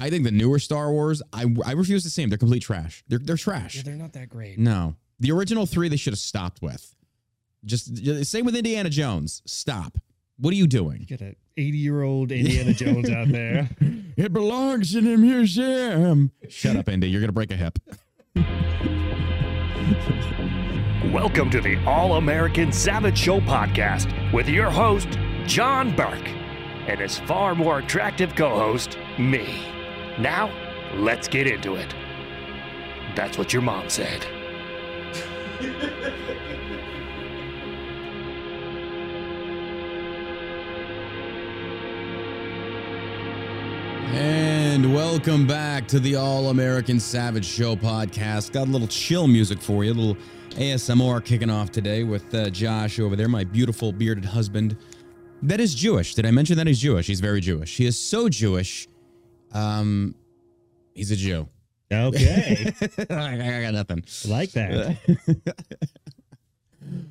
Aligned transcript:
I 0.00 0.08
think 0.08 0.24
the 0.24 0.30
newer 0.30 0.58
Star 0.58 0.90
Wars, 0.90 1.22
I, 1.32 1.44
I 1.64 1.72
refuse 1.72 2.02
to 2.04 2.10
see 2.10 2.22
them. 2.22 2.30
They're 2.30 2.38
complete 2.38 2.62
trash. 2.62 3.04
They're 3.06 3.18
they're 3.18 3.36
trash. 3.36 3.76
Yeah, 3.76 3.82
they're 3.82 3.96
not 3.96 4.14
that 4.14 4.30
great. 4.30 4.58
No, 4.58 4.96
the 5.20 5.30
original 5.30 5.66
three 5.66 5.88
they 5.90 5.96
should 5.96 6.14
have 6.14 6.18
stopped 6.18 6.62
with. 6.62 6.94
Just, 7.66 7.92
just 7.92 8.30
same 8.30 8.46
with 8.46 8.56
Indiana 8.56 8.88
Jones. 8.88 9.42
Stop. 9.44 9.98
What 10.38 10.52
are 10.52 10.56
you 10.56 10.66
doing? 10.66 11.00
You 11.00 11.06
got 11.18 11.20
an 11.20 11.36
80 11.58 11.76
year 11.76 12.02
old 12.02 12.32
Indiana 12.32 12.72
Jones 12.72 13.10
out 13.10 13.28
there. 13.28 13.68
It 14.16 14.34
belongs 14.34 14.94
in 14.94 15.06
a 15.06 15.16
museum. 15.16 16.32
Shut 16.46 16.76
up, 16.76 16.90
Indy. 16.90 17.08
You're 17.08 17.22
gonna 17.22 17.32
break 17.32 17.50
a 17.52 17.56
hip. 17.56 17.78
Welcome 21.10 21.48
to 21.50 21.60
the 21.62 21.82
All 21.86 22.16
American 22.16 22.70
Savage 22.70 23.16
Show 23.16 23.40
podcast 23.40 24.32
with 24.34 24.46
your 24.46 24.68
host, 24.68 25.08
John 25.46 25.96
Burke, 25.96 26.28
and 26.86 27.00
his 27.00 27.18
far 27.20 27.54
more 27.54 27.78
attractive 27.78 28.34
co 28.34 28.50
host, 28.50 28.98
me. 29.18 29.79
Now, 30.20 30.52
let's 30.96 31.28
get 31.28 31.46
into 31.46 31.76
it. 31.76 31.94
That's 33.16 33.38
what 33.38 33.54
your 33.54 33.62
mom 33.62 33.88
said. 33.88 34.22
And 44.12 44.92
welcome 44.92 45.46
back 45.46 45.88
to 45.88 45.98
the 45.98 46.16
All 46.16 46.50
American 46.50 47.00
Savage 47.00 47.46
Show 47.46 47.74
podcast. 47.74 48.52
Got 48.52 48.68
a 48.68 48.70
little 48.70 48.88
chill 48.88 49.26
music 49.26 49.58
for 49.58 49.84
you, 49.84 49.92
a 49.92 49.94
little 49.94 50.16
ASMR 50.50 51.24
kicking 51.24 51.48
off 51.48 51.70
today 51.70 52.04
with 52.04 52.34
uh, 52.34 52.50
Josh 52.50 53.00
over 53.00 53.16
there, 53.16 53.28
my 53.28 53.44
beautiful 53.44 53.90
bearded 53.90 54.26
husband. 54.26 54.76
That 55.42 55.60
is 55.60 55.74
Jewish. 55.74 56.14
Did 56.14 56.26
I 56.26 56.30
mention 56.30 56.58
that 56.58 56.66
he's 56.66 56.80
Jewish? 56.80 57.06
He's 57.06 57.20
very 57.20 57.40
Jewish. 57.40 57.78
He 57.78 57.86
is 57.86 57.98
so 57.98 58.28
Jewish. 58.28 58.86
Um, 59.52 60.14
he's 60.94 61.10
a 61.10 61.16
Jew. 61.16 61.48
Okay. 61.92 62.72
I 63.10 63.62
got 63.62 63.74
nothing. 63.74 64.04
like 64.28 64.52
that. 64.52 64.96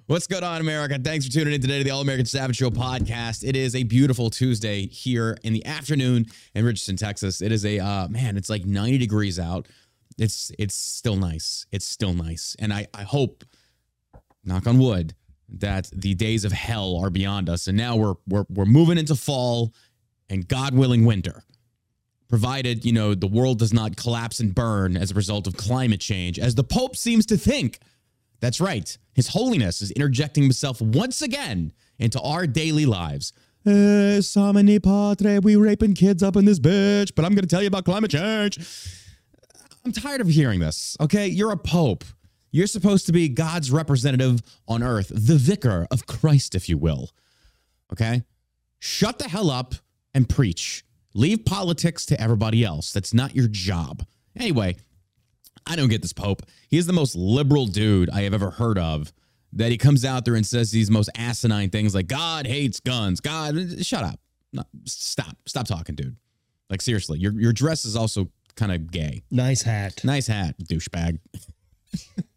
What's 0.07 0.25
going 0.25 0.43
on, 0.43 0.61
America? 0.61 0.97
Thanks 1.03 1.25
for 1.25 1.31
tuning 1.31 1.53
in 1.53 1.61
today 1.61 1.79
to 1.79 1.83
the 1.83 1.91
All 1.91 2.01
American 2.01 2.25
Savage 2.25 2.55
Show 2.55 2.69
podcast. 2.69 3.47
It 3.47 3.55
is 3.55 3.75
a 3.75 3.83
beautiful 3.83 4.29
Tuesday 4.29 4.87
here 4.87 5.37
in 5.43 5.53
the 5.53 5.65
afternoon 5.65 6.25
in 6.55 6.65
Richardson, 6.65 6.95
Texas. 6.95 7.41
It 7.41 7.51
is 7.51 7.65
a 7.65 7.79
uh, 7.79 8.07
man. 8.07 8.37
It's 8.37 8.49
like 8.49 8.65
90 8.65 8.97
degrees 8.97 9.37
out. 9.37 9.67
It's 10.17 10.51
it's 10.57 10.75
still 10.75 11.15
nice. 11.15 11.65
It's 11.71 11.85
still 11.85 12.13
nice, 12.13 12.55
and 12.59 12.73
I 12.73 12.87
I 12.93 13.03
hope, 13.03 13.45
knock 14.43 14.67
on 14.67 14.79
wood, 14.79 15.13
that 15.47 15.89
the 15.93 16.13
days 16.13 16.43
of 16.43 16.51
hell 16.51 16.97
are 16.97 17.09
beyond 17.09 17.47
us, 17.47 17.67
and 17.67 17.77
now 17.77 17.95
we're 17.95 18.15
we're 18.27 18.45
we're 18.49 18.65
moving 18.65 18.97
into 18.97 19.15
fall, 19.15 19.73
and 20.29 20.45
God 20.45 20.73
willing, 20.73 21.05
winter 21.05 21.43
provided 22.29 22.85
you 22.85 22.93
know 22.93 23.13
the 23.13 23.27
world 23.27 23.59
does 23.59 23.73
not 23.73 23.97
collapse 23.97 24.39
and 24.39 24.55
burn 24.55 24.95
as 24.95 25.11
a 25.11 25.13
result 25.13 25.47
of 25.47 25.57
climate 25.57 25.99
change 25.99 26.39
as 26.39 26.55
the 26.55 26.63
pope 26.63 26.95
seems 26.95 27.25
to 27.25 27.35
think 27.35 27.79
that's 28.39 28.61
right 28.61 28.97
his 29.13 29.29
holiness 29.29 29.81
is 29.81 29.91
interjecting 29.91 30.43
himself 30.43 30.79
once 30.81 31.21
again 31.21 31.73
into 31.97 32.19
our 32.21 32.47
daily 32.47 32.85
lives 32.85 33.33
Eh, 33.65 34.19
Samani 34.19 34.81
Patre, 34.81 35.41
we 35.41 35.57
raping 35.57 35.93
kids 35.93 36.23
up 36.23 36.37
in 36.37 36.45
this 36.45 36.59
bitch, 36.59 37.11
but 37.13 37.25
I'm 37.25 37.35
going 37.35 37.43
to 37.43 37.47
tell 37.47 37.61
you 37.61 37.67
about 37.67 37.83
climate 37.83 38.09
change. 38.09 38.57
I'm 39.83 39.91
tired 39.91 40.21
of 40.21 40.27
hearing 40.27 40.61
this. 40.61 40.95
Okay, 41.01 41.27
you're 41.27 41.51
a 41.51 41.57
pope. 41.57 42.05
You're 42.51 42.67
supposed 42.67 43.05
to 43.07 43.11
be 43.11 43.27
God's 43.27 43.69
representative 43.69 44.41
on 44.67 44.81
earth, 44.81 45.11
the 45.13 45.35
vicar 45.35 45.87
of 45.91 46.07
Christ, 46.07 46.55
if 46.55 46.69
you 46.69 46.77
will. 46.77 47.09
Okay, 47.91 48.23
shut 48.79 49.19
the 49.19 49.27
hell 49.27 49.51
up 49.51 49.75
and 50.13 50.27
preach. 50.27 50.85
Leave 51.13 51.45
politics 51.45 52.05
to 52.07 52.21
everybody 52.21 52.63
else. 52.63 52.93
That's 52.93 53.13
not 53.13 53.35
your 53.35 53.47
job. 53.47 54.05
Anyway, 54.37 54.77
I 55.65 55.75
don't 55.75 55.89
get 55.89 56.01
this 56.01 56.13
Pope. 56.13 56.43
He 56.69 56.77
is 56.77 56.85
the 56.85 56.93
most 56.93 57.15
liberal 57.15 57.65
dude 57.65 58.09
I 58.09 58.21
have 58.21 58.33
ever 58.33 58.51
heard 58.51 58.77
of. 58.77 59.11
That 59.53 59.71
he 59.71 59.77
comes 59.79 60.05
out 60.05 60.25
there 60.25 60.35
and 60.35 60.45
says 60.45 60.69
these 60.69 60.91
most 60.91 61.09
asinine 61.17 61.71
things 61.71 61.95
like 61.95 62.05
God 62.05 62.45
hates 62.45 62.79
guns. 62.79 63.19
God, 63.19 63.83
shut 63.83 64.03
up. 64.03 64.19
No, 64.53 64.61
stop. 64.85 65.35
Stop 65.47 65.65
talking, 65.65 65.95
dude. 65.95 66.15
Like 66.69 66.83
seriously, 66.83 67.17
your 67.17 67.33
your 67.33 67.51
dress 67.51 67.83
is 67.83 67.95
also 67.95 68.29
kind 68.55 68.71
of 68.71 68.91
gay. 68.91 69.23
Nice 69.31 69.63
hat. 69.63 70.03
Nice 70.03 70.27
hat, 70.27 70.55
douchebag. 70.59 71.17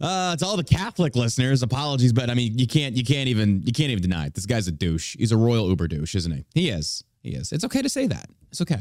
uh, 0.00 0.36
to 0.36 0.44
all 0.46 0.56
the 0.56 0.64
Catholic 0.64 1.16
listeners, 1.16 1.62
apologies, 1.62 2.12
but 2.12 2.30
I 2.30 2.34
mean, 2.34 2.58
you 2.58 2.66
can't, 2.66 2.96
you 2.96 3.04
can't 3.04 3.28
even, 3.28 3.62
you 3.62 3.72
can't 3.72 3.90
even 3.90 4.02
deny 4.02 4.26
it. 4.26 4.34
This 4.34 4.46
guy's 4.46 4.68
a 4.68 4.72
douche. 4.72 5.16
He's 5.18 5.32
a 5.32 5.36
royal 5.36 5.68
Uber 5.68 5.88
douche, 5.88 6.14
isn't 6.14 6.32
he? 6.32 6.44
He 6.54 6.68
is. 6.70 7.04
He 7.22 7.30
is. 7.30 7.52
It's 7.52 7.64
okay 7.64 7.82
to 7.82 7.88
say 7.88 8.06
that. 8.06 8.26
It's 8.50 8.60
okay. 8.62 8.80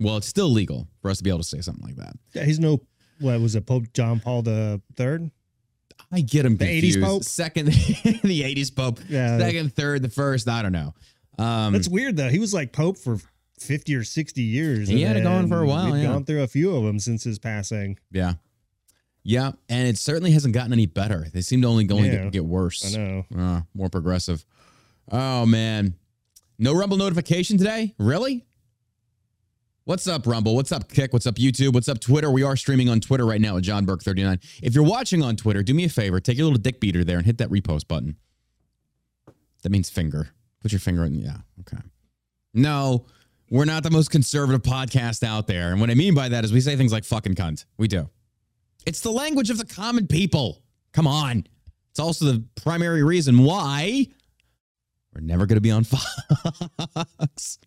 Well, 0.00 0.16
it's 0.18 0.26
still 0.26 0.48
legal 0.50 0.88
for 1.00 1.10
us 1.10 1.18
to 1.18 1.24
be 1.24 1.30
able 1.30 1.38
to 1.40 1.44
say 1.44 1.60
something 1.60 1.84
like 1.84 1.96
that. 1.96 2.14
Yeah, 2.34 2.44
he's 2.44 2.58
no, 2.58 2.80
what 3.20 3.40
was 3.40 3.54
it, 3.54 3.64
Pope 3.66 3.84
John 3.94 4.20
Paul 4.20 4.42
the 4.42 4.80
Third? 4.96 5.30
I 6.12 6.20
get 6.20 6.44
him 6.44 6.56
The 6.58 6.66
80s. 6.82 7.02
Pope? 7.02 7.24
Second, 7.24 7.66
the 7.68 7.72
'80s 8.42 8.74
Pope. 8.76 9.00
Yeah. 9.08 9.38
Second, 9.38 9.74
third, 9.74 10.02
the 10.02 10.10
first. 10.10 10.48
I 10.48 10.60
don't 10.62 10.72
know. 10.72 10.92
Um, 11.38 11.72
That's 11.72 11.88
weird 11.88 12.16
though. 12.16 12.28
He 12.28 12.38
was 12.38 12.52
like 12.52 12.72
Pope 12.72 12.98
for 12.98 13.18
50 13.58 13.94
or 13.94 14.04
60 14.04 14.42
years. 14.42 14.88
He 14.88 15.00
had 15.02 15.16
it 15.16 15.22
going 15.22 15.48
for 15.48 15.62
a 15.62 15.66
while, 15.66 15.90
We've 15.92 16.02
yeah. 16.02 16.08
gone 16.12 16.24
through 16.24 16.42
a 16.42 16.46
few 16.46 16.76
of 16.76 16.84
them 16.84 16.98
since 16.98 17.24
his 17.24 17.38
passing. 17.38 17.98
yeah, 18.12 18.34
yeah, 19.28 19.52
and 19.68 19.88
it 19.88 19.98
certainly 19.98 20.30
hasn't 20.30 20.54
gotten 20.54 20.72
any 20.72 20.86
better. 20.86 21.26
They 21.32 21.40
seem 21.40 21.60
to 21.62 21.68
only 21.68 21.84
going 21.84 22.04
Yeah. 22.04 22.24
to 22.24 22.30
get 22.30 22.44
worse. 22.44 22.94
I 22.94 22.96
know. 22.98 23.24
Uh, 23.36 23.60
more 23.74 23.88
progressive. 23.88 24.44
Oh 25.10 25.44
man, 25.46 25.94
no 26.58 26.72
Rumble 26.74 26.96
notification 26.96 27.58
today. 27.58 27.94
Really? 27.98 28.46
What's 29.84 30.06
up, 30.08 30.26
Rumble? 30.26 30.54
What's 30.56 30.72
up, 30.72 30.88
Kick? 30.92 31.12
What's 31.12 31.26
up, 31.26 31.36
YouTube? 31.36 31.72
What's 31.74 31.88
up, 31.88 32.00
Twitter? 32.00 32.30
We 32.30 32.42
are 32.42 32.56
streaming 32.56 32.88
on 32.88 33.00
Twitter 33.00 33.24
right 33.24 33.40
now 33.40 33.56
at 33.56 33.62
John 33.62 33.84
Burke 33.84 34.02
39. 34.02 34.40
If 34.62 34.74
you're 34.74 34.82
watching 34.84 35.22
on 35.22 35.36
Twitter, 35.36 35.62
do 35.62 35.74
me 35.74 35.84
a 35.84 35.88
favor, 35.88 36.18
take 36.18 36.36
your 36.38 36.46
little 36.46 36.60
dick 36.60 36.80
beater 36.80 37.04
there 37.04 37.18
and 37.18 37.26
hit 37.26 37.38
that 37.38 37.50
repost 37.50 37.86
button. 37.86 38.16
That 39.62 39.70
means 39.70 39.88
finger. 39.88 40.30
Put 40.60 40.72
your 40.72 40.80
finger 40.80 41.04
in. 41.04 41.14
Yeah. 41.14 41.36
Okay. 41.60 41.80
No, 42.52 43.06
we're 43.48 43.64
not 43.64 43.84
the 43.84 43.90
most 43.90 44.10
conservative 44.10 44.62
podcast 44.62 45.22
out 45.22 45.46
there. 45.46 45.70
And 45.70 45.80
what 45.80 45.90
I 45.90 45.94
mean 45.94 46.14
by 46.14 46.30
that 46.30 46.44
is 46.44 46.52
we 46.52 46.60
say 46.60 46.74
things 46.74 46.90
like 46.92 47.04
fucking 47.04 47.34
cunt. 47.36 47.64
We 47.78 47.86
do. 47.86 48.08
It's 48.86 49.00
the 49.00 49.10
language 49.10 49.50
of 49.50 49.58
the 49.58 49.66
common 49.66 50.06
people. 50.06 50.62
Come 50.92 51.06
on. 51.06 51.44
It's 51.90 51.98
also 51.98 52.26
the 52.26 52.44
primary 52.54 53.02
reason 53.02 53.42
why 53.42 54.06
we're 55.12 55.20
never 55.22 55.44
going 55.46 55.56
to 55.56 55.60
be 55.60 55.70
on 55.70 55.84
Fox. 55.84 57.58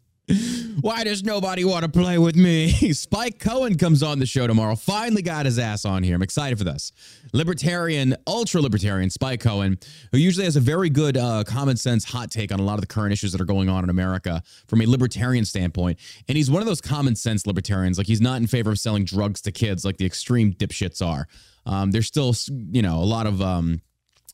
Why 0.82 1.04
does 1.04 1.24
nobody 1.24 1.66
want 1.66 1.84
to 1.84 1.90
play 1.90 2.18
with 2.18 2.36
me? 2.36 2.70
Spike 2.94 3.40
Cohen 3.40 3.78
comes 3.78 4.04
on 4.04 4.20
the 4.20 4.26
show 4.26 4.48
tomorrow. 4.48 4.76
Finally 4.76 5.24
got 5.24 5.46
his 5.46 5.58
ass 5.58 5.86
on 5.86 6.04
here. 6.04 6.16
I'm 6.16 6.22
excited 6.22 6.58
for 6.58 6.64
this. 6.64 6.92
Libertarian, 7.34 8.16
ultra 8.28 8.62
libertarian 8.62 9.10
Spike 9.10 9.42
Cohen, 9.42 9.80
who 10.12 10.18
usually 10.18 10.46
has 10.46 10.56
a 10.56 10.60
very 10.60 10.90
good 10.90 11.18
uh, 11.18 11.44
common 11.46 11.78
sense 11.78 12.06
hot 12.06 12.32
take 12.32 12.52
on 12.52 12.60
a 12.60 12.64
lot 12.64 12.76
of 12.76 12.82
the 12.82 12.88
current 12.88 13.12
issues 13.12 13.32
that 13.32 13.42
are 13.42 13.46
going 13.46 13.70
on 13.70 13.84
in 13.84 13.90
America 13.90 14.44
from 14.68 14.82
a 14.82 14.86
libertarian 14.86 15.46
standpoint. 15.46 16.00
And 16.28 16.38
he's 16.38 16.52
one 16.52 16.62
of 16.62 16.68
those 16.68 16.82
common 16.82 17.16
sense 17.16 17.48
libertarians. 17.48 17.98
Like 17.98 18.08
he's 18.08 18.22
not 18.22 18.40
in 18.40 18.48
favor 18.48 18.72
of 18.72 18.80
selling 18.80 19.06
drugs 19.06 19.42
to 19.42 19.52
kids 19.52 19.84
like 19.84 19.98
the 19.98 20.06
extreme 20.06 20.54
dipshits 20.54 21.06
are. 21.06 21.28
Um, 21.66 21.92
there's 21.92 22.08
still, 22.08 22.36
you 22.72 22.82
know, 22.82 22.98
a 22.98 23.06
lot 23.06 23.28
of. 23.28 23.42
Um, 23.42 23.82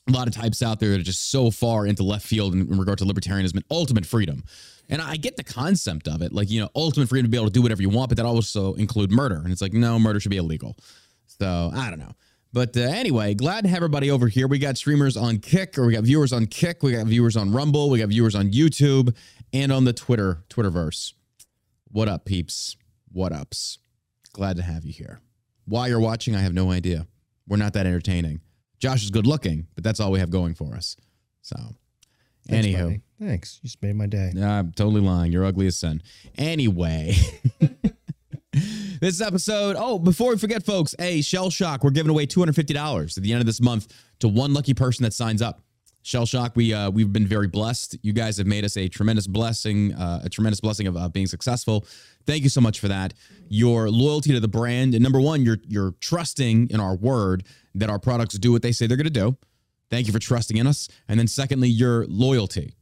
a 0.08 0.12
lot 0.12 0.28
of 0.28 0.36
types 0.36 0.62
out 0.62 0.80
there 0.80 0.92
that 0.92 1.00
are 1.00 1.04
just 1.04 1.32
so 1.32 1.50
far 1.50 1.88
into 1.88 2.04
left 2.04 2.28
field 2.28 2.54
in, 2.54 2.62
in 2.62 2.78
regard 2.78 3.00
to 3.00 3.06
libertarianism 3.06 3.56
and 3.56 3.66
ultimate 3.72 4.06
freedom. 4.06 4.44
And 4.90 5.02
I 5.02 5.18
get 5.18 5.36
the 5.36 5.44
concept 5.44 6.08
of 6.08 6.22
it, 6.22 6.32
like, 6.32 6.50
you 6.50 6.62
know, 6.62 6.70
ultimate 6.76 7.10
freedom 7.10 7.26
to 7.26 7.30
be 7.30 7.38
able 7.38 7.48
to 7.48 7.54
do 7.54 7.62
whatever 7.62 7.82
you 7.82 7.90
want, 7.90 8.10
but 8.10 8.18
that 8.18 8.26
also 8.26 8.76
include 8.76 9.12
murder. 9.12 9.38
And 9.38 9.52
it's 9.52 9.62
like, 9.62 9.74
no, 9.74 9.98
murder 9.98 10.20
should 10.20 10.30
be 10.30 10.38
illegal. 10.38 10.78
So 11.26 11.72
I 11.74 11.90
don't 11.90 12.00
know. 12.00 12.14
But 12.54 12.78
uh, 12.78 12.82
anyway, 12.82 13.34
glad 13.34 13.66
to 13.66 13.70
have 13.70 13.78
everybody 13.78 14.10
over 14.10 14.28
here. 14.28 14.48
We 14.48 14.60
got 14.60 14.78
streamers 14.78 15.18
on 15.18 15.40
Kick, 15.40 15.78
or 15.78 15.88
we 15.88 15.94
got 15.94 16.04
viewers 16.04 16.32
on 16.32 16.46
Kick, 16.46 16.84
we 16.84 16.94
got 16.94 17.06
viewers 17.06 17.36
on 17.36 17.52
Rumble, 17.52 17.90
we 17.90 18.00
got 18.00 18.08
viewers 18.08 18.34
on 18.34 18.52
YouTube, 18.52 19.14
and 19.52 19.74
on 19.74 19.84
the 19.84 19.92
Twitter, 19.92 20.46
Twitterverse. 20.50 21.14
What 21.92 22.08
up, 22.08 22.24
peeps? 22.24 22.78
What 23.12 23.34
ups? 23.34 23.80
Glad 24.32 24.56
to 24.58 24.64
have 24.64 24.86
you 24.86 24.94
here. 24.94 25.20
Why 25.66 25.88
you're 25.88 26.00
watching, 26.00 26.34
I 26.36 26.40
have 26.40 26.54
no 26.54 26.72
idea. 26.72 27.08
We're 27.48 27.58
not 27.58 27.74
that 27.74 27.86
entertaining. 27.86 28.40
Josh 28.80 29.04
is 29.04 29.12
good 29.12 29.28
looking, 29.28 29.68
but 29.76 29.84
that's 29.84 30.00
all 30.00 30.12
we 30.12 30.20
have 30.20 30.30
going 30.30 30.54
for 30.56 30.76
us. 30.76 30.96
So, 31.42 31.58
Thanks, 32.48 32.68
anywho. 32.68 33.02
Thanks. 33.20 33.60
You 33.62 33.68
just 33.68 33.82
made 33.82 33.96
my 33.96 34.08
day. 34.08 34.32
Nah, 34.34 34.60
I'm 34.60 34.72
totally 34.72 35.02
lying. 35.02 35.32
You're 35.32 35.46
ugly 35.46 35.68
as 35.68 35.78
sin. 35.78 36.02
Anyway. 36.38 37.16
this 39.02 39.22
episode. 39.22 39.76
Oh, 39.78 40.00
before 40.00 40.32
we 40.32 40.38
forget, 40.38 40.66
folks, 40.66 40.96
hey, 41.00 41.22
Shell 41.22 41.50
Shock, 41.50 41.84
we're 41.84 41.92
giving 41.92 42.10
away 42.10 42.26
$250 42.26 43.18
at 43.18 43.24
the 43.24 43.32
end 43.32 43.42
of 43.42 43.46
this 43.46 43.62
month 43.62 43.94
to 44.20 44.28
one 44.28 44.54
lucky 44.54 44.74
person 44.74 45.04
that 45.04 45.14
signs 45.14 45.42
up. 45.42 45.62
Shell 46.04 46.28
Shock, 46.28 46.56
we 46.56 46.72
uh, 46.72 46.92
we've 46.92 47.12
been 47.12 47.26
very 47.26 47.48
blessed. 47.48 47.98
You 48.04 48.14
guys 48.14 48.38
have 48.38 48.46
made 48.46 48.64
us 48.64 48.78
a 48.78 48.88
tremendous 48.88 49.26
blessing, 49.26 49.92
uh, 49.96 50.22
a 50.24 50.30
tremendous 50.30 50.62
blessing 50.62 50.86
of 50.86 50.96
uh, 50.96 51.10
being 51.10 51.26
successful. 51.26 51.84
Thank 52.28 52.44
you 52.44 52.50
so 52.50 52.62
much 52.62 52.80
for 52.80 52.88
that. 52.90 53.16
Your 53.50 53.90
loyalty 53.90 54.32
to 54.34 54.40
the 54.40 54.48
brand, 54.48 54.94
and 54.94 55.02
number 55.02 55.20
one, 55.20 55.42
you're 55.42 55.58
you're 55.68 55.96
trusting 56.02 56.70
in 56.70 56.80
our 56.80 56.96
word 56.96 57.44
that 57.74 57.90
our 57.90 57.98
products 57.98 58.38
do 58.38 58.52
what 58.52 58.62
they 58.62 58.72
say 58.72 58.86
they're 58.86 58.98
going 58.98 59.06
to 59.06 59.10
do. 59.10 59.36
Thank 59.90 60.06
you 60.06 60.14
for 60.14 60.20
trusting 60.20 60.58
in 60.58 60.68
us. 60.68 60.90
And 61.08 61.20
then 61.20 61.28
secondly, 61.28 61.70
your 61.70 62.06
loyalty 62.06 62.76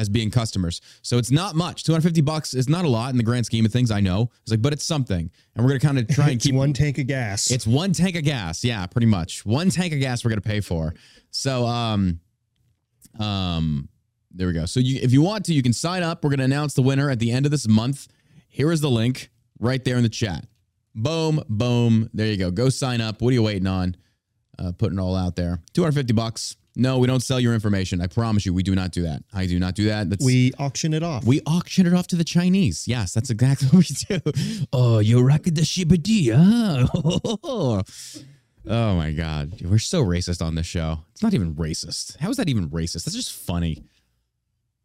as 0.00 0.08
being 0.08 0.30
customers. 0.30 0.80
So 1.02 1.18
it's 1.18 1.30
not 1.30 1.54
much. 1.54 1.84
250 1.84 2.22
bucks 2.22 2.54
is 2.54 2.68
not 2.68 2.86
a 2.86 2.88
lot 2.88 3.10
in 3.10 3.18
the 3.18 3.22
grand 3.22 3.44
scheme 3.44 3.66
of 3.66 3.72
things. 3.72 3.90
I 3.90 4.00
know. 4.00 4.30
It's 4.42 4.50
like, 4.50 4.62
but 4.62 4.72
it's 4.72 4.84
something. 4.84 5.30
And 5.54 5.64
we're 5.64 5.68
going 5.68 5.80
to 5.80 5.86
kind 5.86 5.98
of 5.98 6.08
try 6.08 6.30
and 6.30 6.40
keep 6.44 6.54
one 6.54 6.72
tank 6.72 6.96
of 6.98 7.06
gas. 7.06 7.50
it's 7.50 7.66
one 7.66 7.92
tank 7.92 8.16
of 8.16 8.24
gas. 8.24 8.64
Yeah, 8.64 8.86
pretty 8.86 9.06
much. 9.06 9.44
One 9.44 9.68
tank 9.68 9.92
of 9.92 10.00
gas 10.00 10.24
we're 10.24 10.30
gonna 10.30 10.40
pay 10.40 10.60
for. 10.60 10.94
So 11.30 11.66
um 11.66 12.20
um 13.18 13.88
there 14.30 14.46
we 14.46 14.52
go. 14.52 14.64
So 14.64 14.80
you 14.80 15.00
if 15.02 15.12
you 15.12 15.22
want 15.22 15.44
to, 15.46 15.54
you 15.54 15.62
can 15.62 15.72
sign 15.72 16.02
up. 16.02 16.24
We're 16.24 16.30
gonna 16.30 16.44
announce 16.44 16.74
the 16.74 16.82
winner 16.82 17.10
at 17.10 17.18
the 17.18 17.30
end 17.30 17.46
of 17.46 17.52
this 17.52 17.68
month. 17.68 18.08
Here 18.48 18.72
is 18.72 18.80
the 18.80 18.90
link 18.90 19.30
right 19.58 19.84
there 19.84 19.96
in 19.96 20.02
the 20.02 20.08
chat. 20.08 20.46
Boom, 20.94 21.42
boom. 21.48 22.08
There 22.14 22.26
you 22.26 22.36
go. 22.36 22.50
Go 22.50 22.68
sign 22.68 23.00
up. 23.00 23.20
What 23.20 23.30
are 23.30 23.34
you 23.34 23.42
waiting 23.42 23.66
on? 23.66 23.96
Uh, 24.58 24.72
putting 24.72 24.98
it 24.98 25.02
all 25.02 25.16
out 25.16 25.36
there. 25.36 25.60
250 25.74 26.12
bucks. 26.12 26.56
No, 26.76 26.98
we 26.98 27.06
don't 27.06 27.20
sell 27.22 27.40
your 27.40 27.52
information. 27.52 28.00
I 28.00 28.06
promise 28.06 28.46
you, 28.46 28.54
we 28.54 28.62
do 28.62 28.74
not 28.74 28.92
do 28.92 29.02
that. 29.02 29.22
I 29.32 29.46
do 29.46 29.58
not 29.58 29.74
do 29.74 29.86
that. 29.86 30.08
That's 30.08 30.24
we 30.24 30.52
auction 30.58 30.94
it 30.94 31.02
off. 31.02 31.24
we 31.24 31.40
auction 31.46 31.86
it 31.86 31.92
off 31.94 32.06
to 32.08 32.16
the 32.16 32.24
Chinese. 32.24 32.86
Yes, 32.86 33.12
that's 33.12 33.28
exactly 33.30 33.68
what 33.72 33.88
we 33.88 34.18
do. 34.18 34.66
Oh, 34.72 34.98
you 35.00 35.20
rocket 35.20 35.54
the 35.56 35.62
shibadi, 35.62 36.32
huh? 36.32 37.82
Oh 38.68 38.94
my 38.94 39.10
God. 39.12 39.60
We're 39.62 39.78
so 39.78 40.04
racist 40.04 40.44
on 40.44 40.54
this 40.54 40.66
show. 40.66 40.98
It's 41.12 41.22
not 41.22 41.32
even 41.32 41.54
racist. 41.54 42.18
How 42.18 42.28
is 42.28 42.36
that 42.36 42.48
even 42.50 42.68
racist? 42.68 43.04
That's 43.04 43.16
just 43.16 43.32
funny. 43.32 43.82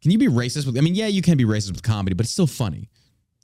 Can 0.02 0.10
you 0.10 0.18
be 0.18 0.28
racist 0.28 0.64
with 0.66 0.78
I 0.78 0.80
mean, 0.80 0.94
yeah, 0.94 1.08
you 1.08 1.20
can 1.20 1.36
be 1.36 1.44
racist 1.44 1.72
with 1.72 1.82
comedy, 1.82 2.14
but 2.14 2.24
it's 2.24 2.32
still 2.32 2.46
funny. 2.46 2.88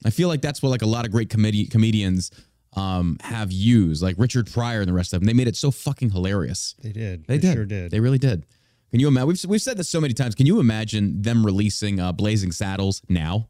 I 0.06 0.10
feel 0.10 0.28
like 0.28 0.40
that's 0.40 0.62
what 0.62 0.70
like 0.70 0.82
a 0.82 0.86
lot 0.86 1.04
of 1.04 1.12
great 1.12 1.28
comedi- 1.28 1.70
comedians 1.70 2.30
um 2.74 3.18
have 3.20 3.52
used, 3.52 4.02
like 4.02 4.16
Richard 4.18 4.50
Pryor 4.50 4.80
and 4.80 4.88
the 4.88 4.92
rest 4.92 5.12
of 5.12 5.20
them. 5.20 5.26
They 5.26 5.34
made 5.34 5.48
it 5.48 5.56
so 5.56 5.70
fucking 5.70 6.10
hilarious. 6.10 6.74
they 6.82 6.92
did. 6.92 7.26
They 7.26 7.38
did. 7.38 7.54
sure 7.54 7.64
did. 7.64 7.90
They 7.90 8.00
really 8.00 8.18
did. 8.18 8.46
Can 8.90 9.00
you 9.00 9.08
imagine? 9.08 9.28
We've, 9.28 9.44
we've 9.46 9.62
said 9.62 9.78
this 9.78 9.88
so 9.88 10.00
many 10.00 10.12
times. 10.14 10.34
Can 10.34 10.46
you 10.46 10.60
imagine 10.60 11.22
them 11.22 11.44
releasing 11.44 11.98
uh, 11.98 12.12
Blazing 12.12 12.52
Saddles 12.52 13.00
now? 13.08 13.48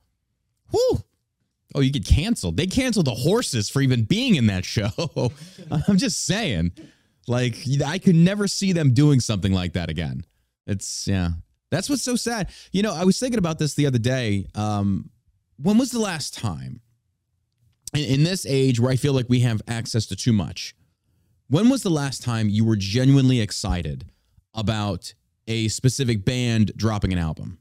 Whew. 0.71 1.03
Oh, 1.75 1.81
you 1.81 1.91
get 1.91 2.07
canceled. 2.07 2.57
They 2.57 2.67
canceled 2.67 3.07
the 3.07 3.15
horses 3.15 3.69
for 3.69 3.81
even 3.81 4.05
being 4.05 4.37
in 4.37 4.47
that 4.47 4.65
show. 4.77 4.91
I'm 5.71 5.97
just 5.97 6.25
saying. 6.27 6.73
Like, 7.27 7.57
I 7.85 7.99
could 7.99 8.15
never 8.15 8.47
see 8.47 8.73
them 8.73 8.95
doing 8.95 9.21
something 9.21 9.53
like 9.53 9.73
that 9.73 9.91
again. 9.91 10.25
It's, 10.67 11.07
yeah. 11.09 11.31
That's 11.71 11.89
what's 11.89 12.03
so 12.03 12.17
sad. 12.17 12.49
You 12.71 12.83
know, 12.83 12.95
I 12.95 13.05
was 13.05 13.19
thinking 13.19 13.39
about 13.39 13.59
this 13.59 13.75
the 13.75 13.87
other 13.87 13.99
day. 13.99 14.47
Um, 14.55 15.11
when 15.57 15.79
was 15.79 15.91
the 15.91 16.01
last 16.01 16.35
time 16.35 16.81
in, 17.95 18.05
in 18.05 18.23
this 18.25 18.47
age 18.47 18.81
where 18.81 18.91
I 18.93 18.97
feel 18.97 19.13
like 19.13 19.27
we 19.29 19.41
have 19.41 19.63
access 19.69 20.07
to 20.07 20.17
too 20.17 20.33
much? 20.33 20.75
When 21.49 21.69
was 21.69 21.83
the 21.83 21.91
last 21.91 22.23
time 22.23 22.49
you 22.49 22.65
were 22.65 22.77
genuinely 22.77 23.41
excited 23.41 24.07
about 24.55 25.15
a 25.47 25.69
specific 25.69 26.25
band 26.25 26.73
dropping 26.77 27.13
an 27.13 27.19
album? 27.19 27.59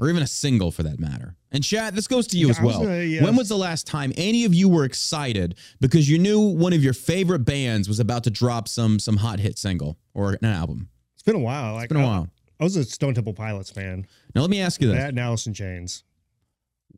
Or 0.00 0.08
even 0.08 0.22
a 0.22 0.26
single 0.28 0.70
for 0.70 0.84
that 0.84 1.00
matter. 1.00 1.34
And 1.50 1.64
chat, 1.64 1.94
this 1.94 2.06
goes 2.06 2.26
to 2.28 2.38
you 2.38 2.46
Yeah, 2.46 2.50
as 2.52 2.58
I 2.60 2.62
was 2.62 2.78
well. 2.78 3.02
yeah. 3.02 3.24
When 3.24 3.34
was 3.34 3.48
the 3.48 3.56
last 3.56 3.86
time 3.86 4.12
any 4.16 4.44
of 4.44 4.54
you 4.54 4.68
were 4.68 4.84
excited 4.84 5.56
because 5.80 6.08
you 6.08 6.18
knew 6.18 6.40
one 6.40 6.72
of 6.72 6.84
your 6.84 6.92
favorite 6.92 7.40
bands 7.40 7.88
was 7.88 7.98
about 7.98 8.22
to 8.24 8.30
drop 8.30 8.68
some 8.68 9.00
some 9.00 9.16
hot 9.16 9.40
hit 9.40 9.58
single 9.58 9.98
or 10.14 10.34
an 10.34 10.44
album? 10.44 10.88
it's 11.14 11.22
been 11.24 11.34
a 11.34 11.40
while. 11.40 11.74
Like, 11.74 11.84
It's 11.84 11.92
been 11.94 12.02
a 12.02 12.06
I- 12.06 12.10
while. 12.10 12.28
I 12.60 12.64
was 12.64 12.74
a 12.76 12.84
Stone 12.84 13.14
Temple 13.14 13.34
Pilots 13.34 13.70
fan. 13.70 14.04
Now 14.34 14.40
let 14.42 14.50
me 14.50 14.60
ask 14.60 14.80
you 14.80 14.88
this. 14.88 14.96
That 14.98 15.10
and 15.10 15.18
Alice 15.20 15.46
in 15.46 15.54
Chains. 15.54 16.02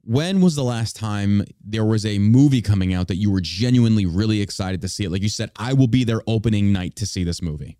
When 0.02 0.40
was 0.40 0.54
the 0.56 0.64
last 0.64 0.96
time 0.96 1.44
there 1.64 1.84
was 1.84 2.06
a 2.06 2.18
movie 2.18 2.62
coming 2.62 2.94
out 2.94 3.08
that 3.08 3.16
you 3.16 3.30
were 3.30 3.40
genuinely 3.40 4.06
really 4.06 4.40
excited 4.40 4.80
to 4.82 4.88
see 4.88 5.04
it? 5.04 5.10
Like 5.10 5.22
you 5.22 5.28
said, 5.28 5.50
I 5.56 5.72
will 5.74 5.86
be 5.88 6.04
there 6.04 6.22
opening 6.26 6.72
night 6.72 6.96
to 6.96 7.06
see 7.06 7.24
this 7.24 7.42
movie. 7.42 7.76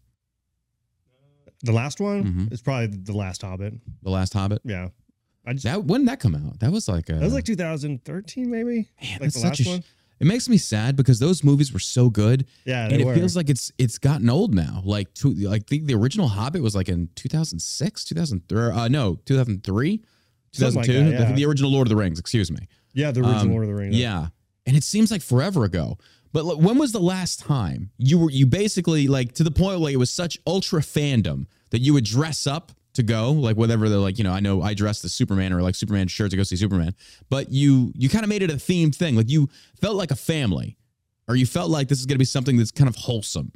The 1.62 1.72
last 1.72 2.00
one 2.00 2.24
Mhm. 2.24 2.52
is 2.52 2.62
probably 2.62 2.86
the 2.98 3.12
last 3.12 3.42
Hobbit. 3.42 3.74
The 4.02 4.10
Last 4.10 4.32
Hobbit. 4.32 4.62
Yeah. 4.64 4.88
I 5.46 5.52
just 5.52 5.64
That 5.64 5.84
when 5.84 6.02
did 6.02 6.08
that 6.08 6.20
come 6.20 6.34
out? 6.34 6.60
That 6.60 6.72
was 6.72 6.88
like 6.88 7.08
a 7.08 7.14
that 7.14 7.22
was 7.22 7.32
like 7.34 7.44
2013, 7.44 8.50
maybe. 8.50 8.88
man, 9.00 9.10
like 9.12 9.20
that's 9.20 9.34
the 9.34 9.40
such 9.40 9.60
last 9.60 9.66
a 9.66 9.70
one. 9.70 9.84
It 10.20 10.26
makes 10.26 10.50
me 10.50 10.58
sad 10.58 10.96
because 10.96 11.18
those 11.18 11.42
movies 11.42 11.72
were 11.72 11.78
so 11.78 12.10
good, 12.10 12.44
Yeah, 12.66 12.84
and 12.84 12.92
it 13.00 13.04
were. 13.06 13.14
feels 13.14 13.36
like 13.36 13.48
it's 13.48 13.72
it's 13.78 13.98
gotten 13.98 14.28
old 14.28 14.54
now. 14.54 14.82
Like 14.84 15.12
two, 15.14 15.32
like 15.34 15.66
the, 15.68 15.80
the 15.80 15.94
original 15.94 16.28
Hobbit 16.28 16.62
was 16.62 16.74
like 16.74 16.88
in 16.90 17.08
2006, 17.14 18.04
2003. 18.04 18.70
Uh, 18.70 18.88
no, 18.88 19.16
2003, 19.24 20.02
Something 20.52 20.76
like 20.76 20.86
2002. 20.86 21.18
that, 21.18 21.30
yeah. 21.30 21.36
The 21.36 21.44
original 21.44 21.70
Lord 21.70 21.86
of 21.86 21.90
the 21.90 21.96
Rings. 21.96 22.18
Excuse 22.18 22.50
me. 22.50 22.66
yeah, 22.92 23.10
the 23.10 23.20
original 23.20 23.40
um, 23.40 23.50
Lord 23.50 23.64
of 23.64 23.68
the 23.68 23.74
Rings. 23.74 23.96
Yeah. 23.96 24.28
And 24.66 24.76
it 24.76 24.84
seems 24.84 25.10
like 25.10 25.22
forever 25.22 25.64
ago. 25.64 25.98
But 26.32 26.44
like, 26.44 26.58
when 26.58 26.78
was 26.78 26.92
the 26.92 27.00
last 27.00 27.40
time 27.40 27.90
you 27.98 28.18
were 28.18 28.30
you 28.30 28.46
basically 28.46 29.08
like 29.08 29.32
to 29.34 29.44
the 29.44 29.50
point 29.50 29.80
where 29.80 29.92
it 29.92 29.96
was 29.96 30.10
such 30.10 30.38
ultra 30.46 30.80
fandom 30.80 31.46
that 31.70 31.80
you 31.80 31.92
would 31.94 32.04
dress 32.04 32.46
up 32.46 32.72
to 32.92 33.02
go 33.02 33.32
like 33.32 33.56
whatever 33.56 33.88
the 33.88 33.98
like 33.98 34.18
you 34.18 34.24
know 34.24 34.32
I 34.32 34.40
know 34.40 34.62
I 34.62 34.74
dressed 34.74 35.04
as 35.04 35.12
Superman 35.12 35.52
or 35.52 35.62
like 35.62 35.74
Superman 35.74 36.08
shirt 36.08 36.30
to 36.30 36.36
go 36.36 36.42
see 36.42 36.56
Superman, 36.56 36.94
but 37.28 37.50
you 37.50 37.92
you 37.94 38.08
kind 38.08 38.24
of 38.24 38.28
made 38.28 38.42
it 38.42 38.50
a 38.50 38.54
themed 38.54 38.94
thing 38.94 39.16
like 39.16 39.28
you 39.28 39.48
felt 39.80 39.96
like 39.96 40.10
a 40.10 40.16
family, 40.16 40.76
or 41.28 41.36
you 41.36 41.46
felt 41.46 41.70
like 41.70 41.88
this 41.88 41.98
is 41.98 42.06
going 42.06 42.16
to 42.16 42.20
be 42.20 42.24
something 42.24 42.56
that's 42.56 42.70
kind 42.70 42.88
of 42.88 42.96
wholesome. 42.96 43.52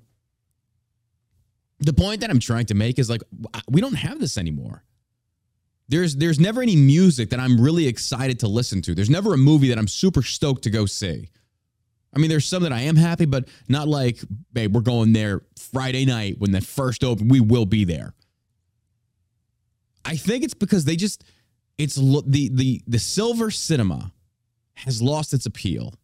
The 1.81 1.93
point 1.93 2.21
that 2.21 2.31
I'm 2.31 2.41
trying 2.41 2.67
to 2.67 2.75
make 2.75 2.99
is 2.99 3.11
like 3.11 3.23
we 3.69 3.81
don't 3.81 3.95
have 3.95 4.19
this 4.21 4.39
anymore. 4.39 4.85
There's 5.89 6.17
there's 6.17 6.41
never 6.41 6.63
any 6.63 6.77
music 6.77 7.31
that 7.31 7.41
I'm 7.41 7.61
really 7.61 7.87
excited 7.87 8.41
to 8.41 8.49
listen 8.49 8.81
to. 8.83 8.95
There's 8.95 9.11
never 9.11 9.35
a 9.35 9.39
movie 9.39 9.69
that 9.69 9.79
I'm 9.79 9.89
super 9.89 10.23
stoked 10.23 10.63
to 10.65 10.71
go 10.71 10.87
see. 10.87 11.29
I 12.15 12.19
mean, 12.21 12.31
there's 12.31 12.47
some 12.47 12.63
that 12.63 12.73
I 12.73 12.83
am 12.83 12.97
happy, 12.97 13.25
but 13.25 13.49
not 13.69 13.89
like, 13.89 14.21
babe, 14.53 14.75
we're 14.75 14.83
going 14.83 15.13
there 15.13 15.43
Friday 15.59 16.05
night 16.05 16.37
when 16.39 16.53
the 16.53 16.61
first 16.61 17.03
open. 17.03 17.29
We 17.29 17.41
will 17.41 17.67
be 17.67 17.85
there. 17.85 18.15
I 20.05 20.17
think 20.17 20.45
it's 20.45 20.55
because 20.55 20.85
they 20.85 20.97
just 20.97 21.25
it's 21.77 21.97
the 21.97 22.51
the 22.53 22.83
the 22.87 22.99
silver 22.99 23.51
cinema 23.51 24.13
has 24.75 25.03
lost 25.03 25.33
its 25.35 25.47
appeal. 25.47 25.95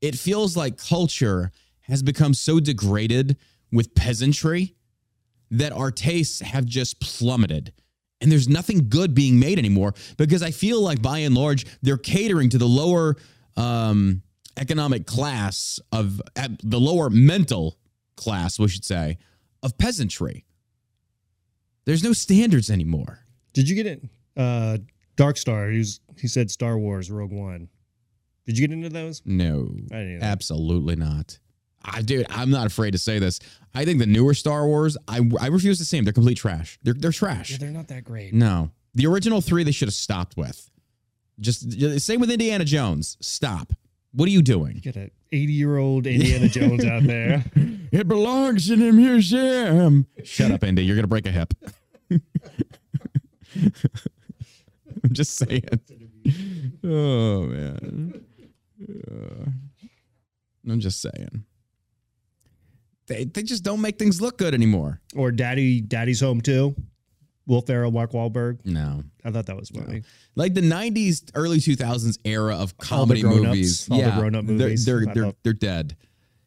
It 0.00 0.16
feels 0.16 0.56
like 0.56 0.78
culture 0.78 1.52
has 1.82 2.02
become 2.02 2.34
so 2.34 2.60
degraded 2.60 3.36
with 3.70 3.94
peasantry 3.94 4.74
that 5.50 5.72
our 5.72 5.90
tastes 5.90 6.40
have 6.40 6.64
just 6.64 7.00
plummeted. 7.00 7.72
And 8.20 8.30
there's 8.30 8.48
nothing 8.48 8.88
good 8.88 9.14
being 9.14 9.38
made 9.38 9.58
anymore 9.58 9.94
because 10.18 10.42
I 10.42 10.50
feel 10.50 10.82
like 10.82 11.00
by 11.00 11.18
and 11.20 11.34
large 11.34 11.66
they're 11.80 11.96
catering 11.96 12.50
to 12.50 12.58
the 12.58 12.66
lower 12.68 13.16
um, 13.56 14.22
economic 14.58 15.06
class 15.06 15.80
of 15.90 16.20
the 16.62 16.78
lower 16.80 17.08
mental 17.08 17.78
class, 18.16 18.58
we 18.58 18.68
should 18.68 18.84
say, 18.84 19.18
of 19.62 19.78
peasantry. 19.78 20.44
There's 21.86 22.04
no 22.04 22.12
standards 22.12 22.70
anymore. 22.70 23.20
Did 23.52 23.68
you 23.68 23.74
get 23.74 23.86
it? 23.86 24.02
Uh, 24.36 24.78
Dark 25.16 25.36
Star. 25.36 25.70
He 25.70 25.78
was. 25.78 26.00
He 26.18 26.28
said 26.28 26.50
Star 26.50 26.78
Wars 26.78 27.10
Rogue 27.10 27.32
One. 27.32 27.68
Did 28.46 28.58
you 28.58 28.66
get 28.66 28.74
into 28.74 28.88
those? 28.88 29.22
No, 29.24 29.70
I 29.92 29.96
didn't 29.96 30.22
absolutely 30.22 30.96
not. 30.96 31.38
I, 31.84 32.02
dude, 32.02 32.26
I'm 32.30 32.50
not 32.50 32.66
afraid 32.66 32.90
to 32.92 32.98
say 32.98 33.18
this. 33.18 33.40
I 33.74 33.84
think 33.84 33.98
the 34.00 34.06
newer 34.06 34.34
Star 34.34 34.66
Wars, 34.66 34.96
I, 35.08 35.20
I 35.40 35.46
refuse 35.46 35.78
to 35.78 35.84
see 35.84 35.96
them. 35.96 36.04
They're 36.04 36.12
complete 36.12 36.36
trash. 36.36 36.78
They're, 36.82 36.94
they're 36.94 37.12
trash. 37.12 37.52
Yeah, 37.52 37.56
they're 37.58 37.70
not 37.70 37.88
that 37.88 38.04
great. 38.04 38.34
No, 38.34 38.70
the 38.94 39.06
original 39.06 39.40
three 39.40 39.64
they 39.64 39.70
should 39.72 39.88
have 39.88 39.94
stopped 39.94 40.36
with. 40.36 40.70
Just 41.38 41.68
just- 41.70 42.06
same 42.06 42.20
with 42.20 42.30
Indiana 42.30 42.64
Jones. 42.64 43.16
Stop. 43.20 43.72
What 44.12 44.26
are 44.28 44.32
you 44.32 44.42
doing? 44.42 44.74
You 44.74 44.80
get 44.82 44.96
an 44.96 45.10
80 45.32 45.52
year 45.52 45.78
old 45.78 46.06
Indiana 46.06 46.48
Jones 46.48 46.84
out 46.84 47.04
there. 47.04 47.44
It 47.92 48.06
belongs 48.06 48.70
in 48.70 48.80
a 48.82 48.92
museum. 48.92 50.06
Shut 50.22 50.52
up, 50.52 50.62
Indy. 50.62 50.84
You're 50.84 50.94
gonna 50.94 51.08
break 51.08 51.26
a 51.26 51.32
hip. 51.32 51.52
I'm 53.56 55.12
just 55.12 55.36
saying. 55.36 55.64
Oh 56.84 57.42
man. 57.46 58.24
Uh, 59.10 59.50
I'm 60.70 60.78
just 60.78 61.00
saying. 61.02 61.44
They 63.10 63.24
they 63.24 63.42
just 63.42 63.64
don't 63.64 63.80
make 63.82 63.98
things 63.98 64.20
look 64.22 64.38
good 64.38 64.54
anymore. 64.54 65.00
Or 65.16 65.30
Daddy, 65.32 65.80
Daddy's 65.82 66.20
Home 66.20 66.40
too. 66.40 66.74
Will 67.46 67.60
Ferrell, 67.62 67.90
Mark 67.90 68.12
Wahlberg. 68.12 68.64
No. 68.64 69.02
I 69.24 69.32
thought 69.32 69.46
that 69.46 69.56
was 69.56 69.68
funny. 69.70 70.02
like 70.36 70.54
the 70.54 70.60
90s 70.60 71.28
early 71.34 71.58
2000s 71.58 72.18
era 72.24 72.54
of 72.54 72.60
All 72.60 72.66
the 72.66 72.74
comedy 72.86 73.20
grown-ups, 73.22 73.44
movies 73.46 73.88
all 73.90 73.98
the 73.98 74.04
yeah 74.04 74.18
grown-up 74.18 74.46
they're- 74.46 74.54
movies. 74.56 74.84
they're 74.86 75.04
they're, 75.06 75.32
they're 75.42 75.52
dead 75.52 75.96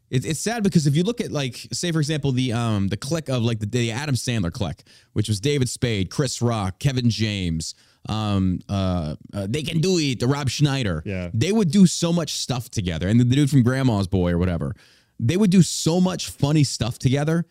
it, 0.09 0.25
it's 0.25 0.39
sad 0.39 0.63
because 0.63 0.87
if 0.87 0.95
you 0.95 1.03
look 1.03 1.19
at 1.19 1.31
like 1.31 1.57
say 1.73 1.91
for 1.91 1.99
example 1.99 2.31
the 2.31 2.53
um 2.53 2.87
the 2.87 2.95
click 2.97 3.27
of 3.29 3.43
like 3.43 3.59
the, 3.59 3.65
the 3.65 3.91
adam 3.91 4.15
sandler 4.15 4.51
click 4.51 4.83
which 5.13 5.27
was 5.27 5.39
david 5.41 5.67
spade 5.69 6.09
chris 6.09 6.41
rock 6.41 6.79
kevin 6.79 7.09
james 7.09 7.75
um 8.09 8.59
uh, 8.69 9.15
uh 9.33 9.47
they 9.49 9.61
can 9.63 9.81
do 9.81 9.97
it 9.97 10.19
the 10.19 10.27
rob 10.27 10.49
schneider 10.49 11.03
Yeah. 11.05 11.29
they 11.33 11.51
would 11.51 11.69
do 11.71 11.85
so 11.85 12.13
much 12.13 12.31
stuff 12.33 12.69
together 12.69 13.07
and 13.09 13.19
the, 13.19 13.23
the 13.25 13.35
dude 13.35 13.49
from 13.49 13.61
grandma's 13.63 14.07
boy 14.07 14.31
or 14.31 14.37
whatever 14.37 14.73
they 15.19 15.37
would 15.37 15.51
do 15.51 15.61
so 15.61 16.01
much 16.01 16.29
funny 16.29 16.63
stuff 16.63 16.99
together 16.99 17.45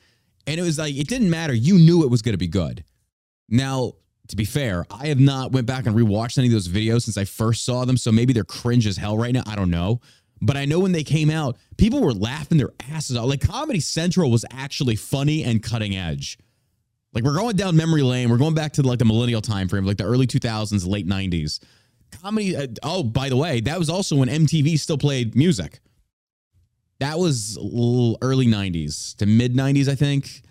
and 0.47 0.59
it 0.59 0.63
was 0.63 0.79
like 0.79 0.95
it 0.95 1.09
didn't 1.09 1.31
matter 1.31 1.53
you 1.53 1.75
knew 1.79 2.03
it 2.03 2.11
was 2.11 2.23
going 2.23 2.35
to 2.35 2.39
be 2.39 2.49
good 2.49 2.85
now, 3.53 3.93
to 4.29 4.35
be 4.35 4.47
fair, 4.47 4.87
I 4.91 5.09
have 5.09 5.21
not 5.21 5.53
went 5.53 5.67
back 5.67 5.85
and 5.85 5.95
rewatched 5.95 6.39
any 6.39 6.47
of 6.47 6.55
those 6.55 6.69
videos 6.69 7.03
since 7.03 7.19
I 7.19 7.27
first 7.27 7.67
saw 7.67 7.85
them, 7.85 7.99
so 7.99 8.11
maybe 8.11 8.33
they're 8.33 8.45
cringe 8.45 8.87
as 8.87 8.97
hell 8.97 9.19
right 9.19 9.33
now. 9.33 9.43
I 9.47 9.57
don't 9.57 9.71
know. 9.71 10.01
But 10.41 10.57
I 10.57 10.65
know 10.65 10.81
when 10.81 10.93
they 10.93 11.05
came 11.05 11.31
out, 11.31 11.59
people 11.77 12.01
were 12.01 12.15
laughing 12.15 12.57
their 12.57 12.71
asses 12.91 13.17
off. 13.17 13.27
Like 13.27 13.43
Comedy 13.43 13.79
Central 13.79 14.31
was 14.31 14.47
actually 14.51 14.97
funny 14.97 15.45
and 15.45 15.63
cutting 15.63 15.95
edge. 15.95 16.39
Like 17.13 17.25
we're 17.25 17.37
going 17.37 17.57
down 17.57 17.77
memory 17.77 18.03
lane. 18.03 18.31
We're 18.31 18.39
going 18.39 18.55
back 18.55 18.73
to 18.75 18.83
like 18.83 18.99
the 18.99 19.05
millennial 19.05 19.43
time 19.43 19.69
frame, 19.69 19.85
like 19.85 19.99
the 19.99 20.05
early 20.05 20.27
2000s, 20.27 20.89
late 20.89 21.07
90s. 21.07 21.61
Comedy. 22.23 22.57
Uh, 22.57 22.69
oh, 22.83 23.03
by 23.03 23.29
the 23.29 23.37
way, 23.37 23.61
that 23.61 23.79
was 23.79 23.91
also 23.91 24.17
when 24.17 24.31
MTV 24.31 24.79
still 24.79 24.99
played 24.99 25.37
music. 25.37 25.81
That 27.03 27.19
was 27.19 27.59
early 28.23 28.47
90s 28.47 29.17
to 29.17 29.27
mid 29.27 29.57
90s, 29.57 29.89
I 29.89 29.97
think. 29.97 30.43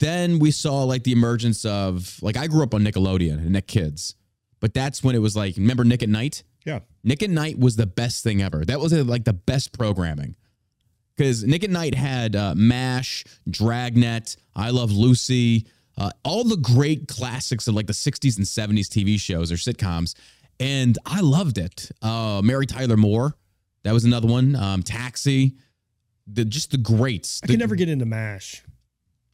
Then 0.00 0.38
we 0.38 0.50
saw 0.50 0.84
like 0.84 1.04
the 1.04 1.12
emergence 1.12 1.66
of 1.66 2.18
like 2.22 2.38
I 2.38 2.46
grew 2.46 2.62
up 2.62 2.72
on 2.72 2.82
Nickelodeon 2.82 3.36
and 3.36 3.50
Nick 3.50 3.66
Kids, 3.66 4.14
but 4.60 4.72
that's 4.72 5.04
when 5.04 5.14
it 5.14 5.18
was 5.18 5.36
like 5.36 5.54
remember 5.58 5.84
Nick 5.84 6.02
at 6.02 6.08
Night? 6.08 6.44
Yeah. 6.64 6.78
Nick 7.04 7.22
at 7.22 7.28
Night 7.28 7.58
was 7.58 7.76
the 7.76 7.84
best 7.84 8.24
thing 8.24 8.40
ever. 8.40 8.64
That 8.64 8.80
was 8.80 8.94
like 8.94 9.24
the 9.24 9.34
best 9.34 9.76
programming 9.76 10.34
because 11.14 11.44
Nick 11.44 11.62
at 11.62 11.68
Night 11.68 11.94
had 11.94 12.34
uh, 12.34 12.54
MASH, 12.56 13.24
Dragnet, 13.46 14.36
I 14.54 14.70
Love 14.70 14.92
Lucy, 14.92 15.66
uh, 15.98 16.08
all 16.24 16.44
the 16.44 16.56
great 16.56 17.06
classics 17.06 17.68
of 17.68 17.74
like 17.74 17.86
the 17.86 17.92
60s 17.92 18.38
and 18.38 18.46
70s 18.46 18.88
TV 18.88 19.20
shows 19.20 19.52
or 19.52 19.56
sitcoms. 19.56 20.14
And 20.58 20.96
I 21.04 21.20
loved 21.20 21.58
it. 21.58 21.90
Uh, 22.00 22.40
Mary 22.42 22.64
Tyler 22.64 22.96
Moore, 22.96 23.36
that 23.82 23.92
was 23.92 24.06
another 24.06 24.26
one. 24.26 24.56
Um, 24.56 24.82
Taxi, 24.82 25.54
the 26.26 26.44
just 26.44 26.70
the 26.70 26.78
greats. 26.78 27.40
I 27.42 27.46
The- 27.46 27.52
could 27.54 27.60
never 27.60 27.74
get 27.76 27.88
into 27.88 28.06
MASH. 28.06 28.62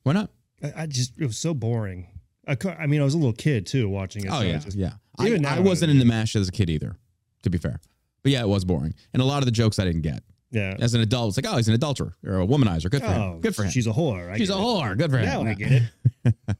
Why 0.03 0.13
not? 0.13 0.31
I, 0.63 0.73
I 0.83 0.87
just 0.87 1.19
it 1.21 1.27
was 1.27 1.39
so 1.39 1.55
boring. 1.55 2.09
I, 2.47 2.57
I 2.79 2.87
mean, 2.87 3.01
I 3.01 3.05
was 3.05 3.15
a 3.15 3.19
little 3.19 3.33
kid 3.33 3.67
too 3.67 3.89
watching 3.89 4.25
it. 4.25 4.31
Oh 4.33 4.41
so 4.41 4.47
yeah, 4.47 4.59
just- 4.59 4.77
yeah. 4.77 4.93
I, 5.19 5.27
Even 5.29 5.45
I 5.47 5.61
wasn't 5.61 5.91
into 5.93 6.05
Mash 6.07 6.35
as 6.37 6.49
a 6.49 6.53
kid 6.53 6.71
either, 6.71 6.97
to 7.43 7.51
be 7.51 7.59
fair. 7.59 7.79
But 8.23 8.33
yeah, 8.33 8.41
it 8.43 8.49
was 8.49 8.65
boring, 8.65 8.95
and 9.13 9.21
a 9.21 9.25
lot 9.25 9.39
of 9.39 9.45
the 9.45 9.51
jokes 9.53 9.79
I 9.79 9.85
didn't 9.85 10.01
get. 10.03 10.23
yeah. 10.51 10.75
As 10.81 10.95
an 10.95 11.01
adult, 11.03 11.29
it's 11.37 11.45
like, 11.45 11.53
oh, 11.53 11.57
he's 11.59 11.69
an 11.69 11.75
adulterer 11.75 12.15
or 12.25 12.41
a 12.41 12.47
womanizer. 12.47 12.91
Good 12.91 13.03
for 13.03 13.09
Oh, 13.09 13.33
him. 13.35 13.41
Good 13.41 13.55
for 13.55 13.65
him. 13.65 13.71
She's 13.71 13.87
a 13.87 13.91
whore. 13.93 14.31
I 14.31 14.39
She's 14.39 14.49
a 14.51 14.55
it. 14.55 14.57
whore. 14.57 14.97
Good 14.97 15.11
for 15.11 15.19
him. 15.19 15.27
Now 15.27 15.43
I 15.43 15.55
get 15.55 15.73
it. 15.73 16.35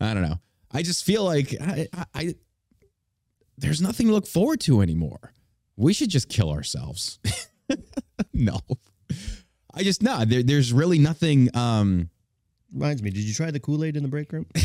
I 0.00 0.14
don't 0.14 0.22
know. 0.22 0.38
I 0.72 0.82
just 0.82 1.04
feel 1.04 1.24
like 1.24 1.54
I, 1.60 1.88
I 2.14 2.34
there's 3.58 3.80
nothing 3.80 4.06
to 4.08 4.12
look 4.12 4.26
forward 4.26 4.60
to 4.60 4.80
anymore. 4.82 5.32
We 5.76 5.92
should 5.92 6.10
just 6.10 6.28
kill 6.28 6.50
ourselves. 6.50 7.18
no, 8.32 8.60
I 9.74 9.82
just 9.82 10.02
no. 10.02 10.24
There, 10.24 10.42
there's 10.42 10.72
really 10.72 10.98
nothing. 10.98 11.54
Um, 11.56 12.10
Reminds 12.72 13.02
me. 13.02 13.10
Did 13.10 13.22
you 13.24 13.34
try 13.34 13.50
the 13.50 13.60
Kool 13.60 13.84
Aid 13.84 13.96
in 13.96 14.02
the 14.02 14.08
break 14.08 14.32
room? 14.32 14.46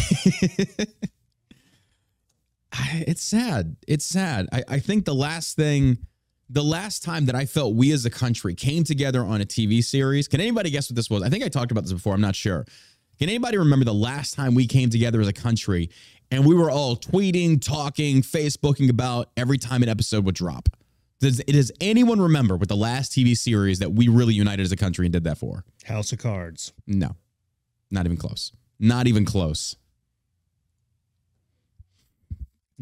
I- 2.71 3.03
it's 3.07 3.21
sad. 3.23 3.75
It's 3.87 4.05
sad. 4.05 4.47
I, 4.51 4.63
I 4.67 4.79
think 4.79 5.05
the 5.05 5.13
last 5.15 5.55
thing, 5.55 5.97
the 6.49 6.63
last 6.63 7.03
time 7.03 7.25
that 7.25 7.35
I 7.35 7.45
felt 7.45 7.75
we 7.75 7.91
as 7.91 8.05
a 8.05 8.09
country 8.09 8.55
came 8.55 8.83
together 8.83 9.23
on 9.23 9.41
a 9.41 9.45
TV 9.45 9.83
series. 9.83 10.27
Can 10.27 10.39
anybody 10.41 10.69
guess 10.69 10.89
what 10.89 10.95
this 10.95 11.09
was? 11.09 11.21
I 11.23 11.29
think 11.29 11.43
I 11.43 11.49
talked 11.49 11.71
about 11.71 11.83
this 11.83 11.93
before. 11.93 12.13
I'm 12.13 12.21
not 12.21 12.35
sure. 12.35 12.65
Can 13.19 13.29
anybody 13.29 13.57
remember 13.57 13.85
the 13.85 13.93
last 13.93 14.33
time 14.33 14.55
we 14.55 14.65
came 14.67 14.89
together 14.89 15.21
as 15.21 15.27
a 15.27 15.33
country 15.33 15.89
and 16.31 16.45
we 16.45 16.55
were 16.55 16.71
all 16.71 16.95
tweeting, 16.95 17.61
talking, 17.61 18.21
Facebooking 18.21 18.89
about 18.89 19.29
every 19.37 19.57
time 19.57 19.83
an 19.83 19.89
episode 19.89 20.25
would 20.25 20.35
drop? 20.35 20.69
Does, 21.21 21.37
does 21.45 21.71
anyone 21.79 22.19
remember 22.19 22.57
what 22.57 22.67
the 22.67 22.75
last 22.75 23.11
TV 23.13 23.37
series 23.37 23.79
that 23.79 23.93
we 23.93 24.07
really 24.09 24.33
united 24.33 24.63
as 24.63 24.71
a 24.71 24.75
country 24.75 25.05
and 25.05 25.13
did 25.13 25.23
that 25.23 25.37
for? 25.37 25.63
House 25.85 26.11
of 26.11 26.19
Cards. 26.19 26.73
No, 26.87 27.15
not 27.91 28.05
even 28.05 28.17
close. 28.17 28.51
Not 28.79 29.07
even 29.07 29.23
close. 29.23 29.75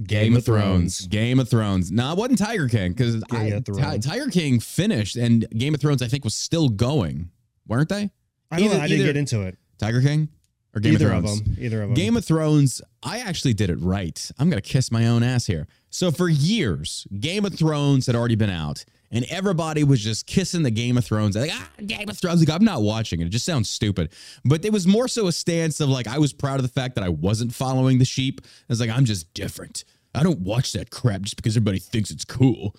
Game, 0.01 0.37
of 0.37 0.45
Thrones. 0.45 1.05
Game 1.07 1.39
of 1.41 1.49
Thrones. 1.49 1.91
No, 1.91 2.13
it 2.13 2.17
wasn't 2.17 2.39
Tiger 2.39 2.69
King 2.69 2.93
because 2.93 3.21
Game 3.25 3.53
of 3.53 3.65
Thrones. 3.65 4.05
Tiger 4.05 4.29
King 4.29 4.61
finished 4.61 5.17
and 5.17 5.45
Game 5.57 5.73
of 5.73 5.81
Thrones, 5.81 6.01
I 6.01 6.07
think, 6.07 6.23
was 6.23 6.33
still 6.35 6.69
going, 6.69 7.31
weren't 7.67 7.89
they? 7.89 8.09
I 8.49 8.57
don't 8.59 8.67
Either- 8.67 8.77
know. 8.77 8.81
I 8.83 8.87
didn't 8.87 8.99
either- 9.01 9.09
get 9.09 9.17
into 9.17 9.41
it. 9.41 9.57
Tiger 9.77 10.01
King 10.01 10.29
or 10.73 10.79
Game 10.79 10.93
Either 10.93 11.11
of 11.11 11.17
of, 11.17 11.23
Thrones? 11.25 11.41
them. 11.41 11.57
Either 11.59 11.81
of 11.81 11.89
them. 11.89 11.95
Game 11.95 12.15
of 12.15 12.23
Thrones, 12.23 12.81
I 13.03 13.19
actually 13.19 13.53
did 13.53 13.69
it 13.69 13.75
right. 13.81 14.31
I'm 14.39 14.49
going 14.49 14.61
to 14.61 14.67
kiss 14.69 14.89
my 14.89 15.05
own 15.07 15.21
ass 15.21 15.45
here. 15.47 15.67
So, 15.89 16.11
for 16.11 16.29
years, 16.29 17.07
Game 17.19 17.45
of 17.45 17.53
Thrones 17.53 18.05
had 18.05 18.15
already 18.15 18.35
been 18.35 18.49
out, 18.49 18.85
and 19.11 19.25
everybody 19.29 19.83
was 19.83 20.01
just 20.01 20.27
kissing 20.27 20.61
the 20.61 20.71
Game 20.71 20.97
of 20.97 21.05
Thrones. 21.05 21.35
Like, 21.35 21.51
ah, 21.51 21.69
Game 21.85 22.09
of 22.09 22.17
Thrones. 22.17 22.39
Like, 22.41 22.55
I'm 22.55 22.63
not 22.63 22.81
watching 22.83 23.21
it. 23.21 23.25
It 23.25 23.29
just 23.29 23.45
sounds 23.45 23.69
stupid. 23.69 24.11
But 24.45 24.63
it 24.63 24.71
was 24.71 24.85
more 24.85 25.07
so 25.07 25.27
a 25.27 25.31
stance 25.31 25.79
of 25.79 25.89
like, 25.89 26.07
I 26.07 26.19
was 26.19 26.31
proud 26.31 26.57
of 26.57 26.63
the 26.63 26.69
fact 26.71 26.95
that 26.95 27.03
I 27.03 27.09
wasn't 27.09 27.53
following 27.53 27.97
the 27.97 28.05
sheep. 28.05 28.41
I 28.43 28.47
was 28.69 28.79
like, 28.79 28.91
I'm 28.91 29.05
just 29.05 29.33
different. 29.33 29.83
I 30.13 30.23
don't 30.23 30.39
watch 30.39 30.73
that 30.73 30.91
crap 30.91 31.21
just 31.21 31.35
because 31.37 31.55
everybody 31.55 31.79
thinks 31.79 32.11
it's 32.11 32.25
cool. 32.25 32.75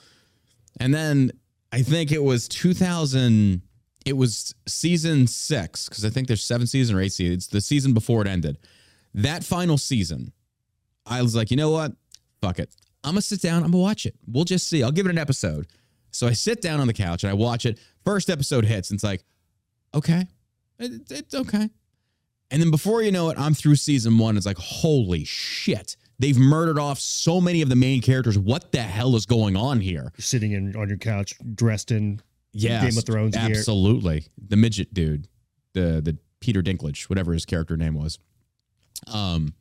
And 0.79 0.95
then 0.95 1.33
I 1.73 1.83
think 1.83 2.13
it 2.13 2.23
was 2.23 2.49
2000, 2.49 3.63
it 4.07 4.17
was 4.17 4.55
season 4.67 5.27
six, 5.27 5.89
because 5.89 6.05
I 6.05 6.11
think 6.11 6.29
there's 6.29 6.43
seven 6.43 6.67
seasons 6.67 6.97
or 6.97 7.01
eight 7.01 7.13
seasons. 7.13 7.45
It's 7.45 7.47
the 7.49 7.61
season 7.61 7.93
before 7.93 8.23
it 8.23 8.29
ended. 8.29 8.59
That 9.15 9.45
final 9.45 9.79
season, 9.79 10.33
I 11.07 11.23
was 11.23 11.35
like, 11.35 11.51
you 11.51 11.57
know 11.57 11.71
what? 11.71 11.93
Fuck 12.41 12.61
it. 12.61 12.71
I'm 13.05 13.15
to 13.15 13.23
sit 13.23 13.41
down. 13.41 13.63
I'm 13.65 13.73
to 13.73 13.79
watch 13.79 14.07
it. 14.07 14.15
We'll 14.27 14.45
just 14.45 14.69
see. 14.69 14.83
I'll 14.83 14.93
give 14.93 15.07
it 15.07 15.11
an 15.11 15.19
episode. 15.19 15.67
So 16.11 16.27
I 16.27 16.33
sit 16.33 16.61
down 16.61 16.81
on 16.81 16.87
the 16.87 16.93
couch 16.93 17.23
and 17.25 17.31
I 17.31 17.35
watch 17.35 17.65
it. 17.67 17.79
First 18.05 18.29
episode 18.31 18.65
hits, 18.65 18.91
and 18.91 18.97
it's 18.97 19.05
like, 19.05 19.23
okay, 19.95 20.27
it- 20.79 21.11
it's 21.11 21.35
okay. 21.35 21.71
And 22.51 22.61
then 22.61 22.71
before 22.73 23.01
you 23.03 23.13
know 23.13 23.31
it, 23.31 23.39
I'm 23.39 23.55
through 23.55 23.77
season 23.77 24.19
one. 24.19 24.37
It's 24.37 24.45
like, 24.47 24.59
holy 24.59 25.25
shit. 25.25 25.97
They've 26.19 26.37
murdered 26.37 26.79
off 26.81 26.99
so 26.99 27.41
many 27.41 27.63
of 27.63 27.69
the 27.69 27.77
main 27.77 28.03
characters. 28.03 28.37
What 28.39 28.73
the 28.73 28.83
hell 28.83 29.15
is 29.15 29.25
going 29.25 29.57
on 29.57 29.81
here? 29.81 30.13
You're 30.17 30.23
sitting 30.23 30.53
in 30.53 30.75
on 30.77 30.89
your 30.89 30.99
couch 30.99 31.35
dressed 31.55 31.93
in 31.93 32.21
Yeah, 32.53 32.81
Game 32.89 32.99
of 32.99 33.05
Thrones 33.07 33.37
gear. 33.37 33.45
absolutely. 33.57 34.27
The 34.49 34.57
midget 34.57 34.93
dude, 34.93 35.29
the 35.75 36.01
the 36.03 36.19
Peter 36.41 36.61
Dinklage, 36.61 37.05
whatever 37.05 37.33
his 37.33 37.45
character 37.47 37.77
name 37.77 37.95
was. 37.95 38.19
Um, 39.07 39.55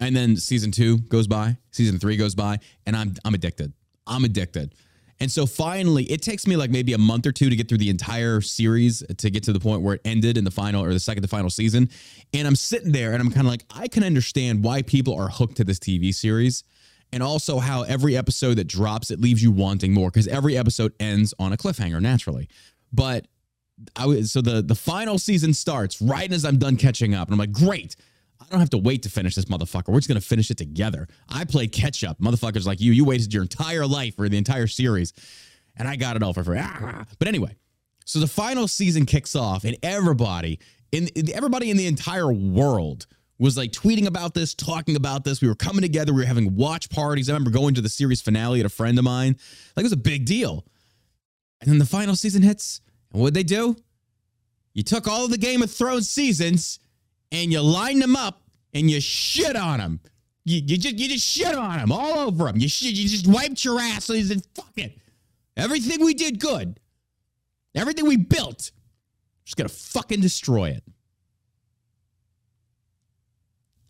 and 0.00 0.14
then 0.14 0.36
season 0.36 0.70
two 0.70 0.98
goes 0.98 1.26
by, 1.26 1.56
season 1.70 1.98
three 1.98 2.16
goes 2.16 2.34
by, 2.34 2.58
and 2.86 2.96
I'm 2.96 3.14
I'm 3.24 3.34
addicted. 3.34 3.72
I'm 4.06 4.24
addicted. 4.24 4.74
And 5.20 5.30
so 5.30 5.46
finally, 5.46 6.04
it 6.04 6.22
takes 6.22 6.46
me 6.46 6.56
like 6.56 6.70
maybe 6.70 6.92
a 6.92 6.98
month 6.98 7.26
or 7.26 7.32
two 7.32 7.48
to 7.48 7.56
get 7.56 7.68
through 7.68 7.78
the 7.78 7.88
entire 7.88 8.40
series 8.40 9.02
to 9.16 9.30
get 9.30 9.44
to 9.44 9.52
the 9.52 9.60
point 9.60 9.82
where 9.82 9.94
it 9.94 10.00
ended 10.04 10.36
in 10.36 10.44
the 10.44 10.50
final 10.50 10.84
or 10.84 10.92
the 10.92 11.00
second 11.00 11.22
to 11.22 11.28
final 11.28 11.50
season. 11.50 11.88
And 12.32 12.46
I'm 12.46 12.56
sitting 12.56 12.92
there 12.92 13.12
and 13.12 13.22
I'm 13.22 13.30
kind 13.30 13.46
of 13.46 13.50
like, 13.50 13.64
I 13.70 13.86
can 13.86 14.02
understand 14.02 14.64
why 14.64 14.82
people 14.82 15.14
are 15.14 15.28
hooked 15.28 15.56
to 15.58 15.64
this 15.64 15.78
TV 15.78 16.12
series. 16.12 16.64
And 17.12 17.22
also 17.22 17.60
how 17.60 17.82
every 17.82 18.16
episode 18.16 18.54
that 18.54 18.66
drops, 18.66 19.12
it 19.12 19.20
leaves 19.20 19.40
you 19.40 19.52
wanting 19.52 19.92
more 19.92 20.10
because 20.10 20.26
every 20.26 20.58
episode 20.58 20.92
ends 20.98 21.32
on 21.38 21.52
a 21.52 21.56
cliffhanger 21.56 22.00
naturally. 22.00 22.48
But 22.92 23.28
I 23.96 24.06
was 24.06 24.32
so 24.32 24.40
the 24.40 24.62
the 24.62 24.74
final 24.74 25.18
season 25.18 25.54
starts 25.54 26.00
right 26.00 26.30
as 26.32 26.44
I'm 26.44 26.58
done 26.58 26.76
catching 26.76 27.14
up, 27.14 27.28
and 27.28 27.34
I'm 27.34 27.38
like, 27.38 27.52
great. 27.52 27.96
I 28.46 28.50
don't 28.50 28.60
have 28.60 28.70
to 28.70 28.78
wait 28.78 29.02
to 29.04 29.10
finish 29.10 29.34
this 29.34 29.46
motherfucker. 29.46 29.88
We're 29.88 29.98
just 29.98 30.08
gonna 30.08 30.20
finish 30.20 30.50
it 30.50 30.56
together. 30.56 31.08
I 31.28 31.44
played 31.44 31.72
catch 31.72 32.04
up. 32.04 32.18
Motherfuckers 32.20 32.66
like 32.66 32.80
you, 32.80 32.92
you 32.92 33.04
waited 33.04 33.32
your 33.32 33.42
entire 33.42 33.86
life 33.86 34.16
for 34.16 34.28
the 34.28 34.38
entire 34.38 34.66
series, 34.66 35.12
and 35.76 35.88
I 35.88 35.96
got 35.96 36.16
it 36.16 36.22
all 36.22 36.32
for 36.32 36.44
free. 36.44 36.60
But 37.18 37.28
anyway, 37.28 37.56
so 38.04 38.18
the 38.18 38.26
final 38.26 38.68
season 38.68 39.06
kicks 39.06 39.34
off, 39.34 39.64
and 39.64 39.76
everybody 39.82 40.58
in 40.92 41.08
everybody 41.32 41.70
in 41.70 41.76
the 41.76 41.86
entire 41.86 42.32
world 42.32 43.06
was 43.38 43.56
like 43.56 43.72
tweeting 43.72 44.06
about 44.06 44.34
this, 44.34 44.54
talking 44.54 44.96
about 44.96 45.24
this. 45.24 45.40
We 45.40 45.48
were 45.48 45.54
coming 45.54 45.82
together. 45.82 46.12
We 46.12 46.22
were 46.22 46.26
having 46.26 46.54
watch 46.54 46.88
parties. 46.88 47.28
I 47.28 47.32
remember 47.32 47.50
going 47.50 47.74
to 47.74 47.80
the 47.80 47.88
series 47.88 48.20
finale 48.22 48.60
at 48.60 48.66
a 48.66 48.70
friend 48.70 48.98
of 48.98 49.04
mine. 49.04 49.36
Like 49.76 49.82
it 49.82 49.86
was 49.86 49.92
a 49.92 49.96
big 49.96 50.24
deal. 50.24 50.64
And 51.60 51.70
then 51.70 51.78
the 51.78 51.86
final 51.86 52.14
season 52.14 52.42
hits, 52.42 52.80
and 53.12 53.20
what'd 53.20 53.34
they 53.34 53.42
do? 53.42 53.76
You 54.74 54.82
took 54.82 55.08
all 55.08 55.24
of 55.24 55.30
the 55.30 55.38
Game 55.38 55.62
of 55.62 55.70
Thrones 55.70 56.10
seasons 56.10 56.78
and 57.34 57.52
you 57.52 57.60
lined 57.60 58.00
them 58.00 58.14
up 58.14 58.42
and 58.72 58.88
you 58.88 59.00
shit 59.00 59.56
on 59.56 59.78
them. 59.78 60.00
You, 60.44 60.62
you 60.64 60.78
just 60.78 60.98
you 60.98 61.08
just 61.08 61.26
shit 61.26 61.54
on 61.54 61.78
them 61.78 61.90
all 61.90 62.18
over 62.18 62.44
them. 62.44 62.56
You 62.56 62.68
you 62.80 63.08
just 63.08 63.26
wiped 63.26 63.64
your 63.64 63.80
ass 63.80 64.08
and 64.08 64.24
said, 64.24 64.42
"Fuck 64.54 64.72
it." 64.76 64.96
Everything 65.56 66.04
we 66.04 66.14
did 66.14 66.38
good, 66.38 66.78
everything 67.74 68.06
we 68.06 68.16
built, 68.16 68.70
just 69.44 69.56
gonna 69.56 69.68
fucking 69.68 70.20
destroy 70.20 70.70
it. 70.70 70.84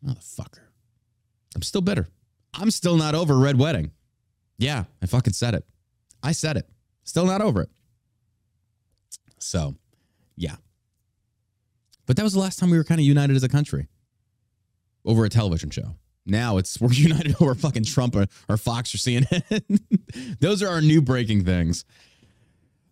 Motherfucker. 0.05 0.61
I'm 1.55 1.63
still 1.63 1.81
bitter. 1.81 2.09
I'm 2.55 2.71
still 2.71 2.97
not 2.97 3.15
over 3.15 3.39
Red 3.39 3.59
Wedding. 3.59 3.91
Yeah, 4.59 4.85
I 5.03 5.07
fucking 5.07 5.33
said 5.33 5.55
it. 5.55 5.65
I 6.23 6.33
said 6.33 6.57
it. 6.57 6.69
Still 7.05 7.27
not 7.27 7.43
over 7.43 7.63
it. 7.63 7.71
So, 9.39 9.75
yeah. 10.37 10.57
But 12.07 12.17
that 12.17 12.23
was 12.23 12.33
the 12.33 12.41
last 12.41 12.59
time 12.59 12.71
we 12.71 12.77
were 12.77 12.85
kind 12.85 13.01
of 13.01 13.07
united 13.07 13.37
as 13.37 13.43
a 13.43 13.49
country 13.49 13.89
over 15.05 15.25
a 15.25 15.29
television 15.29 15.71
show. 15.71 15.95
Now 16.27 16.57
it's 16.59 16.81
we're 16.81 16.93
united 16.93 17.37
over 17.41 17.55
fucking 17.55 17.85
Trump 17.85 18.17
or, 18.17 18.27
or 18.49 18.57
Fox 18.57 18.95
or 18.95 18.99
CNN. 18.99 20.39
Those 20.41 20.63
are 20.63 20.69
our 20.69 20.81
new 20.81 21.03
breaking 21.03 21.45
things. 21.45 21.85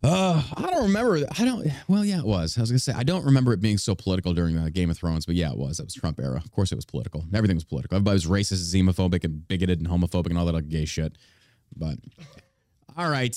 Uh, 0.05 0.43
I 0.57 0.63
don't 0.63 0.83
remember. 0.83 1.25
I 1.39 1.45
don't. 1.45 1.69
Well, 1.87 2.05
yeah, 2.05 2.19
it 2.19 2.25
was. 2.25 2.59
I 2.59 2.61
was 2.61 2.71
gonna 2.71 2.81
say 2.81 2.93
I 2.93 3.05
don't 3.05 3.25
remember 3.25 3.53
it 3.53 3.61
being 3.61 3.79
so 3.79 3.95
political 3.95 4.35
during 4.35 4.61
the 4.61 4.69
Game 4.69 4.91
of 4.91 4.99
Thrones, 4.99 5.27
but 5.27 5.37
yeah, 5.37 5.53
it 5.53 5.57
was. 5.57 5.79
It 5.79 5.85
was 5.85 5.95
Trump 5.95 6.19
era. 6.19 6.43
Of 6.45 6.51
course, 6.51 6.73
it 6.73 6.75
was 6.75 6.85
political. 6.85 7.25
Everything 7.33 7.57
was 7.57 7.65
political. 7.65 7.97
Everybody 7.97 8.15
was 8.15 8.27
racist, 8.27 8.75
xenophobic, 8.75 9.23
and 9.23 9.47
bigoted, 9.47 9.79
and 9.79 9.89
homophobic, 9.89 10.27
and 10.27 10.39
all 10.39 10.45
that 10.47 10.55
like 10.55 10.69
gay 10.69 10.87
shit. 10.87 11.17
But 11.77 11.99
all 12.97 13.09
right, 13.09 13.37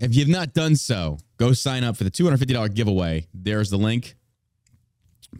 if 0.00 0.14
you've 0.14 0.28
not 0.28 0.54
done 0.54 0.76
so, 0.76 1.18
go 1.36 1.52
sign 1.52 1.84
up 1.84 1.98
for 1.98 2.04
the 2.04 2.10
two 2.10 2.24
hundred 2.24 2.38
fifty 2.38 2.54
dollar 2.54 2.70
giveaway. 2.70 3.26
There's 3.34 3.68
the 3.68 3.76
link. 3.78 4.16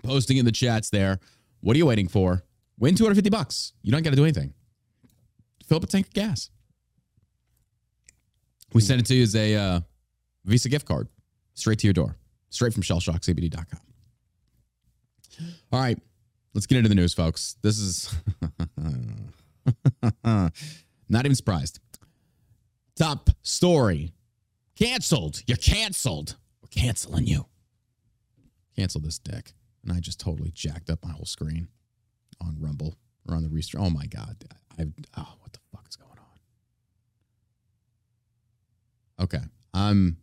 Posting 0.03 0.37
in 0.37 0.45
the 0.45 0.53
chats 0.53 0.91
there. 0.91 1.19
What 1.61 1.75
are 1.75 1.79
you 1.79 1.87
waiting 1.87 2.09
for? 2.09 2.45
Win 2.79 2.95
250 2.95 3.31
bucks. 3.31 3.73
You 3.83 3.93
don't 3.93 4.03
got 4.03 4.11
to 4.11 4.17
do 4.17 4.25
anything. 4.25 4.55
Fill 5.67 5.79
up 5.79 5.85
a 5.85 5.87
tank 5.87 6.07
of 6.07 6.15
gas. 6.15 6.51
We 8.73 8.81
send 8.81 9.01
it 9.01 9.07
to 9.07 9.15
you 9.15 9.23
as 9.23 9.35
a 9.35 9.55
uh, 9.55 9.81
Visa 10.45 10.69
gift 10.69 10.87
card 10.87 11.09
straight 11.55 11.79
to 11.81 11.87
your 11.87 11.95
door, 11.95 12.17
straight 12.51 12.73
from 12.73 12.83
shellshockcbd.com. 12.83 13.81
All 15.73 15.81
right, 15.81 15.99
let's 16.55 16.67
get 16.67 16.79
into 16.79 16.89
the 16.89 16.95
news, 16.95 17.15
folks. 17.15 17.57
This 17.63 17.79
is 17.79 18.15
not 20.25 20.53
even 21.11 21.35
surprised. 21.35 21.81
Top 22.97 23.31
story 23.43 24.13
canceled. 24.77 25.43
You're 25.47 25.57
canceled. 25.57 26.37
We're 26.63 26.69
canceling 26.69 27.27
you. 27.27 27.47
Cancel 28.77 29.01
this 29.01 29.19
dick. 29.19 29.53
And 29.89 29.97
I 29.97 30.01
just 30.01 30.21
totally 30.21 30.51
jacked 30.51 30.91
up 30.91 31.03
my 31.03 31.11
whole 31.13 31.25
screen 31.25 31.69
on 32.43 32.57
Rumble 32.61 32.95
or 33.27 33.35
on 33.35 33.43
the 33.43 33.49
restream. 33.49 33.81
Oh 33.87 33.89
my 33.91 34.05
God. 34.05 34.37
I, 34.79 34.85
oh, 35.17 35.35
what 35.41 35.53
the 35.55 35.61
fuck 35.73 35.87
is 35.89 35.97
going 35.97 36.11
on? 39.19 39.25
Okay. 39.25 39.41
I'm 39.73 40.19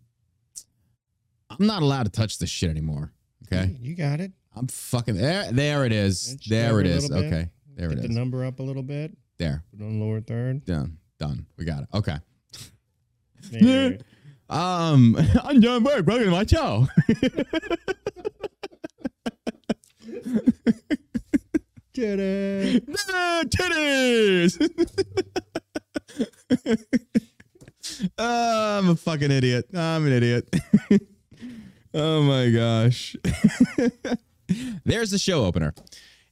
I'm 1.49 1.65
not 1.65 1.81
allowed 1.81 2.03
to 2.03 2.11
touch 2.11 2.37
this 2.37 2.49
shit 2.49 2.69
anymore. 2.69 3.11
Okay. 3.47 3.75
You 3.81 3.95
got 3.95 4.19
it. 4.19 4.33
I'm 4.55 4.67
fucking 4.67 5.15
there. 5.17 5.51
There 5.51 5.83
it 5.85 5.91
is. 5.91 6.33
Inch 6.33 6.45
There 6.47 6.79
it 6.79 6.85
is. 6.85 7.05
it 7.05 7.11
a 7.11 7.15
is. 7.15 7.23
little 7.23 7.23
bit. 7.23 7.33
Okay. 7.33 7.49
There 7.75 7.89
Get 7.89 7.97
it 7.97 8.01
the 8.03 8.09
number 8.09 8.45
up 8.45 8.59
a 8.59 8.63
little 8.63 8.83
bit. 8.83 9.17
There. 9.39 9.63
Put 9.71 9.83
on 9.83 9.99
lower 9.99 10.21
third. 10.21 10.63
Done. 10.65 10.97
Done. 11.19 11.47
We 11.57 11.65
got 11.65 11.83
it. 11.83 11.89
Okay. 11.93 12.17
Um, 14.47 15.17
I'm 15.43 15.59
John 15.59 15.83
Burke. 15.83 16.05
Welcome 16.05 16.25
to 16.25 16.31
my 16.31 16.45
show. 16.45 16.87
Ta-da. 21.95 22.79
Ah, 23.09 23.43
Titties. 23.47 24.59
I'm 28.17 28.89
a 28.89 28.95
fucking 28.95 29.31
idiot. 29.31 29.65
I'm 29.73 30.05
an 30.05 30.13
idiot. 30.13 30.53
oh 31.93 32.21
my 32.23 32.49
gosh. 32.49 33.15
There's 34.85 35.11
the 35.11 35.17
show 35.17 35.45
opener. 35.45 35.73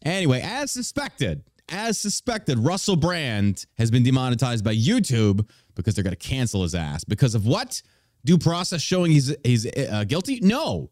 Anyway, 0.03 0.41
as 0.43 0.71
suspected, 0.71 1.43
as 1.69 1.97
suspected, 1.97 2.59
Russell 2.59 2.97
Brand 2.97 3.65
has 3.77 3.89
been 3.89 4.03
demonetized 4.03 4.65
by 4.65 4.75
YouTube 4.75 5.47
because 5.75 5.95
they're 5.95 6.03
going 6.03 6.15
to 6.15 6.27
cancel 6.27 6.63
his 6.63 6.75
ass. 6.75 7.03
Because 7.03 7.35
of 7.35 7.45
what? 7.45 7.81
Due 8.25 8.37
process 8.37 8.81
showing 8.81 9.11
he's 9.11 9.35
he's 9.43 9.65
uh, 9.65 10.03
guilty? 10.05 10.39
No. 10.41 10.91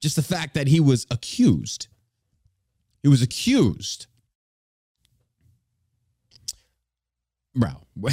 Just 0.00 0.16
the 0.16 0.22
fact 0.22 0.54
that 0.54 0.66
he 0.66 0.80
was 0.80 1.06
accused. 1.10 1.88
He 3.02 3.08
was 3.08 3.22
accused. 3.22 4.06
Bro. 7.54 7.70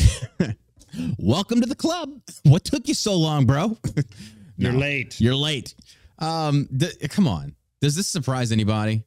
Welcome 1.19 1.61
to 1.61 1.67
the 1.67 1.75
club. 1.75 2.21
What 2.43 2.63
took 2.63 2.87
you 2.87 2.93
so 2.93 3.15
long, 3.15 3.45
bro? 3.45 3.77
You're 4.57 4.73
late. 4.73 5.21
You're 5.21 5.35
late. 5.35 5.75
Um, 6.17 6.67
th- 6.77 6.97
come 7.09 7.27
on. 7.27 7.55
Does 7.81 7.95
this 7.95 8.07
surprise 8.07 8.51
anybody? 8.51 9.03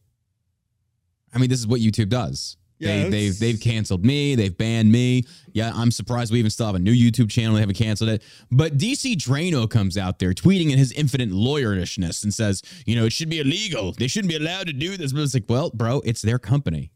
I 1.35 1.39
mean, 1.39 1.51
this 1.51 1.59
is 1.59 1.67
what 1.67 1.81
YouTube 1.81 2.09
does. 2.09 2.57
Yeah, 2.83 3.05
they, 3.05 3.11
they've 3.11 3.39
they've 3.39 3.61
canceled 3.61 4.05
me. 4.05 4.35
They've 4.35 4.57
banned 4.57 4.91
me. 4.91 5.25
Yeah, 5.53 5.71
I'm 5.75 5.93
surprised 5.93 6.33
we 6.33 6.41
even 6.41 6.51
still 6.51 6.67
have 6.67 6.75
a 6.75 6.81
new 6.81 6.93
YouTube 6.93 7.31
channel. 7.31 7.55
They 7.55 7.61
haven't 7.61 7.77
canceled 7.77 8.11
it. 8.11 8.23
But 8.51 8.77
DC 8.77 9.15
Draino 9.17 9.71
comes 9.71 9.97
out 9.97 10.19
there 10.19 10.33
tweeting 10.33 10.73
in 10.73 10.79
his 10.79 10.91
infinite 10.93 11.31
lawyerishness 11.31 12.25
and 12.25 12.35
says, 12.35 12.63
you 12.85 12.97
know, 12.97 13.05
it 13.05 13.13
should 13.13 13.29
be 13.29 13.39
illegal. 13.39 13.93
They 13.93 14.09
shouldn't 14.09 14.31
be 14.31 14.37
allowed 14.37 14.67
to 14.67 14.73
do 14.73 14.97
this. 14.97 15.13
But 15.13 15.23
it's 15.23 15.35
like, 15.35 15.45
well, 15.49 15.71
bro, 15.71 16.01
it's 16.05 16.23
their 16.23 16.41
company. 16.41 16.91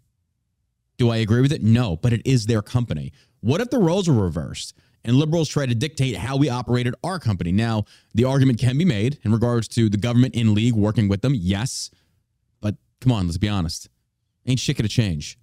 Do 0.98 1.10
I 1.10 1.18
agree 1.18 1.40
with 1.40 1.52
it? 1.52 1.62
No, 1.62 1.96
but 1.96 2.12
it 2.12 2.22
is 2.24 2.46
their 2.46 2.62
company. 2.62 3.12
What 3.40 3.60
if 3.60 3.70
the 3.70 3.78
roles 3.78 4.08
were 4.08 4.14
reversed 4.14 4.74
and 5.04 5.14
liberals 5.16 5.48
try 5.48 5.66
to 5.66 5.74
dictate 5.74 6.16
how 6.16 6.36
we 6.36 6.48
operated 6.48 6.96
our 7.04 7.20
company? 7.20 7.52
Now, 7.52 7.84
the 8.14 8.24
argument 8.24 8.58
can 8.58 8.76
be 8.76 8.84
made 8.84 9.18
in 9.22 9.30
regards 9.30 9.68
to 9.68 9.88
the 9.88 9.98
government 9.98 10.34
in 10.34 10.52
league 10.52 10.74
working 10.74 11.06
with 11.08 11.22
them. 11.22 11.34
Yes. 11.36 11.90
But 12.60 12.74
come 13.00 13.12
on, 13.12 13.26
let's 13.26 13.38
be 13.38 13.48
honest. 13.48 13.88
Ain't 14.46 14.58
shit 14.58 14.76
gonna 14.76 14.88
change. 14.88 15.38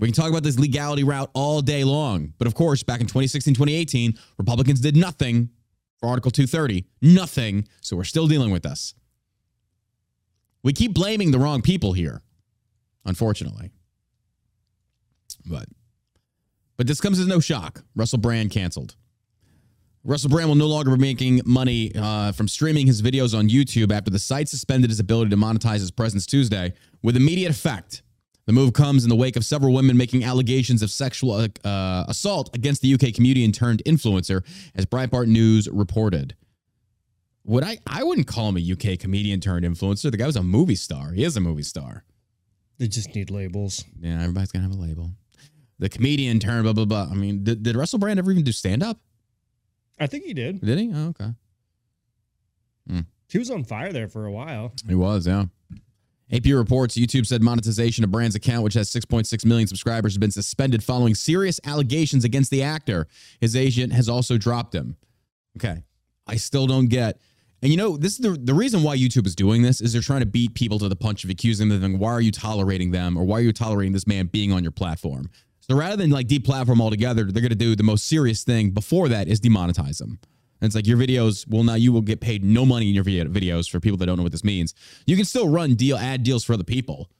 We 0.00 0.08
can 0.08 0.14
talk 0.14 0.30
about 0.30 0.42
this 0.42 0.58
legality 0.58 1.04
route 1.04 1.30
all 1.34 1.60
day 1.60 1.84
long. 1.84 2.32
But 2.38 2.46
of 2.46 2.54
course, 2.54 2.82
back 2.82 3.00
in 3.00 3.06
2016, 3.06 3.54
2018, 3.54 4.18
Republicans 4.38 4.80
did 4.80 4.96
nothing 4.96 5.50
for 5.98 6.08
Article 6.08 6.30
230. 6.30 6.86
Nothing. 7.02 7.68
So 7.82 7.96
we're 7.96 8.04
still 8.04 8.26
dealing 8.26 8.50
with 8.50 8.62
this. 8.62 8.94
We 10.62 10.72
keep 10.72 10.94
blaming 10.94 11.30
the 11.30 11.38
wrong 11.38 11.60
people 11.60 11.92
here, 11.92 12.22
unfortunately. 13.04 13.70
But 15.46 15.68
but 16.76 16.86
this 16.86 17.00
comes 17.00 17.18
as 17.18 17.26
no 17.26 17.40
shock. 17.40 17.84
Russell 17.94 18.18
Brand 18.18 18.50
canceled. 18.50 18.96
Russell 20.02 20.30
Brand 20.30 20.48
will 20.48 20.56
no 20.56 20.66
longer 20.66 20.96
be 20.96 21.00
making 21.00 21.42
money 21.44 21.92
uh, 21.94 22.32
from 22.32 22.48
streaming 22.48 22.86
his 22.86 23.02
videos 23.02 23.38
on 23.38 23.50
YouTube 23.50 23.92
after 23.92 24.10
the 24.10 24.18
site 24.18 24.48
suspended 24.48 24.88
his 24.88 24.98
ability 24.98 25.28
to 25.28 25.36
monetize 25.36 25.80
his 25.80 25.90
presence 25.90 26.24
Tuesday 26.24 26.72
with 27.02 27.16
immediate 27.16 27.50
effect. 27.50 28.02
The 28.46 28.52
move 28.52 28.72
comes 28.72 29.04
in 29.04 29.10
the 29.10 29.16
wake 29.16 29.36
of 29.36 29.44
several 29.44 29.72
women 29.72 29.96
making 29.96 30.24
allegations 30.24 30.82
of 30.82 30.90
sexual 30.90 31.46
uh, 31.64 32.04
assault 32.08 32.54
against 32.54 32.82
the 32.82 32.94
UK 32.94 33.14
comedian 33.14 33.52
turned 33.52 33.82
influencer, 33.86 34.44
as 34.74 34.86
Breitbart 34.86 35.26
News 35.26 35.68
reported. 35.68 36.34
Would 37.44 37.64
I? 37.64 37.78
I 37.86 38.02
wouldn't 38.02 38.26
call 38.26 38.48
him 38.48 38.56
a 38.56 38.72
UK 38.72 38.98
comedian 38.98 39.40
turned 39.40 39.64
influencer. 39.64 40.10
The 40.10 40.16
guy 40.16 40.26
was 40.26 40.36
a 40.36 40.42
movie 40.42 40.74
star. 40.74 41.12
He 41.12 41.24
is 41.24 41.36
a 41.36 41.40
movie 41.40 41.62
star. 41.62 42.04
They 42.78 42.88
just 42.88 43.14
need 43.14 43.30
labels. 43.30 43.84
Yeah, 44.00 44.20
everybody's 44.20 44.52
gonna 44.52 44.64
have 44.68 44.76
a 44.76 44.80
label. 44.80 45.10
The 45.78 45.88
comedian 45.88 46.38
turned 46.38 46.64
blah 46.64 46.72
blah 46.72 46.84
blah. 46.84 47.08
I 47.10 47.14
mean, 47.14 47.44
did, 47.44 47.62
did 47.62 47.76
Russell 47.76 47.98
Brand 47.98 48.18
ever 48.18 48.30
even 48.30 48.44
do 48.44 48.52
stand 48.52 48.82
up? 48.82 48.98
I 49.98 50.06
think 50.06 50.24
he 50.24 50.34
did. 50.34 50.60
Did 50.60 50.78
he? 50.78 50.90
Oh, 50.94 51.08
okay. 51.08 51.30
He 53.30 53.38
was 53.38 53.50
on 53.50 53.62
fire 53.62 53.92
there 53.92 54.08
for 54.08 54.26
a 54.26 54.32
while. 54.32 54.72
He 54.88 54.94
was, 54.94 55.26
yeah. 55.26 55.44
AP 56.32 56.46
reports 56.46 56.96
YouTube 56.96 57.26
said 57.26 57.42
monetization 57.42 58.04
of 58.04 58.10
Brand's 58.10 58.36
account, 58.36 58.62
which 58.62 58.74
has 58.74 58.90
6.6 58.90 59.44
million 59.44 59.66
subscribers, 59.66 60.12
has 60.12 60.18
been 60.18 60.30
suspended 60.30 60.82
following 60.82 61.14
serious 61.14 61.58
allegations 61.64 62.24
against 62.24 62.50
the 62.50 62.62
actor. 62.62 63.08
His 63.40 63.56
agent 63.56 63.92
has 63.92 64.08
also 64.08 64.38
dropped 64.38 64.74
him. 64.74 64.96
Okay. 65.56 65.82
I 66.26 66.36
still 66.36 66.66
don't 66.66 66.86
get. 66.86 67.20
And 67.62 67.70
you 67.70 67.76
know, 67.76 67.96
this 67.96 68.12
is 68.12 68.18
the, 68.18 68.30
the 68.30 68.54
reason 68.54 68.82
why 68.82 68.96
YouTube 68.96 69.26
is 69.26 69.34
doing 69.34 69.62
this 69.62 69.80
is 69.80 69.92
they're 69.92 70.00
trying 70.00 70.20
to 70.20 70.26
beat 70.26 70.54
people 70.54 70.78
to 70.78 70.88
the 70.88 70.96
punch 70.96 71.24
of 71.24 71.30
accusing 71.30 71.68
them 71.68 71.94
of 71.94 72.00
why 72.00 72.10
are 72.10 72.20
you 72.20 72.30
tolerating 72.30 72.90
them 72.90 73.18
or 73.18 73.24
why 73.24 73.38
are 73.38 73.42
you 73.42 73.52
tolerating 73.52 73.92
this 73.92 74.06
man 74.06 74.26
being 74.26 74.52
on 74.52 74.62
your 74.62 74.72
platform? 74.72 75.28
So 75.60 75.76
rather 75.76 75.96
than 75.96 76.10
like 76.10 76.26
deplatform 76.26 76.80
altogether, 76.80 77.24
they're 77.24 77.42
going 77.42 77.50
to 77.50 77.54
do 77.54 77.76
the 77.76 77.82
most 77.82 78.06
serious 78.06 78.44
thing 78.44 78.70
before 78.70 79.08
that 79.08 79.28
is 79.28 79.40
demonetize 79.40 79.98
them. 79.98 80.18
And 80.60 80.66
it's 80.66 80.74
like 80.74 80.86
your 80.86 80.98
videos 80.98 81.48
will 81.48 81.64
now 81.64 81.74
you 81.74 81.92
will 81.92 82.02
get 82.02 82.20
paid 82.20 82.44
no 82.44 82.66
money 82.66 82.88
in 82.88 82.94
your 82.94 83.04
videos 83.04 83.70
for 83.70 83.80
people 83.80 83.96
that 83.98 84.06
don't 84.06 84.16
know 84.16 84.22
what 84.22 84.32
this 84.32 84.44
means. 84.44 84.74
You 85.06 85.16
can 85.16 85.24
still 85.24 85.48
run 85.48 85.74
deal 85.74 85.96
ad 85.96 86.22
deals 86.22 86.44
for 86.44 86.52
other 86.52 86.64
people. 86.64 87.10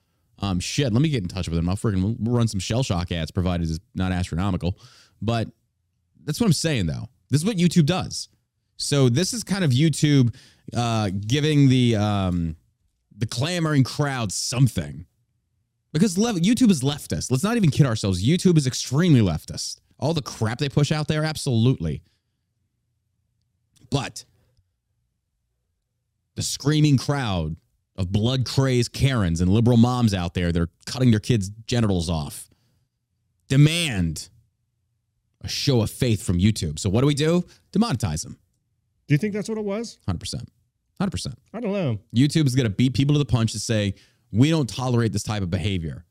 Um, 0.41 0.61
shit, 0.61 0.93
let 0.93 1.03
me 1.03 1.09
get 1.09 1.23
in 1.23 1.29
touch 1.29 1.49
with 1.49 1.57
them. 1.57 1.69
I'll 1.69 1.77
freaking 1.77 2.17
run 2.21 2.49
some 2.49 2.61
shell 2.61 2.83
shock 2.83 3.13
ads 3.13 3.31
provided 3.31 3.69
it's 3.69 3.81
not 3.95 4.13
astronomical. 4.13 4.79
But 5.21 5.49
that's 6.25 6.41
what 6.41 6.47
I'm 6.47 6.53
saying 6.53 6.87
though. 6.87 7.09
This 7.31 7.41
is 7.41 7.47
what 7.47 7.57
YouTube 7.57 7.87
does. 7.87 8.29
So 8.77 9.09
this 9.09 9.33
is 9.35 9.45
kind 9.45 9.65
of 9.65 9.71
YouTube 9.71 10.35
uh, 10.75 11.11
giving 11.27 11.69
the 11.69 11.97
um, 11.97 12.57
the 13.17 13.27
clamoring 13.27 13.85
crowd 13.85 14.33
something 14.33 15.07
because 15.93 16.17
YouTube 16.17 16.71
is 16.71 16.83
leftist. 16.83 17.31
Let's 17.31 17.45
not 17.45 17.57
even 17.57 17.71
kid 17.71 17.87
ourselves. 17.87 18.27
YouTube 18.27 18.57
is 18.57 18.67
extremely 18.67 19.21
leftist. 19.21 19.81
All 19.99 20.15
the 20.15 20.23
crap 20.23 20.59
they 20.59 20.69
push 20.69 20.93
out 20.93 21.09
there, 21.09 21.25
absolutely. 21.25 22.03
But 23.91 24.25
the 26.37 26.43
screaming 26.43 26.97
crowd 26.97 27.57
of 27.97 28.13
blood 28.13 28.47
crazed 28.47 28.93
Karens 28.93 29.41
and 29.41 29.51
liberal 29.51 29.77
moms 29.77 30.15
out 30.15 30.35
there 30.35 30.53
that 30.53 30.61
are 30.61 30.71
cutting 30.87 31.11
their 31.11 31.21
kids' 31.21 31.51
genitals 31.67 32.09
off 32.09 32.49
demand 33.49 34.31
a 35.43 35.49
show 35.49 35.83
of 35.83 35.91
faith 35.91 36.23
from 36.23 36.39
YouTube. 36.39 36.79
So 36.79 36.89
what 36.89 37.01
do 37.01 37.07
we 37.07 37.15
do? 37.15 37.45
Demonetize 37.73 38.23
them. 38.23 38.39
Do 39.07 39.15
you 39.15 39.19
think 39.19 39.35
that's 39.35 39.49
what 39.49 39.59
it 39.59 39.65
was? 39.65 39.99
100%. 40.09 40.47
100%. 41.01 41.35
I 41.53 41.61
don't 41.61 41.73
know. 41.73 41.99
YouTube 42.15 42.47
is 42.47 42.55
going 42.55 42.65
to 42.65 42.71
beat 42.71 42.95
people 42.95 43.15
to 43.15 43.19
the 43.19 43.25
punch 43.25 43.53
to 43.53 43.59
say, 43.59 43.95
we 44.33 44.51
don't 44.51 44.69
tolerate 44.69 45.13
this 45.13 45.23
type 45.23 45.43
of 45.43 45.51
behavior. 45.51 46.05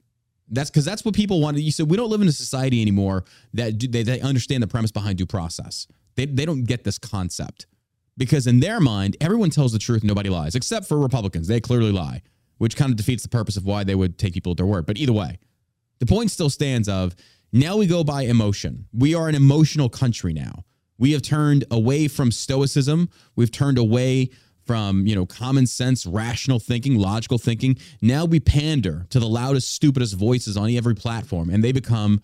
That's 0.50 0.70
because 0.70 0.84
that's 0.84 1.06
what 1.06 1.14
people 1.14 1.42
want. 1.42 1.58
You 1.58 1.72
said 1.72 1.90
we 1.90 1.96
don't 1.96 2.10
live 2.10 2.22
in 2.22 2.28
a 2.28 2.34
society 2.34 2.82
anymore 2.82 3.24
that 3.54 3.78
do, 3.78 3.88
they, 3.88 4.04
they 4.04 4.20
understand 4.20 4.64
the 4.64 4.68
premise 4.68 4.92
behind 4.92 5.18
due 5.18 5.28
process. 5.28 5.88
They, 6.16 6.26
they 6.26 6.46
don't 6.46 6.64
get 6.64 6.84
this 6.84 6.98
concept 6.98 7.68
because 8.20 8.46
in 8.46 8.60
their 8.60 8.82
mind, 8.82 9.16
everyone 9.22 9.50
tells 9.50 9.72
the 9.72 9.80
truth, 9.80 10.04
nobody 10.04 10.30
lies, 10.30 10.54
except 10.54 10.86
for 10.86 11.00
Republicans. 11.00 11.48
They 11.48 11.62
clearly 11.62 11.94
lie, 11.94 12.22
which 12.58 12.76
kind 12.76 12.92
of 12.92 12.98
defeats 12.98 13.24
the 13.24 13.30
purpose 13.30 13.56
of 13.56 13.66
why 13.66 13.86
they 13.86 13.96
would 13.96 14.20
take 14.20 14.34
people 14.34 14.52
at 14.52 14.58
their 14.58 14.66
word. 14.66 14.86
But 14.86 14.98
either 14.98 15.14
way, 15.14 15.40
the 16.00 16.06
point 16.06 16.30
still 16.30 16.50
stands 16.50 16.90
of 16.90 17.16
now 17.54 17.78
we 17.78 17.88
go 17.88 18.04
by 18.04 18.24
emotion. 18.24 18.88
We 18.94 19.16
are 19.16 19.30
an 19.30 19.36
emotional 19.36 19.90
country 19.90 20.34
now. 20.34 20.66
We 20.98 21.14
have 21.14 21.22
turned 21.22 21.64
away 21.72 22.10
from 22.10 22.32
stoicism. 22.32 23.10
We've 23.38 23.52
turned 23.52 23.78
away 23.78 24.32
from 24.66 25.08
you 25.08 25.16
know 25.16 25.26
common 25.26 25.66
sense, 25.66 26.06
rational 26.06 26.60
thinking, 26.60 26.96
logical 26.96 27.38
thinking. 27.38 27.78
Now 28.02 28.26
we 28.26 28.42
pander 28.42 29.08
to 29.12 29.20
the 29.20 29.28
loudest, 29.28 29.74
stupidest 29.74 30.16
voices 30.16 30.58
on 30.58 30.70
every 30.72 30.94
platform, 30.94 31.50
and 31.50 31.64
they 31.64 31.72
become 31.72 32.22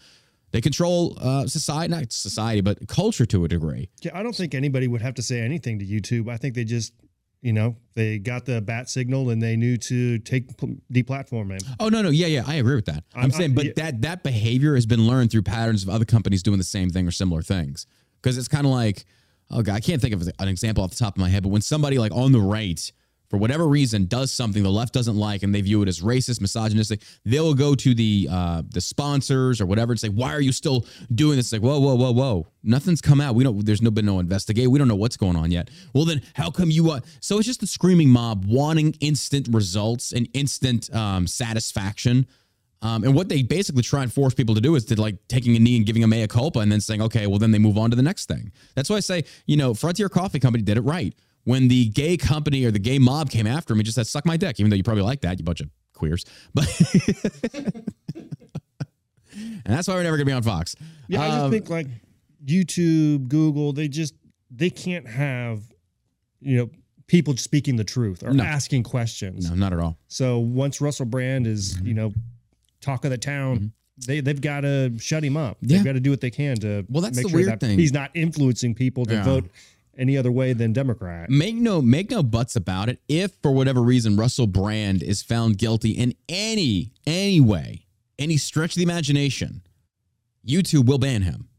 they 0.56 0.62
control 0.62 1.18
uh, 1.20 1.46
society, 1.48 1.92
not 1.92 2.14
society, 2.14 2.62
but 2.62 2.88
culture 2.88 3.26
to 3.26 3.44
a 3.44 3.48
degree. 3.50 3.90
Yeah, 4.02 4.18
I 4.18 4.24
don't 4.24 4.34
think 4.34 4.56
anybody 4.56 4.88
would 4.88 5.02
have 5.02 5.16
to 5.16 5.22
say 5.22 5.42
anything 5.42 5.80
to 5.80 5.86
YouTube. 5.86 6.30
I 6.32 6.38
think 6.38 6.56
they 6.56 6.64
just, 6.64 6.94
you 7.42 7.52
know, 7.52 7.76
they 7.94 8.20
got 8.20 8.46
the 8.46 8.62
bat 8.62 8.90
signal 8.90 9.32
and 9.32 9.42
they 9.42 9.58
knew 9.58 9.76
to 9.76 10.18
take 10.20 10.56
pl- 10.56 10.78
deplatform 10.94 11.52
him. 11.52 11.76
Oh 11.78 11.90
no, 11.90 12.02
no, 12.02 12.10
yeah, 12.10 12.28
yeah, 12.28 12.46
I 12.48 12.56
agree 12.56 12.76
with 12.76 12.86
that. 12.86 13.04
I'm, 13.14 13.24
I'm- 13.24 13.32
saying, 13.32 13.54
but 13.54 13.76
that 13.76 14.02
that 14.04 14.24
behavior 14.24 14.76
has 14.76 14.86
been 14.86 15.06
learned 15.06 15.30
through 15.30 15.42
patterns 15.42 15.84
of 15.84 15.90
other 15.90 16.06
companies 16.06 16.42
doing 16.42 16.58
the 16.58 16.64
same 16.64 16.90
thing 16.90 17.06
or 17.06 17.12
similar 17.12 17.42
things. 17.42 17.86
Because 18.22 18.38
it's 18.38 18.48
kind 18.48 18.66
of 18.66 18.72
like, 18.72 19.04
oh 19.52 19.62
god, 19.62 19.76
I 19.76 19.82
can't 19.82 20.02
think 20.02 20.14
of 20.14 20.26
an 20.40 20.48
example 20.48 20.86
off 20.86 20.92
the 20.92 20.96
top 20.96 21.16
of 21.18 21.20
my 21.20 21.28
head, 21.28 21.44
but 21.44 21.50
when 21.50 21.62
somebody 21.62 22.00
like 22.00 22.14
on 22.14 22.32
the 22.32 22.40
right, 22.40 22.80
for 23.30 23.38
whatever 23.38 23.68
reason, 23.68 24.06
does 24.06 24.32
something 24.32 24.64
the 24.64 24.70
left 24.70 24.94
doesn't 24.94 25.16
like, 25.16 25.44
and 25.44 25.54
they 25.54 25.62
view 25.62 25.82
it 25.82 25.88
as 25.88 26.02
racist, 26.02 26.42
misogynistic, 26.42 27.02
they 27.24 27.40
will 27.40 27.54
go 27.54 27.76
to 27.76 27.94
the 27.94 28.28
uh, 28.32 28.62
the 28.70 28.82
sponsors 28.82 29.60
or 29.60 29.66
whatever 29.66 29.94
and 29.94 30.00
say, 30.00 30.10
why 30.10 30.34
are 30.34 30.42
you 30.42 30.52
still 30.52 30.86
doing 31.14 31.38
this? 31.38 31.52
Like, 31.52 31.62
whoa, 31.62 31.80
whoa, 31.80 31.96
whoa, 31.96 32.12
whoa, 32.12 32.48
nothing's 32.64 33.02
come 33.02 33.22
out. 33.22 33.36
We 33.36 33.44
don't. 33.44 33.66
There's 33.66 33.82
no 33.82 33.92
been 33.92 34.06
no 34.06 34.20
investigate. 34.20 34.70
We 34.70 34.80
don't 34.80 34.88
know 34.88 34.96
what's 34.96 35.18
going 35.18 35.36
on 35.36 35.52
yet. 35.52 35.70
Well, 35.94 36.06
then 36.06 36.22
how 36.34 36.52
come 36.52 36.70
you? 36.70 36.92
Uh, 36.92 37.00
so 37.20 37.38
it's 37.38 37.48
just 37.48 37.62
the 37.62 37.68
screaming 37.68 38.10
mob 38.10 38.46
wanting 38.46 38.96
instant 39.00 39.48
results 39.52 40.12
and 40.12 40.28
instant 40.34 40.94
um, 40.96 41.28
satisfaction. 41.28 42.28
Um, 42.82 43.04
and 43.04 43.16
what 43.16 43.30
they 43.30 43.42
basically 43.42 43.82
try 43.82 44.04
and 44.04 44.14
force 44.14 44.36
people 44.36 44.54
to 44.54 44.62
do 44.62 44.76
is 44.76 44.86
to 44.86 45.02
like 45.02 45.16
taking 45.28 45.56
a 45.56 45.60
knee 45.60 45.76
and 45.78 45.88
giving 45.88 46.04
a 46.04 46.08
mea 46.08 46.28
culpa 46.28 46.60
and 46.60 46.72
then 46.72 46.82
saying, 46.82 47.02
okay, 47.02 47.26
well, 47.26 47.40
then 47.40 47.50
they 47.50 47.58
move 47.58 47.80
on 47.80 47.90
to 47.90 47.96
the 47.96 48.04
next 48.04 48.28
thing. 48.28 48.52
That's 48.76 48.92
why 48.92 48.98
I 48.98 49.00
say, 49.00 49.24
you 49.48 49.58
know, 49.58 49.74
Frontier 49.74 50.08
Coffee 50.08 50.40
Company 50.40 50.64
did 50.64 50.78
it 50.78 50.82
right. 50.82 51.16
When 51.46 51.68
the 51.70 51.86
gay 51.90 52.18
company 52.18 52.66
or 52.66 52.72
the 52.72 52.80
gay 52.80 53.00
mob 53.00 53.30
came 53.30 53.48
after 53.48 53.74
him, 53.74 53.78
he 53.80 53.84
just 53.84 53.96
said, 53.96 54.08
suck 54.08 54.26
my 54.26 54.36
dick, 54.38 54.60
even 54.60 54.70
though 54.70 54.76
you 54.76 54.84
probably 54.84 55.04
like 55.04 55.22
that, 55.22 55.40
you 55.40 55.46
bunch 55.46 55.62
of 55.62 55.70
queers. 55.94 56.26
But, 56.54 56.68
and 59.34 59.62
that's 59.66 59.88
why 59.88 59.96
we're 59.96 60.04
never 60.04 60.18
going 60.18 60.26
to 60.26 60.30
be 60.30 60.34
on 60.34 60.44
Fox. 60.44 60.76
Yeah, 61.08 61.22
I 61.22 61.28
just 61.28 61.40
Um, 61.40 61.52
think 61.52 61.70
like 61.70 61.88
YouTube, 62.46 63.28
Google, 63.28 63.74
they 63.74 63.88
just 63.88 64.14
they 64.52 64.70
can't 64.70 65.08
have, 65.08 65.62
you 66.40 66.58
know, 66.58 66.70
people 67.08 67.36
speaking 67.38 67.76
the 67.76 67.84
truth 67.84 68.24
or 68.24 68.32
No. 68.34 68.44
asking 68.44 68.84
questions. 68.84 69.50
no, 69.50 69.56
not 69.56 69.74
at 69.74 69.80
all. 69.80 69.98
So 70.08 70.40
once 70.40 70.82
Russell 70.82 71.06
Brand 71.06 71.46
is, 71.48 71.76
Mm-hmm. 71.76 71.88
you 71.88 71.94
know, 71.94 72.14
talk 72.82 73.04
of 73.06 73.12
the 73.12 73.18
town, 73.18 73.72
they 74.08 74.20
they've 74.22 74.40
got 74.42 74.62
to 74.62 74.94
shut 75.00 75.24
him 75.24 75.38
up. 75.38 75.58
Yeah. 75.62 75.78
They've 75.78 75.86
got 75.86 75.94
to 75.94 76.00
do 76.00 76.10
what 76.10 76.22
they 76.22 76.32
can 76.32 76.56
to 76.58 76.86
Well, 76.90 77.02
that's 77.02 77.18
make 77.18 77.26
the 77.26 77.30
sure 77.30 77.40
weird 77.40 77.50
that 77.52 77.60
thing. 77.60 77.78
he's 77.78 77.94
not 77.94 78.12
influencing 78.14 78.74
people 78.76 79.06
to 79.06 79.14
Yeah. 79.14 79.24
vote 79.24 79.50
any 79.98 80.18
other 80.18 80.32
way 80.32 80.54
than 80.54 80.74
Democrat. 80.74 81.30
Make 81.30 81.56
no 81.56 81.82
make 81.82 82.12
no 82.12 82.24
buts 82.24 82.56
about 82.56 82.90
it. 82.90 83.00
If 83.08 83.34
for 83.42 83.52
whatever 83.52 83.82
reason 83.82 84.18
Russell 84.18 84.48
Brand 84.48 85.04
is 85.04 85.22
found 85.22 85.58
guilty 85.58 85.92
in 85.92 86.16
any 86.30 86.92
any 87.06 87.42
way, 87.42 87.86
any 88.20 88.38
stretch 88.38 88.72
of 88.72 88.78
the 88.78 88.84
imagination, 88.84 89.62
YouTube 90.46 90.86
will 90.86 91.00
ban 91.00 91.22
him. 91.22 91.50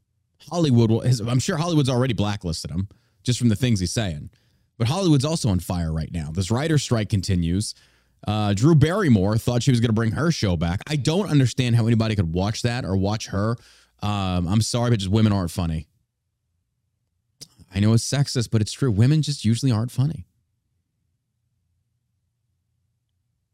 Hollywood 0.51 0.91
will. 0.91 1.03
I'm 1.29 1.39
sure 1.39 1.57
Hollywood's 1.57 1.91
already 1.91 2.15
blacklisted 2.15 2.71
him 2.71 2.89
just 3.23 3.39
from 3.39 3.49
the 3.49 3.57
things 3.57 3.81
he's 3.81 3.93
saying. 3.93 4.31
But 4.79 4.89
Hollywood's 4.89 5.25
also 5.25 5.49
on 5.49 5.61
fire 5.61 5.93
right 5.93 6.13
now. 6.13 6.31
This 6.33 6.51
writer 6.51 6.79
strike 6.79 7.09
continues. 7.09 7.75
Uh, 8.27 8.55
Drew 8.55 8.75
Barrymore 8.75 9.39
thought 9.39 9.63
she 9.63 9.71
was 9.71 9.81
going 9.81 9.89
to 9.89 9.95
bring 9.95 10.13
her 10.13 10.31
show 10.31 10.57
back. 10.57 10.83
I 10.87 10.97
don't 10.97 11.31
understand 11.31 11.77
how 11.77 11.87
anybody 11.87 12.15
could 12.17 12.33
watch 12.33 12.63
that 12.63 12.85
or 12.85 12.97
watch 12.97 13.29
her. 13.29 13.57
Um, 14.03 14.47
I'm 14.47 14.61
sorry, 14.61 14.91
but 14.91 14.99
just 14.99 15.11
women 15.11 15.33
aren't 15.33 15.51
funny. 15.51 15.89
I 17.75 17.81
know 17.81 17.93
it's 17.93 18.09
sexist, 18.09 18.51
but 18.51 18.61
it's 18.63 18.73
true. 18.73 18.91
Women 18.91 19.23
just 19.23 19.45
usually 19.45 19.71
aren't 19.73 19.91
funny. 19.91 20.27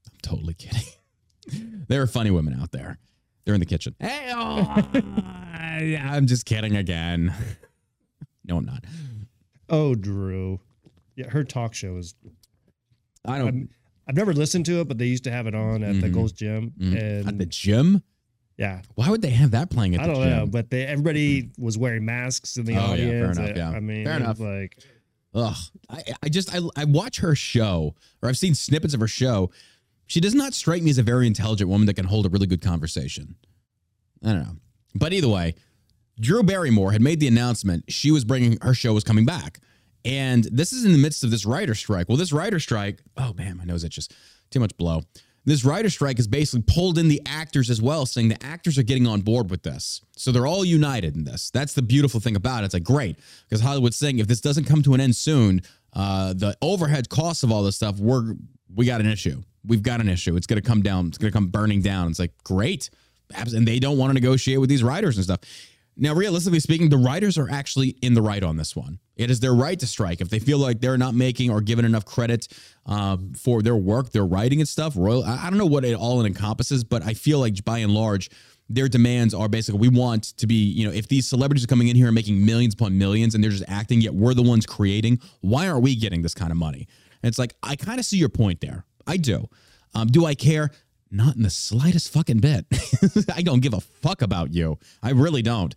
I'm 0.06 0.18
totally 0.22 0.54
kidding. 0.54 1.84
there 1.88 2.02
are 2.02 2.06
funny 2.06 2.30
women 2.30 2.58
out 2.60 2.72
there. 2.72 2.98
They're 3.44 3.54
in 3.54 3.60
the 3.60 3.66
kitchen. 3.66 3.94
Hey, 3.98 4.30
oh, 4.34 4.60
I'm 4.94 6.26
just 6.26 6.44
kidding 6.46 6.76
again. 6.76 7.34
No, 8.44 8.56
I'm 8.56 8.64
not. 8.64 8.84
Oh, 9.68 9.94
Drew. 9.94 10.58
Yeah, 11.14 11.28
her 11.30 11.44
talk 11.44 11.74
show 11.74 11.96
is. 11.98 12.16
I 13.24 13.38
don't. 13.38 13.46
I'm, 13.46 13.68
I've 14.08 14.16
never 14.16 14.32
listened 14.32 14.66
to 14.66 14.80
it, 14.80 14.88
but 14.88 14.98
they 14.98 15.06
used 15.06 15.22
to 15.24 15.30
have 15.30 15.46
it 15.46 15.54
on 15.54 15.84
at 15.84 16.00
the 16.00 16.08
Mhm. 16.08 16.12
Gold's 16.12 16.32
Gym, 16.32 16.72
Mhm. 16.76 17.00
and 17.00 17.28
At 17.28 17.38
the 17.38 17.46
gym? 17.46 18.02
Yeah, 18.62 18.80
Why 18.94 19.10
would 19.10 19.20
they 19.22 19.30
have 19.30 19.50
that 19.50 19.70
playing 19.70 19.94
at 19.96 20.00
I 20.02 20.06
the 20.06 20.12
don't 20.14 20.22
gym? 20.22 20.30
know, 20.38 20.46
but 20.46 20.70
they 20.70 20.86
everybody 20.86 21.50
was 21.58 21.76
wearing 21.76 22.04
masks 22.04 22.56
in 22.56 22.64
the 22.64 22.76
Oh, 22.76 22.94
yeah, 22.94 22.96
fair 22.96 23.18
audience. 23.30 23.38
enough, 23.38 23.50
I- 23.50 23.54
yeah. 23.58 23.70
I 23.70 23.80
mean, 23.80 24.04
Fair 24.04 24.14
it 24.14 24.22
enough. 24.22 24.38
was 24.38 24.48
like 24.62 24.78
Ugh. 25.34 25.56
I, 25.90 26.02
I 26.22 26.28
just 26.28 26.54
I, 26.54 26.60
I 26.76 26.84
watch 26.84 27.18
her 27.20 27.34
show, 27.34 27.94
or 28.22 28.28
I've 28.28 28.38
seen 28.38 28.54
snippets 28.54 28.94
of 28.94 29.00
her 29.00 29.08
show. 29.08 29.50
She 30.06 30.20
does 30.20 30.34
not 30.34 30.52
strike 30.54 30.82
me 30.82 30.90
as 30.90 30.98
a 30.98 31.02
very 31.02 31.26
intelligent 31.26 31.70
woman 31.70 31.86
that 31.86 31.94
can 31.94 32.04
hold 32.04 32.26
a 32.26 32.28
really 32.28 32.46
good 32.46 32.60
conversation. 32.60 33.34
I 34.22 34.28
don't 34.32 34.42
know. 34.42 34.56
But 34.94 35.12
either 35.14 35.28
way, 35.28 35.54
Drew 36.20 36.42
Barrymore 36.42 36.92
had 36.92 37.00
made 37.00 37.18
the 37.18 37.28
announcement 37.28 37.84
she 37.88 38.10
was 38.10 38.24
bringing 38.24 38.58
her 38.60 38.74
show 38.74 38.92
was 38.92 39.04
coming 39.04 39.24
back. 39.24 39.58
And 40.04 40.44
this 40.52 40.72
is 40.72 40.84
in 40.84 40.92
the 40.92 40.98
midst 40.98 41.24
of 41.24 41.30
this 41.30 41.46
writer 41.46 41.74
strike. 41.74 42.08
Well, 42.08 42.18
this 42.18 42.32
writer 42.32 42.58
strike, 42.60 43.00
oh 43.16 43.32
man, 43.32 43.56
my 43.56 43.64
nose 43.64 43.84
itches. 43.84 44.08
Too 44.50 44.60
much 44.60 44.76
blow. 44.76 45.02
This 45.44 45.64
writer 45.64 45.90
strike 45.90 46.18
has 46.18 46.28
basically 46.28 46.62
pulled 46.66 46.98
in 46.98 47.08
the 47.08 47.20
actors 47.26 47.68
as 47.68 47.82
well, 47.82 48.06
saying 48.06 48.28
the 48.28 48.42
actors 48.44 48.78
are 48.78 48.84
getting 48.84 49.06
on 49.08 49.22
board 49.22 49.50
with 49.50 49.64
this. 49.64 50.00
So 50.16 50.30
they're 50.30 50.46
all 50.46 50.64
united 50.64 51.16
in 51.16 51.24
this. 51.24 51.50
That's 51.50 51.72
the 51.72 51.82
beautiful 51.82 52.20
thing 52.20 52.36
about 52.36 52.62
it. 52.62 52.66
It's 52.66 52.74
like, 52.74 52.84
great. 52.84 53.16
Because 53.48 53.60
Hollywood's 53.60 53.96
saying 53.96 54.20
if 54.20 54.28
this 54.28 54.40
doesn't 54.40 54.64
come 54.64 54.82
to 54.82 54.94
an 54.94 55.00
end 55.00 55.16
soon, 55.16 55.62
uh, 55.94 56.32
the 56.32 56.56
overhead 56.62 57.08
costs 57.08 57.42
of 57.42 57.50
all 57.50 57.62
this 57.64 57.76
stuff, 57.76 57.98
we're 57.98 58.34
we 58.74 58.86
got 58.86 59.00
an 59.00 59.06
issue. 59.06 59.42
We've 59.66 59.82
got 59.82 60.00
an 60.00 60.08
issue. 60.08 60.36
It's 60.36 60.46
gonna 60.46 60.62
come 60.62 60.82
down, 60.82 61.08
it's 61.08 61.18
gonna 61.18 61.32
come 61.32 61.48
burning 61.48 61.82
down. 61.82 62.08
It's 62.08 62.18
like, 62.18 62.32
great. 62.44 62.90
And 63.34 63.66
they 63.66 63.78
don't 63.78 63.98
want 63.98 64.10
to 64.10 64.14
negotiate 64.14 64.60
with 64.60 64.68
these 64.68 64.82
writers 64.82 65.16
and 65.16 65.24
stuff. 65.24 65.40
Now, 65.96 66.14
realistically 66.14 66.60
speaking, 66.60 66.88
the 66.88 66.96
writers 66.96 67.36
are 67.36 67.50
actually 67.50 67.96
in 68.00 68.14
the 68.14 68.22
right 68.22 68.42
on 68.42 68.56
this 68.56 68.74
one. 68.74 68.98
It 69.16 69.30
is 69.30 69.40
their 69.40 69.54
right 69.54 69.78
to 69.78 69.86
strike 69.86 70.20
if 70.20 70.30
they 70.30 70.38
feel 70.38 70.58
like 70.58 70.80
they're 70.80 70.96
not 70.96 71.14
making 71.14 71.50
or 71.50 71.60
given 71.60 71.84
enough 71.84 72.06
credit 72.06 72.48
um, 72.86 73.34
for 73.34 73.60
their 73.60 73.76
work, 73.76 74.10
their 74.10 74.24
writing 74.24 74.60
and 74.60 74.68
stuff. 74.68 74.94
Royal, 74.96 75.22
I 75.22 75.50
don't 75.50 75.58
know 75.58 75.66
what 75.66 75.84
it 75.84 75.94
all 75.94 76.24
encompasses, 76.24 76.82
but 76.82 77.02
I 77.02 77.12
feel 77.12 77.40
like 77.40 77.62
by 77.64 77.78
and 77.78 77.92
large, 77.92 78.30
their 78.70 78.88
demands 78.88 79.34
are 79.34 79.48
basically 79.48 79.80
we 79.80 79.88
want 79.88 80.24
to 80.38 80.46
be, 80.46 80.54
you 80.54 80.86
know, 80.86 80.92
if 80.92 81.08
these 81.08 81.28
celebrities 81.28 81.64
are 81.64 81.68
coming 81.68 81.88
in 81.88 81.96
here 81.96 82.06
and 82.06 82.14
making 82.14 82.44
millions 82.44 82.72
upon 82.72 82.96
millions 82.96 83.34
and 83.34 83.44
they're 83.44 83.50
just 83.50 83.64
acting, 83.68 84.00
yet 84.00 84.14
we're 84.14 84.34
the 84.34 84.42
ones 84.42 84.64
creating, 84.64 85.20
why 85.42 85.68
aren't 85.68 85.82
we 85.82 85.94
getting 85.94 86.22
this 86.22 86.34
kind 86.34 86.50
of 86.50 86.56
money? 86.56 86.88
And 87.22 87.28
it's 87.28 87.38
like, 87.38 87.54
I 87.62 87.76
kind 87.76 88.00
of 88.00 88.06
see 88.06 88.16
your 88.16 88.30
point 88.30 88.62
there. 88.62 88.86
I 89.06 89.18
do. 89.18 89.46
Um, 89.94 90.06
do 90.06 90.24
I 90.24 90.34
care? 90.34 90.70
Not 91.14 91.36
in 91.36 91.42
the 91.42 91.50
slightest 91.50 92.10
fucking 92.10 92.38
bit. 92.38 92.64
I 93.34 93.42
don't 93.42 93.60
give 93.60 93.74
a 93.74 93.80
fuck 93.80 94.22
about 94.22 94.52
you. 94.54 94.78
I 95.02 95.10
really 95.10 95.42
don't. 95.42 95.74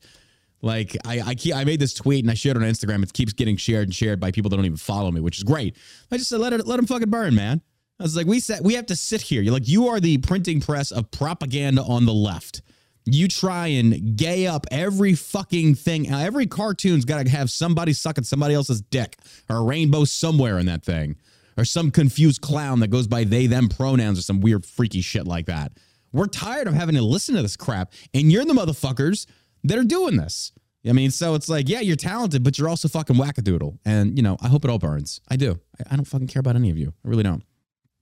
Like 0.61 0.95
I, 1.05 1.21
I 1.21 1.35
keep, 1.35 1.53
I 1.53 1.65
made 1.65 1.79
this 1.79 1.93
tweet 1.93 2.23
and 2.23 2.31
I 2.31 2.33
shared 2.33 2.55
it 2.55 2.63
on 2.63 2.69
Instagram. 2.69 3.03
It 3.03 3.11
keeps 3.11 3.33
getting 3.33 3.57
shared 3.57 3.89
and 3.89 3.93
shared 3.93 4.19
by 4.19 4.31
people 4.31 4.49
that 4.49 4.55
don't 4.55 4.65
even 4.65 4.77
follow 4.77 5.11
me, 5.11 5.19
which 5.19 5.37
is 5.37 5.43
great. 5.43 5.75
I 6.09 6.17
just 6.17 6.29
said 6.29 6.39
let 6.39 6.53
it 6.53 6.65
let 6.65 6.77
them 6.77 6.87
fucking 6.87 7.09
burn, 7.09 7.35
man. 7.35 7.61
I 7.99 8.03
was 8.03 8.15
like, 8.15 8.27
we 8.27 8.39
said 8.39 8.61
we 8.63 8.75
have 8.75 8.85
to 8.87 8.95
sit 8.95 9.21
here. 9.21 9.41
You're 9.41 9.53
like, 9.53 9.67
you 9.67 9.89
are 9.89 9.99
the 9.99 10.17
printing 10.19 10.61
press 10.61 10.91
of 10.91 11.11
propaganda 11.11 11.83
on 11.83 12.05
the 12.05 12.13
left. 12.13 12.61
You 13.05 13.27
try 13.27 13.67
and 13.67 14.17
gay 14.17 14.47
up 14.47 14.65
every 14.71 15.13
fucking 15.13 15.75
thing. 15.75 16.11
Every 16.11 16.47
cartoon's 16.47 17.05
got 17.05 17.23
to 17.23 17.29
have 17.29 17.51
somebody 17.51 17.93
sucking 17.93 18.23
somebody 18.23 18.55
else's 18.55 18.81
dick 18.81 19.17
or 19.47 19.57
a 19.57 19.61
rainbow 19.61 20.05
somewhere 20.05 20.57
in 20.57 20.65
that 20.65 20.83
thing, 20.83 21.17
or 21.57 21.65
some 21.65 21.91
confused 21.91 22.41
clown 22.41 22.79
that 22.81 22.89
goes 22.89 23.07
by 23.07 23.23
they 23.23 23.47
them 23.47 23.69
pronouns 23.69 24.19
or 24.19 24.21
some 24.21 24.41
weird 24.41 24.65
freaky 24.65 25.01
shit 25.01 25.25
like 25.27 25.45
that. 25.47 25.71
We're 26.11 26.27
tired 26.27 26.67
of 26.67 26.73
having 26.73 26.95
to 26.95 27.01
listen 27.01 27.35
to 27.35 27.41
this 27.41 27.57
crap, 27.57 27.91
and 28.13 28.31
you're 28.31 28.45
the 28.45 28.53
motherfuckers 28.53 29.25
that 29.63 29.77
are 29.77 29.83
doing 29.83 30.15
this. 30.17 30.51
I 30.87 30.91
mean, 30.93 31.09
so 31.11 31.33
it's 31.33 31.49
like, 31.49 31.67
yeah, 31.67 31.79
you're 31.79 31.95
talented, 31.95 32.43
but 32.43 32.57
you're 32.59 32.69
also 32.69 32.87
fucking 32.87 33.15
wackadoodle. 33.15 33.79
And, 33.85 34.15
you 34.15 34.21
know, 34.21 34.37
I 34.41 34.47
hope 34.49 34.63
it 34.65 34.69
all 34.69 34.77
burns. 34.77 35.19
I 35.27 35.35
do. 35.35 35.59
I, 35.79 35.93
I 35.93 35.95
don't 35.95 36.05
fucking 36.05 36.27
care 36.27 36.39
about 36.41 36.55
any 36.55 36.69
of 36.69 36.77
you. 36.77 36.93
I 37.03 37.07
really 37.09 37.23
don't. 37.23 37.43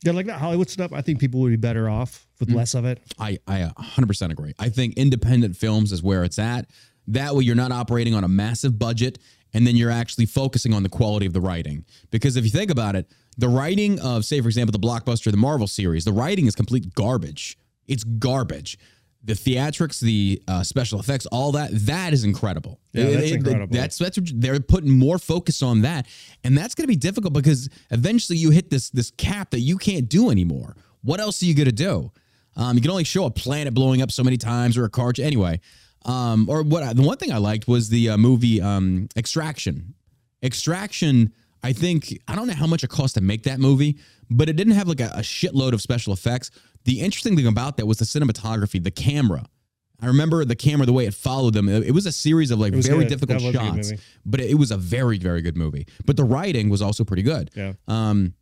yeah, 0.03 0.11
like 0.11 0.25
that 0.25 0.37
Hollywood 0.39 0.69
stuff. 0.69 0.91
I 0.91 1.01
think 1.01 1.19
people 1.21 1.39
would 1.39 1.49
be 1.51 1.55
better 1.55 1.89
off 1.89 2.27
with 2.41 2.49
Mm. 2.49 2.55
less 2.55 2.73
of 2.73 2.83
it. 2.83 3.01
I, 3.17 3.37
I 3.47 3.71
100% 3.79 4.31
agree. 4.31 4.53
I 4.59 4.67
think 4.67 4.95
independent 4.97 5.55
films 5.55 5.93
is 5.93 6.03
where 6.03 6.25
it's 6.25 6.37
at. 6.37 6.69
That 7.07 7.33
way, 7.35 7.45
you're 7.45 7.55
not 7.55 7.71
operating 7.71 8.13
on 8.15 8.25
a 8.25 8.27
massive 8.27 8.77
budget, 8.77 9.17
and 9.53 9.65
then 9.67 9.75
you're 9.75 9.91
actually 9.91 10.25
focusing 10.25 10.73
on 10.73 10.83
the 10.83 10.89
quality 10.89 11.25
of 11.25 11.33
the 11.33 11.41
writing. 11.41 11.85
Because 12.11 12.35
if 12.35 12.43
you 12.43 12.51
think 12.51 12.71
about 12.71 12.95
it, 12.95 13.11
the 13.37 13.47
writing 13.47 13.99
of, 13.99 14.25
say, 14.25 14.41
for 14.41 14.47
example, 14.47 14.71
the 14.71 14.85
blockbuster, 14.85 15.31
the 15.31 15.37
Marvel 15.37 15.67
series, 15.67 16.05
the 16.05 16.13
writing 16.13 16.47
is 16.47 16.55
complete 16.55 16.93
garbage. 16.95 17.57
It's 17.87 18.03
garbage. 18.03 18.77
The 19.25 19.33
theatrics, 19.33 20.01
the 20.01 20.41
uh, 20.49 20.63
special 20.63 20.99
effects, 20.99 21.25
all 21.27 21.53
that, 21.53 21.69
that 21.71 22.11
is 22.11 22.25
incredible. 22.25 22.79
Yeah, 22.91 23.11
that's 23.11 23.31
incredible. 23.31 23.75
That's 23.75 23.97
that's 23.97 24.17
what 24.17 24.29
they're 24.33 24.59
putting 24.59 24.91
more 24.91 25.17
focus 25.17 25.63
on 25.63 25.81
that, 25.81 26.07
and 26.43 26.57
that's 26.57 26.75
going 26.75 26.83
to 26.83 26.89
be 26.89 26.97
difficult 26.97 27.31
because 27.33 27.69
eventually 27.89 28.37
you 28.37 28.49
hit 28.49 28.69
this 28.69 28.89
this 28.89 29.11
cap 29.11 29.51
that 29.51 29.61
you 29.61 29.77
can't 29.77 30.09
do 30.09 30.29
anymore. 30.29 30.75
What 31.03 31.21
else 31.21 31.41
are 31.41 31.45
you 31.45 31.55
going 31.55 31.67
to 31.67 31.71
do? 31.71 32.11
Um, 32.57 32.75
you 32.75 32.81
can 32.81 32.91
only 32.91 33.05
show 33.05 33.23
a 33.25 33.31
planet 33.31 33.73
blowing 33.73 34.01
up 34.01 34.11
so 34.11 34.23
many 34.23 34.35
times 34.35 34.77
or 34.77 34.83
a 34.83 34.89
car. 34.89 35.13
Anyway, 35.17 35.61
um, 36.05 36.49
or 36.49 36.63
what? 36.63 36.83
I, 36.83 36.93
the 36.93 37.01
one 37.01 37.17
thing 37.17 37.31
I 37.31 37.37
liked 37.37 37.67
was 37.67 37.89
the 37.89 38.09
uh, 38.09 38.17
movie 38.17 38.61
um, 38.61 39.09
Extraction. 39.15 39.93
Extraction. 40.41 41.33
I 41.63 41.71
think 41.73 42.21
I 42.27 42.35
don't 42.35 42.47
know 42.47 42.53
how 42.53 42.67
much 42.67 42.83
it 42.83 42.89
cost 42.89 43.15
to 43.15 43.21
make 43.21 43.43
that 43.43 43.59
movie, 43.59 43.97
but 44.29 44.49
it 44.49 44.55
didn't 44.55 44.73
have 44.73 44.87
like 44.87 44.99
a, 44.99 45.11
a 45.15 45.21
shitload 45.21 45.73
of 45.73 45.81
special 45.81 46.11
effects. 46.11 46.51
The 46.83 46.99
interesting 46.99 47.35
thing 47.35 47.47
about 47.47 47.77
that 47.77 47.85
was 47.85 47.97
the 47.97 48.05
cinematography, 48.05 48.83
the 48.83 48.91
camera. 48.91 49.45
I 50.01 50.07
remember 50.07 50.43
the 50.43 50.55
camera, 50.55 50.85
the 50.85 50.91
way 50.91 51.05
it 51.05 51.13
followed 51.13 51.53
them. 51.53 51.69
It 51.69 51.83
it 51.83 51.91
was 51.91 52.05
a 52.05 52.11
series 52.11 52.51
of 52.51 52.59
like 52.59 52.73
very 52.73 52.99
good. 52.99 53.07
difficult 53.07 53.39
That 53.39 53.45
was 53.45 53.55
a 53.55 53.57
good 53.57 53.85
shots, 53.85 54.03
but 54.25 54.41
it 54.41 54.57
was 54.57 54.71
a 54.71 54.77
very, 54.77 55.17
very 55.17 55.41
good 55.41 55.55
movie. 55.55 55.87
But 56.05 56.17
the 56.17 56.25
writing 56.25 56.69
was 56.69 56.81
also 56.81 57.05
pretty 57.05 57.23
good. 57.23 57.51
Yeah. 57.55 57.73
Um, 57.87 58.33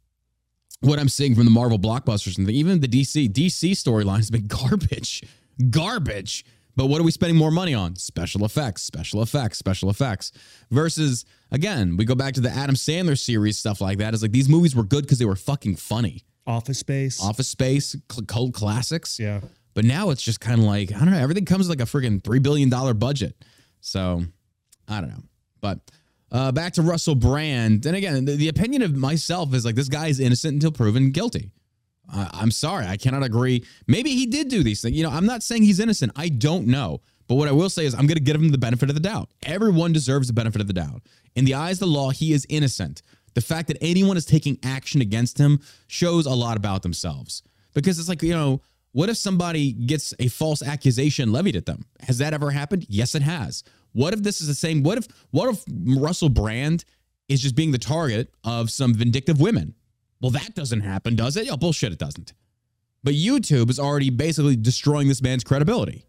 what 0.79 0.97
I'm 0.97 1.09
seeing 1.09 1.35
from 1.35 1.45
the 1.45 1.51
Marvel 1.51 1.77
blockbusters 1.77 2.39
and 2.39 2.49
even 2.49 2.79
the 2.79 2.87
DC 2.87 3.29
DC 3.29 3.71
storyline 3.73 4.17
has 4.17 4.31
been 4.31 4.47
garbage, 4.47 5.23
garbage. 5.69 6.43
But 6.75 6.87
what 6.87 7.01
are 7.01 7.03
we 7.03 7.11
spending 7.11 7.37
more 7.37 7.51
money 7.51 7.73
on? 7.73 7.95
Special 7.95 8.45
effects, 8.45 8.83
special 8.83 9.21
effects, 9.21 9.57
special 9.57 9.89
effects. 9.89 10.31
Versus 10.69 11.25
again, 11.51 11.97
we 11.97 12.05
go 12.05 12.15
back 12.15 12.33
to 12.35 12.41
the 12.41 12.49
Adam 12.49 12.75
Sandler 12.75 13.17
series 13.19 13.57
stuff 13.57 13.81
like 13.81 13.97
that. 13.97 14.13
Is 14.13 14.21
like 14.21 14.31
these 14.31 14.49
movies 14.49 14.75
were 14.75 14.83
good 14.83 15.03
because 15.03 15.19
they 15.19 15.25
were 15.25 15.35
fucking 15.35 15.75
funny. 15.75 16.23
Office 16.47 16.79
Space. 16.79 17.21
Office 17.21 17.47
Space, 17.47 17.95
cl- 18.11 18.25
cult 18.25 18.53
classics. 18.53 19.19
Yeah. 19.19 19.41
But 19.73 19.85
now 19.85 20.09
it's 20.09 20.21
just 20.21 20.39
kind 20.39 20.59
of 20.59 20.65
like 20.65 20.91
I 20.91 20.99
don't 20.99 21.11
know. 21.11 21.17
Everything 21.17 21.45
comes 21.45 21.67
with 21.67 21.79
like 21.79 21.87
a 21.87 21.91
freaking 21.91 22.23
three 22.23 22.39
billion 22.39 22.69
dollar 22.69 22.93
budget. 22.93 23.35
So 23.81 24.23
I 24.87 25.01
don't 25.01 25.09
know. 25.09 25.23
But 25.61 25.79
uh, 26.31 26.51
back 26.51 26.73
to 26.73 26.81
Russell 26.81 27.15
Brand. 27.15 27.85
And 27.85 27.95
again, 27.95 28.25
the, 28.25 28.35
the 28.35 28.47
opinion 28.47 28.81
of 28.81 28.95
myself 28.95 29.53
is 29.53 29.65
like 29.65 29.75
this 29.75 29.89
guy 29.89 30.07
is 30.07 30.19
innocent 30.19 30.53
until 30.53 30.71
proven 30.71 31.11
guilty. 31.11 31.51
I'm 32.13 32.51
sorry, 32.51 32.85
I 32.85 32.97
cannot 32.97 33.23
agree. 33.23 33.65
Maybe 33.87 34.11
he 34.11 34.25
did 34.25 34.49
do 34.49 34.63
these 34.63 34.81
things. 34.81 34.95
You 34.95 35.03
know, 35.03 35.09
I'm 35.09 35.25
not 35.25 35.43
saying 35.43 35.63
he's 35.63 35.79
innocent. 35.79 36.11
I 36.15 36.29
don't 36.29 36.67
know. 36.67 37.01
But 37.27 37.35
what 37.35 37.47
I 37.47 37.53
will 37.53 37.69
say 37.69 37.85
is 37.85 37.93
I'm 37.93 38.07
going 38.07 38.17
to 38.17 38.23
give 38.23 38.35
him 38.35 38.49
the 38.49 38.57
benefit 38.57 38.89
of 38.89 38.95
the 38.95 39.01
doubt. 39.01 39.29
Everyone 39.43 39.93
deserves 39.93 40.27
the 40.27 40.33
benefit 40.33 40.59
of 40.59 40.67
the 40.67 40.73
doubt. 40.73 41.03
In 41.35 41.45
the 41.45 41.53
eyes 41.53 41.75
of 41.75 41.87
the 41.87 41.87
law, 41.87 42.09
he 42.09 42.33
is 42.33 42.45
innocent. 42.49 43.01
The 43.35 43.41
fact 43.41 43.69
that 43.69 43.77
anyone 43.79 44.17
is 44.17 44.25
taking 44.25 44.57
action 44.63 44.99
against 44.99 45.37
him 45.37 45.61
shows 45.87 46.25
a 46.25 46.33
lot 46.33 46.57
about 46.57 46.81
themselves. 46.83 47.43
Because 47.73 47.99
it's 47.99 48.09
like, 48.09 48.21
you 48.21 48.33
know, 48.33 48.61
what 48.91 49.07
if 49.07 49.15
somebody 49.15 49.71
gets 49.71 50.13
a 50.19 50.27
false 50.27 50.61
accusation 50.61 51.31
levied 51.31 51.55
at 51.55 51.65
them? 51.65 51.85
Has 52.01 52.17
that 52.17 52.33
ever 52.33 52.51
happened? 52.51 52.85
Yes, 52.89 53.15
it 53.15 53.21
has. 53.21 53.63
What 53.93 54.13
if 54.13 54.23
this 54.23 54.41
is 54.41 54.47
the 54.47 54.53
same? 54.53 54.83
What 54.83 54.97
if 54.97 55.07
what 55.31 55.49
if 55.49 55.63
Russell 55.97 56.29
Brand 56.29 56.83
is 57.29 57.41
just 57.41 57.55
being 57.55 57.71
the 57.71 57.77
target 57.77 58.33
of 58.43 58.69
some 58.69 58.93
vindictive 58.93 59.39
women? 59.39 59.75
Well, 60.21 60.31
that 60.31 60.53
doesn't 60.53 60.81
happen, 60.81 61.15
does 61.15 61.35
it? 61.35 61.47
Oh, 61.49 61.57
bullshit, 61.57 61.91
it 61.91 61.99
doesn't. 61.99 62.33
But 63.03 63.15
YouTube 63.15 63.69
is 63.69 63.79
already 63.79 64.11
basically 64.11 64.55
destroying 64.55 65.07
this 65.07 65.21
man's 65.21 65.43
credibility. 65.43 66.05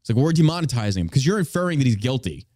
It's 0.00 0.10
like 0.10 0.16
we're 0.16 0.32
demonetizing 0.32 0.98
him 0.98 1.06
because 1.06 1.24
you're 1.24 1.38
inferring 1.38 1.78
that 1.78 1.86
he's 1.86 1.96
guilty. 1.96 2.46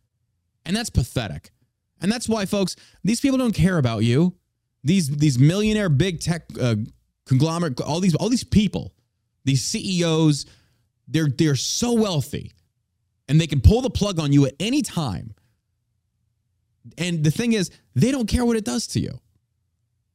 And 0.64 0.76
that's 0.76 0.90
pathetic. 0.90 1.52
And 2.00 2.10
that's 2.10 2.28
why, 2.28 2.44
folks, 2.44 2.74
these 3.04 3.20
people 3.20 3.38
don't 3.38 3.54
care 3.54 3.78
about 3.78 4.02
you. 4.02 4.34
These 4.82 5.16
these 5.16 5.38
millionaire 5.38 5.88
big 5.88 6.20
tech 6.20 6.46
uh, 6.60 6.76
conglomerate, 7.24 7.80
all 7.80 8.00
these 8.00 8.14
all 8.16 8.28
these 8.28 8.44
people, 8.44 8.92
these 9.44 9.62
CEOs, 9.62 10.46
they're 11.08 11.28
they're 11.28 11.56
so 11.56 11.92
wealthy, 11.92 12.52
and 13.28 13.40
they 13.40 13.46
can 13.46 13.60
pull 13.60 13.80
the 13.80 13.90
plug 13.90 14.18
on 14.18 14.32
you 14.32 14.46
at 14.46 14.54
any 14.60 14.82
time. 14.82 15.34
And 16.98 17.24
the 17.24 17.30
thing 17.30 17.52
is, 17.52 17.70
they 17.94 18.10
don't 18.12 18.28
care 18.28 18.44
what 18.44 18.56
it 18.56 18.64
does 18.64 18.86
to 18.88 19.00
you. 19.00 19.20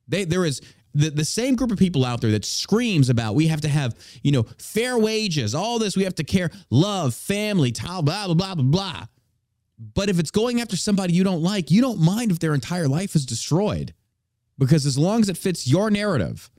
They 0.07 0.25
there 0.25 0.45
is 0.45 0.61
the, 0.93 1.09
the 1.09 1.25
same 1.25 1.55
group 1.55 1.71
of 1.71 1.77
people 1.77 2.05
out 2.05 2.21
there 2.21 2.31
that 2.31 2.45
screams 2.45 3.09
about 3.09 3.35
we 3.35 3.47
have 3.47 3.61
to 3.61 3.69
have, 3.69 3.95
you 4.23 4.31
know, 4.31 4.43
fair 4.57 4.97
wages, 4.97 5.55
all 5.55 5.79
this, 5.79 5.95
we 5.95 6.03
have 6.03 6.15
to 6.15 6.23
care, 6.23 6.49
love, 6.69 7.13
family, 7.13 7.71
blah, 7.71 8.01
blah, 8.01 8.33
blah, 8.33 8.55
blah, 8.55 8.55
blah. 8.55 9.05
But 9.93 10.09
if 10.09 10.19
it's 10.19 10.31
going 10.31 10.61
after 10.61 10.77
somebody 10.77 11.13
you 11.13 11.23
don't 11.23 11.41
like, 11.41 11.71
you 11.71 11.81
don't 11.81 11.99
mind 11.99 12.31
if 12.31 12.39
their 12.39 12.53
entire 12.53 12.87
life 12.87 13.15
is 13.15 13.25
destroyed. 13.25 13.93
Because 14.57 14.85
as 14.85 14.97
long 14.97 15.21
as 15.21 15.29
it 15.29 15.37
fits 15.37 15.67
your 15.67 15.89
narrative, 15.89 16.51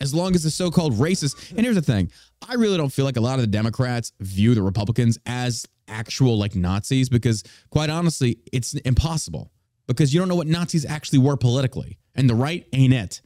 as 0.00 0.12
long 0.12 0.34
as 0.34 0.42
the 0.42 0.50
so-called 0.50 0.94
racist, 0.94 1.52
and 1.52 1.60
here's 1.60 1.76
the 1.76 1.82
thing, 1.82 2.10
I 2.46 2.54
really 2.54 2.76
don't 2.76 2.92
feel 2.92 3.04
like 3.04 3.16
a 3.16 3.20
lot 3.20 3.34
of 3.34 3.42
the 3.42 3.46
Democrats 3.46 4.12
view 4.20 4.54
the 4.54 4.62
Republicans 4.62 5.18
as 5.24 5.66
actual 5.86 6.36
like 6.36 6.56
Nazis 6.56 7.08
because 7.08 7.44
quite 7.70 7.90
honestly, 7.90 8.38
it's 8.52 8.74
impossible 8.74 9.52
because 9.86 10.12
you 10.12 10.20
don't 10.20 10.28
know 10.28 10.34
what 10.34 10.46
Nazis 10.46 10.84
actually 10.84 11.20
were 11.20 11.36
politically. 11.36 11.98
And 12.14 12.28
the 12.28 12.34
right 12.34 12.66
ain't 12.72 12.94
it. 12.94 13.22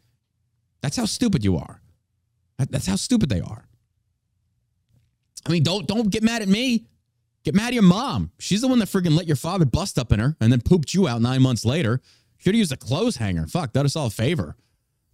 That's 0.81 0.97
how 0.97 1.05
stupid 1.05 1.45
you 1.45 1.57
are. 1.57 1.81
That's 2.59 2.87
how 2.87 2.97
stupid 2.97 3.29
they 3.29 3.41
are. 3.41 3.69
I 5.47 5.51
mean, 5.51 5.63
don't 5.63 5.87
don't 5.87 6.11
get 6.11 6.23
mad 6.23 6.43
at 6.43 6.49
me. 6.49 6.87
Get 7.45 7.55
mad 7.55 7.69
at 7.69 7.75
your 7.75 7.83
mom. 7.83 8.33
She's 8.39 8.61
the 8.61 8.69
one 8.69 8.79
that 8.81 8.89
freaking 8.89 9.17
let 9.17 9.27
your 9.27 9.37
father 9.37 9.65
bust 9.65 9.99
up 9.99 10.13
in 10.13 10.21
her 10.21 10.37
and 10.41 10.53
then 10.53 10.61
pooped 10.61 10.93
you 10.93 11.07
out 11.09 11.23
nine 11.23 11.41
months 11.41 11.65
later. 11.65 12.01
Should 12.37 12.55
have 12.55 12.59
used 12.59 12.73
a 12.73 12.77
clothes 12.77 13.17
hanger. 13.17 13.47
Fuck, 13.47 13.73
done 13.73 13.87
us 13.87 13.97
all 13.97 14.09
a 14.09 14.11
favor. 14.11 14.57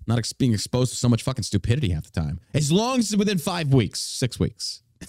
Not 0.07 0.19
ex- 0.19 0.33
being 0.33 0.53
exposed 0.53 0.91
to 0.91 0.97
so 0.97 1.09
much 1.09 1.23
fucking 1.23 1.45
stupidity 1.45 1.91
half 1.91 2.11
the 2.11 2.21
time. 2.21 2.41
As 2.53 2.73
long 2.73 2.99
as 2.99 3.13
it's 3.13 3.17
within 3.17 3.39
five 3.39 3.73
weeks, 3.73 4.01
six 4.01 4.39
weeks. 4.39 4.83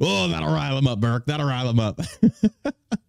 oh, 0.00 0.28
that'll 0.28 0.52
rile 0.52 0.78
him 0.78 0.86
up, 0.86 1.00
Burke. 1.00 1.26
That'll 1.26 1.46
rile 1.46 1.70
him 1.70 1.80
up. 1.80 2.00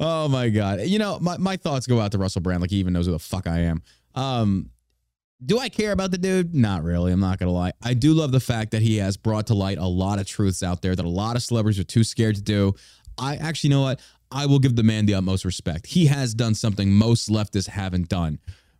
oh 0.00 0.28
my 0.28 0.48
god. 0.48 0.82
You 0.82 0.98
know, 0.98 1.18
my, 1.20 1.36
my 1.38 1.56
thoughts 1.56 1.86
go 1.86 2.00
out 2.00 2.12
to 2.12 2.18
Russell 2.18 2.40
Brand, 2.40 2.60
like 2.60 2.70
he 2.70 2.76
even 2.76 2.92
knows 2.92 3.06
who 3.06 3.12
the 3.12 3.18
fuck 3.18 3.46
I 3.46 3.60
am. 3.60 3.82
Um, 4.14 4.70
do 5.44 5.58
I 5.58 5.68
care 5.68 5.92
about 5.92 6.10
the 6.10 6.18
dude? 6.18 6.54
Not 6.54 6.82
really. 6.82 7.12
I'm 7.12 7.20
not 7.20 7.38
gonna 7.38 7.52
lie. 7.52 7.72
I 7.82 7.94
do 7.94 8.12
love 8.12 8.32
the 8.32 8.40
fact 8.40 8.72
that 8.72 8.82
he 8.82 8.96
has 8.96 9.16
brought 9.16 9.46
to 9.48 9.54
light 9.54 9.78
a 9.78 9.86
lot 9.86 10.18
of 10.18 10.26
truths 10.26 10.62
out 10.62 10.82
there 10.82 10.96
that 10.96 11.04
a 11.04 11.08
lot 11.08 11.36
of 11.36 11.42
celebrities 11.42 11.78
are 11.78 11.84
too 11.84 12.04
scared 12.04 12.36
to 12.36 12.42
do. 12.42 12.74
I 13.16 13.36
actually 13.36 13.68
you 13.68 13.76
know 13.76 13.82
what? 13.82 14.00
I 14.30 14.46
will 14.46 14.58
give 14.58 14.76
the 14.76 14.82
man 14.82 15.06
the 15.06 15.14
utmost 15.14 15.44
respect. 15.44 15.86
He 15.86 16.06
has 16.06 16.34
done 16.34 16.54
something 16.54 16.92
most 16.92 17.30
leftists 17.30 17.68
haven't 17.68 18.08
done. 18.08 18.38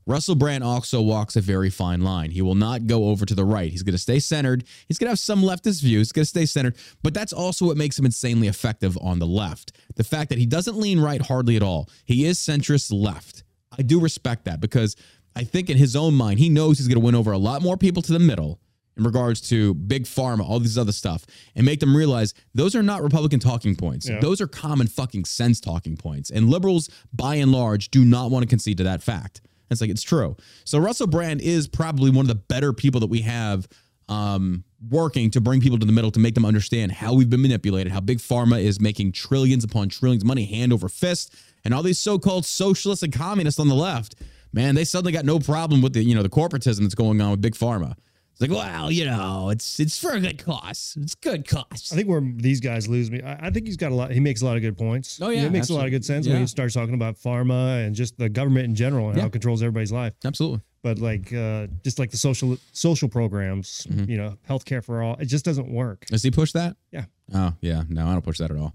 Russell 0.09 0.37
Brand 0.37 0.65
also 0.65 1.03
walks 1.03 1.37
a 1.37 1.43
very 1.43 1.69
fine 1.69 2.01
line. 2.01 2.31
He 2.31 2.41
will 2.41 2.55
not 2.55 2.87
go 2.87 3.09
over 3.09 3.27
to 3.27 3.35
the 3.35 3.45
right. 3.45 3.71
He's 3.71 3.83
going 3.83 3.93
to 3.93 3.99
stay 3.99 4.19
centered. 4.19 4.65
He's 4.89 4.99
going 4.99 5.07
to 5.09 5.11
have 5.11 5.19
some 5.19 5.43
leftist 5.43 5.83
views. 5.83 6.09
He's 6.09 6.13
going 6.13 6.23
to 6.23 6.29
stay 6.29 6.47
centered, 6.47 6.77
but 7.03 7.13
that's 7.13 7.35
also 7.35 7.67
what 7.67 7.77
makes 7.77 7.99
him 7.99 8.07
insanely 8.07 8.49
effective 8.49 8.97
on 9.03 9.19
the 9.19 9.27
left. 9.27 9.73
The 9.97 10.05
fact 10.05 10.31
that 10.31 10.39
he 10.39 10.47
doesn't 10.47 10.79
lean 10.79 10.99
right 10.99 11.21
hardly 11.21 11.57
at 11.57 11.63
all. 11.63 11.91
He 12.07 12.25
is 12.25 12.39
centrist 12.39 12.91
left. 12.91 13.45
I 13.79 13.83
do 13.83 14.01
respect 14.01 14.47
that 14.47 14.63
because 14.63 14.97
I 15.37 15.45
think 15.45 15.69
in 15.69 15.77
his 15.77 15.95
own 15.95 16.15
mind, 16.15 16.39
he 16.39 16.49
knows 16.49 16.79
he's 16.79 16.89
going 16.89 16.99
to 16.99 17.05
win 17.05 17.15
over 17.15 17.33
a 17.33 17.39
lot 17.39 17.61
more 17.61 17.77
people 17.77 18.01
to 18.01 18.13
the 18.13 18.19
middle 18.19 18.61
in 18.97 19.05
regards 19.05 19.43
to 19.51 19.75
big 19.75 20.05
pharma, 20.05 20.41
all 20.41 20.59
these 20.59 20.79
other 20.79 20.91
stuff, 20.91 21.27
and 21.55 21.67
make 21.67 21.81
them 21.81 21.95
realize 21.95 22.33
those 22.55 22.75
are 22.75 22.83
not 22.83 23.03
Republican 23.03 23.41
talking 23.41 23.77
points. 23.77 24.09
Yeah. 24.09 24.21
Those 24.21 24.41
are 24.41 24.47
common 24.47 24.87
fucking 24.87 25.27
sense 25.27 25.61
talking 25.61 25.99
points. 25.99 26.31
And 26.31 26.49
liberals, 26.49 26.89
by 27.13 27.35
and 27.35 27.53
large, 27.53 27.91
do 27.91 28.07
not 28.07 28.31
want 28.31 28.43
to 28.43 28.49
concede 28.49 28.79
to 28.79 28.85
that 28.85 29.03
fact. 29.03 29.43
It's 29.71 29.81
like 29.81 29.91
it's 29.91 30.03
true. 30.03 30.37
So 30.65 30.79
Russell 30.79 31.07
Brand 31.07 31.41
is 31.41 31.69
probably 31.69 32.11
one 32.11 32.25
of 32.25 32.29
the 32.29 32.35
better 32.35 32.73
people 32.73 33.01
that 33.01 33.09
we 33.09 33.23
have 33.23 33.69
um, 34.09 34.65
working 34.91 35.31
to 35.33 35.41
bring 35.41 35.61
people 35.61 35.79
to 35.79 35.87
the 35.87 35.93
middle 35.93 36.11
to 36.11 36.21
make 36.21 36.35
them 36.35 36.45
understand 36.45 36.93
how 36.93 37.13
we've 37.13 37.29
been 37.29 37.43
manipulated, 37.43 37.93
how 37.93 38.01
big 38.01 38.19
pharma 38.19 38.63
is 38.63 38.81
making 38.81 39.13
trillions 39.13 39.65
upon 39.65 39.89
trillions 39.89 40.23
of 40.23 40.27
money 40.27 40.47
hand 40.47 40.73
over 40.73 40.89
fist, 40.89 41.35
and 41.65 41.75
all 41.75 41.83
these 41.83 41.99
so-called 41.99 42.47
socialists 42.47 43.03
and 43.03 43.13
communists 43.13 43.61
on 43.61 43.69
the 43.69 43.75
left. 43.75 44.15
Man, 44.53 44.75
they 44.75 44.85
suddenly 44.85 45.13
got 45.13 45.27
no 45.27 45.39
problem 45.39 45.83
with 45.83 45.93
the 45.93 46.03
you 46.03 46.15
know 46.15 46.23
the 46.23 46.31
corporatism 46.31 46.81
that's 46.81 46.95
going 46.95 47.21
on 47.21 47.33
with 47.33 47.41
big 47.43 47.55
pharma. 47.55 47.97
It's 48.41 48.49
like, 48.49 48.51
well, 48.57 48.89
you 48.91 49.05
know, 49.05 49.51
it's 49.51 49.81
it's 49.81 49.99
for 49.99 50.13
a 50.13 50.21
good 50.21 50.39
cause. 50.39 50.97
It's 51.01 51.17
good 51.17 51.47
cause. 51.49 51.91
I 51.93 51.97
think 51.97 52.09
where 52.09 52.21
these 52.21 52.61
guys 52.61 52.87
lose 52.87 53.11
me, 53.11 53.21
I, 53.21 53.49
I 53.49 53.51
think 53.51 53.67
he's 53.67 53.77
got 53.77 53.91
a 53.91 53.95
lot. 53.97 54.13
He 54.13 54.21
makes 54.21 54.43
a 54.43 54.45
lot 54.45 54.55
of 54.57 54.63
good 54.63 54.79
points. 54.79 55.19
Oh, 55.21 55.29
yeah, 55.31 55.43
it 55.47 55.51
makes 55.51 55.71
a 55.71 55.75
lot 55.75 55.87
of 55.87 55.91
good 55.91 56.05
sense 56.05 56.19
absolutely. 56.19 56.33
when 56.35 56.41
Yeah. 56.41 56.45
he 56.45 56.49
starts 56.49 56.75
talking 56.75 56.95
about 56.95 57.17
pharma 57.17 57.85
and 57.85 57.97
just 57.97 58.17
the 58.17 58.29
government 58.29 58.67
in 58.67 58.75
general 58.77 59.11
and 59.11 59.19
how 59.21 59.27
it 59.27 59.33
controls 59.33 59.61
everybody's 59.61 59.91
life. 59.91 60.13
Absolutely. 60.25 60.61
But 60.83 61.01
like, 61.01 61.33
uh, 61.35 61.67
just 61.83 61.99
like 61.99 62.13
the 62.13 62.17
social 62.17 62.57
social 62.73 63.09
programs, 63.09 63.85
Mm-hmm. 63.91 64.09
you 64.09 64.17
know, 64.19 64.39
healthcare 64.49 64.85
for 64.85 65.03
all, 65.03 65.17
it 65.19 65.27
just 65.27 65.45
doesn't 65.45 65.69
work. 65.69 66.07
Does 66.07 66.23
he 66.23 66.31
push 66.31 66.53
that? 66.53 66.77
Yeah. 66.93 67.07
Oh 67.35 67.55
yeah, 67.61 67.83
no, 67.89 68.07
I 68.07 68.13
don't 68.13 68.23
push 68.25 68.39
that 68.39 68.53
at 68.53 68.57
all. 68.57 68.75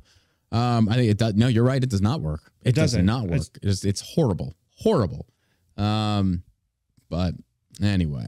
Um, 0.52 0.90
I 0.90 0.96
think 0.96 1.10
it 1.10 1.18
does. 1.18 1.36
No, 1.36 1.48
you're 1.48 1.64
right. 1.64 1.82
It 1.82 1.90
does 1.90 2.02
not 2.02 2.20
work. 2.20 2.52
It, 2.64 2.76
does 2.76 2.92
doesn't. 2.92 3.06
not 3.06 3.24
work. 3.24 3.40
It's- 3.42 3.50
It's, 3.64 3.86
it's 3.86 4.02
horrible, 4.02 4.56
horrible. 4.76 5.26
Um, 5.78 6.44
but 7.10 7.34
anyway, 7.82 8.28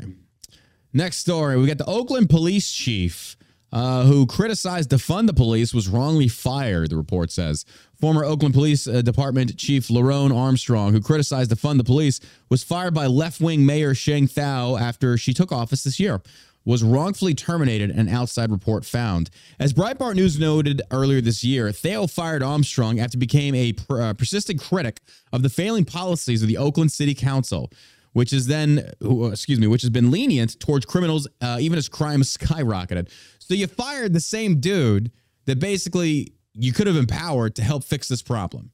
next 0.96 1.18
story. 1.18 1.58
We 1.58 1.68
got 1.68 1.78
the 1.78 1.86
Oakland 1.86 2.30
police 2.30 2.72
chief. 2.72 3.38
Uh, 3.74 4.06
who 4.06 4.26
criticized 4.26 4.90
defund 4.90 5.28
the 5.28 5.34
police 5.34 5.74
was 5.74 5.90
wrongly 5.90 6.30
fired, 6.30 6.90
the 6.90 6.96
report 6.96 7.30
says. 7.30 7.66
Former 8.00 8.24
Oakland 8.24 8.54
Police 8.54 8.88
uh, 8.88 9.02
Department 9.02 9.58
Chief 9.58 9.90
LeRonne 9.90 10.34
Armstrong, 10.34 10.94
who 10.94 11.02
criticized 11.02 11.52
defund 11.52 11.78
the 11.78 11.84
police, 11.84 12.22
was 12.48 12.64
fired 12.64 12.94
by 12.94 13.08
left 13.08 13.42
wing 13.42 13.66
Mayor 13.66 13.94
Sheng 13.94 14.30
Thao 14.30 14.80
after 14.80 15.18
she 15.18 15.34
took 15.34 15.52
office 15.52 15.84
this 15.84 16.00
year 16.00 16.22
was 16.66 16.84
wrongfully 16.84 17.36
terminated, 17.36 17.92
an 17.92 18.10
outside 18.10 18.52
report 18.52 18.84
found. 18.84 19.30
As 19.60 19.72
Breitbart 19.72 20.16
News 20.16 20.40
noted 20.40 20.82
earlier 20.92 21.22
this 21.22 21.44
year, 21.44 21.72
Theo 21.72 22.08
fired 22.08 22.42
Armstrong 22.42 23.00
after 23.00 23.18
he 23.18 23.20
became 23.20 23.54
a 23.54 23.74
per- 23.74 24.02
uh, 24.02 24.14
persistent 24.14 24.60
critic 24.60 25.00
of 25.32 25.44
the 25.44 25.50
failing 25.50 25.86
policies 25.86 26.42
of 26.42 26.48
the 26.48 26.58
Oakland 26.58 26.92
City 26.92 27.14
Council, 27.14 27.72
which 28.16 28.32
is 28.32 28.48
then, 28.48 28.90
uh, 29.04 29.26
excuse 29.26 29.60
me, 29.60 29.68
which 29.68 29.82
has 29.82 29.90
been 29.90 30.10
lenient 30.10 30.58
towards 30.58 30.86
criminals 30.86 31.28
uh, 31.42 31.58
even 31.60 31.78
as 31.78 31.90
crime 31.90 32.22
skyrocketed. 32.22 33.10
So 33.40 33.54
you 33.54 33.68
fired 33.68 34.14
the 34.14 34.22
same 34.22 34.62
dude 34.62 35.12
that 35.48 35.60
basically 35.60 36.32
you 36.54 36.72
could 36.72 36.88
have 36.88 36.96
empowered 36.96 37.56
to 37.56 37.62
help 37.62 37.84
fix 37.84 38.08
this 38.08 38.22
problem. 38.22 38.72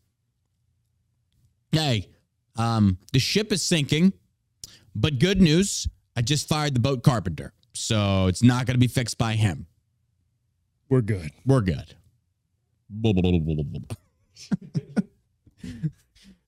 Hey, 1.71 2.09
um, 2.55 2.99
the 3.13 3.19
ship 3.19 3.51
is 3.51 3.63
sinking, 3.63 4.13
but 4.93 5.17
good 5.17 5.41
news. 5.41 5.87
I 6.15 6.21
just 6.21 6.47
fired 6.47 6.75
the 6.75 6.79
boat 6.79 7.01
carpenter. 7.01 7.51
So 7.73 8.27
it's 8.27 8.43
not 8.43 8.67
going 8.67 8.75
to 8.75 8.79
be 8.79 8.87
fixed 8.87 9.17
by 9.17 9.33
him. 9.33 9.65
We're 10.87 11.01
good. 11.01 11.31
We're 11.47 11.61
good. 11.61 11.95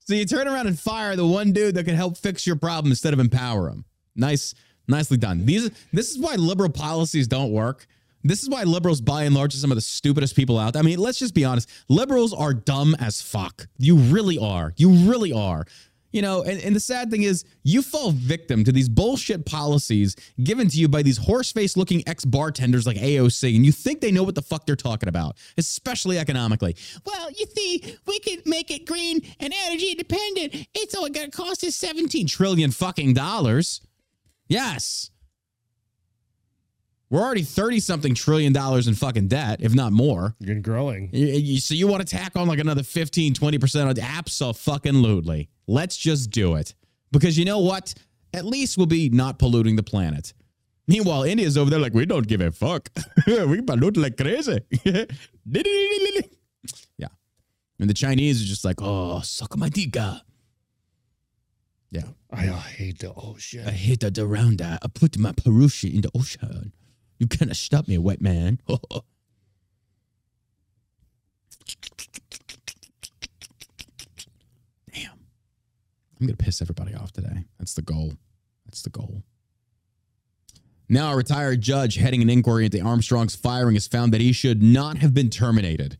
so 0.04 0.14
you 0.14 0.24
turn 0.24 0.46
around 0.46 0.66
and 0.66 0.78
fire 0.78 1.16
the 1.16 1.26
one 1.26 1.52
dude 1.52 1.74
that 1.74 1.84
can 1.84 1.94
help 1.94 2.16
fix 2.16 2.46
your 2.46 2.56
problem 2.56 2.92
instead 2.92 3.12
of 3.12 3.18
empower 3.20 3.68
him. 3.68 3.84
Nice, 4.14 4.54
nicely 4.86 5.16
done. 5.16 5.44
These 5.46 5.70
this 5.92 6.10
is 6.10 6.18
why 6.18 6.34
liberal 6.36 6.70
policies 6.70 7.26
don't 7.26 7.52
work. 7.52 7.86
This 8.26 8.42
is 8.42 8.48
why 8.48 8.62
liberals, 8.62 9.02
by 9.02 9.24
and 9.24 9.34
large, 9.34 9.54
are 9.54 9.58
some 9.58 9.70
of 9.70 9.76
the 9.76 9.82
stupidest 9.82 10.34
people 10.34 10.58
out 10.58 10.72
there. 10.72 10.80
I 10.80 10.84
mean, 10.84 10.98
let's 10.98 11.18
just 11.18 11.34
be 11.34 11.44
honest. 11.44 11.68
Liberals 11.90 12.32
are 12.32 12.54
dumb 12.54 12.96
as 12.98 13.20
fuck. 13.20 13.66
You 13.76 13.96
really 13.96 14.38
are. 14.38 14.72
You 14.78 14.90
really 14.90 15.30
are. 15.30 15.66
You 16.14 16.22
know, 16.22 16.44
and, 16.44 16.60
and 16.62 16.76
the 16.76 16.80
sad 16.80 17.10
thing 17.10 17.24
is, 17.24 17.44
you 17.64 17.82
fall 17.82 18.12
victim 18.12 18.62
to 18.62 18.70
these 18.70 18.88
bullshit 18.88 19.44
policies 19.44 20.14
given 20.44 20.68
to 20.68 20.78
you 20.78 20.86
by 20.86 21.02
these 21.02 21.16
horse 21.18 21.50
face 21.50 21.76
looking 21.76 22.06
ex 22.06 22.24
bartenders 22.24 22.86
like 22.86 22.96
AOC, 22.96 23.56
and 23.56 23.66
you 23.66 23.72
think 23.72 24.00
they 24.00 24.12
know 24.12 24.22
what 24.22 24.36
the 24.36 24.42
fuck 24.42 24.64
they're 24.64 24.76
talking 24.76 25.08
about, 25.08 25.36
especially 25.58 26.16
economically. 26.16 26.76
Well, 27.04 27.30
you 27.32 27.46
see, 27.56 27.96
we 28.06 28.20
can 28.20 28.38
make 28.46 28.70
it 28.70 28.86
green 28.86 29.22
and 29.40 29.52
energy 29.66 29.90
independent. 29.90 30.68
It's 30.72 30.94
only 30.94 31.10
to 31.10 31.28
cost 31.32 31.64
us 31.64 31.74
17 31.74 32.28
trillion 32.28 32.70
fucking 32.70 33.14
dollars. 33.14 33.80
Yes. 34.46 35.10
We're 37.10 37.22
already 37.22 37.42
30 37.42 37.80
something 37.80 38.14
trillion 38.14 38.52
dollars 38.52 38.86
in 38.86 38.94
fucking 38.94 39.26
debt, 39.26 39.60
if 39.62 39.74
not 39.74 39.92
more. 39.92 40.36
You're 40.38 40.60
growing. 40.60 41.10
You- 41.12 41.26
you- 41.26 41.60
So 41.60 41.74
you 41.74 41.88
want 41.88 42.06
to 42.06 42.16
tack 42.16 42.36
on 42.36 42.46
like 42.46 42.60
another 42.60 42.84
15, 42.84 43.34
20% 43.34 43.88
on 43.88 43.98
absolutely. 43.98 45.48
Let's 45.66 45.96
just 45.96 46.30
do 46.30 46.56
it. 46.56 46.74
Because 47.10 47.38
you 47.38 47.44
know 47.44 47.60
what? 47.60 47.94
At 48.32 48.44
least 48.44 48.76
we'll 48.76 48.86
be 48.86 49.08
not 49.08 49.38
polluting 49.38 49.76
the 49.76 49.82
planet. 49.82 50.34
Meanwhile, 50.86 51.22
India's 51.22 51.56
over 51.56 51.70
there 51.70 51.78
like, 51.78 51.94
we 51.94 52.04
don't 52.04 52.26
give 52.26 52.40
a 52.40 52.50
fuck. 52.50 52.90
we 53.26 53.62
pollute 53.62 53.96
like 53.96 54.16
crazy. 54.16 54.60
yeah. 54.84 55.04
And 57.78 57.90
the 57.90 57.94
Chinese 57.94 58.42
are 58.42 58.46
just 58.46 58.64
like, 58.64 58.80
oh, 58.80 59.20
suck 59.20 59.56
my 59.56 59.70
diga. 59.70 60.20
Yeah. 61.90 62.02
I 62.30 62.46
hate 62.46 62.98
the 62.98 63.12
ocean. 63.14 63.66
I 63.66 63.70
hate 63.70 64.18
around 64.18 64.58
that. 64.58 64.80
I 64.82 64.88
put 64.88 65.16
my 65.16 65.32
Perushi 65.32 65.94
in 65.94 66.00
the 66.00 66.10
ocean. 66.14 66.72
You 67.18 67.28
cannot 67.28 67.56
stop 67.56 67.86
me, 67.86 67.98
white 67.98 68.20
man. 68.20 68.58
Damn. 74.92 75.18
I'm 76.24 76.28
going 76.28 76.38
to 76.38 76.42
piss 76.42 76.62
everybody 76.62 76.94
off 76.94 77.12
today. 77.12 77.44
That's 77.58 77.74
the 77.74 77.82
goal. 77.82 78.14
That's 78.64 78.80
the 78.80 78.88
goal. 78.88 79.22
Now, 80.88 81.12
a 81.12 81.16
retired 81.16 81.60
judge 81.60 81.96
heading 81.96 82.22
an 82.22 82.30
inquiry 82.30 82.64
into 82.64 82.80
Armstrong's 82.80 83.36
firing 83.36 83.74
has 83.74 83.86
found 83.86 84.14
that 84.14 84.22
he 84.22 84.32
should 84.32 84.62
not 84.62 84.96
have 84.96 85.12
been 85.12 85.28
terminated. 85.28 85.98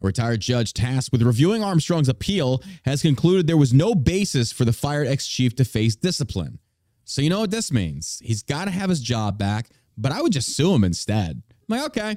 A 0.00 0.06
retired 0.06 0.38
judge 0.38 0.74
tasked 0.74 1.10
with 1.10 1.22
reviewing 1.22 1.64
Armstrong's 1.64 2.08
appeal 2.08 2.62
has 2.84 3.02
concluded 3.02 3.48
there 3.48 3.56
was 3.56 3.74
no 3.74 3.96
basis 3.96 4.52
for 4.52 4.64
the 4.64 4.72
fired 4.72 5.08
ex 5.08 5.26
chief 5.26 5.56
to 5.56 5.64
face 5.64 5.96
discipline. 5.96 6.60
So, 7.04 7.20
you 7.20 7.28
know 7.28 7.40
what 7.40 7.50
this 7.50 7.72
means? 7.72 8.22
He's 8.24 8.44
got 8.44 8.66
to 8.66 8.70
have 8.70 8.90
his 8.90 9.00
job 9.00 9.38
back, 9.38 9.70
but 9.98 10.12
I 10.12 10.22
would 10.22 10.32
just 10.32 10.54
sue 10.54 10.72
him 10.72 10.84
instead. 10.84 11.42
I'm 11.68 11.78
like, 11.78 11.86
okay. 11.86 12.16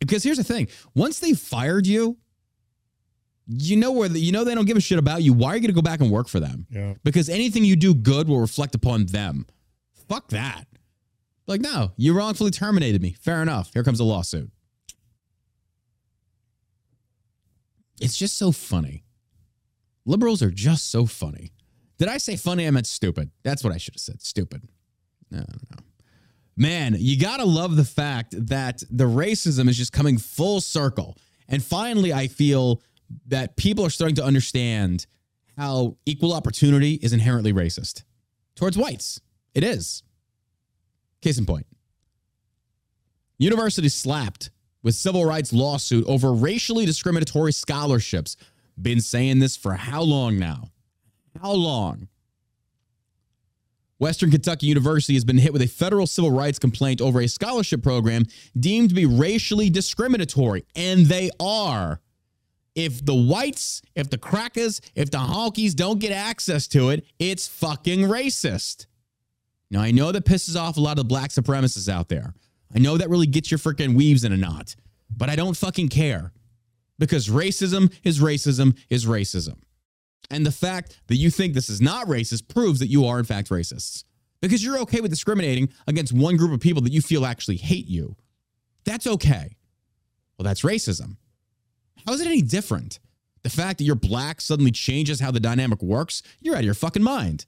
Because 0.00 0.22
here's 0.22 0.38
the 0.38 0.44
thing 0.44 0.68
once 0.94 1.20
they 1.20 1.34
fired 1.34 1.86
you, 1.86 2.16
you 3.48 3.76
know 3.76 3.92
where 3.92 4.08
the, 4.08 4.20
you 4.20 4.30
know 4.30 4.44
they 4.44 4.54
don't 4.54 4.66
give 4.66 4.76
a 4.76 4.80
shit 4.80 4.98
about 4.98 5.22
you. 5.22 5.32
Why 5.32 5.48
are 5.48 5.54
you 5.54 5.60
going 5.60 5.70
to 5.70 5.74
go 5.74 5.82
back 5.82 6.00
and 6.00 6.10
work 6.10 6.28
for 6.28 6.38
them? 6.38 6.66
Yeah. 6.70 6.94
Because 7.02 7.28
anything 7.28 7.64
you 7.64 7.76
do 7.76 7.94
good 7.94 8.28
will 8.28 8.40
reflect 8.40 8.74
upon 8.74 9.06
them. 9.06 9.46
Fuck 10.08 10.28
that. 10.28 10.66
Like, 11.46 11.62
no, 11.62 11.92
you 11.96 12.12
wrongfully 12.12 12.50
terminated 12.50 13.00
me. 13.00 13.16
Fair 13.20 13.40
enough. 13.40 13.72
Here 13.72 13.82
comes 13.82 14.00
a 14.00 14.04
lawsuit. 14.04 14.50
It's 18.00 18.16
just 18.16 18.36
so 18.36 18.52
funny. 18.52 19.04
Liberals 20.04 20.42
are 20.42 20.50
just 20.50 20.90
so 20.90 21.06
funny. 21.06 21.52
Did 21.98 22.08
I 22.08 22.18
say 22.18 22.36
funny? 22.36 22.66
I 22.66 22.70
meant 22.70 22.86
stupid. 22.86 23.30
That's 23.42 23.64
what 23.64 23.72
I 23.72 23.78
should 23.78 23.94
have 23.94 24.00
said. 24.00 24.22
Stupid. 24.22 24.68
No, 25.30 25.40
no. 25.40 25.78
Man, 26.56 26.96
you 26.98 27.18
got 27.18 27.38
to 27.38 27.44
love 27.44 27.76
the 27.76 27.84
fact 27.84 28.34
that 28.48 28.82
the 28.90 29.04
racism 29.04 29.68
is 29.68 29.76
just 29.76 29.92
coming 29.92 30.18
full 30.18 30.60
circle. 30.60 31.16
And 31.48 31.62
finally, 31.62 32.12
I 32.12 32.28
feel 32.28 32.82
that 33.26 33.56
people 33.56 33.84
are 33.84 33.90
starting 33.90 34.16
to 34.16 34.24
understand 34.24 35.06
how 35.56 35.96
equal 36.06 36.32
opportunity 36.32 36.94
is 36.94 37.12
inherently 37.12 37.52
racist 37.52 38.04
towards 38.54 38.78
whites. 38.78 39.20
It 39.54 39.64
is. 39.64 40.02
Case 41.20 41.38
in 41.38 41.46
point. 41.46 41.66
University 43.38 43.88
slapped 43.88 44.50
with 44.82 44.94
civil 44.94 45.24
rights 45.24 45.52
lawsuit 45.52 46.06
over 46.06 46.32
racially 46.32 46.86
discriminatory 46.86 47.52
scholarships. 47.52 48.36
Been 48.80 49.00
saying 49.00 49.40
this 49.40 49.56
for 49.56 49.74
how 49.74 50.02
long 50.02 50.38
now? 50.38 50.70
How 51.40 51.52
long? 51.52 52.08
Western 53.98 54.30
Kentucky 54.30 54.66
University 54.66 55.14
has 55.14 55.24
been 55.24 55.38
hit 55.38 55.52
with 55.52 55.62
a 55.62 55.66
federal 55.66 56.06
civil 56.06 56.30
rights 56.30 56.58
complaint 56.58 57.00
over 57.00 57.20
a 57.20 57.26
scholarship 57.28 57.82
program 57.82 58.24
deemed 58.58 58.90
to 58.90 58.94
be 58.94 59.06
racially 59.06 59.70
discriminatory, 59.70 60.64
and 60.76 61.06
they 61.06 61.30
are. 61.40 62.00
If 62.78 63.04
the 63.04 63.14
whites, 63.14 63.82
if 63.96 64.08
the 64.08 64.18
crackers, 64.18 64.80
if 64.94 65.10
the 65.10 65.18
honkies 65.18 65.74
don't 65.74 65.98
get 65.98 66.12
access 66.12 66.68
to 66.68 66.90
it, 66.90 67.04
it's 67.18 67.48
fucking 67.48 68.02
racist. 68.02 68.86
Now, 69.68 69.80
I 69.80 69.90
know 69.90 70.12
that 70.12 70.24
pisses 70.24 70.54
off 70.54 70.76
a 70.76 70.80
lot 70.80 71.00
of 71.00 71.08
black 71.08 71.30
supremacists 71.30 71.88
out 71.88 72.08
there. 72.08 72.34
I 72.72 72.78
know 72.78 72.96
that 72.96 73.10
really 73.10 73.26
gets 73.26 73.50
your 73.50 73.58
freaking 73.58 73.96
weaves 73.96 74.22
in 74.22 74.30
a 74.30 74.36
knot, 74.36 74.76
but 75.10 75.28
I 75.28 75.34
don't 75.34 75.56
fucking 75.56 75.88
care 75.88 76.32
because 77.00 77.26
racism 77.26 77.92
is 78.04 78.20
racism 78.20 78.78
is 78.88 79.06
racism. 79.06 79.56
And 80.30 80.46
the 80.46 80.52
fact 80.52 81.00
that 81.08 81.16
you 81.16 81.30
think 81.30 81.54
this 81.54 81.68
is 81.68 81.80
not 81.80 82.06
racist 82.06 82.46
proves 82.46 82.78
that 82.78 82.86
you 82.86 83.06
are, 83.06 83.18
in 83.18 83.24
fact, 83.24 83.48
racists 83.48 84.04
because 84.40 84.62
you're 84.64 84.78
okay 84.82 85.00
with 85.00 85.10
discriminating 85.10 85.68
against 85.88 86.12
one 86.12 86.36
group 86.36 86.52
of 86.52 86.60
people 86.60 86.82
that 86.82 86.92
you 86.92 87.00
feel 87.00 87.26
actually 87.26 87.56
hate 87.56 87.88
you. 87.88 88.14
That's 88.84 89.08
okay. 89.08 89.56
Well, 90.38 90.44
that's 90.44 90.62
racism. 90.62 91.16
How 92.06 92.12
is 92.14 92.20
it 92.20 92.26
any 92.26 92.42
different? 92.42 92.98
The 93.42 93.50
fact 93.50 93.78
that 93.78 93.84
you're 93.84 93.94
black 93.94 94.40
suddenly 94.40 94.70
changes 94.70 95.20
how 95.20 95.30
the 95.30 95.40
dynamic 95.40 95.82
works? 95.82 96.22
You're 96.40 96.54
out 96.54 96.60
of 96.60 96.64
your 96.64 96.74
fucking 96.74 97.02
mind. 97.02 97.46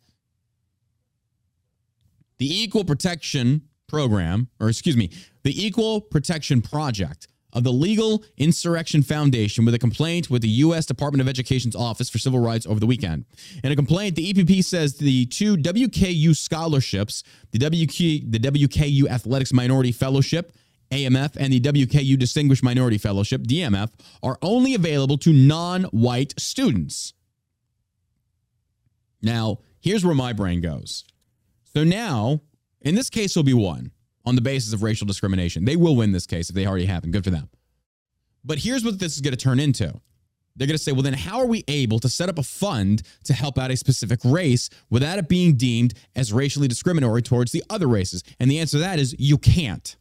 The 2.39 2.63
Equal 2.63 2.85
Protection 2.85 3.63
Program, 3.87 4.49
or 4.61 4.69
excuse 4.69 4.97
me, 4.97 5.11
the 5.43 5.67
Equal 5.67 6.01
Protection 6.01 6.63
Project 6.63 7.29
of 7.53 7.65
the 7.65 7.73
Legal 7.73 8.25
Insurrection 8.37 9.03
Foundation 9.03 9.65
with 9.65 9.75
a 9.75 9.79
complaint 9.79 10.31
with 10.31 10.43
the 10.43 10.49
U.S. 10.49 10.87
Department 10.87 11.21
of 11.21 11.29
Education's 11.29 11.75
Office 11.75 12.09
for 12.09 12.19
Civil 12.19 12.41
Rights 12.41 12.67
over 12.67 12.81
the 12.81 12.87
weekend. 12.87 13.25
In 13.65 13.73
a 13.73 13.77
complaint, 13.77 14.17
the 14.17 14.33
EPP 14.33 14.65
says 14.65 14.95
the 14.95 15.27
two 15.27 15.57
WKU 15.57 16.37
scholarships, 16.37 17.25
the 17.51 17.59
WK, 17.59 18.31
the 18.31 18.39
WKU 18.39 19.09
Athletics 19.09 19.53
Minority 19.53 19.93
Fellowship, 19.93 20.53
AMF, 20.90 21.37
and 21.38 21.53
the 21.53 21.61
WKU 21.61 22.18
Distinguished 22.18 22.62
Minority 22.62 22.98
Fellowship, 22.98 23.42
DMF, 23.42 23.90
are 24.22 24.38
only 24.42 24.74
available 24.74 25.18
to 25.18 25.33
non 25.33 25.85
white 25.85 26.35
students. 26.38 27.14
Now, 29.22 29.59
here's 29.81 30.05
where 30.05 30.14
my 30.14 30.33
brain 30.33 30.61
goes. 30.61 31.05
So 31.74 31.85
now, 31.85 32.40
in 32.81 32.94
this 32.94 33.11
case, 33.11 33.37
will 33.37 33.42
be 33.42 33.55
won 33.55 33.92
on 34.24 34.35
the 34.35 34.40
basis 34.40 34.72
of 34.72 34.83
racial 34.83 35.07
discrimination. 35.07 35.64
They 35.64 35.76
will 35.76 35.96
win 35.96 36.12
this 36.12 36.26
case 36.26 36.50
if 36.50 36.57
they 36.57 36.66
already 36.66 36.87
haven't. 36.87 37.12
Good 37.12 37.24
for 37.24 37.31
them. 37.31 37.48
But 38.44 38.59
here's 38.59 38.85
what 38.85 38.98
this 38.98 39.14
is 39.14 39.20
going 39.20 39.33
to 39.33 39.37
turn 39.37 39.61
into. 39.61 40.00
They're 40.57 40.66
going 40.66 40.76
to 40.76 40.83
say, 40.83 40.92
well, 40.92 41.03
then 41.03 41.14
how 41.14 41.38
are 41.38 41.46
we 41.46 41.64
able 41.68 42.00
to 42.00 42.09
set 42.09 42.29
up 42.29 42.38
a 42.38 42.42
fund 42.42 43.03
to 43.24 43.33
help 43.33 43.59
out 43.59 43.70
a 43.70 43.76
specific 43.76 44.20
race 44.24 44.68
without 44.90 45.18
it 45.18 45.29
being 45.29 45.57
deemed 45.57 45.94
as 46.16 46.33
racially 46.33 46.68
discriminatory 46.68 47.22
towards 47.22 47.53
the 47.53 47.62
other 47.70 47.87
races? 47.87 48.24
And 48.40 48.50
the 48.50 48.59
answer 48.59 48.77
to 48.77 48.81
that 48.81 48.98
is 48.98 49.15
you 49.19 49.38
can't. 49.38 49.96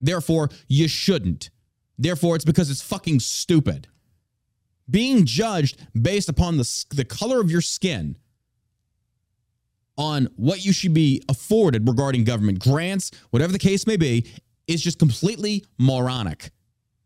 Therefore, 0.00 0.50
you 0.68 0.88
shouldn't. 0.88 1.50
Therefore, 1.98 2.36
it's 2.36 2.44
because 2.44 2.70
it's 2.70 2.82
fucking 2.82 3.20
stupid. 3.20 3.88
Being 4.90 5.24
judged 5.24 5.78
based 6.00 6.28
upon 6.28 6.58
the, 6.58 6.84
the 6.90 7.04
color 7.04 7.40
of 7.40 7.50
your 7.50 7.60
skin 7.60 8.16
on 9.96 10.28
what 10.36 10.64
you 10.64 10.72
should 10.72 10.92
be 10.92 11.22
afforded 11.28 11.86
regarding 11.86 12.24
government 12.24 12.58
grants, 12.58 13.10
whatever 13.30 13.52
the 13.52 13.58
case 13.58 13.86
may 13.86 13.96
be, 13.96 14.26
is 14.66 14.82
just 14.82 14.98
completely 14.98 15.64
moronic. 15.78 16.50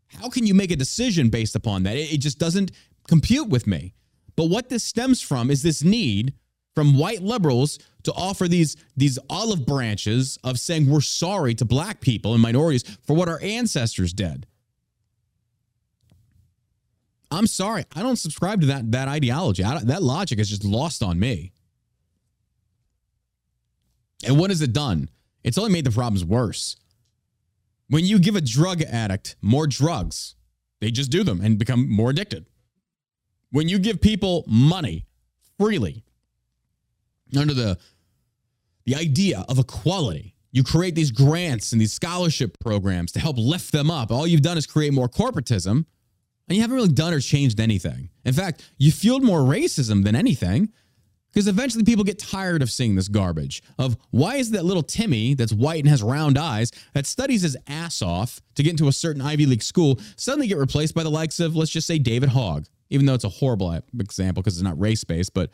How 0.08 0.28
can 0.28 0.46
you 0.46 0.54
make 0.54 0.70
a 0.70 0.76
decision 0.76 1.28
based 1.28 1.54
upon 1.54 1.82
that? 1.82 1.96
It, 1.96 2.14
it 2.14 2.18
just 2.18 2.38
doesn't 2.38 2.72
compute 3.06 3.48
with 3.48 3.66
me. 3.66 3.94
But 4.36 4.46
what 4.46 4.68
this 4.68 4.84
stems 4.84 5.20
from 5.20 5.50
is 5.50 5.62
this 5.62 5.82
need 5.82 6.32
from 6.78 6.96
white 6.96 7.24
liberals 7.24 7.80
to 8.04 8.12
offer 8.12 8.46
these, 8.46 8.76
these 8.96 9.18
olive 9.28 9.66
branches 9.66 10.38
of 10.44 10.60
saying 10.60 10.88
we're 10.88 11.00
sorry 11.00 11.52
to 11.52 11.64
black 11.64 12.00
people 12.00 12.34
and 12.34 12.40
minorities 12.40 12.84
for 13.02 13.16
what 13.16 13.28
our 13.28 13.40
ancestors 13.42 14.12
did. 14.12 14.46
I'm 17.32 17.48
sorry, 17.48 17.84
I 17.96 18.02
don't 18.04 18.14
subscribe 18.14 18.60
to 18.60 18.68
that 18.68 18.92
that 18.92 19.08
ideology. 19.08 19.64
That 19.64 20.04
logic 20.04 20.38
is 20.38 20.50
just 20.50 20.64
lost 20.64 21.02
on 21.02 21.18
me. 21.18 21.50
And 24.24 24.38
what 24.38 24.50
has 24.50 24.62
it 24.62 24.72
done? 24.72 25.10
It's 25.42 25.58
only 25.58 25.72
made 25.72 25.84
the 25.84 25.90
problems 25.90 26.24
worse. 26.24 26.76
When 27.88 28.04
you 28.04 28.20
give 28.20 28.36
a 28.36 28.40
drug 28.40 28.82
addict 28.82 29.34
more 29.42 29.66
drugs, 29.66 30.36
they 30.80 30.92
just 30.92 31.10
do 31.10 31.24
them 31.24 31.40
and 31.40 31.58
become 31.58 31.90
more 31.90 32.10
addicted. 32.10 32.46
When 33.50 33.68
you 33.68 33.80
give 33.80 34.00
people 34.00 34.44
money 34.46 35.06
freely 35.58 36.04
under 37.36 37.54
the 37.54 37.78
the 38.84 38.94
idea 38.94 39.44
of 39.48 39.58
equality, 39.58 40.34
you 40.50 40.64
create 40.64 40.94
these 40.94 41.10
grants 41.10 41.72
and 41.72 41.80
these 41.80 41.92
scholarship 41.92 42.56
programs 42.58 43.12
to 43.12 43.20
help 43.20 43.36
lift 43.36 43.70
them 43.70 43.90
up. 43.90 44.10
All 44.10 44.26
you've 44.26 44.40
done 44.40 44.56
is 44.56 44.66
create 44.66 44.94
more 44.94 45.08
corporatism 45.08 45.84
and 46.48 46.56
you 46.56 46.62
haven't 46.62 46.76
really 46.76 46.88
done 46.88 47.12
or 47.12 47.20
changed 47.20 47.60
anything. 47.60 48.08
In 48.24 48.32
fact, 48.32 48.72
you 48.78 48.90
fueled 48.90 49.22
more 49.22 49.40
racism 49.40 50.04
than 50.04 50.16
anything 50.16 50.72
because 51.32 51.46
eventually 51.46 51.84
people 51.84 52.04
get 52.04 52.18
tired 52.18 52.62
of 52.62 52.70
seeing 52.70 52.94
this 52.94 53.08
garbage 53.08 53.62
of 53.78 53.96
why 54.10 54.36
is 54.36 54.50
that 54.52 54.64
little 54.64 54.82
Timmy 54.82 55.34
that's 55.34 55.52
white 55.52 55.80
and 55.80 55.88
has 55.88 56.02
round 56.02 56.38
eyes 56.38 56.72
that 56.94 57.06
studies 57.06 57.42
his 57.42 57.56
ass 57.66 58.00
off 58.00 58.40
to 58.54 58.62
get 58.62 58.70
into 58.70 58.88
a 58.88 58.92
certain 58.92 59.20
Ivy 59.20 59.44
League 59.44 59.62
school 59.62 60.00
suddenly 60.16 60.46
get 60.46 60.56
replaced 60.56 60.94
by 60.94 61.02
the 61.02 61.10
likes 61.10 61.38
of, 61.40 61.54
let's 61.54 61.70
just 61.70 61.86
say, 61.86 61.98
David 61.98 62.30
Hogg, 62.30 62.64
even 62.88 63.04
though 63.04 63.14
it's 63.14 63.24
a 63.24 63.28
horrible 63.28 63.78
example 63.98 64.42
because 64.42 64.56
it's 64.56 64.64
not 64.64 64.80
race 64.80 65.04
based, 65.04 65.34
but 65.34 65.50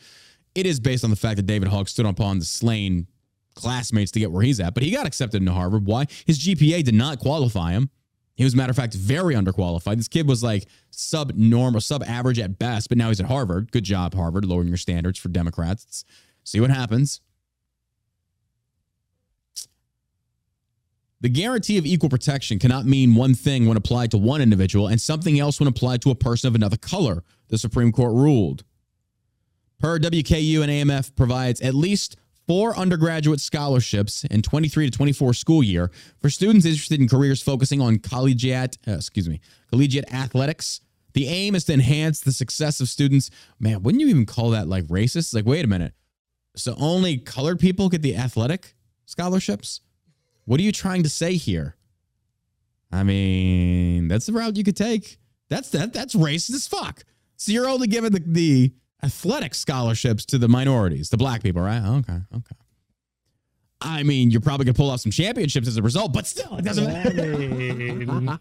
it 0.55 0.67
is 0.67 0.81
based 0.81 1.05
on 1.05 1.11
the 1.11 1.17
fact 1.17 1.37
that 1.37 1.47
David 1.47 1.69
Hogg 1.69 1.89
stood 1.89 2.07
upon 2.07 2.39
the 2.39 2.45
slain 2.45 3.07
classmates 3.55 4.11
to 4.13 4.21
get 4.21 4.31
where 4.31 4.43
he's 4.43 4.61
at. 4.61 4.75
But 4.75 4.83
he 4.83 4.91
got 4.91 5.07
accepted 5.07 5.43
into 5.43 5.53
Harvard. 5.53 5.87
Why? 5.87 6.07
His 6.27 6.39
GPA 6.39 6.85
did 6.85 6.95
not 6.95 7.19
qualify 7.19 7.73
him. 7.73 7.91
He 8.37 8.43
was, 8.43 8.57
matter 8.57 8.71
of 8.71 8.77
fact, 8.77 8.95
very 8.95 9.35
underqualified. 9.35 9.97
This 9.97 10.09
kid 10.09 10.29
was 10.29 10.43
like 10.43 10.67
sub 10.91 11.33
normal, 11.37 11.81
sub 11.81 12.03
average 12.03 12.41
at 12.41 12.59
best, 12.59 12.89
but 12.89 12.99
now 12.99 13.09
he's 13.09 13.21
at 13.21 13.27
Harvard. 13.27 13.71
Good 13.71 13.85
job, 13.85 14.15
Harvard, 14.15 14.45
lowering 14.45 14.69
your 14.69 14.77
standards 14.77 15.19
for 15.19 15.29
Democrats. 15.29 15.85
Let's 15.85 16.05
see 16.51 16.61
what 16.61 16.71
happens. 16.71 17.21
The 21.21 21.29
guarantee 21.29 21.79
of 21.79 21.87
equal 21.87 22.11
protection 22.11 22.59
cannot 22.59 22.85
mean 22.85 23.15
one 23.15 23.35
thing 23.35 23.67
when 23.67 23.79
applied 23.79 24.11
to 24.11 24.19
one 24.19 24.43
individual 24.43 24.89
and 24.89 25.01
something 25.01 25.39
else 25.41 25.59
when 25.59 25.69
applied 25.69 26.03
to 26.03 26.11
a 26.11 26.15
person 26.15 26.49
of 26.49 26.55
another 26.55 26.77
color, 26.77 27.23
the 27.49 27.57
Supreme 27.57 27.93
Court 27.93 28.13
ruled. 28.13 28.65
Per 29.85 29.99
WKU 29.99 30.63
and 30.63 30.91
AMF 30.91 31.15
provides 31.15 31.61
at 31.61 31.75
least 31.75 32.17
four 32.47 32.75
undergraduate 32.75 33.39
scholarships 33.39 34.25
in 34.25 34.41
23 34.41 34.89
to 34.89 34.97
24 34.97 35.35
school 35.35 35.63
year 35.63 35.91
for 36.23 36.31
students 36.31 36.65
interested 36.65 37.03
in 37.03 37.07
careers 37.07 37.43
focusing 37.43 37.83
on 37.83 37.99
collegiate, 37.99 38.79
uh, 38.89 38.93
excuse 38.93 39.29
me, 39.29 39.43
collegiate 39.69 40.11
athletics. 40.11 40.81
The 41.13 41.27
aim 41.29 41.55
is 41.55 41.65
to 41.65 41.75
enhance 41.75 42.21
the 42.21 42.33
success 42.33 42.81
of 42.81 42.89
students. 42.89 43.31
Man, 43.61 43.83
wouldn't 43.83 44.01
you 44.01 44.09
even 44.09 44.25
call 44.25 44.49
that 44.53 44.69
like 44.69 44.85
racist? 44.85 45.35
Like, 45.35 45.45
wait 45.45 45.67
a 45.67 45.69
minute. 45.69 45.93
So 46.57 46.75
only 46.79 47.19
colored 47.19 47.61
people 47.61 47.91
get 47.91 48.01
the 48.01 48.17
athletic 48.17 48.77
scholarships? 49.05 49.83
What 50.47 50.61
are 50.61 50.63
you 50.63 50.73
trying 50.73 51.03
to 51.03 51.11
say 51.11 51.35
here? 51.35 51.77
I 52.91 53.03
mean, 53.03 54.09
that's 54.09 54.25
the 54.25 54.33
route 54.33 54.57
you 54.57 54.65
could 54.65 54.79
take. 54.79 55.19
That's 55.51 55.69
that. 55.73 55.93
That's 55.93 56.15
racist 56.15 56.55
as 56.55 56.67
fuck. 56.67 57.05
So 57.37 57.53
you're 57.53 57.69
only 57.69 57.87
giving 57.87 58.13
the, 58.13 58.23
the 58.25 58.73
athletic 59.05 59.55
scholarships 59.55 60.25
to 60.27 60.39
the 60.39 60.49
minorities, 60.49 61.11
the 61.11 61.17
black 61.17 61.43
people, 61.43 61.63
right? 61.63 61.85
Okay, 61.85 62.19
okay. 62.37 62.57
I 63.81 64.03
mean, 64.03 64.31
you're 64.31 64.41
probably 64.41 64.65
gonna 64.65 64.75
pull 64.75 64.91
off 64.91 65.01
some 65.01 65.13
championships 65.13 65.69
as 65.69 65.77
a 65.77 65.83
result, 65.83 66.13
but 66.13 66.27
still, 66.27 66.57
it 66.57 66.65
doesn't 66.65 66.87
matter. 66.87 67.11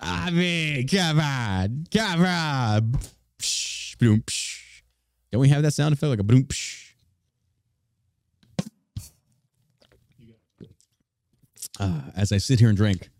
I 0.00 0.30
mean, 0.30 0.88
come 0.88 1.20
on, 1.20 1.86
come 1.92 2.24
on. 2.24 2.94
Psh, 3.38 3.98
boom, 3.98 4.22
psh. 4.22 4.82
Don't 5.30 5.40
we 5.40 5.48
have 5.48 5.62
that 5.62 5.72
sound 5.72 5.92
effect 5.92 6.10
like 6.10 6.18
a 6.18 6.24
boom? 6.24 6.44
Psh. 6.44 6.80
Uh, 11.80 12.02
as 12.14 12.30
I 12.30 12.38
sit 12.38 12.60
here 12.60 12.68
and 12.68 12.76
drink 12.76 13.10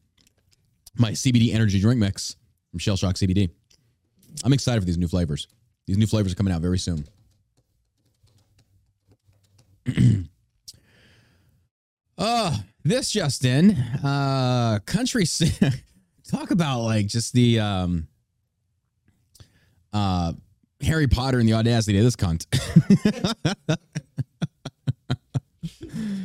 my 0.96 1.10
CBD 1.10 1.52
energy 1.52 1.80
drink 1.80 1.98
mix 1.98 2.36
from 2.70 2.78
Shell 2.78 2.96
Shock 2.96 3.16
CBD. 3.16 3.50
I'm 4.42 4.52
excited 4.52 4.80
for 4.80 4.86
these 4.86 4.98
new 4.98 5.08
flavors. 5.08 5.46
These 5.86 5.98
new 5.98 6.06
flavors 6.06 6.32
are 6.32 6.36
coming 6.36 6.52
out 6.52 6.62
very 6.62 6.78
soon. 6.78 7.06
uh, 12.18 12.56
this 12.84 13.10
Justin. 13.10 13.72
Uh, 14.02 14.78
country 14.86 15.24
talk 16.30 16.50
about 16.50 16.80
like 16.80 17.06
just 17.06 17.32
the 17.34 17.60
um 17.60 18.08
uh 19.92 20.32
Harry 20.80 21.06
Potter 21.06 21.38
and 21.38 21.48
the 21.48 21.54
audacity 21.54 21.98
of 21.98 22.04
this 22.04 22.16
cunt. 22.16 22.46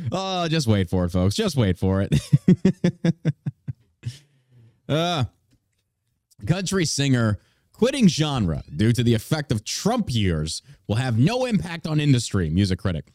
oh, 0.12 0.48
just 0.48 0.66
wait 0.66 0.90
for 0.90 1.04
it, 1.04 1.10
folks. 1.10 1.34
Just 1.34 1.56
wait 1.56 1.78
for 1.78 2.02
it. 2.02 2.14
uh 4.88 5.24
country 6.46 6.84
singer 6.84 7.38
Quitting 7.80 8.08
genre 8.08 8.62
due 8.76 8.92
to 8.92 9.02
the 9.02 9.14
effect 9.14 9.50
of 9.50 9.64
Trump 9.64 10.12
years 10.12 10.60
will 10.86 10.96
have 10.96 11.18
no 11.18 11.46
impact 11.46 11.86
on 11.86 11.98
industry, 11.98 12.50
music 12.50 12.78
critic. 12.78 13.06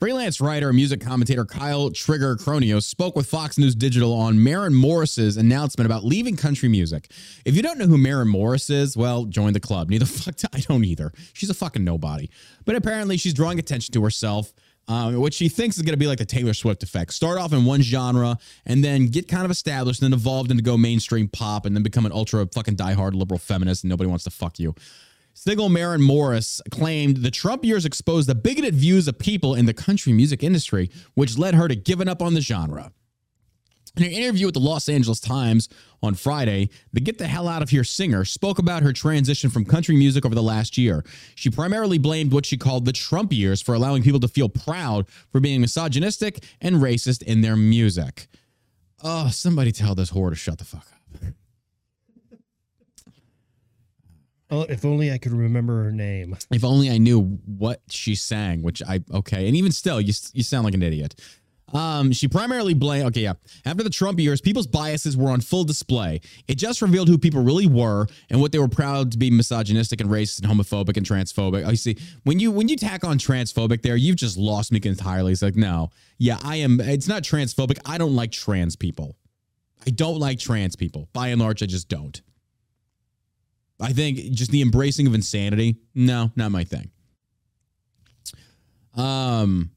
Freelance 0.00 0.40
writer 0.40 0.70
and 0.70 0.74
music 0.74 1.00
commentator 1.00 1.44
Kyle 1.44 1.88
Trigger 1.88 2.34
Coroneos 2.34 2.82
spoke 2.82 3.14
with 3.14 3.28
Fox 3.28 3.58
News 3.58 3.76
Digital 3.76 4.12
on 4.12 4.42
Maren 4.42 4.74
Morris's 4.74 5.36
announcement 5.36 5.86
about 5.86 6.02
leaving 6.02 6.36
country 6.36 6.68
music. 6.68 7.12
If 7.44 7.54
you 7.54 7.62
don't 7.62 7.78
know 7.78 7.86
who 7.86 7.96
Maren 7.96 8.26
Morris 8.26 8.70
is, 8.70 8.96
well, 8.96 9.24
join 9.26 9.52
the 9.52 9.60
club. 9.60 9.88
Neither 9.88 10.06
fuck 10.06 10.34
I 10.52 10.58
don't 10.58 10.84
either. 10.84 11.12
She's 11.32 11.50
a 11.50 11.54
fucking 11.54 11.84
nobody. 11.84 12.28
But 12.64 12.74
apparently 12.74 13.16
she's 13.16 13.34
drawing 13.34 13.60
attention 13.60 13.92
to 13.92 14.02
herself 14.02 14.52
um, 14.88 15.20
what 15.20 15.32
she 15.32 15.48
thinks 15.48 15.76
is 15.76 15.82
going 15.82 15.92
to 15.92 15.98
be 15.98 16.06
like 16.06 16.18
the 16.18 16.24
Taylor 16.24 16.54
Swift 16.54 16.82
effect. 16.82 17.12
Start 17.14 17.38
off 17.38 17.52
in 17.52 17.64
one 17.64 17.82
genre 17.82 18.38
and 18.66 18.82
then 18.82 19.06
get 19.06 19.28
kind 19.28 19.44
of 19.44 19.50
established 19.50 20.02
and 20.02 20.12
then 20.12 20.18
evolved 20.18 20.50
into 20.50 20.62
go 20.62 20.76
mainstream 20.76 21.28
pop 21.28 21.66
and 21.66 21.76
then 21.76 21.82
become 21.82 22.04
an 22.06 22.12
ultra 22.12 22.46
fucking 22.46 22.76
diehard 22.76 23.14
liberal 23.14 23.38
feminist 23.38 23.84
and 23.84 23.90
nobody 23.90 24.08
wants 24.08 24.24
to 24.24 24.30
fuck 24.30 24.58
you. 24.58 24.74
Single 25.34 25.70
Maren 25.70 26.02
Morris 26.02 26.60
claimed 26.70 27.18
the 27.18 27.30
Trump 27.30 27.64
years 27.64 27.86
exposed 27.86 28.28
the 28.28 28.34
bigoted 28.34 28.74
views 28.74 29.08
of 29.08 29.18
people 29.18 29.54
in 29.54 29.64
the 29.66 29.72
country 29.72 30.12
music 30.12 30.42
industry, 30.42 30.90
which 31.14 31.38
led 31.38 31.54
her 31.54 31.68
to 31.68 31.74
giving 31.74 32.08
up 32.08 32.20
on 32.20 32.34
the 32.34 32.40
genre. 32.40 32.92
In 33.96 34.04
an 34.04 34.10
interview 34.10 34.46
with 34.46 34.54
the 34.54 34.60
Los 34.60 34.88
Angeles 34.88 35.20
Times 35.20 35.68
on 36.02 36.14
Friday, 36.14 36.70
the 36.94 37.00
Get 37.00 37.18
the 37.18 37.26
Hell 37.26 37.46
Out 37.46 37.60
of 37.60 37.68
Here 37.68 37.84
singer 37.84 38.24
spoke 38.24 38.58
about 38.58 38.82
her 38.82 38.92
transition 38.92 39.50
from 39.50 39.66
country 39.66 39.94
music 39.94 40.24
over 40.24 40.34
the 40.34 40.42
last 40.42 40.78
year. 40.78 41.04
She 41.34 41.50
primarily 41.50 41.98
blamed 41.98 42.32
what 42.32 42.46
she 42.46 42.56
called 42.56 42.86
the 42.86 42.92
Trump 42.92 43.34
years 43.34 43.60
for 43.60 43.74
allowing 43.74 44.02
people 44.02 44.20
to 44.20 44.28
feel 44.28 44.48
proud 44.48 45.06
for 45.30 45.40
being 45.40 45.60
misogynistic 45.60 46.42
and 46.62 46.76
racist 46.76 47.22
in 47.22 47.42
their 47.42 47.56
music. 47.56 48.28
Oh, 49.02 49.28
somebody 49.28 49.72
tell 49.72 49.94
this 49.94 50.10
whore 50.10 50.30
to 50.30 50.36
shut 50.36 50.58
the 50.58 50.64
fuck 50.64 50.86
up. 50.86 51.32
Oh, 54.50 54.62
if 54.68 54.84
only 54.84 55.10
I 55.10 55.16
could 55.16 55.32
remember 55.32 55.82
her 55.84 55.92
name. 55.92 56.36
If 56.50 56.62
only 56.62 56.90
I 56.90 56.98
knew 56.98 57.22
what 57.46 57.80
she 57.88 58.14
sang, 58.14 58.62
which 58.62 58.82
I 58.82 59.00
okay, 59.10 59.46
and 59.48 59.56
even 59.56 59.72
still, 59.72 59.98
you 59.98 60.12
you 60.34 60.42
sound 60.42 60.66
like 60.66 60.74
an 60.74 60.82
idiot. 60.82 61.14
Um, 61.72 62.12
she 62.12 62.28
primarily 62.28 62.74
blamed, 62.74 63.06
okay, 63.06 63.22
yeah. 63.22 63.34
After 63.64 63.82
the 63.82 63.90
Trump 63.90 64.20
years, 64.20 64.40
people's 64.40 64.66
biases 64.66 65.16
were 65.16 65.30
on 65.30 65.40
full 65.40 65.64
display. 65.64 66.20
It 66.46 66.56
just 66.56 66.82
revealed 66.82 67.08
who 67.08 67.16
people 67.16 67.42
really 67.42 67.66
were 67.66 68.06
and 68.28 68.40
what 68.40 68.52
they 68.52 68.58
were 68.58 68.68
proud 68.68 69.12
to 69.12 69.18
be 69.18 69.30
misogynistic 69.30 70.00
and 70.00 70.10
racist 70.10 70.42
and 70.42 70.50
homophobic 70.50 70.96
and 70.96 71.06
transphobic. 71.06 71.64
I 71.64 71.74
see. 71.74 71.96
When 72.24 72.38
you 72.38 72.50
when 72.50 72.68
you 72.68 72.76
tack 72.76 73.04
on 73.04 73.18
transphobic 73.18 73.82
there, 73.82 73.96
you've 73.96 74.16
just 74.16 74.36
lost 74.36 74.70
me 74.70 74.80
entirely. 74.82 75.32
It's 75.32 75.42
like, 75.42 75.56
no, 75.56 75.90
yeah, 76.18 76.38
I 76.42 76.56
am. 76.56 76.80
It's 76.80 77.08
not 77.08 77.22
transphobic. 77.22 77.78
I 77.86 77.98
don't 77.98 78.14
like 78.14 78.32
trans 78.32 78.76
people. 78.76 79.16
I 79.86 79.90
don't 79.90 80.18
like 80.18 80.38
trans 80.38 80.76
people. 80.76 81.08
By 81.12 81.28
and 81.28 81.40
large, 81.40 81.62
I 81.62 81.66
just 81.66 81.88
don't. 81.88 82.20
I 83.80 83.92
think 83.92 84.18
just 84.32 84.50
the 84.52 84.62
embracing 84.62 85.06
of 85.06 85.14
insanity, 85.14 85.76
no, 85.94 86.30
not 86.36 86.52
my 86.52 86.62
thing. 86.62 86.90
Um, 88.94 89.70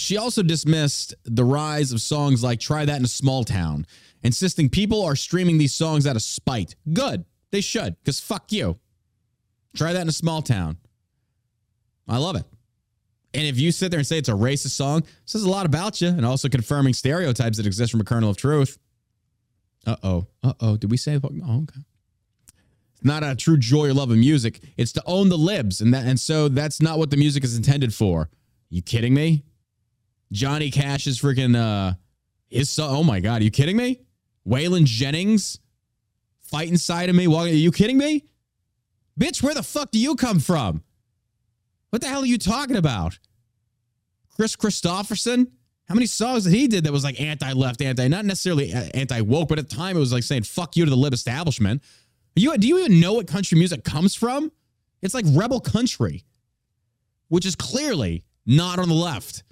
she 0.00 0.16
also 0.16 0.42
dismissed 0.42 1.14
the 1.24 1.44
rise 1.44 1.92
of 1.92 2.00
songs 2.00 2.42
like 2.42 2.60
Try 2.60 2.84
That 2.84 2.98
in 2.98 3.04
a 3.04 3.08
Small 3.08 3.44
Town, 3.44 3.86
insisting 4.22 4.68
people 4.68 5.02
are 5.04 5.16
streaming 5.16 5.58
these 5.58 5.74
songs 5.74 6.06
out 6.06 6.16
of 6.16 6.22
spite. 6.22 6.74
Good. 6.92 7.24
They 7.50 7.60
should, 7.60 7.96
because 7.98 8.20
fuck 8.20 8.52
you. 8.52 8.78
Try 9.74 9.92
That 9.92 10.02
in 10.02 10.08
a 10.08 10.12
Small 10.12 10.42
Town. 10.42 10.76
I 12.08 12.18
love 12.18 12.36
it. 12.36 12.44
And 13.32 13.46
if 13.46 13.58
you 13.58 13.70
sit 13.70 13.90
there 13.90 13.98
and 13.98 14.06
say 14.06 14.18
it's 14.18 14.28
a 14.28 14.32
racist 14.32 14.70
song, 14.70 15.04
says 15.24 15.44
a 15.44 15.48
lot 15.48 15.66
about 15.66 16.00
you 16.00 16.08
and 16.08 16.26
also 16.26 16.48
confirming 16.48 16.94
stereotypes 16.94 17.58
that 17.58 17.66
exist 17.66 17.92
from 17.92 18.00
a 18.00 18.04
kernel 18.04 18.30
of 18.30 18.36
truth. 18.36 18.78
Uh 19.86 19.96
oh. 20.02 20.26
Uh 20.42 20.54
oh. 20.60 20.76
Did 20.76 20.90
we 20.90 20.96
say? 20.96 21.18
Oh, 21.22 21.26
okay. 21.26 21.80
It's 22.92 23.04
not 23.04 23.22
a 23.22 23.34
true 23.36 23.56
joy 23.56 23.88
or 23.88 23.94
love 23.94 24.10
of 24.10 24.18
music. 24.18 24.60
It's 24.76 24.92
to 24.92 25.02
own 25.06 25.28
the 25.28 25.38
libs, 25.38 25.80
and 25.80 25.94
that, 25.94 26.04
and 26.06 26.18
so 26.18 26.48
that's 26.48 26.82
not 26.82 26.98
what 26.98 27.10
the 27.10 27.16
music 27.16 27.44
is 27.44 27.56
intended 27.56 27.94
for. 27.94 28.28
You 28.68 28.82
kidding 28.82 29.14
me? 29.14 29.44
Johnny 30.32 30.70
Cash 30.70 31.06
is 31.06 31.20
freaking 31.20 31.56
uh 31.56 31.94
his 32.48 32.70
son. 32.70 32.88
Oh 32.90 33.04
my 33.04 33.20
god, 33.20 33.40
are 33.40 33.44
you 33.44 33.50
kidding 33.50 33.76
me? 33.76 34.00
Waylon 34.46 34.84
Jennings 34.84 35.58
fight 36.40 36.76
side 36.78 37.08
of 37.08 37.16
me. 37.16 37.32
Are 37.32 37.48
you 37.48 37.70
kidding 37.72 37.98
me? 37.98 38.24
Bitch, 39.18 39.42
where 39.42 39.54
the 39.54 39.62
fuck 39.62 39.90
do 39.90 39.98
you 39.98 40.16
come 40.16 40.40
from? 40.40 40.82
What 41.90 42.02
the 42.02 42.08
hell 42.08 42.22
are 42.22 42.26
you 42.26 42.38
talking 42.38 42.76
about? 42.76 43.18
Kris 44.34 44.56
Kristofferson? 44.56 45.48
How 45.88 45.94
many 45.94 46.06
songs 46.06 46.44
that 46.44 46.52
he 46.52 46.68
did 46.68 46.84
that 46.84 46.92
was 46.92 47.02
like 47.02 47.20
anti-left, 47.20 47.82
anti, 47.82 48.06
not 48.06 48.24
necessarily 48.24 48.72
anti-woke, 48.72 49.48
but 49.48 49.58
at 49.58 49.68
the 49.68 49.74
time 49.74 49.96
it 49.96 50.00
was 50.00 50.12
like 50.12 50.22
saying 50.22 50.44
"fuck 50.44 50.76
you" 50.76 50.84
to 50.84 50.90
the 50.90 50.96
lib 50.96 51.12
establishment. 51.12 51.82
You 52.36 52.56
do 52.56 52.68
you 52.68 52.78
even 52.78 53.00
know 53.00 53.14
what 53.14 53.26
country 53.26 53.58
music 53.58 53.82
comes 53.84 54.14
from? 54.14 54.52
It's 55.02 55.14
like 55.14 55.24
rebel 55.30 55.60
country, 55.60 56.24
which 57.28 57.44
is 57.44 57.56
clearly 57.56 58.24
not 58.46 58.78
on 58.78 58.88
the 58.88 58.94
left. 58.94 59.42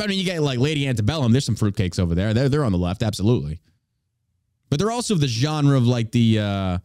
I 0.00 0.06
mean, 0.06 0.18
you 0.18 0.24
get 0.24 0.42
like 0.42 0.58
Lady 0.58 0.86
Antebellum. 0.86 1.32
There's 1.32 1.44
some 1.44 1.56
fruitcakes 1.56 1.98
over 1.98 2.14
there. 2.14 2.34
They're 2.34 2.48
they're 2.48 2.64
on 2.64 2.72
the 2.72 2.78
left, 2.78 3.02
absolutely. 3.02 3.60
But 4.68 4.78
they're 4.78 4.90
also 4.90 5.14
the 5.14 5.28
genre 5.28 5.76
of 5.76 5.86
like 5.86 6.12
the 6.12 6.38
uh 6.40 6.78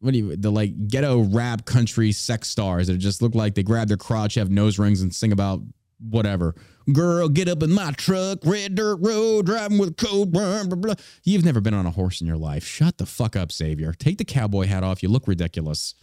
what 0.00 0.12
do 0.12 0.18
you 0.18 0.36
the 0.36 0.50
like 0.50 0.88
ghetto 0.88 1.20
rap 1.20 1.64
country 1.64 2.12
sex 2.12 2.48
stars 2.48 2.86
that 2.86 2.98
just 2.98 3.22
look 3.22 3.34
like 3.34 3.54
they 3.54 3.62
grab 3.62 3.88
their 3.88 3.96
crotch, 3.96 4.34
have 4.34 4.50
nose 4.50 4.78
rings, 4.78 5.02
and 5.02 5.14
sing 5.14 5.32
about 5.32 5.60
whatever. 5.98 6.54
Girl, 6.92 7.28
get 7.28 7.48
up 7.48 7.62
in 7.62 7.72
my 7.72 7.92
truck, 7.92 8.38
red 8.44 8.74
dirt 8.74 8.96
road, 8.96 9.46
driving 9.46 9.78
with 9.78 9.90
a 9.90 9.94
cold 9.94 10.32
blah, 10.32 10.64
blah. 10.64 10.94
You've 11.24 11.44
never 11.44 11.60
been 11.60 11.74
on 11.74 11.86
a 11.86 11.90
horse 11.90 12.20
in 12.20 12.26
your 12.26 12.38
life. 12.38 12.64
Shut 12.64 12.98
the 12.98 13.06
fuck 13.06 13.36
up, 13.36 13.52
Savior. 13.52 13.92
Take 13.92 14.18
the 14.18 14.24
cowboy 14.24 14.66
hat 14.66 14.82
off. 14.82 15.02
You 15.02 15.08
look 15.08 15.28
ridiculous. 15.28 15.94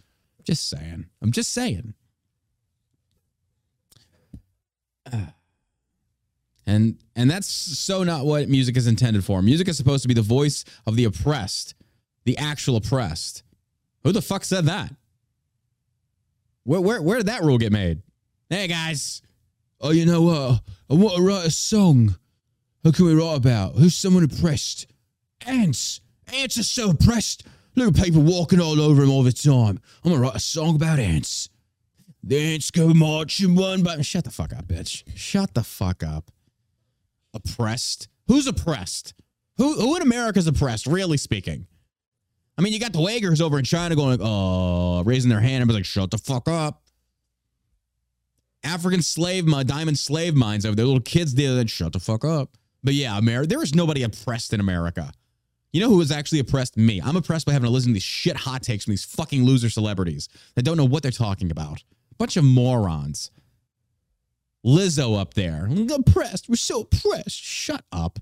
Just 0.43 0.69
saying. 0.69 1.07
I'm 1.21 1.32
just 1.32 1.53
saying. 1.53 1.93
And 6.68 6.97
and 7.15 7.32
that's 7.32 7.47
so 7.47 8.03
not 8.03 8.26
what 8.26 8.49
music 8.49 8.76
is 8.76 8.88
intended 8.88 9.24
for. 9.24 9.41
Music 9.41 9.70
is 9.70 9.78
supposed 9.78 10.01
to 10.01 10.09
be 10.09 10.13
the 10.13 10.22
voice 10.22 10.65
of 10.86 10.97
the 10.97 11.05
oppressed, 11.05 11.74
the 12.26 12.38
actual 12.38 12.76
oppressed. 12.76 13.41
Who 14.03 14.11
the 14.11 14.22
fuck 14.22 14.43
said 14.43 14.65
that? 14.65 14.93
Where 16.65 16.82
where 16.82 17.01
where 17.01 17.18
did 17.18 17.28
that 17.28 17.41
rule 17.41 17.57
get 17.57 17.72
made? 17.72 18.01
Hey 18.49 18.68
guys, 18.68 19.22
oh 19.80 19.91
you 19.91 20.05
know 20.05 20.28
uh, 20.28 20.49
what? 20.51 20.61
I 20.89 20.93
want 21.01 21.15
to 21.15 21.22
write 21.22 21.45
a 21.45 21.51
song. 21.51 22.18
Who 22.84 22.91
can 22.91 23.05
we 23.05 23.15
write 23.15 23.38
about? 23.38 23.76
Who's 23.76 23.95
someone 23.95 24.26
oppressed? 24.26 24.88
Ants. 25.45 26.01
Ants 26.34 26.57
are 26.57 26.63
so 26.63 26.89
oppressed. 26.91 27.47
At 27.78 27.95
people 27.95 28.24
walking 28.24 28.59
all 28.59 28.82
over 28.82 29.01
them 29.01 29.11
all 29.11 29.24
the 29.24 29.32
time. 29.32 29.80
I'm 30.03 30.11
gonna 30.11 30.22
write 30.22 30.36
a 30.36 30.39
song 30.39 30.76
about 30.76 30.99
ants. 30.99 31.47
The 32.24 32.53
ants 32.53 32.72
go 32.72 32.93
marching 32.93 33.55
one 33.55 33.84
by. 33.84 34.01
Shut 34.01 34.26
the 34.26 34.32
fuck 34.32 34.51
up, 34.51 34.68
bitch. 34.68 35.03
Shut 35.15 35.53
the 35.53 35.63
fuck 35.63 36.03
up 36.03 36.32
oppressed? 37.38 38.07
Who's 38.27 38.47
oppressed? 38.47 39.13
Who 39.57 39.73
who 39.73 39.95
in 39.95 40.01
America 40.01 40.39
is 40.39 40.47
oppressed, 40.47 40.85
really 40.85 41.17
speaking? 41.17 41.67
I 42.57 42.61
mean, 42.61 42.73
you 42.73 42.79
got 42.79 42.93
the 42.93 42.99
Uyghurs 42.99 43.41
over 43.41 43.59
in 43.59 43.65
China 43.65 43.95
going, 43.95 44.19
oh, 44.21 45.03
raising 45.03 45.29
their 45.29 45.39
hand 45.39 45.61
and 45.61 45.67
was 45.67 45.75
like, 45.75 45.85
shut 45.85 46.09
the 46.11 46.17
fuck 46.17 46.47
up. 46.47 46.81
African 48.63 49.03
slave, 49.03 49.45
my 49.45 49.63
diamond 49.63 49.99
slave 49.99 50.35
mines 50.35 50.65
over 50.65 50.75
there, 50.75 50.85
little 50.85 50.99
kids 50.99 51.35
there 51.35 51.53
that 51.55 51.69
shut 51.69 51.93
the 51.93 51.99
fuck 51.99 52.25
up. 52.25 52.57
But 52.83 52.95
yeah, 52.95 53.17
America, 53.17 53.47
there 53.47 53.63
is 53.63 53.75
nobody 53.75 54.03
oppressed 54.03 54.53
in 54.53 54.59
America. 54.59 55.11
You 55.71 55.81
know 55.81 55.89
who 55.89 56.01
is 56.01 56.11
actually 56.11 56.39
oppressed? 56.39 56.77
Me. 56.77 56.99
I'm 57.03 57.15
oppressed 57.15 57.45
by 57.45 57.53
having 57.53 57.67
to 57.67 57.71
listen 57.71 57.89
to 57.89 57.93
these 57.93 58.03
shit 58.03 58.35
hot 58.35 58.63
takes 58.63 58.85
from 58.85 58.93
these 58.93 59.05
fucking 59.05 59.43
loser 59.43 59.69
celebrities 59.69 60.27
that 60.55 60.63
don't 60.63 60.77
know 60.77 60.85
what 60.85 61.03
they're 61.03 61.11
talking 61.11 61.51
about. 61.51 61.83
Bunch 62.17 62.38
of 62.38 62.43
morons. 62.43 63.29
Lizzo 64.66 65.20
up 65.20 65.34
there. 65.34 65.66
I'm 65.66 65.89
oppressed. 65.89 66.49
We're 66.49 66.55
so 66.55 66.82
oppressed. 66.82 67.41
Shut 67.41 67.84
up. 67.91 68.20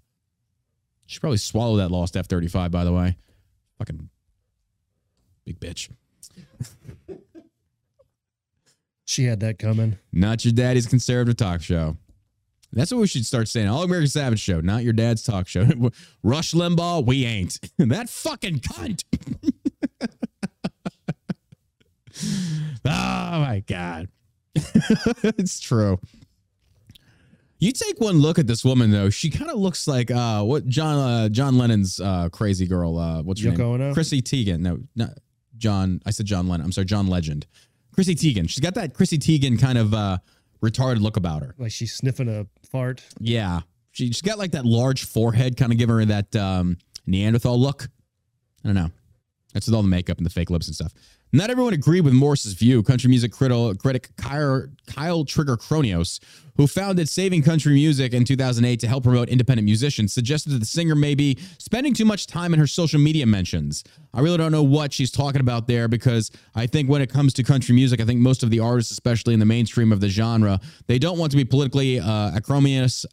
She 1.06 1.20
probably 1.20 1.38
swallowed 1.38 1.80
that 1.80 1.92
lost 1.92 2.18
F 2.18 2.28
35, 2.28 2.72
by 2.72 2.84
the 2.84 2.92
way. 2.92 3.18
Fucking 3.78 4.10
big 5.46 5.60
bitch. 5.60 5.90
she 9.06 9.26
had 9.26 9.40
that 9.42 9.60
coming. 9.60 9.98
Not 10.12 10.46
your 10.46 10.54
daddy's 10.54 10.88
conservative 10.88 11.38
talk 11.38 11.62
show. 11.62 11.98
That's 12.76 12.92
what 12.92 13.00
we 13.00 13.08
should 13.08 13.26
start 13.26 13.48
saying. 13.48 13.70
All 13.70 13.84
American 13.84 14.10
Savage 14.10 14.42
show, 14.42 14.60
not 14.60 14.84
your 14.84 14.92
dad's 14.94 15.24
talk 15.24 15.48
show. 15.48 15.66
Rush 16.24 16.52
Limbaugh, 16.52 17.06
we 17.06 17.26
ain't. 17.26 17.60
that 17.78 18.10
fucking 18.10 18.60
cunt. 18.60 19.04
oh 22.86 23.40
my 23.40 23.64
God. 23.66 24.10
it's 24.56 25.60
true. 25.62 26.00
You 27.58 27.72
take 27.72 28.00
one 28.00 28.20
look 28.20 28.38
at 28.38 28.48
this 28.48 28.66
woman 28.66 28.92
though; 28.92 29.10
she 29.10 29.30
kind 29.30 29.50
of 29.50 29.58
looks 29.58 29.88
like 29.88 30.12
uh, 30.12 30.44
what 30.44 30.68
John 30.68 30.98
uh, 30.98 31.30
John 31.30 31.58
Lennon's 31.58 32.00
uh, 32.00 32.30
crazy 32.30 32.68
girl. 32.68 32.98
Uh, 32.98 33.22
what's 33.24 33.42
her 33.44 33.52
Yoko 33.52 33.58
name? 33.58 33.68
Ono? 33.68 33.94
Chrissy 33.94 34.22
Teigen. 34.22 34.60
No, 34.60 34.80
not 34.96 35.12
John. 35.58 36.02
I 36.06 36.12
said 36.12 36.26
John 36.26 36.48
Lennon. 36.48 36.66
I'm 36.66 36.72
sorry, 36.72 36.86
John 36.86 37.08
Legend. 37.08 37.48
Chrissy 37.94 38.16
Teigen. 38.16 38.50
She's 38.50 38.60
got 38.60 38.76
that 38.76 38.94
Chrissy 38.94 39.18
Teigen 39.18 39.60
kind 39.60 39.78
of 39.78 39.94
uh, 39.94 40.18
retarded 40.62 41.00
look 41.00 41.16
about 41.16 41.44
her. 41.44 41.56
Like 41.58 41.72
she's 41.72 41.94
sniffing 41.94 42.28
a 42.28 42.46
fart. 42.70 43.02
Yeah, 43.20 43.62
she, 43.92 44.08
she's 44.08 44.22
got 44.22 44.38
like 44.38 44.52
that 44.52 44.66
large 44.66 45.06
forehead, 45.06 45.56
kind 45.56 45.72
of 45.72 45.78
giving 45.78 45.96
her 45.96 46.06
that 46.06 46.36
um, 46.36 46.78
Neanderthal 47.06 47.58
look. 47.58 47.88
I 48.64 48.68
don't 48.68 48.76
know. 48.76 48.92
That's 49.54 49.68
with 49.68 49.76
all 49.76 49.82
the 49.82 49.88
makeup 49.88 50.18
and 50.18 50.26
the 50.26 50.30
fake 50.30 50.50
lips 50.50 50.68
and 50.68 50.76
stuff. 50.76 50.94
Not 51.36 51.50
everyone 51.50 51.74
agreed 51.74 52.06
with 52.06 52.14
Morris's 52.14 52.54
view. 52.54 52.82
Country 52.82 53.10
music 53.10 53.34
critic 53.34 54.10
Kyle, 54.16 55.26
Trigger 55.26 55.58
Coroneos 55.58 56.22
who 56.58 56.68
founded 56.68 57.10
Saving 57.10 57.42
Country 57.42 57.74
Music 57.74 58.14
in 58.14 58.24
2008 58.24 58.80
to 58.80 58.88
help 58.88 59.04
promote 59.04 59.30
independent 59.30 59.66
musicians, 59.66 60.14
suggested 60.14 60.52
that 60.52 60.60
the 60.60 60.66
singer 60.66 60.96
may 60.96 61.16
be 61.16 61.38
spending 61.58 61.94
too 61.94 62.06
much 62.06 62.28
time 62.28 62.54
in 62.54 62.60
her 62.60 62.68
social 62.68 63.00
media 63.00 63.26
mentions. 63.26 63.84
I 64.14 64.22
really 64.22 64.38
don't 64.38 64.52
know 64.52 64.64
what 64.64 64.94
she's 64.94 65.12
talking 65.12 65.42
about 65.42 65.68
there 65.68 65.88
because 65.88 66.32
I 66.56 66.68
think 66.68 66.90
when 66.90 67.02
it 67.02 67.12
comes 67.12 67.34
to 67.34 67.44
country 67.44 67.76
music, 67.76 68.00
I 68.00 68.06
think 68.06 68.22
most 68.22 68.42
of 68.42 68.50
the 68.50 68.60
artists, 68.62 68.92
especially 68.92 69.34
in 69.34 69.40
the 69.40 69.46
mainstream 69.46 69.92
of 69.92 70.00
the 70.00 70.08
genre, 70.08 70.62
they 70.88 70.98
don't 70.98 71.18
want 71.18 71.32
to 71.32 71.38
be 71.38 71.44
politically 71.44 72.00
uh, 72.00 72.32
acrimonious, 72.36 73.06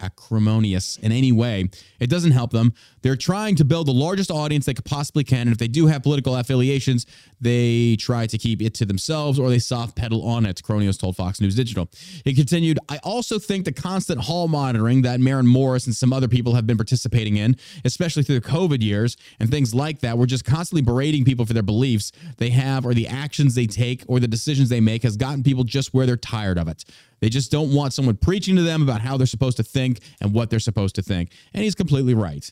acrimonious 0.00 0.96
in 0.98 1.12
any 1.12 1.30
way. 1.30 1.70
It 2.00 2.10
doesn't 2.10 2.32
help 2.32 2.50
them. 2.50 2.74
They're 3.02 3.16
trying 3.16 3.54
to 3.56 3.64
build 3.64 3.86
the 3.86 3.92
largest 3.92 4.30
audience 4.30 4.66
they 4.66 4.74
could 4.74 4.84
possibly 4.84 5.22
can, 5.22 5.42
and 5.42 5.52
if 5.52 5.58
they 5.58 5.68
do 5.68 5.86
have 5.86 6.02
political 6.02 6.34
affiliations, 6.34 7.06
they 7.40 7.59
try 7.96 8.26
to 8.26 8.38
keep 8.38 8.62
it 8.62 8.74
to 8.74 8.84
themselves 8.84 9.38
or 9.38 9.48
they 9.48 9.58
soft 9.58 9.96
pedal 9.96 10.26
on 10.26 10.46
it. 10.46 10.62
Coroneos 10.62 10.98
told 10.98 11.16
Fox 11.16 11.40
News 11.40 11.54
Digital. 11.54 11.88
He 12.24 12.34
continued, 12.34 12.78
I 12.88 12.98
also 13.02 13.38
think 13.38 13.64
the 13.64 13.72
constant 13.72 14.20
hall 14.20 14.48
monitoring 14.48 15.02
that 15.02 15.20
Maren 15.20 15.46
Morris 15.46 15.86
and 15.86 15.94
some 15.94 16.12
other 16.12 16.28
people 16.28 16.54
have 16.54 16.66
been 16.66 16.76
participating 16.76 17.36
in, 17.36 17.56
especially 17.84 18.22
through 18.22 18.40
the 18.40 18.48
COVID 18.48 18.82
years 18.82 19.16
and 19.38 19.50
things 19.50 19.74
like 19.74 20.00
that, 20.00 20.18
we're 20.18 20.26
just 20.26 20.44
constantly 20.44 20.82
berating 20.82 21.24
people 21.24 21.46
for 21.46 21.52
their 21.52 21.62
beliefs 21.62 22.12
they 22.38 22.50
have 22.50 22.86
or 22.86 22.94
the 22.94 23.06
actions 23.06 23.54
they 23.54 23.66
take 23.66 24.04
or 24.06 24.20
the 24.20 24.28
decisions 24.28 24.68
they 24.68 24.80
make 24.80 25.02
has 25.02 25.16
gotten 25.16 25.42
people 25.42 25.64
just 25.64 25.94
where 25.94 26.06
they're 26.06 26.16
tired 26.16 26.58
of 26.58 26.68
it. 26.68 26.84
They 27.20 27.28
just 27.28 27.50
don't 27.50 27.74
want 27.74 27.92
someone 27.92 28.16
preaching 28.16 28.56
to 28.56 28.62
them 28.62 28.82
about 28.82 29.00
how 29.00 29.16
they're 29.16 29.26
supposed 29.26 29.58
to 29.58 29.62
think 29.62 30.00
and 30.20 30.32
what 30.34 30.50
they're 30.50 30.58
supposed 30.58 30.94
to 30.96 31.02
think. 31.02 31.32
And 31.52 31.62
he's 31.62 31.74
completely 31.74 32.14
right. 32.14 32.50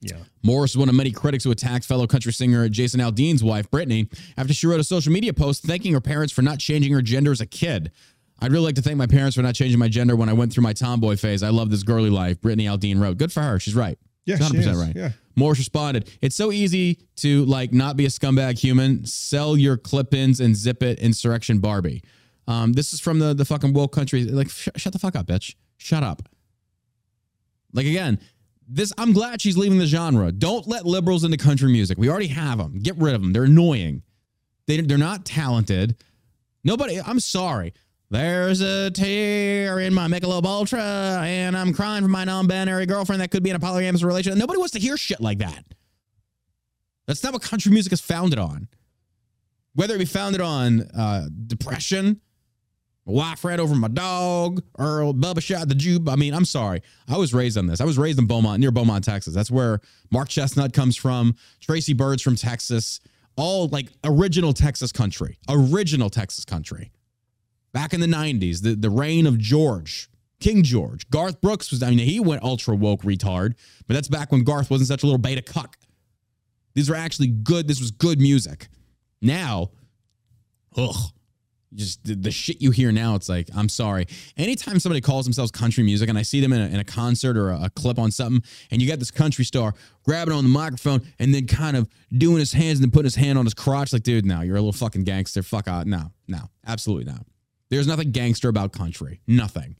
Yeah. 0.00 0.18
Morris 0.42 0.72
is 0.72 0.76
one 0.76 0.88
of 0.88 0.94
many 0.94 1.10
critics 1.10 1.44
who 1.44 1.50
attacked 1.50 1.84
fellow 1.84 2.06
country 2.06 2.32
singer 2.32 2.68
Jason 2.68 3.00
Aldean's 3.00 3.42
wife, 3.42 3.70
Brittany, 3.70 4.08
after 4.36 4.52
she 4.52 4.66
wrote 4.66 4.80
a 4.80 4.84
social 4.84 5.12
media 5.12 5.32
post 5.32 5.62
thanking 5.64 5.92
her 5.94 6.00
parents 6.00 6.32
for 6.32 6.42
not 6.42 6.58
changing 6.58 6.92
her 6.92 7.02
gender 7.02 7.32
as 7.32 7.40
a 7.40 7.46
kid. 7.46 7.90
I'd 8.40 8.52
really 8.52 8.66
like 8.66 8.74
to 8.74 8.82
thank 8.82 8.98
my 8.98 9.06
parents 9.06 9.36
for 9.36 9.42
not 9.42 9.54
changing 9.54 9.78
my 9.78 9.88
gender 9.88 10.14
when 10.14 10.28
I 10.28 10.34
went 10.34 10.52
through 10.52 10.62
my 10.62 10.74
tomboy 10.74 11.16
phase. 11.16 11.42
I 11.42 11.48
love 11.48 11.70
this 11.70 11.82
girly 11.82 12.10
life. 12.10 12.40
Brittany 12.40 12.66
Aldean 12.66 13.00
wrote. 13.00 13.16
Good 13.16 13.32
for 13.32 13.40
her. 13.42 13.58
She's 13.58 13.74
right. 13.74 13.98
Yeah, 14.26 14.36
She's 14.36 14.50
100% 14.50 14.62
she 14.62 14.70
right. 14.70 14.92
Yeah. 14.94 15.12
Morris 15.36 15.58
responded, 15.58 16.10
It's 16.20 16.36
so 16.36 16.52
easy 16.52 17.00
to 17.16 17.44
like 17.46 17.72
not 17.72 17.96
be 17.96 18.04
a 18.04 18.08
scumbag 18.08 18.58
human. 18.58 19.06
Sell 19.06 19.56
your 19.56 19.76
clip-ins 19.76 20.40
and 20.40 20.54
zip 20.54 20.82
it 20.82 20.98
insurrection 20.98 21.58
Barbie. 21.58 22.02
Um, 22.48 22.72
this 22.74 22.92
is 22.92 23.00
from 23.00 23.18
the 23.18 23.34
the 23.34 23.44
fucking 23.44 23.72
woke 23.72 23.92
country. 23.92 24.24
Like, 24.24 24.50
sh- 24.50 24.68
shut 24.76 24.92
the 24.92 24.98
fuck 24.98 25.16
up, 25.16 25.26
bitch. 25.26 25.54
Shut 25.78 26.02
up. 26.02 26.22
Like 27.72 27.86
again, 27.86 28.18
this 28.68 28.92
I'm 28.98 29.12
glad 29.12 29.40
she's 29.40 29.56
leaving 29.56 29.78
the 29.78 29.86
genre. 29.86 30.32
Don't 30.32 30.66
let 30.66 30.86
liberals 30.86 31.24
into 31.24 31.36
country 31.36 31.70
music. 31.70 31.98
We 31.98 32.08
already 32.08 32.28
have 32.28 32.58
them. 32.58 32.78
Get 32.80 32.96
rid 32.98 33.14
of 33.14 33.22
them. 33.22 33.32
They're 33.32 33.44
annoying. 33.44 34.02
They 34.66 34.80
they're 34.80 34.98
not 34.98 35.24
talented. 35.24 35.96
Nobody. 36.64 37.00
I'm 37.00 37.20
sorry. 37.20 37.72
There's 38.08 38.60
a 38.60 38.90
tear 38.92 39.80
in 39.80 39.92
my 39.92 40.06
Michelob 40.06 40.44
Ultra, 40.44 40.80
and 41.24 41.56
I'm 41.56 41.72
crying 41.72 42.02
for 42.02 42.08
my 42.08 42.22
non-binary 42.22 42.86
girlfriend 42.86 43.20
that 43.20 43.32
could 43.32 43.42
be 43.42 43.50
in 43.50 43.56
a 43.56 43.60
polyamorous 43.60 44.04
relationship. 44.04 44.38
Nobody 44.38 44.58
wants 44.58 44.74
to 44.74 44.78
hear 44.78 44.96
shit 44.96 45.20
like 45.20 45.38
that. 45.38 45.64
That's 47.08 47.22
not 47.24 47.32
what 47.32 47.42
country 47.42 47.72
music 47.72 47.92
is 47.92 48.00
founded 48.00 48.38
on. 48.38 48.68
Whether 49.74 49.96
it 49.96 49.98
be 49.98 50.04
founded 50.04 50.40
on 50.40 50.82
uh, 50.96 51.28
depression, 51.48 52.20
my 53.06 53.12
wife 53.12 53.44
ran 53.44 53.60
over 53.60 53.74
my 53.74 53.88
dog, 53.88 54.62
Earl 54.78 55.14
Bubba 55.14 55.40
shot 55.40 55.68
the 55.68 55.74
Jew. 55.74 56.04
I 56.08 56.16
mean, 56.16 56.34
I'm 56.34 56.44
sorry. 56.44 56.82
I 57.08 57.16
was 57.16 57.32
raised 57.32 57.56
on 57.56 57.66
this. 57.66 57.80
I 57.80 57.84
was 57.84 57.98
raised 57.98 58.18
in 58.18 58.26
Beaumont, 58.26 58.60
near 58.60 58.72
Beaumont, 58.72 59.04
Texas. 59.04 59.32
That's 59.32 59.50
where 59.50 59.80
Mark 60.10 60.28
Chesnutt 60.28 60.72
comes 60.72 60.96
from. 60.96 61.36
Tracy 61.60 61.94
Byrd's 61.94 62.22
from 62.22 62.34
Texas. 62.34 63.00
All 63.36 63.68
like 63.68 63.88
original 64.02 64.52
Texas 64.52 64.90
country. 64.90 65.38
Original 65.48 66.10
Texas 66.10 66.44
country. 66.44 66.90
Back 67.72 67.94
in 67.94 68.00
the 68.00 68.06
90s, 68.06 68.62
the, 68.62 68.74
the 68.74 68.90
reign 68.90 69.26
of 69.26 69.38
George. 69.38 70.08
King 70.40 70.62
George. 70.62 71.08
Garth 71.08 71.40
Brooks 71.40 71.70
was, 71.70 71.82
I 71.82 71.90
mean, 71.90 72.00
he 72.00 72.20
went 72.20 72.42
ultra 72.42 72.74
woke 72.74 73.02
retard, 73.02 73.54
but 73.86 73.94
that's 73.94 74.08
back 74.08 74.32
when 74.32 74.42
Garth 74.42 74.70
wasn't 74.70 74.88
such 74.88 75.02
a 75.02 75.06
little 75.06 75.18
beta 75.18 75.42
cuck. 75.42 75.76
These 76.74 76.90
were 76.90 76.96
actually 76.96 77.28
good. 77.28 77.68
This 77.68 77.80
was 77.80 77.90
good 77.90 78.20
music. 78.20 78.68
Now, 79.22 79.70
ugh, 80.76 81.12
just 81.76 82.04
the, 82.04 82.14
the 82.14 82.30
shit 82.30 82.60
you 82.60 82.70
hear 82.70 82.90
now, 82.90 83.14
it's 83.14 83.28
like, 83.28 83.48
I'm 83.54 83.68
sorry. 83.68 84.06
Anytime 84.36 84.80
somebody 84.80 85.00
calls 85.00 85.24
themselves 85.26 85.50
country 85.50 85.84
music 85.84 86.08
and 86.08 86.18
I 86.18 86.22
see 86.22 86.40
them 86.40 86.52
in 86.52 86.60
a, 86.60 86.66
in 86.66 86.76
a 86.76 86.84
concert 86.84 87.36
or 87.36 87.50
a, 87.50 87.64
a 87.64 87.70
clip 87.70 87.98
on 87.98 88.10
something, 88.10 88.42
and 88.70 88.82
you 88.82 88.88
got 88.88 88.98
this 88.98 89.10
country 89.10 89.44
star 89.44 89.74
grabbing 90.02 90.34
on 90.34 90.44
the 90.44 90.50
microphone 90.50 91.02
and 91.18 91.34
then 91.34 91.46
kind 91.46 91.76
of 91.76 91.88
doing 92.16 92.38
his 92.38 92.52
hands 92.52 92.78
and 92.78 92.84
then 92.84 92.90
putting 92.90 93.04
his 93.04 93.14
hand 93.14 93.38
on 93.38 93.44
his 93.44 93.54
crotch, 93.54 93.92
like, 93.92 94.02
dude, 94.02 94.24
no, 94.24 94.40
you're 94.40 94.56
a 94.56 94.60
little 94.60 94.72
fucking 94.72 95.04
gangster. 95.04 95.42
Fuck 95.42 95.68
out. 95.68 95.86
No, 95.86 96.12
no, 96.26 96.50
absolutely 96.66 97.04
not. 97.04 97.26
There's 97.68 97.86
nothing 97.86 98.10
gangster 98.10 98.48
about 98.48 98.72
country. 98.72 99.20
Nothing. 99.26 99.76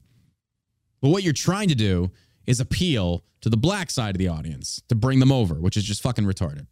But 1.01 1.09
what 1.09 1.23
you're 1.23 1.33
trying 1.33 1.69
to 1.69 1.75
do 1.75 2.11
is 2.45 2.59
appeal 2.59 3.23
to 3.41 3.49
the 3.49 3.57
black 3.57 3.89
side 3.89 4.15
of 4.15 4.19
the 4.19 4.27
audience 4.27 4.81
to 4.89 4.95
bring 4.95 5.19
them 5.19 5.31
over, 5.31 5.55
which 5.55 5.77
is 5.77 5.83
just 5.83 6.01
fucking 6.01 6.25
retarded. 6.25 6.67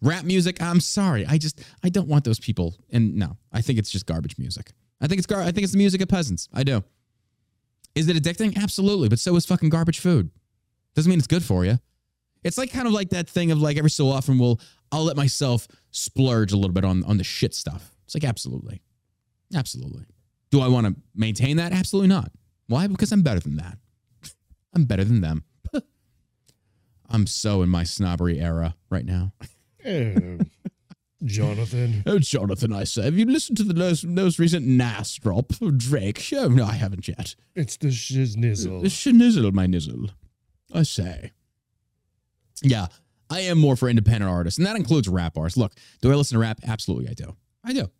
Rap 0.00 0.24
music, 0.24 0.62
I'm 0.62 0.80
sorry. 0.80 1.26
I 1.26 1.38
just 1.38 1.60
I 1.82 1.88
don't 1.88 2.08
want 2.08 2.24
those 2.24 2.38
people. 2.38 2.76
And 2.90 3.16
no, 3.16 3.36
I 3.52 3.60
think 3.60 3.78
it's 3.78 3.90
just 3.90 4.06
garbage 4.06 4.38
music. 4.38 4.72
I 5.00 5.06
think 5.06 5.18
it's 5.18 5.26
gar- 5.26 5.42
I 5.42 5.50
think 5.50 5.64
it's 5.64 5.72
the 5.72 5.78
music 5.78 6.00
of 6.00 6.08
peasants. 6.08 6.48
I 6.52 6.62
do. 6.62 6.84
Is 7.94 8.08
it 8.08 8.16
addicting? 8.16 8.56
Absolutely, 8.56 9.08
but 9.08 9.18
so 9.18 9.34
is 9.36 9.46
fucking 9.46 9.70
garbage 9.70 9.98
food. 9.98 10.30
Doesn't 10.94 11.10
mean 11.10 11.18
it's 11.18 11.26
good 11.26 11.44
for 11.44 11.64
you. 11.64 11.78
It's 12.44 12.58
like 12.58 12.72
kind 12.72 12.86
of 12.86 12.92
like 12.92 13.10
that 13.10 13.28
thing 13.28 13.50
of 13.50 13.60
like 13.60 13.76
every 13.76 13.90
so 13.90 14.08
often 14.08 14.38
we'll 14.38 14.60
I'll 14.92 15.04
let 15.04 15.16
myself 15.16 15.66
splurge 15.90 16.52
a 16.52 16.56
little 16.56 16.72
bit 16.72 16.84
on 16.84 17.02
on 17.04 17.18
the 17.18 17.24
shit 17.24 17.54
stuff. 17.54 17.90
It's 18.04 18.14
like 18.14 18.24
absolutely. 18.24 18.80
Absolutely. 19.54 20.04
Do 20.50 20.60
I 20.60 20.68
want 20.68 20.86
to 20.86 20.96
maintain 21.14 21.56
that? 21.56 21.72
Absolutely 21.72 22.08
not. 22.08 22.30
Why? 22.68 22.86
Because 22.86 23.12
I'm 23.12 23.22
better 23.22 23.40
than 23.40 23.56
that. 23.56 23.78
I'm 24.74 24.84
better 24.84 25.04
than 25.04 25.20
them. 25.20 25.44
I'm 27.10 27.26
so 27.26 27.62
in 27.62 27.68
my 27.68 27.84
snobbery 27.84 28.38
era 28.38 28.76
right 28.90 29.04
now. 29.04 29.32
Oh, 29.86 30.38
Jonathan. 31.24 32.02
Oh, 32.06 32.18
Jonathan, 32.18 32.72
I 32.72 32.84
say, 32.84 33.04
have 33.04 33.18
you 33.18 33.26
listened 33.26 33.56
to 33.58 33.64
the 33.64 33.74
most, 33.74 34.04
most 34.06 34.38
recent 34.38 34.66
Nas 34.66 35.14
drop 35.16 35.52
of 35.60 35.78
Drake? 35.78 36.24
Oh, 36.34 36.48
no, 36.48 36.64
I 36.64 36.72
haven't 36.74 37.08
yet. 37.08 37.34
It's 37.54 37.76
the 37.76 37.88
The 37.88 37.92
shiznizzle. 38.88 39.52
my 39.52 39.66
nizzle. 39.66 40.10
I 40.72 40.82
say. 40.84 41.32
Yeah, 42.62 42.86
I 43.30 43.40
am 43.40 43.58
more 43.58 43.76
for 43.76 43.88
independent 43.88 44.30
artists, 44.30 44.58
and 44.58 44.66
that 44.66 44.76
includes 44.76 45.08
rap 45.08 45.36
artists. 45.36 45.56
Look, 45.56 45.72
do 46.02 46.10
I 46.12 46.14
listen 46.14 46.36
to 46.36 46.40
rap? 46.40 46.60
Absolutely, 46.66 47.08
I 47.08 47.14
do. 47.14 47.36
I 47.64 47.72
do. 47.72 47.90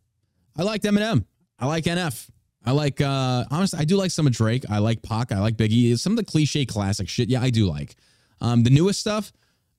I 0.56 0.62
like 0.62 0.82
Eminem. 0.82 1.24
I 1.58 1.66
like 1.66 1.84
NF. 1.84 2.28
I 2.64 2.72
like, 2.72 3.00
uh, 3.00 3.44
honestly, 3.50 3.78
I 3.78 3.84
do 3.84 3.96
like 3.96 4.10
some 4.10 4.26
of 4.26 4.32
Drake. 4.32 4.64
I 4.68 4.78
like 4.78 5.02
Pac. 5.02 5.32
I 5.32 5.38
like 5.38 5.56
Biggie. 5.56 5.98
Some 5.98 6.12
of 6.12 6.16
the 6.18 6.24
cliche 6.24 6.66
classic 6.66 7.08
shit, 7.08 7.28
yeah, 7.28 7.40
I 7.40 7.50
do 7.50 7.66
like. 7.66 7.94
Um, 8.40 8.62
the 8.62 8.70
newest 8.70 9.00
stuff, 9.00 9.32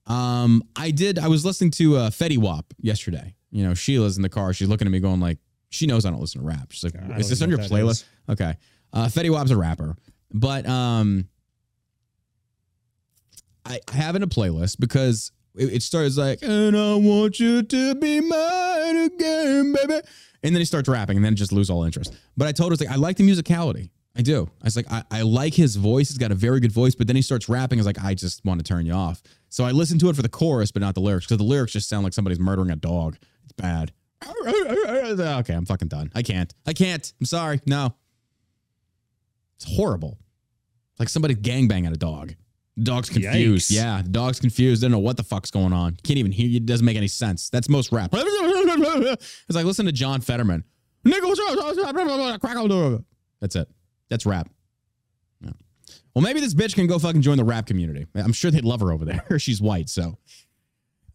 um, 0.10 0.64
I 0.76 0.92
did, 0.92 1.20
I 1.20 1.28
was 1.28 1.46
listening 1.46 1.72
to 1.72 1.98
uh, 1.98 2.10
Fetty 2.10 2.38
Wap 2.38 2.74
yesterday. 2.80 3.36
You 3.52 3.64
know, 3.64 3.74
Sheila's 3.74 4.18
in 4.18 4.24
the 4.24 4.30
car. 4.30 4.54
She's 4.54 4.68
looking 4.68 4.88
at 4.88 4.92
me 4.92 5.00
going 5.00 5.20
like, 5.20 5.38
she 5.70 5.86
knows 5.86 6.06
I 6.06 6.10
don't 6.10 6.20
listen 6.20 6.42
to 6.42 6.48
rap. 6.48 6.72
She's 6.72 6.84
like, 6.84 7.02
I 7.02 7.18
is 7.18 7.30
this 7.30 7.42
on 7.42 7.50
your 7.50 7.60
playlist? 7.60 7.90
is. 7.90 8.06
Okay. 8.28 8.56
Uh, 8.92 9.06
Fetty 9.06 9.30
Wap's 9.30 9.52
a 9.52 9.58
rapper, 9.58 9.96
but 10.34 10.68
um, 10.68 11.28
I 13.66 13.80
I 13.92 13.96
have 13.96 14.16
in 14.16 14.24
a 14.24 14.28
playlist 14.28 14.80
because 14.80 15.32
it, 15.56 15.74
it 15.74 15.84
starts 15.84 16.18
like, 16.18 16.40
and 16.42 16.76
I 16.76 16.96
want 16.96 17.40
you 17.40 17.62
to 17.62 17.96
be 17.96 18.20
mine 18.20 18.98
again, 18.98 19.74
baby. 19.74 20.02
And 20.42 20.56
then 20.56 20.60
he 20.60 20.66
starts 20.66 20.90
rapping 20.90 21.18
and 21.18 21.26
then 21.26 21.36
just 21.36 21.52
lose 21.52 21.70
all 21.70 21.84
interest. 21.84 22.16
But 22.36 22.48
I 22.48 22.52
told 22.52 22.72
her, 22.72 22.78
like, 22.84 22.92
I 22.92 22.98
like 22.98 23.18
the 23.18 23.30
musicality. 23.30 23.92
I 24.20 24.22
do. 24.22 24.50
I 24.62 24.66
was 24.66 24.76
like, 24.76 24.92
I, 24.92 25.02
I 25.10 25.22
like 25.22 25.54
his 25.54 25.78
voice. 25.78 26.10
He's 26.10 26.18
got 26.18 26.30
a 26.30 26.36
very 26.36 26.60
good 26.60 26.74
voice. 26.74 26.94
But 26.94 27.08
then 27.08 27.16
he 27.16 27.22
starts 27.22 27.48
rapping. 27.48 27.80
I 27.80 27.80
was 27.80 27.86
like, 27.86 28.04
I 28.04 28.14
just 28.14 28.44
want 28.44 28.60
to 28.60 28.66
turn 28.66 28.86
you 28.86 28.92
off. 28.92 29.24
So 29.48 29.64
I 29.64 29.72
listened 29.72 30.02
to 30.02 30.10
it 30.10 30.16
for 30.18 30.22
the 30.22 30.28
chorus, 30.28 30.74
but 30.74 30.82
not 30.82 30.94
the 30.94 31.00
lyrics 31.00 31.26
because 31.26 31.38
the 31.38 31.46
lyrics 31.46 31.72
just 31.72 31.88
sound 31.88 32.04
like 32.04 32.12
somebody's 32.12 32.38
murdering 32.38 32.70
a 32.70 32.76
dog. 32.76 33.18
It's 33.46 33.54
bad. 33.54 33.94
Okay, 34.30 35.54
I'm 35.54 35.66
fucking 35.66 35.88
done. 35.88 36.12
I 36.14 36.22
can't. 36.22 36.54
I 36.66 36.74
can't. 36.74 37.14
I'm 37.22 37.26
sorry. 37.26 37.62
No. 37.66 37.96
It's 39.56 39.74
horrible. 39.78 40.18
It's 40.92 41.00
like 41.00 41.08
somebody 41.08 41.36
gangbang 41.36 41.86
at 41.88 41.94
a 41.94 41.98
dog. 41.98 42.36
The 42.76 42.84
dog's 42.84 43.10
confused. 43.10 43.72
Yikes. 43.72 43.76
Yeah, 43.76 44.02
the 44.02 44.10
dog's 44.10 44.42
confused. 44.42 44.82
They 44.82 44.86
don't 44.86 44.92
know 44.92 45.00
what 45.00 45.16
the 45.16 45.24
fuck's 45.24 45.52
going 45.52 45.72
on. 45.72 45.96
Can't 46.04 46.20
even 46.20 46.34
hear 46.34 46.48
you. 46.48 46.58
It 46.58 46.66
doesn't 46.66 46.86
make 46.86 46.98
any 46.98 47.08
sense. 47.08 47.50
That's 47.50 47.70
most 47.70 47.94
rap. 47.94 48.14
It's 48.14 49.56
like 49.56 49.66
listen 49.66 49.86
to 49.86 49.94
John 49.94 50.20
Fetterman. 50.20 50.66
Nigga, 51.06 51.24
what's 51.24 51.40
up? 51.40 52.42
Crack 52.42 52.58
on 52.58 52.68
the 52.68 52.70
door. 52.70 53.04
That's 53.40 53.56
it. 53.56 53.70
That's 54.10 54.26
rap. 54.26 54.50
Yeah. 55.42 55.52
Well, 56.14 56.22
maybe 56.24 56.40
this 56.40 56.54
bitch 56.54 56.76
can 56.76 56.88
go 56.88 57.00
fucking 57.00 57.22
join 57.22 57.38
the 57.38 57.44
rap 57.44 57.66
community. 57.66 58.06
I'm 58.16 58.34
sure 58.34 58.52
they'd 58.52 58.66
love 58.66 58.82
her 58.82 58.92
over 58.92 59.06
there. 59.06 59.26
She's 59.40 59.62
white, 59.62 59.90
so. 59.90 60.18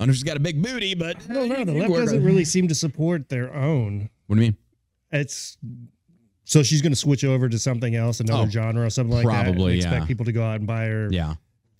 I 0.01 0.07
know 0.07 0.13
she's 0.13 0.25
got 0.25 0.37
a 0.37 0.41
big 0.41 0.61
booty, 0.61 0.95
but 0.95 1.17
I 1.31 1.35
don't 1.35 1.49
know. 1.49 1.65
The 1.65 1.73
left 1.73 1.93
doesn't 1.95 2.25
really 2.25 2.45
seem 2.45 2.67
to 2.67 2.75
support 2.75 3.29
their 3.29 3.55
own. 3.55 4.11
What 4.27 4.37
do 4.37 4.43
you 4.43 4.49
mean? 4.49 4.57
It's 5.13 5.57
so 6.45 6.65
she's 6.65 6.83
going 6.83 6.91
to 6.93 6.97
switch 6.99 7.25
over 7.25 7.49
to 7.49 7.59
something 7.61 7.95
else, 7.95 8.19
another 8.19 8.43
Oh, 8.43 8.51
genre 8.51 8.85
or 8.87 8.91
something 8.91 9.15
like 9.15 9.25
that. 9.25 9.47
and 9.47 9.55
probably, 9.55 9.77
expect 9.77 10.03
yeah. 10.03 10.07
people 10.07 10.25
to 10.25 10.33
go 10.33 10.43
out 10.43 10.57
and 10.57 10.67
buy 10.67 10.87
her 10.87 11.09
Yeah. 11.13 11.35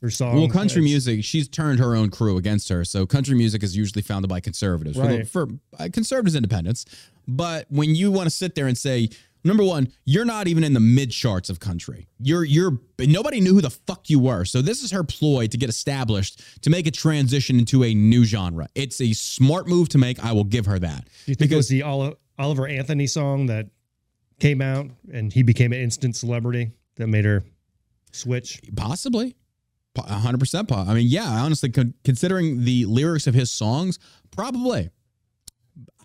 song. 0.09 0.37
Well, 0.37 0.49
country 0.49 0.81
music, 0.81 1.25
she's 1.25 1.49
turned 1.49 1.81
her 1.81 1.97
own 1.97 2.11
crew 2.11 2.37
against 2.37 2.69
her. 2.69 2.85
So 2.85 3.05
country 3.05 3.35
music 3.35 3.63
is 3.65 3.77
usually 3.77 4.03
founded 4.03 4.29
by 4.29 4.39
conservatives 4.41 4.97
for, 4.97 5.07
the, 5.09 5.17
Right. 5.19 5.29
for 5.29 5.49
uh, 5.79 5.89
conservatives 5.93 6.37
independents. 6.37 6.85
But 7.27 7.67
when 7.69 7.95
you 7.97 8.13
want 8.13 8.27
to 8.27 8.31
sit 8.31 8.55
there 8.55 8.69
and 8.69 8.79
say, 8.79 9.09
number 9.45 9.63
one, 9.65 9.89
you're 10.05 10.25
not 10.25 10.49
even 10.49 10.65
in 10.65 10.73
the 10.73 10.81
mid 10.81 11.11
charts 11.11 11.51
of 11.51 11.61
country. 11.61 12.09
You're 12.19 12.45
you're 12.45 12.79
nobody 12.99 13.41
knew 13.41 13.55
who 13.55 13.61
the 13.61 13.71
fuck 13.71 14.09
you 14.11 14.19
were. 14.19 14.45
So 14.45 14.63
this 14.63 14.83
is 14.83 14.91
her 14.91 15.05
ploy 15.05 15.47
to 15.49 15.57
get 15.57 15.69
established 15.69 16.63
to 16.63 16.71
make 16.71 16.87
a 16.87 16.91
transition 16.91 17.59
into 17.59 17.85
a 17.85 17.95
new 17.95 18.25
genre. 18.25 18.69
It's 18.75 19.01
a 19.01 19.13
smart 19.13 19.69
move 19.69 19.89
to 19.91 19.99
make. 19.99 20.25
I 20.25 20.33
will 20.33 20.45
give 20.45 20.67
her 20.67 20.79
that. 20.79 21.05
Do 21.27 21.33
you 21.33 21.35
think 21.35 21.53
it 21.53 21.57
was 21.57 21.69
the 21.69 21.83
Oli- 21.83 22.15
Oliver 22.39 22.67
Anthony 22.67 23.07
song 23.07 23.47
that 23.47 23.67
came 24.41 24.61
out 24.61 24.87
and 25.13 25.33
he 25.33 25.43
became 25.43 25.73
an 25.73 25.81
instant 25.81 26.17
celebrity 26.17 26.73
that 26.97 27.07
made 27.07 27.25
her 27.25 27.45
switch? 28.13 28.61
Possibly. 28.75 29.37
Po- 29.95 30.03
100% 30.03 30.67
po- 30.69 30.75
I 30.75 30.95
mean, 30.95 31.07
yeah, 31.07 31.29
honestly, 31.29 31.71
considering 32.05 32.65
the 32.65 32.85
lyrics 32.87 33.29
of 33.29 33.35
his 33.35 33.51
songs, 33.51 34.01
probably. 34.33 34.91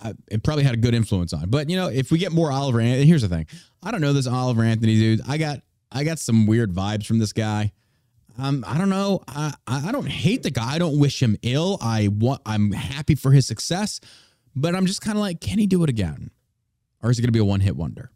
I, 0.02 0.14
it 0.30 0.44
probably 0.44 0.64
had 0.64 0.74
a 0.74 0.78
good 0.78 0.94
influence 0.94 1.34
on. 1.34 1.44
it. 1.44 1.52
But, 1.52 1.70
you 1.70 1.76
know, 1.76 1.88
if 1.88 2.12
we 2.12 2.18
get 2.18 2.32
more 2.32 2.52
Oliver 2.52 2.80
and 2.80 3.04
here's 3.04 3.22
the 3.22 3.30
thing. 3.30 3.48
I 3.84 3.92
don't 3.92 4.02
know 4.02 4.14
this 4.14 4.28
Oliver 4.28 4.64
Anthony 4.64 4.96
dude. 4.96 5.22
I 5.28 5.38
got 5.38 5.62
I 5.92 6.04
got 6.04 6.20
some 6.20 6.46
weird 6.46 6.74
vibes 6.74 7.06
from 7.06 7.20
this 7.20 7.34
guy. 7.34 7.72
Um, 8.38 8.64
I 8.68 8.78
don't 8.78 8.90
know. 8.90 9.22
I, 9.28 9.54
I 9.68 9.92
don't 9.92 10.08
hate 10.08 10.44
the 10.44 10.52
guy. 10.52 10.74
I 10.74 10.78
don't 10.78 11.00
wish 11.00 11.22
him 11.22 11.36
ill. 11.42 11.78
I 11.82 12.08
want 12.08 12.42
I'm 12.46 12.72
happy 12.72 13.16
for 13.16 13.32
his 13.32 13.46
success, 13.46 14.00
but 14.56 14.76
I'm 14.76 14.86
just 14.86 15.02
kind 15.02 15.18
of 15.18 15.22
like, 15.22 15.42
can 15.42 15.60
he 15.60 15.68
do 15.68 15.84
it 15.84 15.90
again? 15.90 16.32
Or 17.02 17.10
is 17.10 17.20
it 17.20 17.22
gonna 17.22 17.32
be 17.32 17.40
a 17.40 17.46
one-hit 17.46 17.76
wonder? 17.76 18.12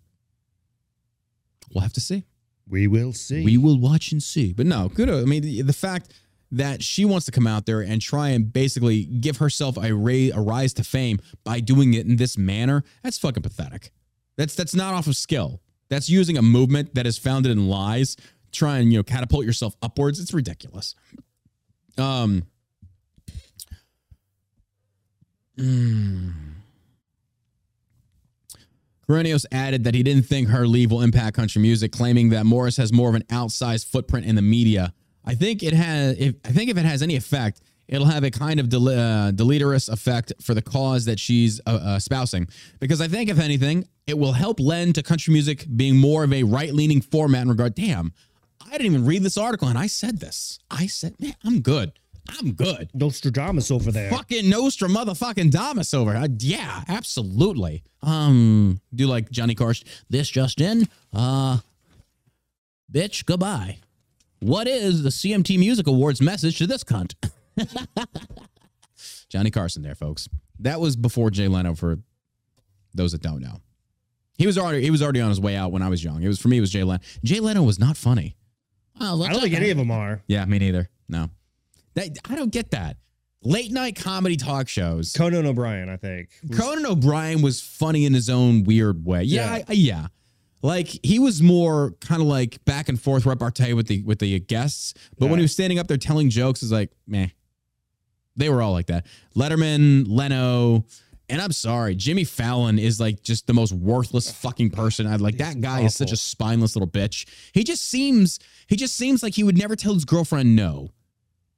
We'll 1.74 1.82
have 1.82 1.94
to 1.94 2.02
see. 2.02 2.24
We 2.68 2.88
will 2.88 3.12
see. 3.14 3.44
We 3.44 3.58
will 3.58 3.80
watch 3.80 4.12
and 4.12 4.24
see. 4.24 4.54
But 4.54 4.66
no, 4.66 4.90
good. 4.90 5.10
I 5.10 5.24
mean, 5.24 5.42
the, 5.42 5.62
the 5.62 5.74
fact 5.74 6.14
that 6.54 6.84
she 6.84 7.04
wants 7.04 7.26
to 7.26 7.32
come 7.32 7.48
out 7.48 7.66
there 7.66 7.82
and 7.82 8.02
try 8.02 8.30
and 8.30 8.54
basically 8.54 9.06
give 9.06 9.38
herself 9.38 9.76
a, 9.78 9.94
ra- 9.94 10.30
a 10.34 10.42
rise 10.42 10.74
to 10.76 10.84
fame 10.84 11.20
by 11.44 11.60
doing 11.60 11.96
it 11.96 12.06
in 12.06 12.18
this 12.18 12.38
manner, 12.38 12.84
that's 13.02 13.18
fucking 13.18 13.42
pathetic. 13.44 13.92
That's 14.38 14.56
that's 14.56 14.76
not 14.76 14.94
off 14.94 15.08
of 15.08 15.16
skill. 15.16 15.62
That's 15.90 16.10
using 16.10 16.38
a 16.38 16.42
movement 16.42 16.96
that 16.96 17.06
is 17.06 17.18
founded 17.18 17.52
in 17.52 17.68
lies, 17.68 18.16
try 18.52 18.78
and 18.78 18.92
you 18.92 19.00
know 19.00 19.04
catapult 19.04 19.46
yourself 19.46 19.76
upwards. 19.82 20.20
It's 20.20 20.34
ridiculous. 20.34 20.96
Um. 21.98 22.44
mm. 25.58 26.34
Added 29.52 29.84
that 29.84 29.94
he 29.94 30.02
didn't 30.02 30.24
think 30.24 30.48
her 30.50 30.66
leave 30.66 30.90
will 30.90 31.02
impact 31.02 31.36
country 31.36 31.62
music, 31.62 31.92
claiming 31.92 32.30
that 32.30 32.46
Morris 32.48 32.78
has 32.78 32.92
more 32.92 33.10
of 33.10 33.16
an 33.16 33.24
outsized 33.24 33.86
footprint 33.86 34.26
in 34.26 34.36
the 34.36 34.42
media. 34.42 34.94
I 35.26 35.36
think 35.36 35.64
it 35.64 35.74
has. 35.74 36.18
If 36.18 36.36
I 36.46 36.50
think 36.50 36.70
if 36.70 36.78
it 36.78 36.86
has 36.86 37.02
any 37.02 37.16
effect, 37.16 37.62
it'll 37.88 38.08
have 38.08 38.24
a 38.24 38.32
kind 38.32 38.60
of 38.60 38.70
del- 38.70 38.90
uh, 38.90 39.32
deleterious 39.32 39.90
effect 39.90 40.34
for 40.42 40.54
the 40.54 40.62
cause 40.62 41.06
that 41.06 41.20
she's 41.20 41.62
uh, 41.66 41.80
uh, 41.84 41.96
espousing. 41.96 42.48
Because 42.80 43.02
I 43.02 43.08
think, 43.08 43.30
if 43.30 43.40
anything, 43.40 43.88
it 44.08 44.18
will 44.18 44.34
help 44.34 44.60
lend 44.60 44.96
to 44.96 45.04
country 45.04 45.32
music 45.34 45.66
being 45.76 45.98
more 45.98 46.24
of 46.24 46.34
a 46.34 46.44
right-leaning 46.44 47.02
format 47.02 47.44
in 47.44 47.50
regard. 47.50 47.76
Damn, 47.76 48.14
I 48.66 48.72
didn't 48.72 48.88
even 48.88 49.06
read 49.06 49.24
this 49.24 49.38
article, 49.38 49.68
and 49.68 49.78
I 49.78 49.88
said 49.88 50.20
this. 50.20 50.60
I 50.70 50.88
said, 50.88 51.16
man, 51.20 51.36
I'm 51.44 51.62
good. 51.62 51.94
I'm 52.40 52.54
good 52.54 52.90
Nostradamus 52.94 53.70
over 53.70 53.92
there. 53.92 54.10
fucking 54.10 54.50
Nostra 54.50 54.88
motherfucking 54.88 55.52
Damas 55.52 55.94
over. 55.94 56.16
Uh, 56.16 56.30
yeah, 56.40 56.84
absolutely. 56.88 57.84
Um, 58.02 58.80
do 58.96 59.08
like 59.08 59.30
Johnny 59.30 59.56
Carson. 59.56 59.88
This 60.10 60.30
just 60.30 60.62
in. 60.62 60.88
Uh, 61.12 61.58
bitch, 62.90 63.26
goodbye. 63.26 63.80
What 64.44 64.68
is 64.68 65.04
the 65.04 65.10
CMT 65.10 65.58
Music 65.58 65.88
Awards 65.88 66.22
message 66.22 66.58
to 66.58 66.68
this 66.68 66.84
cunt? 66.84 67.14
Johnny 69.30 69.52
Carson 69.52 69.82
there, 69.84 69.96
folks. 69.96 70.28
That 70.60 70.80
was 70.82 70.96
before 70.98 71.30
Jay 71.32 71.48
Leno, 71.48 71.76
for 71.76 71.98
those 72.94 73.14
that 73.14 73.22
don't 73.22 73.42
know. 73.42 73.62
He 74.38 74.46
was 74.46 74.58
already 74.58 74.82
he 74.82 74.92
was 74.92 75.02
already 75.02 75.22
on 75.22 75.30
his 75.30 75.40
way 75.40 75.56
out 75.56 75.72
when 75.72 75.82
I 75.82 75.88
was 75.90 76.04
young. 76.04 76.22
It 76.22 76.28
was 76.28 76.40
for 76.40 76.50
me. 76.50 76.58
It 76.58 76.62
was 76.62 76.72
Jay 76.72 76.84
Leno. 76.84 77.02
Jay 77.24 77.40
Leno 77.40 77.64
was 77.64 77.80
not 77.80 77.96
funny. 77.96 78.36
Oh, 79.00 79.24
I 79.24 79.32
don't 79.32 79.42
think 79.42 79.56
any 79.56 79.70
of 79.70 79.78
them 79.78 79.92
are. 79.92 80.22
Yeah, 80.28 80.44
me 80.46 80.60
neither. 80.60 80.90
No, 81.08 81.30
that 81.94 82.10
I 82.30 82.36
don't 82.36 82.52
get 82.52 82.72
that. 82.72 82.98
Late 83.46 83.72
night 83.72 83.96
comedy 83.96 84.36
talk 84.38 84.68
shows. 84.68 85.14
Conan 85.14 85.46
O'Brien, 85.46 85.90
I 85.90 85.98
think. 85.98 86.30
was- 86.48 86.58
Conan 86.60 86.86
O'Brien 86.86 87.42
was 87.42 87.62
funny 87.62 88.06
in 88.06 88.14
his 88.14 88.30
own 88.30 88.64
weird 88.64 89.06
way. 89.06 89.24
Yeah, 89.24 89.46
Yeah. 89.46 89.54
I- 89.54 89.64
I- 89.70 89.74
yeah. 89.74 90.08
Like 90.64 90.88
he 91.04 91.20
was 91.20 91.42
more 91.42 91.92
kind 92.00 92.22
of 92.22 92.28
like 92.28 92.64
back 92.64 92.88
and 92.88 93.00
forth 93.00 93.26
repartee 93.26 93.74
with 93.74 93.88
the 93.88 94.02
with 94.04 94.20
the 94.20 94.40
guests, 94.40 94.94
but 95.20 95.28
when 95.28 95.38
he 95.38 95.44
was 95.44 95.52
standing 95.52 95.78
up 95.78 95.88
there 95.88 95.98
telling 95.98 96.30
jokes, 96.30 96.64
it's 96.64 96.72
like 96.72 96.90
meh. 97.06 97.28
They 98.38 98.50
were 98.50 98.62
all 98.62 98.72
like 98.72 98.88
that. 98.88 99.06
Letterman, 99.36 100.06
Leno, 100.08 100.86
and 101.28 101.42
I'm 101.42 101.52
sorry, 101.52 101.96
Jimmy 101.96 102.24
Fallon 102.24 102.80
is 102.80 102.98
like 102.98 103.22
just 103.24 103.46
the 103.46 103.54
most 103.54 103.74
worthless 103.74 104.32
fucking 104.32 104.70
person. 104.70 105.06
I 105.06 105.18
like 105.18 105.38
that 105.38 105.60
guy 105.60 105.82
is 105.82 105.96
such 105.96 106.14
a 106.14 106.18
spineless 106.18 106.78
little 106.78 106.88
bitch. 106.88 107.28
He 107.54 107.66
just 107.66 107.84
seems 107.84 108.40
he 108.68 108.78
just 108.78 108.96
seems 108.96 109.22
like 109.22 109.34
he 109.34 109.44
would 109.44 109.58
never 109.58 109.76
tell 109.76 109.94
his 109.94 110.06
girlfriend 110.06 110.56
no, 110.56 110.92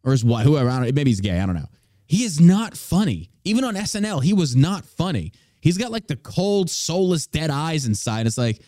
or 0.04 0.14
his 0.14 0.26
wife, 0.26 0.46
whoever. 0.48 0.68
I 0.68 0.84
don't, 0.84 0.96
maybe 0.96 1.12
he's 1.12 1.22
gay. 1.22 1.40
I 1.40 1.46
don't 1.46 1.56
know. 1.56 1.70
He 2.08 2.24
is 2.24 2.40
not 2.40 2.76
funny. 2.76 3.30
Even 3.44 3.64
on 3.64 3.76
SNL, 3.76 4.24
he 4.24 4.34
was 4.34 4.56
not 4.56 4.84
funny. 4.84 5.32
He's 5.62 5.78
got 5.78 5.92
like 5.92 6.08
the 6.08 6.16
cold, 6.16 6.72
soulless, 6.72 7.28
dead 7.28 7.52
eyes 7.52 7.86
inside. 7.86 8.26
It's 8.26 8.38
like 8.38 8.62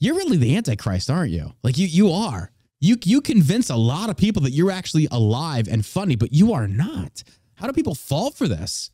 you're 0.00 0.16
really 0.16 0.38
the 0.38 0.56
Antichrist, 0.56 1.10
aren't 1.10 1.30
you? 1.30 1.52
Like 1.62 1.78
you 1.78 1.86
you 1.86 2.10
are. 2.10 2.50
You 2.80 2.96
you 3.04 3.20
convince 3.20 3.68
a 3.70 3.76
lot 3.76 4.08
of 4.08 4.16
people 4.16 4.42
that 4.42 4.52
you're 4.52 4.70
actually 4.70 5.06
alive 5.10 5.68
and 5.68 5.84
funny, 5.84 6.16
but 6.16 6.32
you 6.32 6.54
are 6.54 6.66
not. 6.66 7.22
How 7.54 7.66
do 7.66 7.72
people 7.74 7.94
fall 7.94 8.30
for 8.30 8.48
this? 8.48 8.90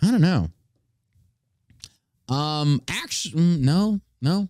I 0.00 0.10
don't 0.12 0.20
know. 0.20 0.48
Um, 2.28 2.80
actually, 2.88 3.42
no, 3.42 4.00
no. 4.22 4.48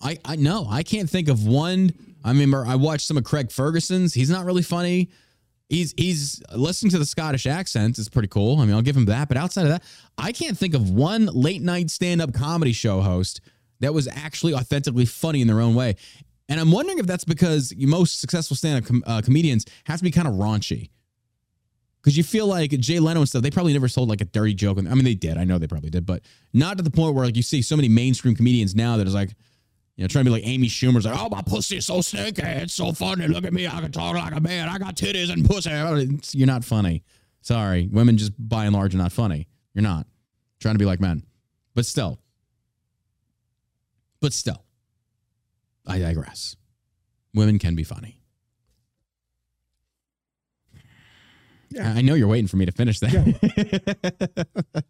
I 0.00 0.18
I 0.24 0.36
no, 0.36 0.66
I 0.68 0.82
can't 0.82 1.08
think 1.08 1.28
of 1.28 1.46
one. 1.46 1.92
I 2.24 2.30
remember 2.30 2.64
I 2.66 2.74
watched 2.74 3.06
some 3.06 3.16
of 3.16 3.22
Craig 3.24 3.52
Ferguson's. 3.52 4.14
He's 4.14 4.30
not 4.30 4.44
really 4.44 4.62
funny. 4.62 5.10
He's 5.68 5.94
he's 5.96 6.42
listening 6.54 6.90
to 6.90 6.98
the 6.98 7.06
Scottish 7.06 7.46
accent 7.46 7.98
is 7.98 8.08
pretty 8.08 8.28
cool. 8.28 8.60
I 8.60 8.64
mean, 8.64 8.74
I'll 8.74 8.82
give 8.82 8.96
him 8.96 9.06
that. 9.06 9.28
But 9.28 9.36
outside 9.36 9.62
of 9.62 9.68
that, 9.68 9.84
I 10.18 10.32
can't 10.32 10.58
think 10.58 10.74
of 10.74 10.90
one 10.90 11.26
late 11.26 11.62
night 11.62 11.90
stand 11.90 12.20
up 12.20 12.34
comedy 12.34 12.72
show 12.72 13.00
host 13.00 13.40
that 13.82 13.92
was 13.92 14.08
actually 14.08 14.54
authentically 14.54 15.04
funny 15.04 15.40
in 15.40 15.46
their 15.46 15.60
own 15.60 15.74
way. 15.74 15.96
And 16.48 16.58
I'm 16.58 16.72
wondering 16.72 16.98
if 16.98 17.06
that's 17.06 17.24
because 17.24 17.74
most 17.78 18.20
successful 18.20 18.56
stand 18.56 18.82
up 18.82 18.88
com- 18.88 19.04
uh, 19.06 19.22
comedians 19.22 19.64
have 19.84 19.98
to 19.98 20.04
be 20.04 20.10
kind 20.10 20.26
of 20.26 20.34
raunchy. 20.34 20.90
Because 22.00 22.16
you 22.16 22.24
feel 22.24 22.46
like 22.46 22.70
Jay 22.70 22.98
Leno 22.98 23.20
and 23.20 23.28
stuff, 23.28 23.42
they 23.42 23.50
probably 23.50 23.72
never 23.72 23.86
sold 23.86 24.08
like 24.08 24.20
a 24.20 24.24
dirty 24.24 24.54
joke. 24.54 24.78
I 24.78 24.82
mean, 24.82 25.04
they 25.04 25.14
did. 25.14 25.36
I 25.36 25.44
know 25.44 25.58
they 25.58 25.68
probably 25.68 25.90
did, 25.90 26.04
but 26.04 26.22
not 26.52 26.78
to 26.78 26.82
the 26.82 26.90
point 26.90 27.14
where 27.14 27.24
like 27.24 27.36
you 27.36 27.42
see 27.42 27.62
so 27.62 27.76
many 27.76 27.88
mainstream 27.88 28.34
comedians 28.34 28.74
now 28.74 28.96
that 28.96 29.06
is 29.06 29.14
like, 29.14 29.30
you 29.96 30.02
know, 30.02 30.08
trying 30.08 30.24
to 30.24 30.30
be 30.30 30.34
like 30.34 30.46
Amy 30.46 30.68
Schumer's 30.68 31.04
like, 31.04 31.16
oh, 31.16 31.28
my 31.28 31.42
pussy 31.42 31.76
is 31.76 31.86
so 31.86 32.00
stinky. 32.00 32.42
It's 32.42 32.74
so 32.74 32.92
funny. 32.92 33.28
Look 33.28 33.44
at 33.44 33.52
me. 33.52 33.66
I 33.68 33.80
can 33.80 33.92
talk 33.92 34.14
like 34.16 34.34
a 34.34 34.40
man. 34.40 34.68
I 34.68 34.78
got 34.78 34.96
titties 34.96 35.30
and 35.30 35.48
pussy. 35.48 36.36
You're 36.36 36.46
not 36.46 36.64
funny. 36.64 37.04
Sorry. 37.42 37.88
Women 37.92 38.16
just 38.16 38.32
by 38.38 38.64
and 38.64 38.74
large 38.74 38.94
are 38.94 38.98
not 38.98 39.12
funny. 39.12 39.48
You're 39.74 39.82
not. 39.82 40.06
Trying 40.60 40.74
to 40.74 40.78
be 40.78 40.86
like 40.86 41.00
men. 41.00 41.24
But 41.74 41.86
still. 41.86 42.18
But 44.22 44.32
still. 44.32 44.64
I 45.84 45.98
digress. 45.98 46.56
Women 47.34 47.58
can 47.58 47.74
be 47.74 47.82
funny. 47.82 48.20
Yeah. 51.70 51.92
I 51.94 52.02
know 52.02 52.14
you're 52.14 52.28
waiting 52.28 52.46
for 52.46 52.56
me 52.56 52.66
to 52.66 52.72
finish 52.72 53.00
that. 53.00 54.84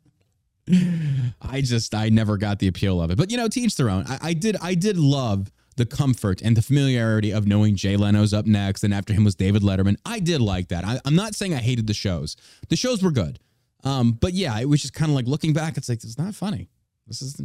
I 1.41 1.61
just 1.61 1.95
I 1.95 2.09
never 2.11 2.37
got 2.37 2.59
the 2.59 2.69
appeal 2.69 3.01
of 3.01 3.11
it. 3.11 3.17
But 3.17 3.31
you 3.31 3.37
know, 3.37 3.49
teach 3.49 3.77
their 3.77 3.89
own. 3.89 4.05
I, 4.07 4.19
I 4.21 4.35
did 4.35 4.57
I 4.61 4.75
did 4.75 4.97
love 4.99 5.51
the 5.77 5.87
comfort 5.87 6.43
and 6.43 6.57
the 6.57 6.63
familiarity 6.63 7.31
of 7.31 7.47
knowing 7.47 7.77
Jay 7.77 7.97
Leno's 7.97 8.35
up 8.35 8.45
next, 8.47 8.85
and 8.85 8.93
after 8.93 9.15
him 9.15 9.25
was 9.25 9.35
David 9.35 9.63
Letterman. 9.63 9.97
I 10.05 10.19
did 10.19 10.41
like 10.43 10.69
that. 10.69 10.85
I, 10.85 11.01
I'm 11.05 11.15
not 11.15 11.35
saying 11.35 11.55
I 11.55 11.59
hated 11.59 11.87
the 11.87 11.95
shows. 11.95 12.37
The 12.69 12.77
shows 12.77 13.03
were 13.03 13.13
good. 13.13 13.39
Um, 13.85 14.13
but 14.13 14.35
yeah, 14.35 14.59
it 14.61 14.69
was 14.69 14.83
just 14.83 14.93
kind 14.93 15.11
of 15.11 15.15
like 15.15 15.27
looking 15.27 15.53
back, 15.53 15.77
it's 15.77 15.89
like 15.89 16.05
it's 16.05 16.19
not 16.19 16.35
funny. 16.35 16.69
This 17.07 17.23
is 17.23 17.41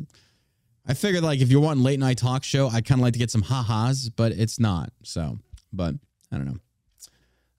I 0.87 0.93
figured 0.93 1.23
like 1.23 1.41
if 1.41 1.51
you're 1.51 1.61
wanting 1.61 1.83
late 1.83 1.99
night 1.99 2.17
talk 2.17 2.43
show, 2.43 2.67
I'd 2.69 2.85
kind 2.85 2.99
of 2.99 3.03
like 3.03 3.13
to 3.13 3.19
get 3.19 3.29
some 3.29 3.41
ha-has, 3.41 4.09
but 4.09 4.31
it's 4.31 4.59
not. 4.59 4.91
So, 5.03 5.37
but 5.73 5.95
I 6.31 6.37
don't 6.37 6.45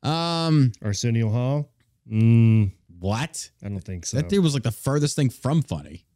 know. 0.03 0.09
Um, 0.11 0.73
Arsenio 0.83 1.29
Hall. 1.29 1.71
Mm, 2.11 2.73
what? 2.99 3.51
I 3.63 3.69
don't 3.69 3.81
think 3.81 4.07
so. 4.07 4.17
That 4.17 4.29
dude 4.29 4.43
was 4.43 4.55
like 4.55 4.63
the 4.63 4.71
furthest 4.71 5.15
thing 5.17 5.29
from 5.31 5.63
funny. 5.63 6.07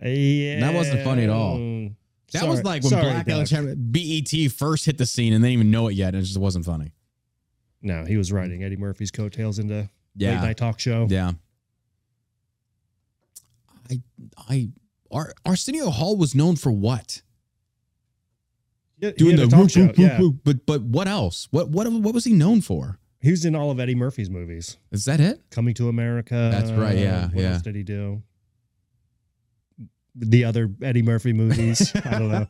yeah, 0.00 0.60
That 0.60 0.74
wasn't 0.74 1.02
funny 1.02 1.24
at 1.24 1.30
all. 1.30 1.58
That 2.32 2.46
was 2.48 2.62
like 2.64 2.82
when 2.82 2.90
sorry, 2.90 3.02
Black. 3.04 3.28
Alexander 3.28 3.74
BET 3.76 4.52
first 4.52 4.84
hit 4.86 4.98
the 4.98 5.06
scene 5.06 5.32
and 5.32 5.42
they 5.42 5.48
didn't 5.48 5.60
even 5.60 5.70
know 5.70 5.88
it 5.88 5.94
yet, 5.94 6.08
and 6.14 6.18
it 6.22 6.26
just 6.26 6.38
wasn't 6.38 6.64
funny. 6.64 6.92
No, 7.82 8.04
he 8.04 8.16
was 8.16 8.32
riding 8.32 8.62
Eddie 8.62 8.76
Murphy's 8.76 9.10
coattails 9.10 9.58
into 9.58 9.88
late 10.18 10.34
night 10.34 10.56
talk 10.56 10.78
show. 10.78 11.06
yeah. 11.08 11.32
I, 13.88 14.00
I, 14.48 14.68
Ar- 15.10 15.34
Arsenio 15.44 15.90
Hall 15.90 16.16
was 16.16 16.34
known 16.34 16.56
for 16.56 16.70
what? 16.72 17.22
Yeah, 18.98 19.10
Doing 19.16 19.36
the 19.36 19.46
whoop, 19.54 19.70
show. 19.70 19.86
whoop, 19.86 19.98
Yeah, 19.98 20.18
whoop, 20.20 20.36
but 20.44 20.64
but 20.66 20.82
what 20.82 21.06
else? 21.06 21.48
What 21.50 21.68
what 21.70 21.90
what 21.92 22.14
was 22.14 22.24
he 22.24 22.32
known 22.32 22.60
for? 22.62 22.98
he 23.20 23.30
was 23.30 23.44
in 23.44 23.54
all 23.56 23.70
of 23.70 23.80
Eddie 23.80 23.94
Murphy's 23.96 24.30
movies. 24.30 24.76
Is 24.92 25.04
that 25.06 25.20
it? 25.20 25.42
Coming 25.50 25.74
to 25.74 25.88
America. 25.88 26.48
That's 26.52 26.70
right, 26.70 26.96
yeah, 26.96 27.26
What 27.28 27.36
yeah. 27.42 27.52
else 27.54 27.62
did 27.62 27.74
he 27.74 27.82
do? 27.82 28.22
The 30.14 30.44
other 30.44 30.70
Eddie 30.80 31.02
Murphy 31.02 31.32
movies. 31.32 31.92
I 32.04 32.18
don't 32.18 32.30
know. 32.30 32.46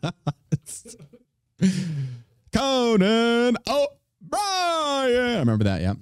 Conan 2.52 3.56
O'Brien. 3.68 5.36
I 5.36 5.38
remember 5.38 5.64
that. 5.64 5.80
Yeah. 5.80 5.94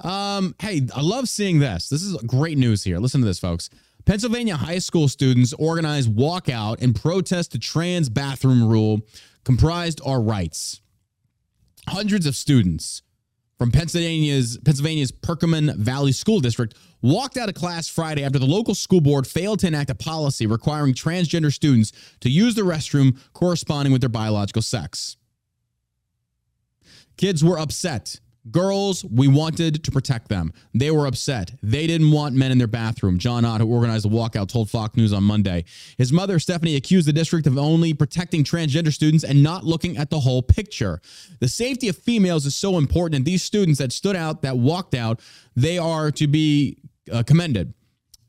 Um, 0.00 0.54
hey, 0.60 0.86
I 0.94 1.00
love 1.00 1.28
seeing 1.28 1.58
this. 1.58 1.88
This 1.88 2.02
is 2.02 2.16
great 2.26 2.56
news 2.56 2.84
here. 2.84 2.98
Listen 2.98 3.20
to 3.20 3.26
this, 3.26 3.38
folks. 3.40 3.68
Pennsylvania 4.08 4.56
high 4.56 4.78
school 4.78 5.06
students 5.06 5.52
organize 5.58 6.08
walkout 6.08 6.80
and 6.80 6.94
protest 6.94 7.52
the 7.52 7.58
trans 7.58 8.08
bathroom 8.08 8.66
rule 8.66 9.02
comprised 9.44 10.00
our 10.02 10.18
rights. 10.18 10.80
Hundreds 11.86 12.24
of 12.24 12.34
students 12.34 13.02
from 13.58 13.70
Pennsylvania's 13.70 14.56
Pennsylvania's 14.64 15.12
Perkiomen 15.12 15.76
Valley 15.76 16.12
School 16.12 16.40
District 16.40 16.74
walked 17.02 17.36
out 17.36 17.50
of 17.50 17.54
class 17.54 17.86
Friday 17.86 18.24
after 18.24 18.38
the 18.38 18.46
local 18.46 18.74
school 18.74 19.02
board 19.02 19.26
failed 19.26 19.58
to 19.58 19.66
enact 19.66 19.90
a 19.90 19.94
policy 19.94 20.46
requiring 20.46 20.94
transgender 20.94 21.52
students 21.52 21.92
to 22.20 22.30
use 22.30 22.54
the 22.54 22.62
restroom 22.62 23.18
corresponding 23.34 23.92
with 23.92 24.00
their 24.00 24.08
biological 24.08 24.62
sex. 24.62 25.18
Kids 27.18 27.44
were 27.44 27.58
upset. 27.58 28.20
Girls, 28.50 29.04
we 29.04 29.28
wanted 29.28 29.84
to 29.84 29.90
protect 29.90 30.28
them. 30.28 30.52
They 30.74 30.90
were 30.90 31.06
upset. 31.06 31.52
They 31.62 31.86
didn't 31.86 32.10
want 32.10 32.34
men 32.34 32.52
in 32.52 32.58
their 32.58 32.66
bathroom. 32.66 33.18
John 33.18 33.44
Ott, 33.44 33.60
who 33.60 33.72
organized 33.72 34.04
the 34.04 34.10
walkout, 34.10 34.48
told 34.48 34.70
Fox 34.70 34.96
News 34.96 35.12
on 35.12 35.24
Monday. 35.24 35.64
His 35.96 36.12
mother, 36.12 36.38
Stephanie, 36.38 36.76
accused 36.76 37.08
the 37.08 37.12
district 37.12 37.46
of 37.46 37.58
only 37.58 37.94
protecting 37.94 38.44
transgender 38.44 38.92
students 38.92 39.24
and 39.24 39.42
not 39.42 39.64
looking 39.64 39.96
at 39.96 40.10
the 40.10 40.20
whole 40.20 40.42
picture. 40.42 41.00
The 41.40 41.48
safety 41.48 41.88
of 41.88 41.96
females 41.96 42.46
is 42.46 42.54
so 42.54 42.78
important, 42.78 43.16
and 43.16 43.24
these 43.24 43.42
students 43.42 43.78
that 43.78 43.92
stood 43.92 44.16
out, 44.16 44.42
that 44.42 44.56
walked 44.56 44.94
out, 44.94 45.20
they 45.56 45.78
are 45.78 46.10
to 46.12 46.26
be 46.26 46.78
uh, 47.12 47.22
commended. 47.24 47.74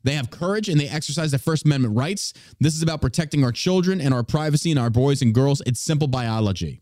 They 0.02 0.14
have 0.14 0.30
courage 0.30 0.68
and 0.68 0.80
they 0.80 0.88
exercise 0.88 1.30
their 1.30 1.38
First 1.38 1.66
Amendment 1.66 1.96
rights. 1.96 2.32
This 2.58 2.74
is 2.74 2.82
about 2.82 3.02
protecting 3.02 3.44
our 3.44 3.52
children 3.52 4.00
and 4.00 4.14
our 4.14 4.22
privacy 4.22 4.70
and 4.70 4.80
our 4.80 4.90
boys 4.90 5.20
and 5.22 5.34
girls. 5.34 5.60
It's 5.66 5.80
simple 5.80 6.08
biology. 6.08 6.80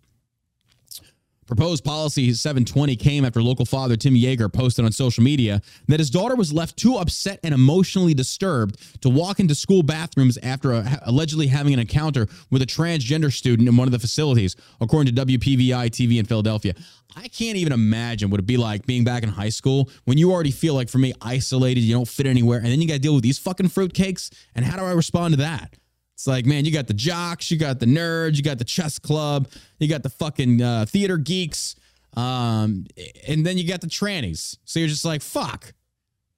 Proposed 1.48 1.82
policy 1.82 2.34
720 2.34 2.94
came 2.96 3.24
after 3.24 3.42
local 3.42 3.64
father 3.64 3.96
Tim 3.96 4.14
Yeager 4.14 4.52
posted 4.52 4.84
on 4.84 4.92
social 4.92 5.24
media 5.24 5.62
that 5.86 5.98
his 5.98 6.10
daughter 6.10 6.36
was 6.36 6.52
left 6.52 6.76
too 6.76 6.96
upset 6.96 7.40
and 7.42 7.54
emotionally 7.54 8.12
disturbed 8.12 8.78
to 9.00 9.08
walk 9.08 9.40
into 9.40 9.54
school 9.54 9.82
bathrooms 9.82 10.36
after 10.42 10.74
uh, 10.74 10.82
a, 10.82 11.00
allegedly 11.06 11.46
having 11.46 11.72
an 11.72 11.80
encounter 11.80 12.26
with 12.50 12.60
a 12.60 12.66
transgender 12.66 13.32
student 13.32 13.66
in 13.66 13.78
one 13.78 13.88
of 13.88 13.92
the 13.92 13.98
facilities, 13.98 14.56
according 14.82 15.14
to 15.14 15.24
WPVI 15.24 15.88
TV 15.88 16.18
in 16.18 16.26
Philadelphia. 16.26 16.74
I 17.16 17.28
can't 17.28 17.56
even 17.56 17.72
imagine 17.72 18.28
what 18.28 18.34
it'd 18.34 18.46
be 18.46 18.58
like 18.58 18.84
being 18.84 19.04
back 19.04 19.22
in 19.22 19.30
high 19.30 19.48
school 19.48 19.88
when 20.04 20.18
you 20.18 20.30
already 20.30 20.50
feel 20.50 20.74
like, 20.74 20.90
for 20.90 20.98
me, 20.98 21.14
isolated, 21.22 21.80
you 21.80 21.94
don't 21.94 22.06
fit 22.06 22.26
anywhere, 22.26 22.58
and 22.58 22.66
then 22.66 22.82
you 22.82 22.86
got 22.86 22.94
to 22.94 23.00
deal 23.00 23.14
with 23.14 23.22
these 23.22 23.38
fucking 23.38 23.70
fruitcakes. 23.70 24.30
And 24.54 24.66
how 24.66 24.76
do 24.76 24.84
I 24.84 24.92
respond 24.92 25.32
to 25.32 25.38
that? 25.38 25.77
It's 26.18 26.26
like, 26.26 26.46
man, 26.46 26.64
you 26.64 26.72
got 26.72 26.88
the 26.88 26.94
jocks, 26.94 27.48
you 27.48 27.56
got 27.56 27.78
the 27.78 27.86
nerds, 27.86 28.34
you 28.34 28.42
got 28.42 28.58
the 28.58 28.64
chess 28.64 28.98
club, 28.98 29.46
you 29.78 29.86
got 29.86 30.02
the 30.02 30.10
fucking 30.10 30.60
uh, 30.60 30.84
theater 30.88 31.16
geeks, 31.16 31.76
um, 32.16 32.86
and 33.28 33.46
then 33.46 33.56
you 33.56 33.68
got 33.68 33.80
the 33.80 33.86
trannies. 33.86 34.56
So 34.64 34.80
you're 34.80 34.88
just 34.88 35.04
like, 35.04 35.22
fuck. 35.22 35.72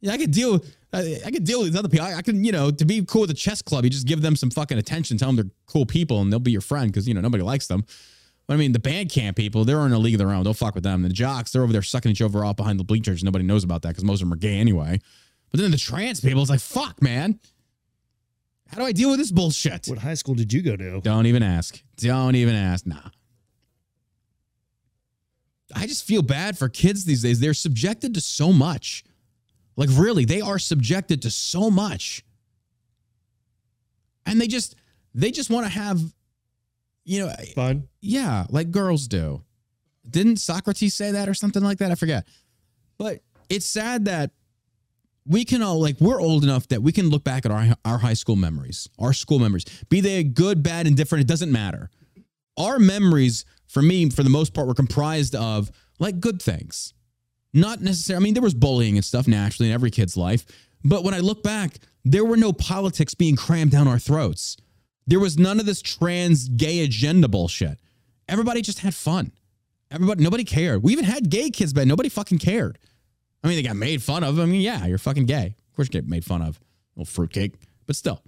Yeah, 0.02 0.12
I 0.12 0.18
could 0.18 0.32
deal. 0.32 0.62
I, 0.92 1.20
I 1.24 1.30
could 1.30 1.44
deal 1.44 1.60
with 1.60 1.70
these 1.70 1.78
other 1.78 1.88
people. 1.88 2.04
I, 2.04 2.16
I 2.16 2.20
can, 2.20 2.44
you 2.44 2.52
know, 2.52 2.70
to 2.70 2.84
be 2.84 3.02
cool 3.06 3.22
with 3.22 3.30
the 3.30 3.34
chess 3.34 3.62
club, 3.62 3.84
you 3.84 3.88
just 3.88 4.06
give 4.06 4.20
them 4.20 4.36
some 4.36 4.50
fucking 4.50 4.76
attention, 4.76 5.16
tell 5.16 5.30
them 5.30 5.36
they're 5.36 5.50
cool 5.64 5.86
people, 5.86 6.20
and 6.20 6.30
they'll 6.30 6.40
be 6.40 6.52
your 6.52 6.60
friend 6.60 6.92
because 6.92 7.08
you 7.08 7.14
know 7.14 7.22
nobody 7.22 7.42
likes 7.42 7.66
them. 7.66 7.82
But 8.46 8.54
I 8.54 8.56
mean, 8.58 8.72
the 8.72 8.80
band 8.80 9.10
camp 9.10 9.38
people, 9.38 9.64
they're 9.64 9.86
in 9.86 9.92
a 9.92 9.98
league 9.98 10.12
of 10.12 10.18
their 10.18 10.32
own. 10.32 10.44
Don't 10.44 10.52
fuck 10.52 10.74
with 10.74 10.84
them. 10.84 11.00
The 11.00 11.08
jocks, 11.08 11.52
they're 11.52 11.62
over 11.62 11.72
there 11.72 11.80
sucking 11.80 12.10
each 12.10 12.20
other 12.20 12.44
off 12.44 12.56
behind 12.56 12.78
the 12.78 12.84
bleachers. 12.84 13.24
Nobody 13.24 13.46
knows 13.46 13.64
about 13.64 13.80
that 13.80 13.90
because 13.90 14.04
most 14.04 14.20
of 14.20 14.28
them 14.28 14.34
are 14.34 14.40
gay 14.40 14.58
anyway. 14.58 14.98
But 15.50 15.60
then 15.60 15.70
the 15.70 15.78
trans 15.78 16.20
people, 16.20 16.42
it's 16.42 16.50
like, 16.50 16.60
fuck, 16.60 17.00
man. 17.00 17.40
How 18.70 18.78
do 18.78 18.84
I 18.84 18.92
deal 18.92 19.10
with 19.10 19.18
this 19.18 19.32
bullshit? 19.32 19.86
What 19.88 19.98
high 19.98 20.14
school 20.14 20.34
did 20.34 20.52
you 20.52 20.62
go 20.62 20.76
to? 20.76 21.00
Don't 21.00 21.26
even 21.26 21.42
ask. 21.42 21.82
Don't 21.96 22.36
even 22.36 22.54
ask. 22.54 22.86
Nah. 22.86 23.10
I 25.74 25.86
just 25.86 26.04
feel 26.04 26.22
bad 26.22 26.56
for 26.56 26.68
kids 26.68 27.04
these 27.04 27.22
days. 27.22 27.40
They're 27.40 27.54
subjected 27.54 28.14
to 28.14 28.20
so 28.20 28.52
much. 28.52 29.04
Like, 29.76 29.88
really, 29.92 30.24
they 30.24 30.40
are 30.40 30.58
subjected 30.58 31.22
to 31.22 31.30
so 31.30 31.70
much. 31.70 32.24
And 34.26 34.40
they 34.40 34.46
just, 34.46 34.76
they 35.14 35.30
just 35.30 35.50
want 35.50 35.66
to 35.66 35.70
have, 35.72 36.00
you 37.04 37.26
know, 37.26 37.32
Fun. 37.54 37.88
yeah, 38.00 38.46
like 38.50 38.70
girls 38.70 39.08
do. 39.08 39.42
Didn't 40.08 40.36
Socrates 40.36 40.94
say 40.94 41.12
that 41.12 41.28
or 41.28 41.34
something 41.34 41.62
like 41.62 41.78
that? 41.78 41.90
I 41.90 41.94
forget. 41.96 42.26
But 42.98 43.20
it's 43.48 43.66
sad 43.66 44.04
that 44.04 44.30
we 45.30 45.44
can 45.44 45.62
all 45.62 45.80
like 45.80 46.00
we're 46.00 46.20
old 46.20 46.42
enough 46.42 46.66
that 46.68 46.82
we 46.82 46.90
can 46.90 47.08
look 47.08 47.22
back 47.22 47.46
at 47.46 47.52
our 47.52 47.68
our 47.84 47.98
high 47.98 48.14
school 48.14 48.36
memories, 48.36 48.88
our 48.98 49.12
school 49.12 49.38
memories. 49.38 49.64
Be 49.88 50.00
they 50.00 50.24
good, 50.24 50.62
bad, 50.62 50.86
indifferent, 50.86 51.22
it 51.22 51.28
doesn't 51.28 51.52
matter. 51.52 51.88
Our 52.58 52.78
memories, 52.80 53.44
for 53.68 53.80
me, 53.80 54.10
for 54.10 54.24
the 54.24 54.30
most 54.30 54.52
part, 54.52 54.66
were 54.66 54.74
comprised 54.74 55.36
of 55.36 55.70
like 56.00 56.18
good 56.18 56.42
things. 56.42 56.92
Not 57.54 57.80
necessarily, 57.80 58.22
I 58.22 58.24
mean, 58.24 58.34
there 58.34 58.42
was 58.42 58.54
bullying 58.54 58.96
and 58.96 59.04
stuff 59.04 59.28
naturally 59.28 59.68
in 59.68 59.74
every 59.74 59.90
kid's 59.90 60.16
life. 60.16 60.44
But 60.84 61.04
when 61.04 61.14
I 61.14 61.20
look 61.20 61.42
back, 61.42 61.78
there 62.04 62.24
were 62.24 62.36
no 62.36 62.52
politics 62.52 63.14
being 63.14 63.36
crammed 63.36 63.70
down 63.70 63.86
our 63.86 63.98
throats. 63.98 64.56
There 65.06 65.20
was 65.20 65.38
none 65.38 65.60
of 65.60 65.66
this 65.66 65.80
trans 65.80 66.48
gay 66.48 66.82
agenda 66.84 67.28
bullshit. 67.28 67.78
Everybody 68.28 68.62
just 68.62 68.80
had 68.80 68.94
fun. 68.94 69.32
Everybody, 69.90 70.22
nobody 70.22 70.44
cared. 70.44 70.82
We 70.82 70.92
even 70.92 71.04
had 71.04 71.30
gay 71.30 71.50
kids, 71.50 71.72
but 71.72 71.86
nobody 71.86 72.08
fucking 72.08 72.38
cared. 72.38 72.78
I 73.42 73.48
mean, 73.48 73.56
they 73.56 73.62
got 73.62 73.76
made 73.76 74.02
fun 74.02 74.22
of. 74.22 74.38
I 74.38 74.44
mean, 74.44 74.60
yeah, 74.60 74.86
you're 74.86 74.98
fucking 74.98 75.26
gay. 75.26 75.54
Of 75.70 75.76
course, 75.76 75.88
you 75.88 75.92
get 75.92 76.06
made 76.06 76.24
fun 76.24 76.42
of. 76.42 76.60
Little 76.96 77.06
fruitcake. 77.10 77.54
But 77.86 77.96
still, 77.96 78.22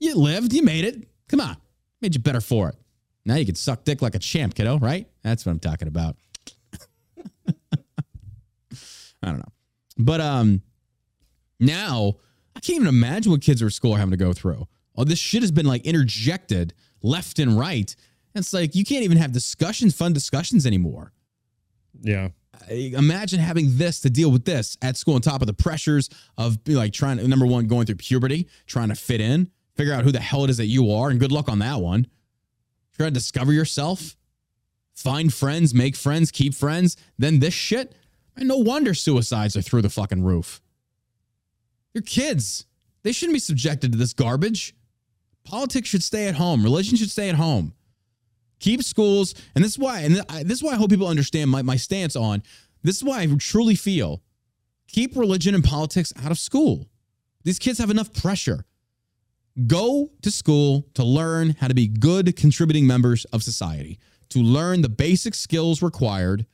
you 0.00 0.14
lived, 0.16 0.52
you 0.52 0.62
made 0.62 0.84
it. 0.84 1.08
Come 1.28 1.40
on. 1.40 1.56
Made 2.00 2.14
you 2.14 2.20
better 2.20 2.40
for 2.40 2.68
it. 2.70 2.76
Now 3.24 3.36
you 3.36 3.46
can 3.46 3.54
suck 3.54 3.84
dick 3.84 4.02
like 4.02 4.14
a 4.14 4.18
champ, 4.18 4.54
kiddo, 4.54 4.78
right? 4.78 5.08
That's 5.22 5.44
what 5.44 5.52
I'm 5.52 5.58
talking 5.58 5.88
about. 5.88 6.16
I 9.22 9.26
don't 9.26 9.38
know. 9.38 9.52
But 9.98 10.20
um 10.20 10.62
now 11.58 12.14
I 12.54 12.60
can't 12.60 12.76
even 12.76 12.88
imagine 12.88 13.32
what 13.32 13.40
kids 13.40 13.62
at 13.62 13.72
school 13.72 13.94
are 13.94 13.98
having 13.98 14.12
to 14.12 14.16
go 14.16 14.32
through. 14.32 14.66
All 14.94 15.04
this 15.04 15.18
shit 15.18 15.42
has 15.42 15.50
been 15.50 15.66
like 15.66 15.84
interjected 15.84 16.74
left 17.02 17.38
and 17.38 17.58
right. 17.58 17.94
And 18.34 18.42
it's 18.42 18.52
like 18.52 18.74
you 18.74 18.84
can't 18.84 19.04
even 19.04 19.18
have 19.18 19.32
discussions, 19.32 19.94
fun 19.96 20.12
discussions 20.12 20.66
anymore 20.66 21.12
Yeah. 22.02 22.28
Imagine 22.70 23.38
having 23.40 23.76
this 23.76 24.00
to 24.00 24.10
deal 24.10 24.30
with 24.30 24.44
this 24.44 24.76
at 24.82 24.96
school 24.96 25.14
on 25.14 25.20
top 25.20 25.40
of 25.40 25.46
the 25.46 25.54
pressures 25.54 26.08
of 26.36 26.58
like 26.66 26.92
trying 26.92 27.18
to 27.18 27.28
number 27.28 27.46
one 27.46 27.66
going 27.66 27.86
through 27.86 27.96
puberty 27.96 28.48
trying 28.66 28.88
to 28.88 28.94
fit 28.94 29.20
in 29.20 29.50
figure 29.76 29.92
out 29.92 30.04
who 30.04 30.12
the 30.12 30.20
hell 30.20 30.44
it 30.44 30.50
is 30.50 30.56
that 30.56 30.66
you 30.66 30.90
are 30.90 31.10
and 31.10 31.20
good 31.20 31.32
luck 31.32 31.48
on 31.48 31.58
that 31.58 31.80
one. 31.80 32.06
Trying 32.96 33.10
to 33.10 33.14
discover 33.14 33.52
yourself 33.52 34.16
find 34.94 35.32
friends 35.32 35.74
make 35.74 35.94
friends 35.94 36.30
keep 36.30 36.54
friends 36.54 36.96
then 37.18 37.38
this 37.38 37.54
shit 37.54 37.94
and 38.36 38.48
no 38.48 38.56
wonder 38.56 38.94
suicides 38.94 39.56
are 39.56 39.62
through 39.62 39.82
the 39.82 39.90
fucking 39.90 40.22
roof. 40.22 40.60
You're 41.94 42.02
kids. 42.02 42.66
They 43.02 43.12
shouldn't 43.12 43.36
be 43.36 43.40
subjected 43.40 43.92
to 43.92 43.98
this 43.98 44.12
garbage. 44.12 44.74
Politics 45.44 45.88
should 45.88 46.02
stay 46.02 46.26
at 46.26 46.34
home. 46.34 46.62
Religion 46.62 46.96
should 46.96 47.10
stay 47.10 47.28
at 47.28 47.36
home 47.36 47.75
keep 48.58 48.82
schools 48.82 49.34
and 49.54 49.64
this 49.64 49.72
is 49.72 49.78
why 49.78 50.00
and 50.00 50.16
this 50.44 50.58
is 50.58 50.62
why 50.62 50.72
i 50.72 50.76
hope 50.76 50.90
people 50.90 51.08
understand 51.08 51.50
my, 51.50 51.62
my 51.62 51.76
stance 51.76 52.16
on 52.16 52.42
this 52.82 52.96
is 52.96 53.04
why 53.04 53.20
i 53.20 53.26
truly 53.38 53.74
feel 53.74 54.22
keep 54.88 55.16
religion 55.16 55.54
and 55.54 55.64
politics 55.64 56.12
out 56.24 56.30
of 56.30 56.38
school. 56.38 56.88
These 57.44 57.58
kids 57.58 57.78
have 57.78 57.90
enough 57.90 58.12
pressure. 58.12 58.64
Go 59.66 60.10
to 60.22 60.30
school 60.30 60.86
to 60.94 61.04
learn 61.04 61.56
how 61.60 61.68
to 61.68 61.74
be 61.74 61.86
good 61.86 62.36
contributing 62.36 62.86
members 62.86 63.24
of 63.26 63.42
society 63.42 63.98
to 64.28 64.40
learn 64.40 64.82
the 64.82 64.88
basic 64.88 65.34
skills 65.34 65.82
required 65.82 66.46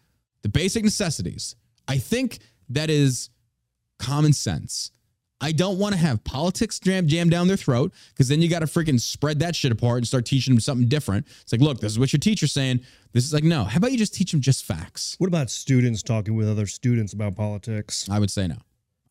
the 0.42 0.48
basic 0.48 0.84
necessities. 0.84 1.56
I 1.88 1.98
think 1.98 2.38
that 2.68 2.90
is 2.90 3.30
common 3.98 4.32
sense 4.32 4.90
I 5.42 5.52
don't 5.52 5.78
want 5.78 5.92
to 5.94 6.00
have 6.00 6.22
politics 6.24 6.78
jam, 6.78 7.08
jam 7.08 7.28
down 7.28 7.48
their 7.48 7.56
throat 7.56 7.92
because 8.14 8.28
then 8.28 8.40
you 8.40 8.48
got 8.48 8.60
to 8.60 8.66
freaking 8.66 9.00
spread 9.00 9.40
that 9.40 9.56
shit 9.56 9.72
apart 9.72 9.98
and 9.98 10.06
start 10.06 10.24
teaching 10.24 10.54
them 10.54 10.60
something 10.60 10.88
different. 10.88 11.26
It's 11.42 11.52
like, 11.52 11.60
look, 11.60 11.80
this 11.80 11.90
is 11.92 11.98
what 11.98 12.12
your 12.12 12.20
teacher's 12.20 12.52
saying. 12.52 12.80
This 13.12 13.24
is 13.24 13.32
like, 13.34 13.44
no. 13.44 13.64
How 13.64 13.78
about 13.78 13.90
you 13.92 13.98
just 13.98 14.14
teach 14.14 14.30
them 14.30 14.40
just 14.40 14.64
facts? 14.64 15.16
What 15.18 15.26
about 15.26 15.50
students 15.50 16.02
talking 16.02 16.36
with 16.36 16.48
other 16.48 16.66
students 16.66 17.12
about 17.12 17.34
politics? 17.34 18.08
I 18.08 18.18
would 18.20 18.30
say 18.30 18.46
no. 18.46 18.56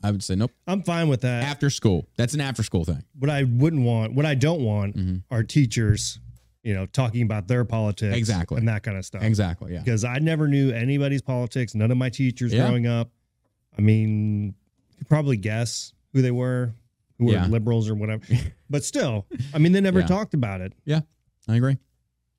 I 0.04 0.10
would 0.10 0.24
say 0.24 0.36
nope. 0.36 0.52
I'm 0.66 0.82
fine 0.82 1.10
with 1.10 1.22
that. 1.22 1.44
After 1.44 1.70
school, 1.70 2.08
that's 2.18 2.34
an 2.34 2.42
after 2.42 2.64
school 2.64 2.86
thing. 2.86 3.04
What 3.20 3.30
I 3.30 3.44
wouldn't 3.44 3.84
want, 3.84 4.14
what 4.14 4.26
I 4.26 4.34
don't 4.34 4.62
want, 4.62 4.96
Mhm. 4.98 5.22
are 5.30 5.44
teachers, 5.44 6.18
you 6.64 6.74
know, 6.74 6.86
talking 6.88 7.22
about 7.24 7.48
their 7.48 7.66
politics, 7.66 8.18
Exactly. 8.18 8.58
and 8.58 8.68
that 8.68 8.82
kind 8.82 8.98
of 8.98 9.06
stuff. 9.06 9.22
Exactly. 9.22 9.74
Yeah. 9.74 9.80
Because 9.80 10.04
I 10.04 10.18
never 10.20 10.48
knew 10.48 10.72
anybody's 10.72 11.22
politics. 11.22 11.76
None 11.76 11.92
of 11.92 11.98
my 11.98 12.10
teachers 12.10 12.52
Yeah. 12.52 12.66
growing 12.68 12.88
up. 12.88 13.12
I 13.78 13.82
mean, 13.82 14.56
you 14.90 14.98
could 14.98 15.08
probably 15.10 15.38
guess 15.38 15.94
who 16.14 16.22
they 16.22 16.32
were, 16.32 16.74
who 17.20 17.26
were 17.26 17.34
Yeah. 17.34 17.48
liberals 17.48 17.90
or 17.90 17.96
whatever. 17.96 18.24
But 18.70 18.84
still, 18.86 19.26
I 19.54 19.58
mean, 19.58 19.72
they 19.74 19.82
never 19.82 20.00
Yeah. 20.00 20.08
talked 20.08 20.34
about 20.34 20.62
it. 20.62 20.74
Yeah, 20.86 21.02
I 21.48 21.56
agree. 21.58 21.78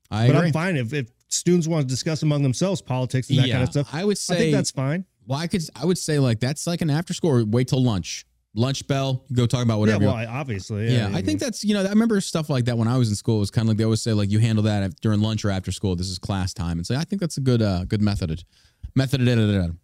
I 0.09 0.27
but 0.27 0.35
agree. 0.35 0.47
I'm 0.47 0.53
fine 0.53 0.77
if, 0.77 0.93
if 0.93 1.09
students 1.27 1.67
want 1.67 1.83
to 1.83 1.87
discuss 1.87 2.23
among 2.23 2.41
themselves 2.43 2.81
politics 2.81 3.29
and 3.29 3.37
that 3.39 3.47
yeah, 3.47 3.53
kind 3.55 3.63
of 3.63 3.69
stuff. 3.71 3.89
I 3.93 4.03
would 4.03 4.17
I 4.17 4.19
say 4.19 4.37
think 4.37 4.53
that's 4.55 4.71
fine. 4.71 5.05
well, 5.27 5.39
I 5.39 5.47
could. 5.47 5.61
I 5.75 5.85
would 5.85 5.97
say 5.97 6.19
like 6.19 6.39
that's 6.39 6.65
like 6.67 6.81
an 6.81 6.89
after 6.89 7.13
school. 7.13 7.45
Wait 7.45 7.67
till 7.67 7.83
lunch. 7.83 8.25
Lunch 8.55 8.85
bell. 8.87 9.25
Go 9.33 9.47
talk 9.47 9.63
about 9.63 9.79
whatever. 9.79 10.03
yeah, 10.03 10.09
well, 10.09 10.15
I- 10.17 10.25
obviously. 10.27 10.93
Yeah, 10.93 11.09
I 11.11 11.21
think 11.23 11.39
that's 11.39 11.63
you 11.63 11.73
know 11.73 11.83
I 11.83 11.89
remember 11.89 12.19
stuff 12.21 12.49
like 12.51 12.65
that 12.65 12.77
when 12.77 12.87
I 12.87 12.97
was 12.97 13.09
in 13.09 13.15
school. 13.15 13.37
It 13.37 13.39
was 13.41 13.51
kind 13.51 13.65
of 13.65 13.69
like 13.69 13.77
they 13.77 13.83
always 13.83 14.01
say 14.03 14.13
like 14.13 14.29
you 14.31 14.37
handle 14.39 14.63
that 14.65 14.99
during 15.01 15.21
lunch 15.21 15.43
or 15.45 15.49
after 15.51 15.71
school. 15.71 15.95
This 15.95 16.07
is 16.09 16.19
class 16.19 16.53
time, 16.53 16.77
and 16.77 16.85
so 16.85 16.95
I 16.95 17.03
think 17.03 17.19
that's 17.19 17.37
a 17.37 17.41
good 17.41 17.61
uh 17.63 17.85
good 17.85 18.01
method. 18.01 18.43
Method. 18.95 19.21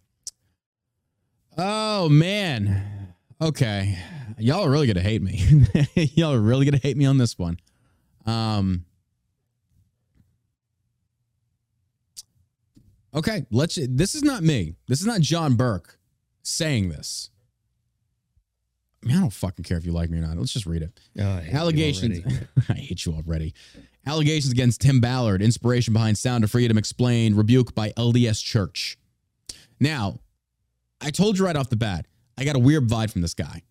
Oh 1.58 2.08
man, 2.08 2.99
okay, 3.40 3.98
y'all 4.38 4.64
are 4.64 4.70
really 4.70 4.86
gonna 4.86 5.00
hate 5.00 5.22
me. 5.22 5.42
y'all 5.94 6.32
are 6.32 6.40
really 6.40 6.64
gonna 6.64 6.78
hate 6.78 6.96
me 6.96 7.06
on 7.06 7.18
this 7.18 7.38
one. 7.38 7.58
Um. 8.26 8.84
Okay, 13.14 13.44
let's. 13.50 13.78
This 13.88 14.14
is 14.14 14.22
not 14.22 14.42
me. 14.42 14.74
This 14.86 15.00
is 15.00 15.06
not 15.06 15.20
John 15.20 15.54
Burke 15.54 15.98
saying 16.42 16.90
this. 16.90 17.30
I 19.02 19.06
mean, 19.08 19.16
I 19.16 19.20
don't 19.20 19.32
fucking 19.32 19.64
care 19.64 19.78
if 19.78 19.86
you 19.86 19.92
like 19.92 20.10
me 20.10 20.18
or 20.18 20.22
not. 20.22 20.36
Let's 20.36 20.52
just 20.52 20.66
read 20.66 20.82
it. 20.82 21.00
Oh, 21.18 21.22
I 21.22 21.48
Allegations. 21.52 22.20
I 22.68 22.74
hate 22.74 23.06
you 23.06 23.14
already. 23.14 23.54
Allegations 24.06 24.52
against 24.52 24.82
Tim 24.82 25.00
Ballard, 25.00 25.40
inspiration 25.42 25.92
behind 25.92 26.18
Sound 26.18 26.44
of 26.44 26.50
Freedom 26.50 26.76
explained, 26.76 27.36
rebuke 27.36 27.74
by 27.74 27.90
LDS 27.90 28.44
Church. 28.44 28.98
Now, 29.78 30.20
I 31.00 31.10
told 31.10 31.38
you 31.38 31.46
right 31.46 31.56
off 31.56 31.70
the 31.70 31.76
bat, 31.76 32.06
I 32.40 32.44
got 32.44 32.56
a 32.56 32.60
weird 32.60 32.88
vibe 32.88 33.12
from 33.12 33.20
this 33.20 33.34
guy. 33.34 33.62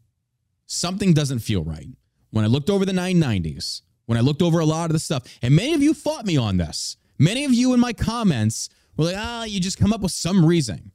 Something 0.67 1.13
doesn't 1.13 1.39
feel 1.39 1.63
right. 1.63 1.87
When 2.29 2.45
I 2.45 2.47
looked 2.47 2.69
over 2.69 2.85
the 2.85 2.91
990s, 2.91 3.81
when 4.05 4.17
I 4.17 4.21
looked 4.21 4.43
over 4.43 4.59
a 4.59 4.65
lot 4.65 4.85
of 4.85 4.93
the 4.93 4.99
stuff, 4.99 5.23
and 5.41 5.55
many 5.55 5.73
of 5.73 5.81
you 5.81 5.95
fought 5.95 6.25
me 6.25 6.37
on 6.37 6.57
this. 6.57 6.95
Many 7.17 7.45
of 7.45 7.53
you 7.53 7.73
in 7.73 7.79
my 7.79 7.93
comments 7.93 8.69
were 8.95 9.05
like, 9.05 9.15
ah, 9.17 9.43
you 9.43 9.59
just 9.59 9.79
come 9.79 9.91
up 9.91 10.01
with 10.01 10.11
some 10.11 10.45
reason. 10.45 10.91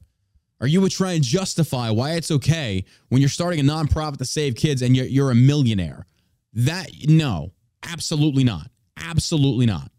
Or 0.60 0.68
you 0.68 0.80
would 0.80 0.92
try 0.92 1.12
and 1.12 1.24
justify 1.24 1.90
why 1.90 2.12
it's 2.12 2.30
okay 2.30 2.84
when 3.08 3.20
you're 3.20 3.28
starting 3.28 3.58
a 3.58 3.62
nonprofit 3.64 4.18
to 4.18 4.24
save 4.24 4.54
kids 4.54 4.80
and 4.80 4.96
you're, 4.96 5.06
you're 5.06 5.30
a 5.32 5.34
millionaire. 5.34 6.06
That, 6.52 6.88
no, 7.08 7.52
absolutely 7.82 8.44
not. 8.44 8.70
Absolutely 8.96 9.66
not. 9.66 9.90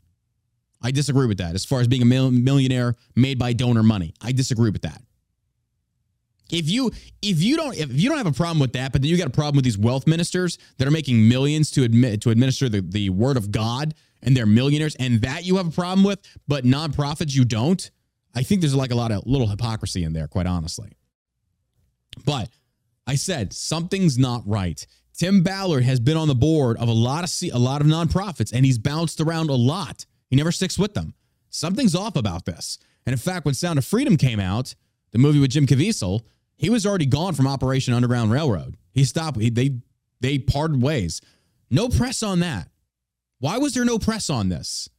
I 0.81 0.91
disagree 0.91 1.27
with 1.27 1.39
that. 1.39 1.55
As 1.55 1.65
far 1.65 1.81
as 1.81 1.87
being 1.87 2.01
a 2.01 2.05
millionaire 2.05 2.95
made 3.15 3.37
by 3.37 3.51
donor 3.51 3.83
money, 3.83 4.13
I 4.21 4.31
disagree 4.31 4.69
with 4.69 4.83
that. 4.83 5.01
If 6.51 6.69
you 6.69 6.91
if 7.21 7.41
you 7.41 7.57
don't 7.57 7.75
if 7.75 7.91
you 7.91 8.09
don't 8.09 8.17
have 8.17 8.27
a 8.27 8.31
problem 8.31 8.59
with 8.59 8.73
that, 8.73 8.91
but 8.91 9.01
then 9.01 9.09
you 9.09 9.17
got 9.17 9.27
a 9.27 9.31
problem 9.31 9.55
with 9.55 9.65
these 9.65 9.77
wealth 9.77 10.05
ministers 10.05 10.57
that 10.77 10.87
are 10.87 10.91
making 10.91 11.27
millions 11.27 11.71
to 11.71 11.83
admit 11.83 12.21
to 12.21 12.29
administer 12.29 12.69
the, 12.69 12.81
the 12.81 13.09
word 13.09 13.37
of 13.37 13.51
God 13.51 13.95
and 14.21 14.35
they're 14.35 14.45
millionaires, 14.45 14.95
and 14.95 15.21
that 15.21 15.45
you 15.45 15.57
have 15.57 15.67
a 15.67 15.71
problem 15.71 16.03
with, 16.03 16.19
but 16.47 16.63
nonprofits 16.63 17.35
you 17.35 17.45
don't, 17.45 17.91
I 18.33 18.41
think 18.41 18.61
there's 18.61 18.75
like 18.75 18.91
a 18.91 18.95
lot 18.95 19.11
of 19.11 19.25
little 19.27 19.47
hypocrisy 19.47 20.03
in 20.03 20.13
there, 20.13 20.27
quite 20.27 20.47
honestly. 20.47 20.91
But 22.25 22.49
I 23.05 23.15
said 23.15 23.53
something's 23.53 24.17
not 24.17 24.41
right. 24.45 24.85
Tim 25.13 25.43
Ballard 25.43 25.83
has 25.83 25.99
been 25.99 26.17
on 26.17 26.27
the 26.27 26.35
board 26.35 26.77
of 26.77 26.89
a 26.89 26.93
lot 26.93 27.23
of 27.23 27.31
a 27.53 27.59
lot 27.59 27.81
of 27.81 27.87
nonprofits, 27.87 28.51
and 28.51 28.65
he's 28.65 28.77
bounced 28.77 29.21
around 29.21 29.49
a 29.49 29.55
lot. 29.55 30.05
He 30.29 30.35
never 30.35 30.51
sticks 30.51 30.77
with 30.77 30.93
them. 30.93 31.13
Something's 31.49 31.95
off 31.95 32.15
about 32.15 32.45
this. 32.45 32.79
And 33.05 33.13
in 33.13 33.19
fact, 33.19 33.45
when 33.45 33.53
Sound 33.53 33.77
of 33.77 33.85
Freedom 33.85 34.17
came 34.17 34.39
out, 34.39 34.75
the 35.11 35.19
movie 35.19 35.39
with 35.39 35.51
Jim 35.51 35.67
Caviezel, 35.67 36.21
he 36.57 36.69
was 36.69 36.85
already 36.85 37.05
gone 37.05 37.33
from 37.33 37.47
Operation 37.47 37.93
Underground 37.93 38.31
Railroad. 38.31 38.77
He 38.93 39.03
stopped. 39.03 39.39
He, 39.39 39.49
they 39.49 39.77
they 40.21 40.39
parted 40.39 40.81
ways. 40.81 41.21
No 41.69 41.89
press 41.89 42.23
on 42.23 42.39
that. 42.39 42.69
Why 43.39 43.57
was 43.57 43.73
there 43.73 43.85
no 43.85 43.99
press 43.99 44.29
on 44.29 44.49
this? 44.49 44.89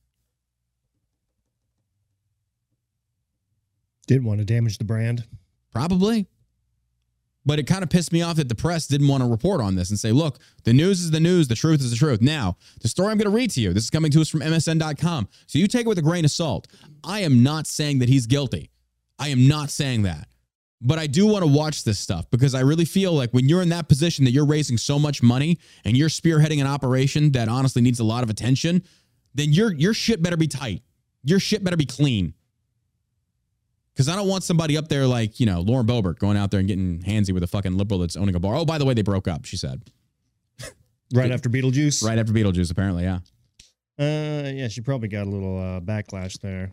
Didn't 4.06 4.24
want 4.24 4.40
to 4.40 4.44
damage 4.44 4.78
the 4.78 4.84
brand. 4.84 5.24
Probably. 5.72 6.26
But 7.44 7.60
it 7.60 7.66
kind 7.66 7.84
of 7.84 7.90
pissed 7.90 8.12
me 8.12 8.22
off 8.22 8.36
that 8.36 8.48
the 8.48 8.56
press 8.56 8.88
didn't 8.88 9.06
want 9.06 9.22
to 9.22 9.28
report 9.28 9.60
on 9.60 9.76
this 9.76 9.90
and 9.90 9.98
say, 9.98 10.10
look, 10.10 10.38
the 10.64 10.72
news 10.72 11.00
is 11.00 11.12
the 11.12 11.20
news, 11.20 11.46
the 11.46 11.54
truth 11.54 11.80
is 11.80 11.90
the 11.90 11.96
truth. 11.96 12.20
Now, 12.20 12.56
the 12.80 12.88
story 12.88 13.12
I'm 13.12 13.18
going 13.18 13.30
to 13.30 13.36
read 13.36 13.50
to 13.50 13.60
you, 13.60 13.72
this 13.72 13.84
is 13.84 13.90
coming 13.90 14.10
to 14.10 14.20
us 14.20 14.28
from 14.28 14.40
MSN.com. 14.40 15.28
So 15.46 15.58
you 15.60 15.68
take 15.68 15.86
it 15.86 15.88
with 15.88 15.98
a 15.98 16.02
grain 16.02 16.24
of 16.24 16.32
salt. 16.32 16.66
I 17.04 17.20
am 17.20 17.44
not 17.44 17.68
saying 17.68 18.00
that 18.00 18.08
he's 18.08 18.26
guilty. 18.26 18.70
I 19.18 19.28
am 19.28 19.46
not 19.46 19.70
saying 19.70 20.02
that. 20.02 20.28
But 20.82 20.98
I 20.98 21.06
do 21.06 21.26
want 21.26 21.42
to 21.42 21.50
watch 21.50 21.84
this 21.84 21.98
stuff 21.98 22.30
because 22.30 22.54
I 22.54 22.60
really 22.60 22.84
feel 22.84 23.12
like 23.12 23.30
when 23.30 23.48
you're 23.48 23.62
in 23.62 23.70
that 23.70 23.88
position 23.88 24.24
that 24.26 24.32
you're 24.32 24.44
raising 24.46 24.76
so 24.76 24.98
much 24.98 25.22
money 25.22 25.58
and 25.84 25.96
you're 25.96 26.10
spearheading 26.10 26.60
an 26.60 26.66
operation 26.66 27.32
that 27.32 27.48
honestly 27.48 27.80
needs 27.80 27.98
a 27.98 28.04
lot 28.04 28.22
of 28.22 28.28
attention, 28.30 28.82
then 29.34 29.52
your 29.52 29.72
your 29.72 29.94
shit 29.94 30.22
better 30.22 30.36
be 30.36 30.46
tight. 30.48 30.82
Your 31.24 31.40
shit 31.40 31.64
better 31.64 31.76
be 31.78 31.86
clean. 31.86 32.34
Because 33.92 34.10
I 34.10 34.16
don't 34.16 34.28
want 34.28 34.44
somebody 34.44 34.76
up 34.76 34.88
there 34.88 35.06
like, 35.06 35.40
you 35.40 35.46
know, 35.46 35.60
Lauren 35.62 35.86
Boebert 35.86 36.18
going 36.18 36.36
out 36.36 36.50
there 36.50 36.60
and 36.60 36.68
getting 36.68 36.98
handsy 37.00 37.32
with 37.32 37.42
a 37.42 37.46
fucking 37.46 37.78
liberal 37.78 38.00
that's 38.00 38.14
owning 38.14 38.34
a 38.34 38.38
bar. 38.38 38.54
Oh, 38.54 38.66
by 38.66 38.76
the 38.76 38.84
way, 38.84 38.92
they 38.92 39.00
broke 39.02 39.26
up, 39.26 39.44
she 39.46 39.56
said. 39.56 39.82
Right 41.14 41.30
after 41.30 41.48
Beetlejuice. 41.48 42.04
Right 42.04 42.18
after 42.18 42.32
Beetlejuice, 42.32 42.70
apparently, 42.70 43.04
yeah. 43.04 43.20
Uh, 43.98 44.50
yeah, 44.50 44.66
she 44.68 44.80
probably 44.82 45.08
got 45.08 45.26
a 45.26 45.30
little 45.30 45.56
uh, 45.58 45.80
backlash 45.80 46.38
there. 46.40 46.72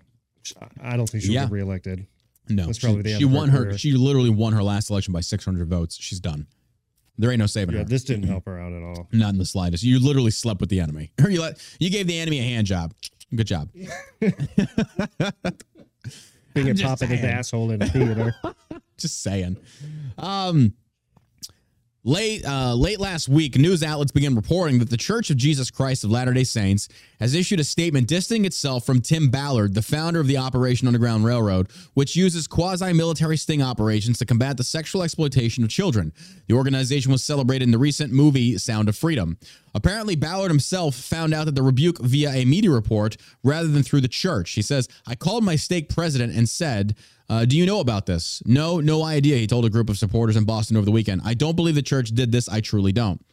I 0.81 0.97
don't 0.97 1.07
think 1.07 1.23
she'll 1.23 1.33
Yeah. 1.33 1.43
get 1.43 1.51
reallated. 1.51 2.07
No, 2.49 2.65
That's 2.65 2.79
she, 2.79 2.87
the 3.01 3.15
she 3.17 3.25
won 3.25 3.49
her. 3.49 3.77
She 3.77 3.93
literally 3.93 4.29
won 4.29 4.53
her 4.53 4.61
last 4.63 4.89
election 4.89 5.13
by 5.13 5.21
600 5.21 5.67
votes. 5.67 5.95
She's 5.99 6.19
done. 6.19 6.47
There 7.17 7.29
ain't 7.31 7.39
no 7.39 7.45
saving 7.45 7.73
Yeah, 7.75 7.81
her. 7.81 7.85
this 7.87 8.03
didn't 8.03 8.23
help 8.27 8.45
her 8.45 8.59
out 8.59 8.73
at 8.73 8.81
all. 8.83 9.07
Not 9.11 9.29
in 9.33 9.37
the 9.37 9.45
slightest. 9.45 9.83
You 9.83 9.99
literally 9.99 10.31
slept 10.31 10.59
with 10.59 10.69
the 10.69 10.79
enemy, 10.79 11.11
you 11.29 11.41
let 11.41 11.57
you 11.79 11.89
gave 11.89 12.07
the 12.07 12.17
enemy 12.19 12.39
a 12.39 12.43
hand 12.43 12.67
job. 12.67 12.93
Good 13.35 13.47
job. 13.47 13.69
Being 16.53 16.69
a 16.69 16.75
pop 16.75 17.01
in 17.01 17.09
his 17.09 17.23
asshole 17.23 17.71
in 17.71 17.81
a 17.81 17.87
theater. 17.87 18.35
Just 18.97 19.23
saying. 19.23 19.57
Um, 20.19 20.73
late 22.03 22.45
uh, 22.45 22.75
late 22.75 22.99
last 22.99 23.27
week, 23.27 23.57
news 23.57 23.81
outlets 23.81 24.11
began 24.11 24.35
reporting 24.35 24.77
that 24.79 24.89
the 24.91 24.97
Church 24.97 25.31
of 25.31 25.37
Jesus 25.37 25.71
Christ 25.71 26.03
of 26.03 26.11
Latter 26.11 26.31
Day 26.33 26.43
Saints 26.43 26.89
has 27.23 27.35
issued 27.35 27.57
a 27.61 27.63
statement 27.63 28.05
distancing 28.05 28.43
itself 28.43 28.85
from 28.85 28.99
Tim 28.99 29.29
Ballard, 29.29 29.75
the 29.75 29.81
founder 29.81 30.19
of 30.19 30.27
the 30.27 30.35
Operation 30.35 30.89
Underground 30.89 31.23
Railroad, 31.23 31.69
which 31.93 32.17
uses 32.17 32.47
quasi-military 32.47 33.37
sting 33.37 33.61
operations 33.61 34.17
to 34.17 34.25
combat 34.25 34.57
the 34.57 34.63
sexual 34.65 35.03
exploitation 35.03 35.63
of 35.63 35.69
children. 35.69 36.11
The 36.49 36.55
organization 36.55 37.13
was 37.13 37.23
celebrated 37.23 37.63
in 37.63 37.71
the 37.71 37.77
recent 37.77 38.11
movie 38.11 38.57
Sound 38.57 38.89
of 38.89 38.97
Freedom. 38.97 39.37
Apparently, 39.73 40.17
Ballard 40.17 40.51
himself 40.51 40.95
found 40.95 41.33
out 41.33 41.45
that 41.45 41.55
the 41.55 41.63
rebuke 41.63 41.99
via 41.99 42.29
a 42.31 42.43
media 42.43 42.71
report 42.71 43.15
rather 43.41 43.69
than 43.69 43.83
through 43.83 44.01
the 44.01 44.09
church. 44.09 44.51
He 44.51 44.61
says, 44.61 44.89
I 45.07 45.15
called 45.15 45.45
my 45.45 45.55
stake 45.55 45.87
president 45.87 46.35
and 46.35 46.49
said, 46.49 46.93
uh, 47.29 47.45
Do 47.45 47.57
you 47.57 47.65
know 47.65 47.79
about 47.79 48.05
this? 48.05 48.43
No, 48.45 48.81
no 48.81 49.01
idea, 49.01 49.37
he 49.37 49.47
told 49.47 49.63
a 49.63 49.69
group 49.69 49.89
of 49.89 49.97
supporters 49.97 50.35
in 50.35 50.43
Boston 50.43 50.75
over 50.75 50.83
the 50.85 50.91
weekend. 50.91 51.21
I 51.23 51.35
don't 51.35 51.55
believe 51.55 51.75
the 51.75 51.81
church 51.81 52.09
did 52.09 52.33
this. 52.33 52.49
I 52.49 52.59
truly 52.59 52.91
don't. 52.91 53.23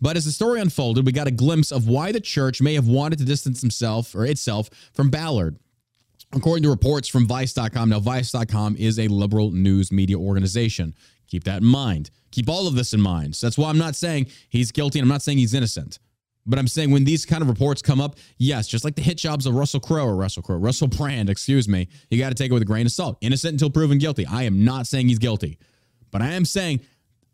But 0.00 0.16
as 0.16 0.24
the 0.24 0.32
story 0.32 0.60
unfolded, 0.60 1.06
we 1.06 1.12
got 1.12 1.26
a 1.26 1.30
glimpse 1.30 1.72
of 1.72 1.88
why 1.88 2.12
the 2.12 2.20
church 2.20 2.60
may 2.60 2.74
have 2.74 2.86
wanted 2.86 3.18
to 3.18 3.24
distance 3.36 3.60
himself 3.60 4.14
or 4.14 4.24
itself 4.24 4.70
from 4.94 5.10
Ballard. 5.10 5.58
According 6.34 6.62
to 6.64 6.70
reports 6.70 7.06
from 7.06 7.26
Vice.com, 7.26 7.90
now 7.90 8.00
Vice.com 8.00 8.76
is 8.76 8.98
a 8.98 9.08
liberal 9.08 9.50
news 9.50 9.92
media 9.92 10.18
organization. 10.18 10.94
Keep 11.28 11.44
that 11.44 11.60
in 11.62 11.66
mind. 11.66 12.10
Keep 12.30 12.48
all 12.48 12.66
of 12.66 12.74
this 12.74 12.94
in 12.94 13.00
mind. 13.00 13.36
So 13.36 13.46
that's 13.46 13.58
why 13.58 13.68
I'm 13.68 13.78
not 13.78 13.94
saying 13.94 14.26
he's 14.48 14.72
guilty 14.72 14.98
and 14.98 15.04
I'm 15.04 15.12
not 15.12 15.22
saying 15.22 15.38
he's 15.38 15.54
innocent. 15.54 15.98
But 16.46 16.58
I'm 16.58 16.68
saying 16.68 16.90
when 16.92 17.04
these 17.04 17.26
kind 17.26 17.42
of 17.42 17.48
reports 17.48 17.82
come 17.82 18.00
up, 18.00 18.16
yes, 18.38 18.68
just 18.68 18.84
like 18.84 18.94
the 18.94 19.02
hit 19.02 19.18
jobs 19.18 19.46
of 19.46 19.54
Russell 19.54 19.80
Crowe 19.80 20.06
or 20.06 20.16
Russell 20.16 20.42
Crowe, 20.42 20.56
Russell 20.56 20.86
Brand, 20.86 21.28
excuse 21.28 21.68
me, 21.68 21.88
you 22.08 22.18
got 22.18 22.28
to 22.28 22.34
take 22.34 22.50
it 22.50 22.54
with 22.54 22.62
a 22.62 22.66
grain 22.66 22.86
of 22.86 22.92
salt. 22.92 23.18
Innocent 23.20 23.52
until 23.52 23.70
proven 23.70 23.98
guilty. 23.98 24.24
I 24.26 24.44
am 24.44 24.64
not 24.64 24.86
saying 24.86 25.08
he's 25.08 25.18
guilty, 25.18 25.58
but 26.12 26.22
I 26.22 26.32
am 26.32 26.44
saying 26.44 26.80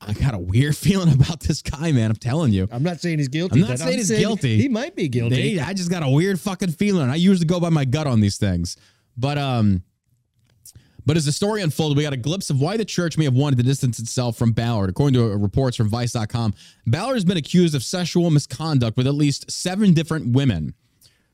I 0.07 0.13
got 0.15 0.35
a 0.35 0.39
weird 0.39 0.77
feeling 0.87 1.13
about 1.13 1.41
this 1.41 1.63
guy, 1.63 1.93
man. 1.93 2.11
I'm 2.11 2.17
telling 2.17 2.53
you. 2.53 2.69
I'm 2.71 2.83
not 2.83 3.01
saying 3.01 3.19
he's 3.19 3.29
guilty. 3.29 3.63
I'm 3.63 3.69
not 3.69 3.79
saying 3.79 3.99
he's 3.99 4.11
guilty. 4.11 4.59
He 4.61 4.69
might 4.69 4.97
be 4.97 5.09
guilty. 5.09 5.57
They- 5.57 5.61
I 5.61 5.73
just 5.75 5.91
got 5.91 6.03
a 6.03 6.09
weird 6.09 6.41
fucking 6.41 6.71
feeling. 6.73 7.09
I 7.09 7.15
usually 7.17 7.47
go 7.47 7.61
by 7.61 7.69
my 7.71 7.85
gut 7.85 8.07
on 8.07 8.21
these 8.21 8.37
things. 8.37 8.77
But 9.17 9.39
um 9.39 9.83
but 11.05 11.17
as 11.17 11.25
the 11.25 11.33
story 11.33 11.63
unfolded, 11.63 11.97
we 11.97 12.05
got 12.05 12.13
a 12.13 12.17
glimpse 12.17 12.49
of 12.49 12.61
why 12.61 12.77
the 12.77 12.85
church 12.85 13.19
may 13.19 13.25
have 13.25 13.35
wanted 13.35 13.57
to 13.57 13.65
distance 13.65 13.99
itself 13.99 14.37
from 14.37 14.53
Ballard. 14.53 14.89
According 14.89 15.15
to 15.15 15.37
reports 15.37 15.77
from 15.77 15.89
Vice.com, 15.89 16.55
Ballard 16.87 17.15
has 17.17 17.25
been 17.25 17.37
accused 17.37 17.75
of 17.75 17.83
sexual 17.83 18.31
misconduct 18.31 18.97
with 18.97 19.09
at 19.09 19.15
least 19.15 19.51
seven 19.51 19.95
different 19.95 20.29
women. 20.37 20.75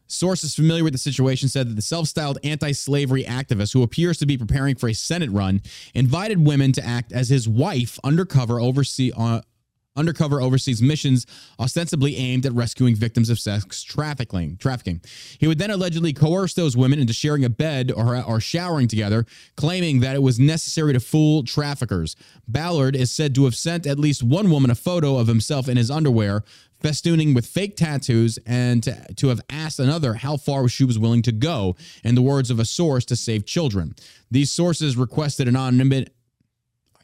Sources 0.08 0.54
familiar 0.54 0.82
with 0.82 0.94
the 0.94 0.98
situation 0.98 1.48
said 1.48 1.68
that 1.68 1.74
the 1.74 1.82
self 1.82 2.08
styled 2.08 2.38
anti 2.42 2.72
slavery 2.72 3.24
activist, 3.24 3.74
who 3.74 3.82
appears 3.82 4.16
to 4.18 4.26
be 4.26 4.38
preparing 4.38 4.74
for 4.74 4.88
a 4.88 4.94
Senate 4.94 5.30
run, 5.30 5.60
invited 5.94 6.44
women 6.44 6.72
to 6.72 6.84
act 6.84 7.12
as 7.12 7.28
his 7.28 7.46
wife 7.46 7.98
undercover 8.02 8.58
oversee, 8.58 9.12
uh, 9.14 9.42
undercover 9.98 10.40
overseas 10.40 10.80
missions 10.80 11.26
ostensibly 11.58 12.16
aimed 12.16 12.46
at 12.46 12.52
rescuing 12.52 12.94
victims 12.94 13.28
of 13.28 13.38
sex 13.38 13.82
trafficking. 13.82 14.56
Trafficking. 14.56 15.02
He 15.38 15.46
would 15.46 15.58
then 15.58 15.70
allegedly 15.70 16.12
coerce 16.12 16.54
those 16.54 16.76
women 16.76 17.00
into 17.00 17.12
sharing 17.12 17.44
a 17.44 17.50
bed 17.50 17.92
or, 17.94 18.22
or 18.22 18.40
showering 18.40 18.88
together, 18.88 19.26
claiming 19.56 20.00
that 20.00 20.14
it 20.14 20.22
was 20.22 20.38
necessary 20.38 20.92
to 20.92 21.00
fool 21.00 21.42
traffickers. 21.42 22.16
Ballard 22.46 22.94
is 22.94 23.10
said 23.10 23.34
to 23.34 23.44
have 23.44 23.56
sent 23.56 23.86
at 23.86 23.98
least 23.98 24.22
one 24.22 24.50
woman 24.50 24.70
a 24.70 24.74
photo 24.74 25.18
of 25.18 25.26
himself 25.26 25.68
in 25.68 25.76
his 25.76 25.90
underwear, 25.90 26.44
festooning 26.82 27.34
with 27.34 27.46
fake 27.46 27.76
tattoos, 27.76 28.38
and 28.46 28.82
to, 28.82 29.06
to 29.16 29.28
have 29.28 29.40
asked 29.50 29.78
another 29.78 30.14
how 30.14 30.36
far 30.36 30.68
she 30.68 30.84
was 30.84 30.98
willing 30.98 31.22
to 31.22 31.32
go, 31.32 31.76
in 32.04 32.14
the 32.14 32.22
words 32.22 32.50
of 32.50 32.58
a 32.58 32.64
source, 32.64 33.04
to 33.06 33.16
save 33.16 33.46
children. 33.46 33.94
These 34.30 34.50
sources 34.50 34.96
requested 34.96 35.48
anonymity 35.48 36.12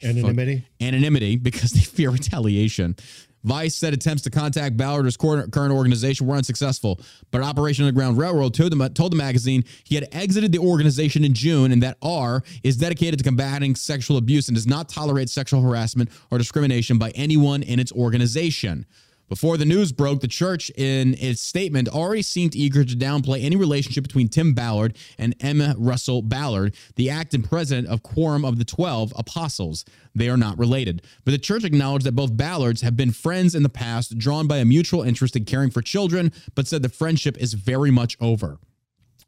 Anonymity. 0.02 0.66
anonymity 0.80 1.36
because 1.36 1.70
they 1.72 1.80
fear 1.80 2.10
retaliation. 2.10 2.96
Vice 3.44 3.74
said 3.74 3.92
attempts 3.92 4.22
to 4.22 4.30
contact 4.30 4.76
Ballard 4.76 5.02
or 5.02 5.06
his 5.06 5.18
current 5.18 5.52
current 5.52 5.72
organization 5.72 6.26
were 6.26 6.34
unsuccessful, 6.34 6.98
but 7.30 7.42
Operation 7.42 7.84
Underground 7.84 8.16
Railroad 8.16 8.54
told 8.54 8.72
the, 8.72 8.88
told 8.88 9.12
the 9.12 9.16
magazine 9.16 9.64
he 9.84 9.94
had 9.94 10.08
exited 10.12 10.50
the 10.50 10.58
organization 10.58 11.24
in 11.24 11.34
June 11.34 11.70
and 11.70 11.82
that 11.82 11.98
R 12.00 12.42
is 12.62 12.78
dedicated 12.78 13.18
to 13.18 13.24
combating 13.24 13.76
sexual 13.76 14.16
abuse 14.16 14.48
and 14.48 14.54
does 14.54 14.66
not 14.66 14.88
tolerate 14.88 15.28
sexual 15.28 15.60
harassment 15.60 16.08
or 16.30 16.38
discrimination 16.38 16.96
by 16.96 17.10
anyone 17.10 17.62
in 17.62 17.78
its 17.78 17.92
organization. 17.92 18.86
Before 19.28 19.56
the 19.56 19.64
news 19.64 19.90
broke, 19.90 20.20
the 20.20 20.28
church, 20.28 20.70
in 20.76 21.14
its 21.14 21.40
statement, 21.40 21.88
already 21.88 22.22
seemed 22.22 22.54
eager 22.54 22.84
to 22.84 22.94
downplay 22.94 23.42
any 23.42 23.56
relationship 23.56 24.04
between 24.04 24.28
Tim 24.28 24.52
Ballard 24.52 24.96
and 25.18 25.34
M. 25.40 25.74
Russell 25.78 26.20
Ballard, 26.20 26.74
the 26.96 27.08
acting 27.08 27.42
president 27.42 27.88
of 27.88 28.02
Quorum 28.02 28.44
of 28.44 28.58
the 28.58 28.64
Twelve 28.64 29.12
Apostles. 29.16 29.86
They 30.14 30.28
are 30.28 30.36
not 30.36 30.58
related. 30.58 31.02
But 31.24 31.30
the 31.32 31.38
church 31.38 31.64
acknowledged 31.64 32.04
that 32.04 32.14
both 32.14 32.36
Ballards 32.36 32.82
have 32.82 32.96
been 32.96 33.12
friends 33.12 33.54
in 33.54 33.62
the 33.62 33.68
past, 33.70 34.18
drawn 34.18 34.46
by 34.46 34.58
a 34.58 34.64
mutual 34.64 35.02
interest 35.02 35.36
in 35.36 35.46
caring 35.46 35.70
for 35.70 35.80
children, 35.80 36.30
but 36.54 36.66
said 36.66 36.82
the 36.82 36.88
friendship 36.90 37.38
is 37.38 37.54
very 37.54 37.90
much 37.90 38.18
over. 38.20 38.58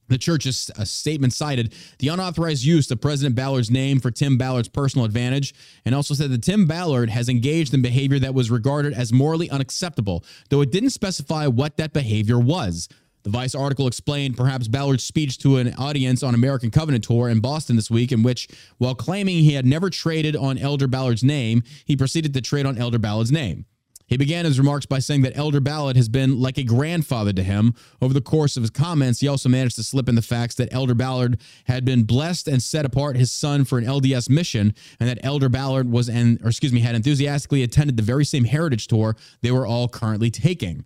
The 0.08 0.18
church's 0.18 0.70
statement 0.84 1.32
cited 1.32 1.74
the 1.98 2.08
unauthorized 2.08 2.64
use 2.64 2.90
of 2.90 3.00
President 3.00 3.34
Ballard's 3.34 3.70
name 3.70 4.00
for 4.00 4.10
Tim 4.10 4.38
Ballard's 4.38 4.68
personal 4.68 5.04
advantage 5.04 5.54
and 5.84 5.94
also 5.94 6.14
said 6.14 6.30
that 6.30 6.42
Tim 6.42 6.66
Ballard 6.66 7.10
has 7.10 7.28
engaged 7.28 7.74
in 7.74 7.82
behavior 7.82 8.18
that 8.20 8.34
was 8.34 8.50
regarded 8.50 8.92
as 8.92 9.12
morally 9.12 9.50
unacceptable, 9.50 10.24
though 10.50 10.60
it 10.60 10.70
didn't 10.70 10.90
specify 10.90 11.46
what 11.46 11.76
that 11.76 11.92
behavior 11.92 12.38
was. 12.38 12.88
The 13.24 13.30
Vice 13.30 13.56
article 13.56 13.88
explained 13.88 14.36
perhaps 14.36 14.68
Ballard's 14.68 15.02
speech 15.02 15.38
to 15.38 15.56
an 15.56 15.74
audience 15.74 16.22
on 16.22 16.32
American 16.32 16.70
Covenant 16.70 17.02
Tour 17.02 17.28
in 17.28 17.40
Boston 17.40 17.74
this 17.74 17.90
week, 17.90 18.12
in 18.12 18.22
which, 18.22 18.46
while 18.78 18.94
claiming 18.94 19.38
he 19.38 19.54
had 19.54 19.66
never 19.66 19.90
traded 19.90 20.36
on 20.36 20.56
Elder 20.56 20.86
Ballard's 20.86 21.24
name, 21.24 21.64
he 21.84 21.96
proceeded 21.96 22.32
to 22.34 22.40
trade 22.40 22.66
on 22.66 22.78
Elder 22.78 23.00
Ballard's 23.00 23.32
name. 23.32 23.64
He 24.06 24.16
began 24.16 24.44
his 24.44 24.58
remarks 24.58 24.86
by 24.86 25.00
saying 25.00 25.22
that 25.22 25.36
Elder 25.36 25.60
Ballard 25.60 25.96
has 25.96 26.08
been 26.08 26.40
like 26.40 26.58
a 26.58 26.62
grandfather 26.62 27.32
to 27.32 27.42
him. 27.42 27.74
Over 28.00 28.14
the 28.14 28.20
course 28.20 28.56
of 28.56 28.62
his 28.62 28.70
comments, 28.70 29.20
he 29.20 29.28
also 29.28 29.48
managed 29.48 29.76
to 29.76 29.82
slip 29.82 30.08
in 30.08 30.14
the 30.14 30.22
facts 30.22 30.54
that 30.56 30.72
Elder 30.72 30.94
Ballard 30.94 31.40
had 31.64 31.84
been 31.84 32.04
blessed 32.04 32.46
and 32.46 32.62
set 32.62 32.84
apart 32.84 33.16
his 33.16 33.32
son 33.32 33.64
for 33.64 33.78
an 33.78 33.84
LDS 33.84 34.30
mission, 34.30 34.74
and 35.00 35.08
that 35.08 35.18
Elder 35.22 35.48
Ballard 35.48 35.90
was 35.90 36.08
an, 36.08 36.38
or 36.42 36.48
excuse 36.48 36.72
me, 36.72 36.80
had 36.80 36.94
enthusiastically 36.94 37.62
attended 37.62 37.96
the 37.96 38.02
very 38.02 38.24
same 38.24 38.44
heritage 38.44 38.86
tour 38.86 39.16
they 39.42 39.50
were 39.50 39.66
all 39.66 39.88
currently 39.88 40.30
taking. 40.30 40.84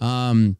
Um, 0.00 0.56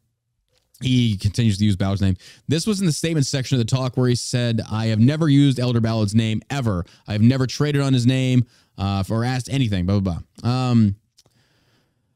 he 0.82 1.16
continues 1.16 1.58
to 1.58 1.64
use 1.64 1.76
Ballard's 1.76 2.02
name. 2.02 2.16
This 2.48 2.66
was 2.66 2.80
in 2.80 2.86
the 2.86 2.92
statement 2.92 3.26
section 3.26 3.58
of 3.58 3.66
the 3.66 3.76
talk 3.76 3.96
where 3.96 4.08
he 4.08 4.14
said, 4.16 4.60
I 4.70 4.86
have 4.86 4.98
never 4.98 5.28
used 5.28 5.58
Elder 5.60 5.80
Ballard's 5.80 6.14
name 6.14 6.42
ever. 6.50 6.84
I've 7.06 7.22
never 7.22 7.46
traded 7.46 7.80
on 7.80 7.92
his 7.92 8.06
name 8.06 8.44
uh, 8.76 9.04
or 9.08 9.24
asked 9.24 9.48
anything, 9.50 9.86
blah, 9.86 10.00
blah, 10.00 10.18
blah. 10.42 10.50
Um, 10.50 10.96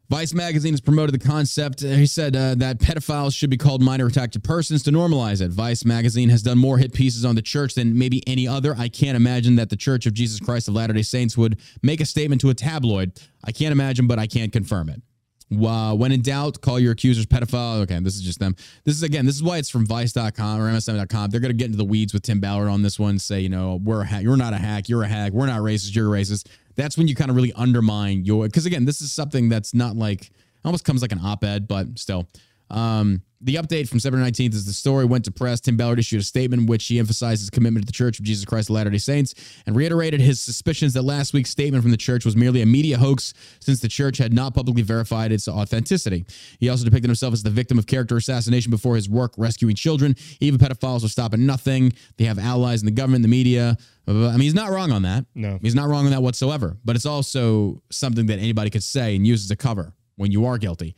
Vice 0.09 0.32
magazine 0.32 0.72
has 0.72 0.80
promoted 0.80 1.12
the 1.12 1.24
concept. 1.24 1.80
He 1.80 2.07
said 2.07 2.36
uh, 2.36 2.54
that 2.57 2.78
pedophiles 2.78 3.34
should 3.34 3.50
be 3.50 3.57
called 3.57 3.82
minor 3.82 4.07
attracted 4.07 4.44
persons 4.44 4.84
to 4.84 4.92
normalize 4.92 5.40
it. 5.40 5.50
Vice 5.50 5.84
magazine 5.84 6.28
has 6.28 6.42
done 6.42 6.59
more 6.59 6.78
hit 6.78 6.92
pieces 6.92 7.24
on 7.24 7.34
the 7.34 7.42
church 7.42 7.74
than 7.74 7.98
maybe 7.98 8.22
any 8.28 8.46
other. 8.46 8.74
I 8.78 8.88
can't 8.88 9.16
imagine 9.16 9.57
that 9.57 9.68
the 9.68 9.76
Church 9.76 10.07
of 10.07 10.14
Jesus 10.14 10.38
Christ 10.38 10.68
of 10.68 10.74
Latter 10.74 10.92
day 10.92 11.02
Saints 11.02 11.36
would 11.36 11.59
make 11.82 12.00
a 12.00 12.07
statement 12.07 12.40
to 12.42 12.50
a 12.50 12.54
tabloid. 12.54 13.20
I 13.44 13.50
can't 13.50 13.72
imagine, 13.72 14.07
but 14.07 14.18
I 14.18 14.28
can't 14.28 14.52
confirm 14.52 14.88
it. 14.90 15.02
When 15.48 16.12
in 16.12 16.22
doubt, 16.22 16.61
call 16.61 16.80
your 16.80 16.92
accusers 16.92 17.26
pedophile. 17.26 17.82
Okay, 17.82 17.98
this 18.00 18.16
is 18.16 18.22
just 18.22 18.40
them. 18.40 18.57
This 18.84 18.96
is 18.96 19.02
again, 19.02 19.26
this 19.26 19.36
is 19.36 19.42
why 19.42 19.59
it's 19.59 19.70
from 19.70 19.86
vice.com 19.86 20.61
or 20.61 20.70
msm.com. 20.70 21.30
They're 21.30 21.40
going 21.40 21.50
to 21.50 21.57
get 21.57 21.66
into 21.66 21.78
the 21.78 21.84
weeds 21.84 22.12
with 22.12 22.22
Tim 22.22 22.40
Ballard 22.40 22.68
on 22.68 22.82
this 22.82 22.98
one, 22.98 23.18
say, 23.18 23.40
you 23.40 23.48
know, 23.48 23.80
we're 23.82 24.02
a 24.02 24.07
hack. 24.07 24.22
You're 24.22 24.36
not 24.36 24.52
a 24.54 24.59
hack. 24.59 24.88
You're 24.88 25.04
a 25.04 25.09
hack. 25.09 25.32
We're 25.32 25.46
not 25.46 25.61
racist. 25.61 25.94
You're 25.94 26.11
racist. 26.11 26.48
That's 26.77 26.97
when 26.97 27.09
you 27.09 27.14
kind 27.14 27.31
of 27.31 27.37
really 27.37 27.53
undermine 27.55 28.24
your 28.24 28.45
because 28.45 28.66
again, 28.66 28.85
this 28.85 29.01
is 29.01 29.12
something 29.12 29.49
that's 29.49 29.74
not 29.74 29.97
like 29.97 30.31
almost 30.64 30.85
comes 30.85 31.03
like 31.03 31.12
an 31.12 31.20
op-ed, 31.22 31.68
but 31.68 31.99
still. 31.99 32.27
Um, 32.70 33.22
the 33.40 33.56
update 33.56 33.88
from 33.88 34.00
September 34.00 34.26
19th 34.26 34.54
is 34.54 34.64
the 34.64 34.72
story 34.72 35.04
went 35.04 35.24
to 35.26 35.30
press. 35.30 35.60
Tim 35.60 35.76
Ballard 35.76 35.98
issued 35.98 36.20
a 36.20 36.24
statement 36.24 36.62
in 36.62 36.66
which 36.66 36.86
he 36.86 36.98
emphasized 36.98 37.42
his 37.42 37.50
commitment 37.50 37.84
to 37.84 37.86
the 37.86 37.92
Church 37.92 38.18
of 38.18 38.24
Jesus 38.24 38.44
Christ 38.44 38.70
of 38.70 38.74
Latter-day 38.74 38.98
Saints 38.98 39.34
and 39.66 39.76
reiterated 39.76 40.20
his 40.20 40.40
suspicions 40.40 40.94
that 40.94 41.02
last 41.02 41.34
week's 41.34 41.50
statement 41.50 41.82
from 41.82 41.90
the 41.90 41.98
church 41.98 42.24
was 42.24 42.34
merely 42.34 42.62
a 42.62 42.66
media 42.66 42.96
hoax 42.96 43.34
since 43.60 43.80
the 43.80 43.88
church 43.88 44.18
had 44.18 44.32
not 44.32 44.54
publicly 44.54 44.82
verified 44.82 45.32
its 45.32 45.48
authenticity. 45.48 46.24
He 46.58 46.68
also 46.70 46.84
depicted 46.84 47.08
himself 47.10 47.34
as 47.34 47.42
the 47.42 47.50
victim 47.50 47.78
of 47.78 47.86
character 47.86 48.16
assassination 48.16 48.70
before 48.70 48.96
his 48.96 49.08
work 49.08 49.34
rescuing 49.36 49.76
children. 49.76 50.16
Even 50.40 50.58
pedophiles 50.58 51.02
will 51.02 51.10
stop 51.10 51.34
at 51.34 51.38
nothing. 51.38 51.92
They 52.16 52.24
have 52.24 52.38
allies 52.38 52.80
in 52.80 52.86
the 52.86 52.92
government, 52.92 53.22
the 53.22 53.28
media. 53.28 53.76
I 54.08 54.12
mean, 54.12 54.40
he's 54.40 54.54
not 54.54 54.70
wrong 54.70 54.92
on 54.92 55.02
that. 55.02 55.26
No. 55.34 55.58
He's 55.60 55.74
not 55.74 55.88
wrong 55.88 56.06
on 56.06 56.12
that 56.12 56.22
whatsoever. 56.22 56.78
But 56.84 56.96
it's 56.96 57.06
also 57.06 57.82
something 57.90 58.26
that 58.26 58.38
anybody 58.38 58.70
could 58.70 58.84
say 58.84 59.14
and 59.14 59.26
use 59.26 59.44
as 59.44 59.50
a 59.50 59.56
cover 59.56 59.92
when 60.16 60.32
you 60.32 60.46
are 60.46 60.58
guilty. 60.58 60.96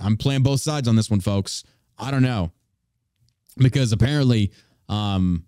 I'm 0.00 0.16
playing 0.16 0.42
both 0.42 0.60
sides 0.60 0.88
on 0.88 0.96
this 0.96 1.10
one, 1.10 1.20
folks. 1.20 1.64
I 1.98 2.10
don't 2.10 2.22
know 2.22 2.52
because 3.56 3.92
apparently, 3.92 4.52
um, 4.88 5.44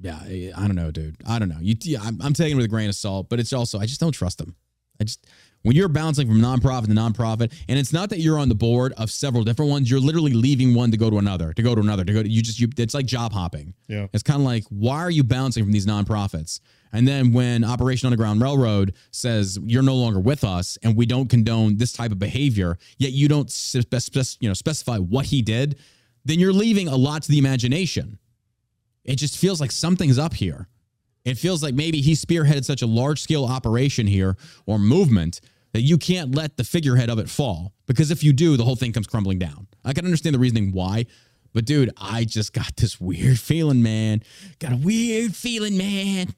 yeah, 0.00 0.18
I 0.56 0.66
don't 0.66 0.74
know, 0.74 0.90
dude. 0.90 1.16
I 1.26 1.38
don't 1.38 1.48
know. 1.48 1.58
You, 1.60 1.76
yeah, 1.82 2.00
I'm, 2.02 2.20
I'm 2.20 2.32
taking 2.32 2.52
it 2.52 2.56
with 2.56 2.64
a 2.64 2.68
grain 2.68 2.88
of 2.88 2.94
salt, 2.94 3.28
but 3.28 3.38
it's 3.38 3.52
also 3.52 3.78
I 3.78 3.86
just 3.86 4.00
don't 4.00 4.12
trust 4.12 4.38
them. 4.38 4.56
I 5.00 5.04
just 5.04 5.26
when 5.62 5.76
you're 5.76 5.88
bouncing 5.88 6.26
from 6.26 6.40
nonprofit 6.40 6.86
to 6.86 6.92
nonprofit, 6.92 7.52
and 7.68 7.78
it's 7.78 7.92
not 7.92 8.10
that 8.10 8.20
you're 8.20 8.38
on 8.38 8.48
the 8.48 8.54
board 8.54 8.92
of 8.96 9.10
several 9.10 9.44
different 9.44 9.70
ones. 9.70 9.90
You're 9.90 10.00
literally 10.00 10.32
leaving 10.32 10.74
one 10.74 10.90
to 10.90 10.96
go 10.96 11.10
to 11.10 11.18
another, 11.18 11.52
to 11.52 11.62
go 11.62 11.74
to 11.74 11.80
another, 11.80 12.04
to 12.04 12.12
go. 12.12 12.22
To, 12.22 12.28
you 12.28 12.42
just 12.42 12.60
you. 12.60 12.68
It's 12.76 12.94
like 12.94 13.06
job 13.06 13.32
hopping. 13.32 13.74
Yeah. 13.88 14.06
It's 14.12 14.22
kind 14.22 14.40
of 14.40 14.46
like 14.46 14.64
why 14.68 14.98
are 14.98 15.10
you 15.10 15.24
bouncing 15.24 15.64
from 15.64 15.72
these 15.72 15.86
nonprofits? 15.86 16.60
And 16.92 17.08
then 17.08 17.32
when 17.32 17.64
Operation 17.64 18.06
Underground 18.06 18.42
Railroad 18.42 18.94
says 19.12 19.58
you're 19.64 19.82
no 19.82 19.94
longer 19.94 20.20
with 20.20 20.44
us 20.44 20.76
and 20.82 20.94
we 20.94 21.06
don't 21.06 21.28
condone 21.28 21.78
this 21.78 21.92
type 21.92 22.12
of 22.12 22.18
behavior, 22.18 22.76
yet 22.98 23.12
you 23.12 23.28
don't 23.28 23.50
spe- 23.50 23.94
spe- 23.98 24.36
you 24.40 24.48
know 24.48 24.54
specify 24.54 24.98
what 24.98 25.26
he 25.26 25.42
did, 25.42 25.78
then 26.24 26.38
you're 26.38 26.52
leaving 26.52 26.88
a 26.88 26.96
lot 26.96 27.22
to 27.22 27.30
the 27.30 27.38
imagination. 27.38 28.18
It 29.04 29.16
just 29.16 29.38
feels 29.38 29.60
like 29.60 29.72
something's 29.72 30.18
up 30.18 30.34
here. 30.34 30.68
It 31.24 31.38
feels 31.38 31.62
like 31.62 31.74
maybe 31.74 32.00
he 32.00 32.12
spearheaded 32.12 32.64
such 32.64 32.82
a 32.82 32.86
large 32.86 33.20
scale 33.20 33.44
operation 33.44 34.06
here 34.06 34.36
or 34.66 34.78
movement 34.78 35.40
that 35.72 35.82
you 35.82 35.98
can't 35.98 36.34
let 36.34 36.56
the 36.56 36.64
figurehead 36.64 37.10
of 37.10 37.18
it 37.18 37.28
fall. 37.28 37.72
Because 37.86 38.10
if 38.10 38.22
you 38.22 38.32
do, 38.32 38.56
the 38.56 38.64
whole 38.64 38.76
thing 38.76 38.92
comes 38.92 39.06
crumbling 39.06 39.38
down. 39.38 39.66
I 39.84 39.92
can 39.92 40.04
understand 40.04 40.34
the 40.34 40.38
reasoning 40.38 40.72
why, 40.72 41.06
but 41.52 41.64
dude, 41.64 41.90
I 41.96 42.24
just 42.24 42.52
got 42.52 42.76
this 42.76 43.00
weird 43.00 43.38
feeling, 43.38 43.82
man. 43.82 44.22
Got 44.58 44.72
a 44.72 44.76
weird 44.76 45.34
feeling, 45.34 45.76
man. 45.76 46.34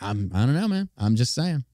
I'm 0.00 0.30
I 0.34 0.46
don't 0.46 0.54
know, 0.54 0.68
man. 0.68 0.88
I'm 0.96 1.16
just 1.16 1.34
saying. 1.34 1.64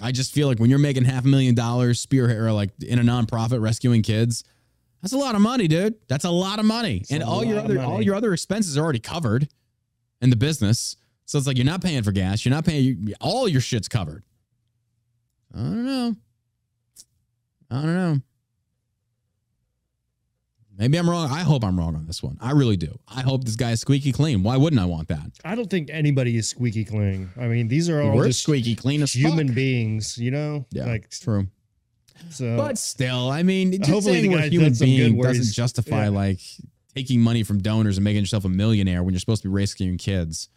I 0.00 0.10
just 0.10 0.32
feel 0.32 0.48
like 0.48 0.58
when 0.58 0.68
you're 0.70 0.78
making 0.78 1.04
half 1.04 1.24
a 1.24 1.28
million 1.28 1.54
dollars 1.54 2.00
spearhead 2.00 2.36
or 2.38 2.52
like 2.52 2.70
in 2.82 2.98
a 2.98 3.02
nonprofit 3.02 3.60
rescuing 3.60 4.02
kids, 4.02 4.42
that's 5.00 5.12
a 5.12 5.18
lot 5.18 5.34
of 5.34 5.40
money, 5.40 5.68
dude. 5.68 5.94
That's 6.08 6.24
a 6.24 6.30
lot 6.30 6.58
of 6.58 6.64
money. 6.64 6.98
It's 6.98 7.10
and 7.10 7.22
all 7.22 7.44
your 7.44 7.58
other 7.58 7.80
all 7.80 8.00
your 8.02 8.14
other 8.14 8.32
expenses 8.32 8.78
are 8.78 8.82
already 8.82 9.00
covered 9.00 9.48
in 10.20 10.30
the 10.30 10.36
business. 10.36 10.96
So 11.32 11.38
it's 11.38 11.46
like 11.46 11.56
you're 11.56 11.64
not 11.64 11.80
paying 11.80 12.02
for 12.02 12.12
gas, 12.12 12.44
you're 12.44 12.54
not 12.54 12.66
paying 12.66 13.14
all 13.18 13.48
your 13.48 13.62
shit's 13.62 13.88
covered. 13.88 14.22
I 15.54 15.60
don't 15.60 15.86
know. 15.86 16.14
I 17.70 17.74
don't 17.76 17.94
know. 17.94 18.20
Maybe 20.76 20.98
I'm 20.98 21.08
wrong. 21.08 21.30
I 21.30 21.40
hope 21.40 21.64
I'm 21.64 21.78
wrong 21.78 21.96
on 21.96 22.04
this 22.04 22.22
one. 22.22 22.36
I 22.38 22.50
really 22.50 22.76
do. 22.76 22.98
I 23.08 23.22
hope 23.22 23.44
this 23.44 23.56
guy 23.56 23.70
is 23.70 23.80
squeaky 23.80 24.12
clean. 24.12 24.42
Why 24.42 24.58
wouldn't 24.58 24.82
I 24.82 24.84
want 24.84 25.08
that? 25.08 25.30
I 25.42 25.54
don't 25.54 25.70
think 25.70 25.88
anybody 25.90 26.36
is 26.36 26.50
squeaky 26.50 26.84
clean. 26.84 27.30
I 27.40 27.46
mean, 27.46 27.66
these 27.66 27.88
are 27.88 28.02
all 28.02 28.14
We're 28.14 28.26
just 28.26 28.42
squeaky 28.42 28.74
clean 28.76 29.00
as 29.00 29.14
human 29.14 29.46
fuck. 29.46 29.56
beings, 29.56 30.18
you 30.18 30.32
know? 30.32 30.66
Yeah, 30.70 30.84
Like 30.84 31.04
it's 31.04 31.18
true. 31.18 31.46
so 32.28 32.58
But 32.58 32.76
still, 32.76 33.30
I 33.30 33.42
mean, 33.42 33.72
just 33.72 33.90
Hopefully 33.90 34.20
saying 34.20 34.32
we're 34.32 34.40
human 34.48 34.68
did 34.72 34.76
some 34.76 34.86
good 34.86 34.96
being 34.96 35.22
doesn't 35.22 35.54
justify 35.54 36.04
yeah. 36.04 36.08
like 36.10 36.40
taking 36.94 37.22
money 37.22 37.42
from 37.42 37.62
donors 37.62 37.96
and 37.96 38.04
making 38.04 38.20
yourself 38.20 38.44
a 38.44 38.50
millionaire 38.50 39.02
when 39.02 39.14
you're 39.14 39.20
supposed 39.20 39.40
to 39.40 39.48
be 39.48 39.54
rescuing 39.54 39.96
kids. 39.96 40.50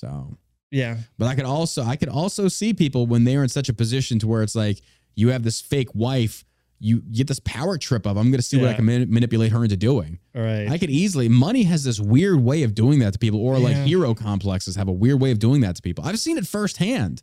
So, 0.00 0.36
yeah. 0.70 0.96
but 1.18 1.26
I 1.26 1.34
could 1.34 1.44
also 1.44 1.82
I 1.82 1.96
could 1.96 2.08
also 2.08 2.48
see 2.48 2.72
people 2.74 3.06
when 3.06 3.24
they're 3.24 3.42
in 3.42 3.48
such 3.48 3.68
a 3.68 3.72
position 3.74 4.18
to 4.20 4.26
where 4.26 4.42
it's 4.42 4.54
like 4.54 4.80
you 5.14 5.28
have 5.28 5.42
this 5.42 5.60
fake 5.60 5.88
wife, 5.94 6.44
you 6.78 7.02
get 7.02 7.26
this 7.26 7.40
power 7.40 7.76
trip 7.76 8.06
of 8.06 8.16
I'm 8.16 8.30
going 8.30 8.38
to 8.38 8.42
see 8.42 8.56
what 8.56 8.70
I 8.70 8.74
can 8.74 8.86
mani- 8.86 9.04
manipulate 9.06 9.52
her 9.52 9.62
into 9.62 9.76
doing. 9.76 10.18
All 10.34 10.40
right. 10.42 10.68
I 10.70 10.78
could 10.78 10.88
easily 10.88 11.28
money 11.28 11.64
has 11.64 11.84
this 11.84 12.00
weird 12.00 12.40
way 12.42 12.62
of 12.62 12.74
doing 12.74 13.00
that 13.00 13.12
to 13.12 13.18
people, 13.18 13.40
or 13.40 13.58
like 13.58 13.76
hero 13.76 14.14
complexes 14.14 14.76
have 14.76 14.88
a 14.88 14.92
weird 14.92 15.20
way 15.20 15.30
of 15.32 15.38
doing 15.38 15.60
that 15.60 15.76
to 15.76 15.82
people. 15.82 16.04
I've 16.04 16.18
seen 16.18 16.38
it 16.38 16.46
firsthand. 16.46 17.22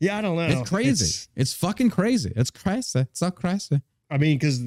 yeah, 0.00 0.18
I 0.18 0.20
don't 0.22 0.36
know. 0.36 0.42
It's 0.46 0.68
crazy. 0.68 0.88
It's- 1.04 1.28
It's, 1.36 1.52
fucking 1.54 1.90
crazy. 1.90 2.32
It's 2.34 2.50
crazy. 2.50 3.00
It's 3.00 3.20
so 3.20 3.30
crazy. 3.30 3.80
I 4.10 4.18
mean, 4.18 4.36
because 4.38 4.60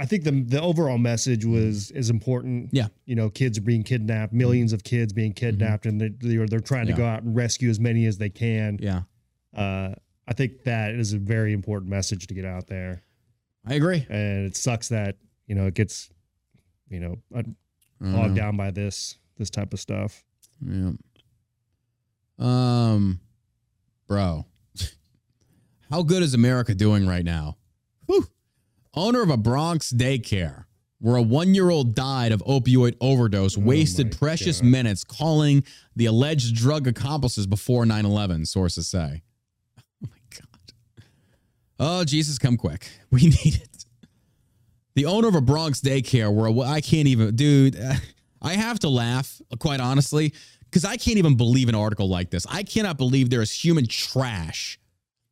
I 0.00 0.06
think 0.06 0.22
the 0.24 0.30
the 0.30 0.60
overall 0.60 0.98
message 0.98 1.44
was 1.44 1.90
is 1.90 2.08
important. 2.10 2.70
Yeah. 2.72 2.88
You 3.04 3.16
know, 3.16 3.28
kids 3.30 3.58
are 3.58 3.62
being 3.62 3.82
kidnapped, 3.82 4.32
millions 4.32 4.72
of 4.72 4.84
kids 4.84 5.12
being 5.12 5.32
kidnapped, 5.32 5.86
and 5.86 6.00
they, 6.00 6.10
they're 6.20 6.46
they're 6.46 6.60
trying 6.60 6.86
to 6.86 6.92
Mm-hmm. 6.92 7.00
Go 7.02 7.06
out 7.08 7.22
and 7.24 7.34
rescue 7.34 7.68
as 7.68 7.80
many 7.80 8.06
as 8.06 8.16
they 8.18 8.30
can. 8.30 8.78
Yeah, 8.80 9.02
Uh, 9.56 9.94
I 10.26 10.34
think 10.34 10.62
that 10.64 10.94
is 10.94 11.12
a 11.14 11.18
very 11.18 11.52
important 11.52 11.90
message 11.90 12.26
to 12.28 12.34
get 12.34 12.44
out 12.44 12.66
there, 12.68 13.02
I 13.66 13.74
agree. 13.74 14.06
and 14.08 14.46
it 14.46 14.56
sucks 14.56 14.88
that 14.90 15.16
you 15.46 15.54
know 15.56 15.66
it 15.66 15.74
gets 15.74 16.10
you 16.88 17.00
know 17.00 17.16
uh, 17.34 17.42
bogged 18.00 18.36
down 18.36 18.56
by 18.56 18.70
this 18.70 19.18
this 19.36 19.50
type 19.50 19.72
of 19.72 19.80
stuff. 19.80 20.22
Yeah. 20.64 20.92
Um, 22.38 23.20
bro, 24.06 24.46
how 25.90 26.02
good 26.02 26.22
is 26.22 26.34
America 26.34 26.74
doing 26.74 27.06
right 27.06 27.24
now? 27.24 27.56
Whew. 28.06 28.26
Owner 28.98 29.22
of 29.22 29.30
a 29.30 29.36
Bronx 29.36 29.92
daycare 29.92 30.64
where 30.98 31.14
a 31.14 31.22
one 31.22 31.54
year 31.54 31.70
old 31.70 31.94
died 31.94 32.32
of 32.32 32.42
opioid 32.44 32.96
overdose 33.00 33.56
oh 33.56 33.60
wasted 33.60 34.18
precious 34.18 34.60
God. 34.60 34.70
minutes 34.70 35.04
calling 35.04 35.62
the 35.94 36.06
alleged 36.06 36.56
drug 36.56 36.88
accomplices 36.88 37.46
before 37.46 37.86
9 37.86 38.04
11, 38.04 38.44
sources 38.46 38.88
say. 38.88 39.22
Oh 40.04 40.08
my 40.10 40.18
God. 40.30 40.74
Oh, 41.78 42.04
Jesus, 42.04 42.38
come 42.38 42.56
quick. 42.56 42.88
We 43.12 43.22
need 43.22 43.54
it. 43.62 43.84
The 44.96 45.06
owner 45.06 45.28
of 45.28 45.36
a 45.36 45.40
Bronx 45.40 45.80
daycare 45.80 46.34
where 46.34 46.46
a- 46.46 46.58
I 46.68 46.80
can't 46.80 47.06
even, 47.06 47.36
dude, 47.36 47.80
I 48.42 48.54
have 48.54 48.80
to 48.80 48.88
laugh, 48.88 49.40
quite 49.60 49.78
honestly, 49.80 50.34
because 50.64 50.84
I 50.84 50.96
can't 50.96 51.18
even 51.18 51.36
believe 51.36 51.68
an 51.68 51.76
article 51.76 52.08
like 52.08 52.30
this. 52.30 52.46
I 52.50 52.64
cannot 52.64 52.98
believe 52.98 53.30
there 53.30 53.42
is 53.42 53.52
human 53.52 53.86
trash 53.86 54.80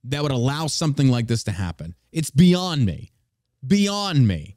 that 0.04 0.22
would 0.22 0.30
allow 0.30 0.68
something 0.68 1.08
like 1.10 1.26
this 1.26 1.42
to 1.44 1.50
happen. 1.50 1.96
It's 2.12 2.30
beyond 2.30 2.86
me, 2.86 3.10
beyond 3.66 4.26
me 4.26 4.56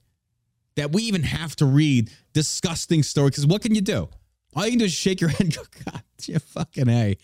that 0.75 0.91
we 0.91 1.03
even 1.03 1.23
have 1.23 1.55
to 1.57 1.65
read 1.65 2.11
disgusting 2.33 3.03
stories. 3.03 3.31
Because 3.31 3.47
what 3.47 3.61
can 3.61 3.75
you 3.75 3.81
do? 3.81 4.09
All 4.55 4.65
you 4.65 4.71
can 4.71 4.79
do 4.79 4.85
is 4.85 4.93
shake 4.93 5.21
your 5.21 5.29
head 5.31 5.41
and 5.41 5.55
go, 5.55 5.61
God, 5.85 6.03
you 6.23 6.39
fucking 6.39 6.89
A. 6.89 7.17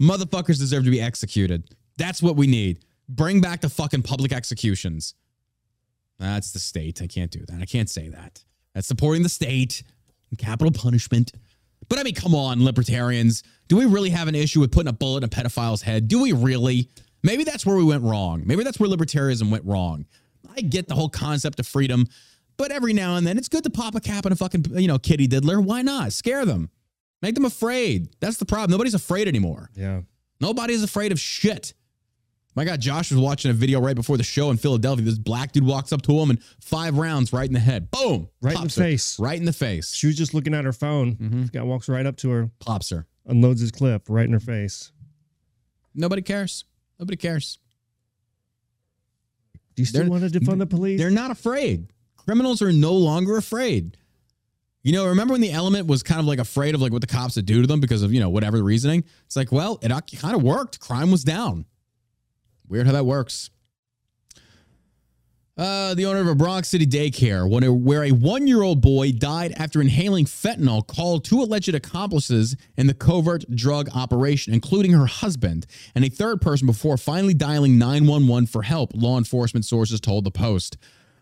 Motherfuckers 0.00 0.58
deserve 0.58 0.84
to 0.84 0.90
be 0.90 1.00
executed. 1.00 1.74
That's 1.96 2.22
what 2.22 2.36
we 2.36 2.46
need. 2.46 2.84
Bring 3.08 3.40
back 3.40 3.60
the 3.60 3.68
fucking 3.68 4.02
public 4.02 4.32
executions. 4.32 5.14
That's 6.18 6.52
the 6.52 6.58
state. 6.58 7.00
I 7.00 7.06
can't 7.06 7.30
do 7.30 7.44
that. 7.46 7.60
I 7.60 7.64
can't 7.64 7.88
say 7.88 8.08
that. 8.08 8.44
That's 8.74 8.86
supporting 8.86 9.22
the 9.22 9.28
state 9.28 9.82
and 10.30 10.38
capital 10.38 10.72
punishment. 10.72 11.32
But 11.88 11.98
I 11.98 12.02
mean, 12.02 12.14
come 12.14 12.34
on, 12.34 12.64
libertarians. 12.64 13.42
Do 13.68 13.76
we 13.76 13.86
really 13.86 14.10
have 14.10 14.28
an 14.28 14.34
issue 14.34 14.60
with 14.60 14.72
putting 14.72 14.88
a 14.88 14.92
bullet 14.92 15.18
in 15.18 15.24
a 15.24 15.28
pedophile's 15.28 15.82
head? 15.82 16.08
Do 16.08 16.20
we 16.20 16.32
really? 16.32 16.88
Maybe 17.22 17.44
that's 17.44 17.64
where 17.64 17.76
we 17.76 17.84
went 17.84 18.02
wrong. 18.02 18.42
Maybe 18.44 18.62
that's 18.62 18.78
where 18.78 18.88
libertarianism 18.88 19.50
went 19.50 19.64
wrong. 19.64 20.06
I 20.56 20.60
get 20.60 20.88
the 20.88 20.94
whole 20.94 21.08
concept 21.08 21.60
of 21.60 21.66
freedom, 21.66 22.06
but 22.56 22.70
every 22.72 22.92
now 22.92 23.16
and 23.16 23.26
then 23.26 23.38
it's 23.38 23.48
good 23.48 23.64
to 23.64 23.70
pop 23.70 23.94
a 23.94 24.00
cap 24.00 24.26
on 24.26 24.32
a 24.32 24.36
fucking, 24.36 24.64
you 24.76 24.88
know, 24.88 24.98
kitty 24.98 25.26
diddler. 25.26 25.60
Why 25.60 25.82
not? 25.82 26.12
Scare 26.12 26.44
them. 26.44 26.70
Make 27.22 27.34
them 27.34 27.44
afraid. 27.44 28.08
That's 28.20 28.36
the 28.36 28.44
problem. 28.46 28.70
Nobody's 28.70 28.94
afraid 28.94 29.26
anymore. 29.28 29.70
Yeah. 29.74 30.02
Nobody's 30.40 30.82
afraid 30.82 31.10
of 31.12 31.18
shit. 31.20 31.74
My 32.54 32.64
God, 32.64 32.80
Josh 32.80 33.12
was 33.12 33.20
watching 33.20 33.50
a 33.50 33.54
video 33.54 33.80
right 33.80 33.94
before 33.94 34.16
the 34.16 34.24
show 34.24 34.50
in 34.50 34.56
Philadelphia. 34.56 35.04
This 35.04 35.18
black 35.18 35.52
dude 35.52 35.64
walks 35.66 35.92
up 35.92 36.02
to 36.02 36.12
him 36.12 36.30
and 36.30 36.42
five 36.60 36.96
rounds 36.96 37.32
right 37.32 37.46
in 37.46 37.52
the 37.52 37.60
head. 37.60 37.90
Boom. 37.90 38.28
Right 38.40 38.52
in 38.52 38.56
the 38.56 38.62
Pops 38.62 38.76
her. 38.76 38.82
face. 38.82 39.18
Right 39.20 39.38
in 39.38 39.44
the 39.44 39.52
face. 39.52 39.94
She 39.94 40.08
was 40.08 40.16
just 40.16 40.34
looking 40.34 40.54
at 40.54 40.64
her 40.64 40.72
phone. 40.72 41.14
Mm-hmm. 41.16 41.40
This 41.42 41.50
guy 41.50 41.62
walks 41.62 41.88
right 41.88 42.04
up 42.06 42.16
to 42.18 42.30
her, 42.30 42.50
Pops 42.58 42.90
her. 42.90 43.06
unloads 43.26 43.60
his 43.60 43.70
clip 43.70 44.06
right 44.08 44.26
in 44.26 44.32
her 44.32 44.40
face. 44.40 44.90
Nobody 45.94 46.22
cares. 46.22 46.64
Nobody 46.98 47.16
cares. 47.16 47.58
Do 49.78 49.82
you 49.82 49.86
still 49.86 50.00
They're- 50.02 50.10
want 50.10 50.32
to 50.32 50.40
defund 50.40 50.58
the 50.58 50.66
police? 50.66 50.98
They're 50.98 51.08
not 51.08 51.30
afraid. 51.30 51.86
Criminals 52.16 52.60
are 52.62 52.72
no 52.72 52.94
longer 52.94 53.36
afraid. 53.36 53.96
You 54.82 54.90
know, 54.90 55.06
remember 55.06 55.34
when 55.34 55.40
the 55.40 55.52
element 55.52 55.86
was 55.86 56.02
kind 56.02 56.18
of 56.18 56.26
like 56.26 56.40
afraid 56.40 56.74
of 56.74 56.80
like 56.80 56.90
what 56.90 57.00
the 57.00 57.06
cops 57.06 57.36
would 57.36 57.46
do 57.46 57.60
to 57.60 57.68
them 57.68 57.78
because 57.78 58.02
of, 58.02 58.12
you 58.12 58.18
know, 58.18 58.28
whatever 58.28 58.56
the 58.56 58.64
reasoning? 58.64 59.04
It's 59.26 59.36
like, 59.36 59.52
well, 59.52 59.78
it 59.80 59.90
kind 60.18 60.34
of 60.34 60.42
worked. 60.42 60.80
Crime 60.80 61.12
was 61.12 61.22
down. 61.22 61.64
Weird 62.66 62.86
how 62.86 62.92
that 62.92 63.06
works. 63.06 63.50
Uh, 65.58 65.92
the 65.94 66.06
owner 66.06 66.20
of 66.20 66.28
a 66.28 66.36
Bronx 66.36 66.68
City 66.68 66.86
daycare, 66.86 67.64
a, 67.64 67.72
where 67.72 68.04
a 68.04 68.12
one 68.12 68.46
year 68.46 68.62
old 68.62 68.80
boy 68.80 69.10
died 69.10 69.52
after 69.56 69.80
inhaling 69.80 70.24
fentanyl, 70.24 70.86
called 70.86 71.24
two 71.24 71.42
alleged 71.42 71.74
accomplices 71.74 72.54
in 72.76 72.86
the 72.86 72.94
covert 72.94 73.44
drug 73.50 73.88
operation, 73.92 74.54
including 74.54 74.92
her 74.92 75.06
husband 75.06 75.66
and 75.96 76.04
a 76.04 76.08
third 76.08 76.40
person, 76.40 76.64
before 76.64 76.96
finally 76.96 77.34
dialing 77.34 77.76
911 77.76 78.46
for 78.46 78.62
help, 78.62 78.92
law 78.94 79.18
enforcement 79.18 79.64
sources 79.64 80.00
told 80.00 80.22
the 80.22 80.30
Post. 80.30 80.76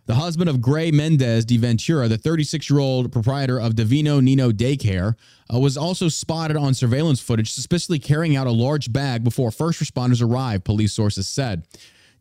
The 0.04 0.16
husband 0.16 0.50
of 0.50 0.58
Grei 0.58 0.92
Mendez 0.92 1.46
de 1.46 1.56
Ventura, 1.56 2.06
the 2.06 2.18
36 2.18 2.68
year 2.68 2.78
old 2.78 3.10
proprietor 3.10 3.58
of 3.58 3.74
Divino 3.74 4.20
Nino 4.20 4.52
Daycare, 4.52 5.14
uh, 5.52 5.58
was 5.58 5.78
also 5.78 6.08
spotted 6.08 6.58
on 6.58 6.74
surveillance 6.74 7.20
footage 7.20 7.52
suspiciously 7.52 7.98
carrying 7.98 8.36
out 8.36 8.46
a 8.46 8.52
large 8.52 8.92
bag 8.92 9.24
before 9.24 9.50
first 9.50 9.80
responders 9.82 10.22
arrived, 10.22 10.66
police 10.66 10.92
sources 10.92 11.26
said. 11.26 11.64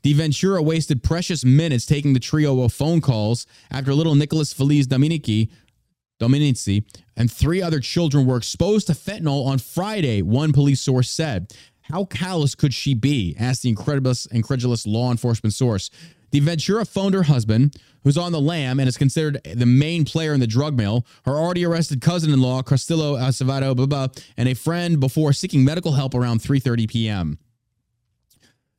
De 0.05 0.13
Ventura 0.13 0.61
wasted 0.61 1.01
precious 1.01 1.43
minutes 1.43 1.83
taking 1.83 2.13
the 2.13 2.19
trio 2.19 2.61
of 2.61 2.71
phone 2.71 3.01
calls 3.01 3.47
after 3.71 3.91
little 3.91 4.13
Nicholas 4.13 4.53
Feliz 4.53 4.85
Dominici, 4.85 5.49
Dominici 6.19 6.83
and 7.17 7.31
three 7.31 7.59
other 7.59 7.79
children 7.79 8.27
were 8.27 8.37
exposed 8.37 8.85
to 8.85 8.93
fentanyl 8.93 9.47
on 9.47 9.57
Friday, 9.57 10.21
one 10.21 10.53
police 10.53 10.79
source 10.79 11.09
said. 11.09 11.51
How 11.81 12.05
callous 12.05 12.53
could 12.53 12.71
she 12.71 12.93
be? 12.93 13.35
asked 13.39 13.63
the 13.63 13.69
incredulous, 13.69 14.27
incredulous 14.27 14.85
law 14.85 15.09
enforcement 15.09 15.55
source. 15.55 15.89
The 16.29 16.39
Ventura 16.39 16.85
phoned 16.85 17.15
her 17.15 17.23
husband, 17.23 17.75
who's 18.03 18.15
on 18.15 18.31
the 18.31 18.39
lam 18.39 18.79
and 18.79 18.87
is 18.87 18.97
considered 18.97 19.41
the 19.55 19.65
main 19.65 20.05
player 20.05 20.35
in 20.35 20.39
the 20.39 20.45
drug 20.45 20.77
mill, 20.77 21.03
her 21.25 21.33
already 21.33 21.65
arrested 21.65 21.99
cousin-in-law, 22.01 22.61
Carlisto 22.61 23.15
Acevedo, 23.15 23.75
blah, 23.75 23.87
blah, 23.87 24.09
and 24.37 24.47
a 24.47 24.53
friend 24.53 24.99
before 24.99 25.33
seeking 25.33 25.65
medical 25.65 25.93
help 25.93 26.13
around 26.13 26.41
3.30 26.41 26.87
p.m. 26.87 27.39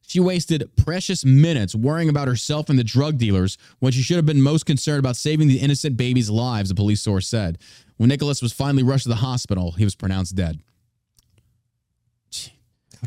She 0.06 0.20
wasted 0.20 0.70
precious 0.76 1.24
minutes 1.24 1.74
worrying 1.74 2.08
about 2.08 2.28
herself 2.28 2.70
and 2.70 2.78
the 2.78 2.84
drug 2.84 3.18
dealers 3.18 3.58
when 3.80 3.92
she 3.92 4.02
should 4.02 4.16
have 4.16 4.26
been 4.26 4.40
most 4.40 4.64
concerned 4.64 5.00
about 5.00 5.16
saving 5.16 5.48
the 5.48 5.58
innocent 5.58 5.96
babies' 5.96 6.30
lives, 6.30 6.70
a 6.70 6.74
police 6.76 7.02
source 7.02 7.26
said. 7.26 7.58
When 7.96 8.08
Nicholas 8.08 8.40
was 8.40 8.52
finally 8.52 8.84
rushed 8.84 9.02
to 9.04 9.08
the 9.08 9.16
hospital, 9.16 9.72
he 9.72 9.84
was 9.84 9.96
pronounced 9.96 10.36
dead. 10.36 10.60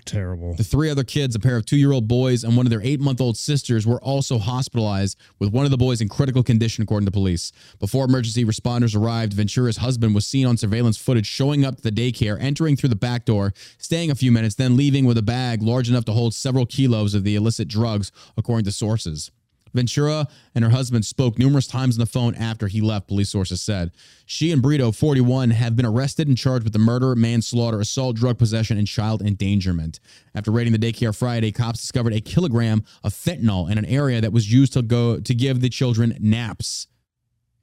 Terrible. 0.06 0.54
The 0.54 0.64
three 0.64 0.90
other 0.90 1.04
kids, 1.04 1.36
a 1.36 1.40
pair 1.40 1.56
of 1.58 1.66
two 1.66 1.78
year 1.78 1.92
old 1.92 2.08
boys 2.08 2.44
and 2.44 2.56
one 2.56 2.66
of 2.66 2.70
their 2.70 2.82
eight 2.82 3.00
month 3.00 3.22
old 3.22 3.38
sisters, 3.38 3.86
were 3.86 4.02
also 4.02 4.38
hospitalized, 4.38 5.18
with 5.40 5.52
one 5.52 5.66
of 5.66 5.72
the 5.72 5.78
boys 5.78 6.02
in 6.02 6.10
critical 6.10 6.44
condition, 6.44 6.84
according 6.84 7.06
to 7.06 7.12
police. 7.12 7.52
Before 7.80 8.06
emergency 8.06 8.46
responders 8.46 8.96
arrived, 8.96 9.34
Ventura's 9.34 9.78
husband 9.78 10.16
was 10.16 10.26
seen 10.26 10.46
on 10.46 10.58
surveillance 10.58 10.98
footage 10.98 11.28
showing 11.28 11.66
up 11.66 11.78
to 11.78 11.82
the 11.82 11.92
daycare, 11.92 12.38
entering 12.40 12.76
through 12.76 12.90
the 12.90 12.96
back 12.96 13.26
door, 13.26 13.54
staying 13.78 14.12
a 14.12 14.16
few 14.16 14.32
minutes, 14.32 14.56
then 14.56 14.78
leaving 14.78 15.06
with 15.06 15.18
a 15.18 15.24
bag 15.24 15.62
large 15.62 15.90
enough 15.90 16.06
to 16.06 16.12
hold 16.12 16.34
several 16.34 16.66
kilos 16.66 17.14
of 17.14 17.24
the 17.24 17.36
illicit 17.36 17.68
drugs, 17.68 18.12
according 18.38 18.66
to 18.66 18.72
sources. 18.72 19.32
Ventura 19.74 20.28
and 20.56 20.64
her 20.64 20.72
husband 20.72 21.06
spoke 21.06 21.38
numerous 21.38 21.68
times 21.68 21.96
on 21.96 22.00
the 22.00 22.06
phone 22.06 22.36
after 22.36 22.68
he 22.68 22.82
left, 22.82 23.08
police 23.08 23.30
sources 23.30 23.62
said. 23.62 23.92
She 24.26 24.52
and 24.52 24.62
Brito, 24.62 24.92
41, 24.92 25.52
have 25.52 25.76
been 25.76 25.86
arrested 25.86 26.28
and 26.28 26.38
charged 26.38 26.64
with 26.64 26.74
the 26.74 26.80
murder, 26.80 27.16
manslaughter, 27.16 27.80
assault, 27.80 28.16
drug 28.16 28.38
possession, 28.38 28.78
and 28.78 28.88
child 28.88 29.22
endangerment. 29.22 30.00
After 30.36 30.52
raiding 30.52 30.74
the 30.74 30.80
daycare 30.80 31.16
Friday, 31.16 31.52
cops 31.52 31.82
discovered 31.82 32.14
a 32.14 32.22
kilogram 32.22 32.84
of 33.04 33.14
fentanyl 33.14 33.70
in 33.70 33.78
an 33.78 33.86
area 33.86 34.22
that 34.22 34.34
was 34.34 34.52
used 34.52 34.74
to 34.74 34.82
go 34.82 35.20
to 35.20 35.36
give 35.36 35.62
the 35.62 35.70
children 35.70 36.16
naps. 36.20 36.88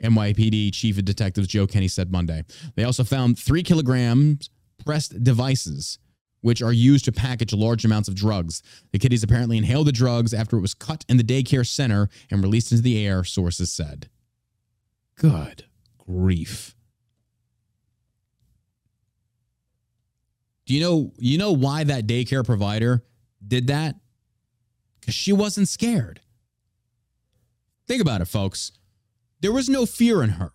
NYPD 0.02 0.74
Chief 0.74 0.98
of 0.98 1.04
Detectives 1.04 1.48
Joe 1.48 1.66
Kenny 1.66 1.88
said 1.88 2.12
Monday. 2.12 2.44
They 2.74 2.84
also 2.84 3.02
found 3.02 3.38
three 3.38 3.62
kilograms 3.62 4.50
pressed 4.84 5.22
devices 5.24 5.98
which 6.46 6.62
are 6.62 6.72
used 6.72 7.04
to 7.04 7.10
package 7.10 7.52
large 7.52 7.84
amounts 7.84 8.06
of 8.08 8.14
drugs. 8.14 8.62
The 8.92 9.00
kiddies 9.00 9.24
apparently 9.24 9.58
inhaled 9.58 9.88
the 9.88 9.92
drugs 9.92 10.32
after 10.32 10.56
it 10.56 10.60
was 10.60 10.74
cut 10.74 11.04
in 11.08 11.16
the 11.16 11.24
daycare 11.24 11.66
center 11.66 12.08
and 12.30 12.40
released 12.40 12.70
into 12.70 12.84
the 12.84 13.04
air, 13.04 13.24
sources 13.24 13.72
said. 13.72 14.08
Good 15.16 15.64
grief. 15.98 16.76
Do 20.66 20.74
you 20.74 20.80
know 20.80 21.12
you 21.18 21.36
know 21.36 21.50
why 21.50 21.82
that 21.82 22.06
daycare 22.06 22.46
provider 22.46 23.02
did 23.44 23.66
that? 23.66 23.96
Cuz 25.02 25.16
she 25.16 25.32
wasn't 25.32 25.68
scared. 25.68 26.20
Think 27.88 28.00
about 28.00 28.20
it, 28.20 28.26
folks. 28.26 28.70
There 29.40 29.52
was 29.52 29.68
no 29.68 29.84
fear 29.84 30.22
in 30.22 30.30
her. 30.30 30.52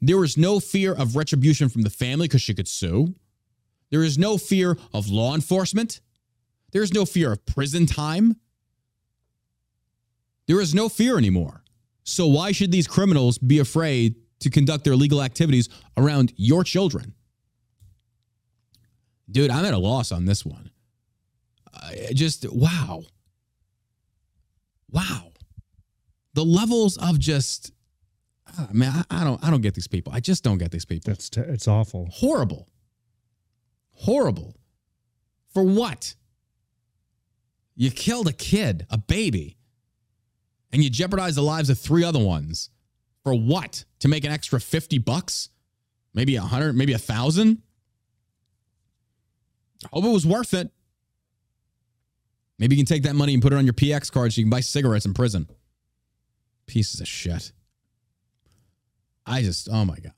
There 0.00 0.18
was 0.18 0.36
no 0.36 0.60
fear 0.60 0.92
of 0.92 1.16
retribution 1.16 1.68
from 1.68 1.82
the 1.82 1.90
family 1.90 2.28
because 2.28 2.42
she 2.42 2.54
could 2.54 2.68
sue. 2.68 3.16
There 3.90 4.02
is 4.02 4.16
no 4.16 4.38
fear 4.38 4.76
of 4.92 5.08
law 5.08 5.34
enforcement. 5.34 6.00
There 6.72 6.82
is 6.82 6.92
no 6.92 7.04
fear 7.04 7.32
of 7.32 7.44
prison 7.44 7.86
time. 7.86 8.36
There 10.46 10.60
is 10.60 10.74
no 10.74 10.88
fear 10.88 11.18
anymore. 11.18 11.62
So, 12.04 12.26
why 12.26 12.52
should 12.52 12.72
these 12.72 12.86
criminals 12.86 13.38
be 13.38 13.58
afraid 13.58 14.16
to 14.40 14.50
conduct 14.50 14.84
their 14.84 14.96
legal 14.96 15.22
activities 15.22 15.68
around 15.96 16.32
your 16.36 16.64
children? 16.64 17.14
Dude, 19.30 19.50
I'm 19.50 19.64
at 19.64 19.74
a 19.74 19.78
loss 19.78 20.10
on 20.10 20.24
this 20.24 20.44
one. 20.44 20.70
I 21.72 22.12
just, 22.14 22.50
wow. 22.52 23.02
Wow. 24.90 25.32
The 26.34 26.44
levels 26.44 26.96
of 26.96 27.18
just, 27.18 27.72
ah, 28.48 28.66
I 28.68 28.72
mean, 28.72 28.90
I, 28.90 29.04
I 29.10 29.24
don't, 29.24 29.44
I 29.44 29.50
don't 29.50 29.60
get 29.60 29.74
these 29.74 29.86
people. 29.86 30.12
I 30.12 30.20
just 30.20 30.42
don't 30.42 30.58
get 30.58 30.72
these 30.72 30.84
people. 30.84 31.12
That's 31.12 31.30
te- 31.30 31.42
it's 31.42 31.68
awful. 31.68 32.08
Horrible. 32.10 32.68
Horrible. 34.00 34.56
For 35.52 35.62
what? 35.62 36.14
You 37.76 37.90
killed 37.90 38.28
a 38.28 38.32
kid, 38.32 38.86
a 38.88 38.96
baby, 38.96 39.58
and 40.72 40.82
you 40.82 40.88
jeopardized 40.88 41.36
the 41.36 41.42
lives 41.42 41.68
of 41.68 41.78
three 41.78 42.02
other 42.02 42.18
ones. 42.18 42.70
For 43.24 43.34
what? 43.34 43.84
To 43.98 44.08
make 44.08 44.24
an 44.24 44.32
extra 44.32 44.58
50 44.58 44.98
bucks? 44.98 45.50
Maybe 46.14 46.36
a 46.36 46.40
hundred, 46.40 46.76
maybe 46.76 46.94
a 46.94 46.98
thousand? 46.98 47.62
Hope 49.92 50.04
it 50.04 50.08
was 50.08 50.26
worth 50.26 50.54
it. 50.54 50.70
Maybe 52.58 52.76
you 52.76 52.80
can 52.82 52.86
take 52.86 53.02
that 53.02 53.16
money 53.16 53.34
and 53.34 53.42
put 53.42 53.52
it 53.52 53.56
on 53.56 53.64
your 53.66 53.74
PX 53.74 54.10
card 54.10 54.32
so 54.32 54.40
you 54.40 54.44
can 54.44 54.50
buy 54.50 54.60
cigarettes 54.60 55.04
in 55.04 55.12
prison. 55.12 55.46
Pieces 56.66 57.00
of 57.00 57.08
shit. 57.08 57.52
I 59.26 59.42
just, 59.42 59.68
oh 59.70 59.84
my 59.84 59.96
God. 59.96 60.12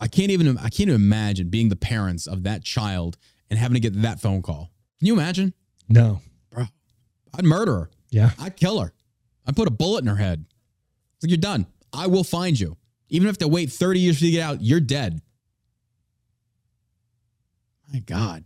I 0.00 0.08
can't 0.08 0.30
even 0.30 0.58
I 0.58 0.68
can't 0.68 0.88
even 0.88 0.94
imagine 0.94 1.48
being 1.48 1.68
the 1.68 1.76
parents 1.76 2.26
of 2.26 2.42
that 2.44 2.64
child 2.64 3.16
and 3.50 3.58
having 3.58 3.74
to 3.74 3.80
get 3.80 4.00
that 4.02 4.20
phone 4.20 4.42
call. 4.42 4.70
Can 4.98 5.06
you 5.06 5.14
imagine? 5.14 5.54
No. 5.88 6.20
Bro, 6.50 6.66
I'd 7.34 7.44
murder 7.44 7.74
her. 7.74 7.90
Yeah. 8.10 8.30
I'd 8.38 8.56
kill 8.56 8.80
her. 8.80 8.92
I'd 9.46 9.56
put 9.56 9.68
a 9.68 9.70
bullet 9.70 10.00
in 10.00 10.08
her 10.08 10.16
head. 10.16 10.44
It's 11.14 11.24
like 11.24 11.30
you're 11.30 11.38
done. 11.38 11.66
I 11.92 12.06
will 12.08 12.24
find 12.24 12.58
you. 12.58 12.76
Even 13.08 13.28
if 13.28 13.38
they 13.38 13.46
wait 13.46 13.70
30 13.70 14.00
years 14.00 14.18
for 14.18 14.24
you 14.24 14.32
to 14.32 14.36
get 14.36 14.42
out, 14.42 14.62
you're 14.62 14.80
dead. 14.80 15.20
My 17.92 18.00
God. 18.00 18.44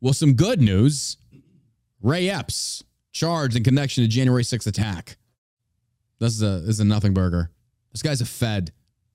Well, 0.00 0.14
some 0.14 0.34
good 0.34 0.60
news. 0.60 1.16
Ray 2.00 2.30
Epps 2.30 2.84
charged 3.12 3.56
in 3.56 3.64
connection 3.64 4.04
to 4.04 4.08
January 4.08 4.42
6th 4.42 4.66
attack. 4.66 5.18
This 6.18 6.34
is 6.34 6.42
a 6.42 6.60
this 6.60 6.76
is 6.76 6.80
a 6.80 6.84
nothing 6.84 7.12
burger. 7.12 7.50
This 7.92 8.02
guy's 8.02 8.20
a 8.20 8.26
Fed. 8.26 8.72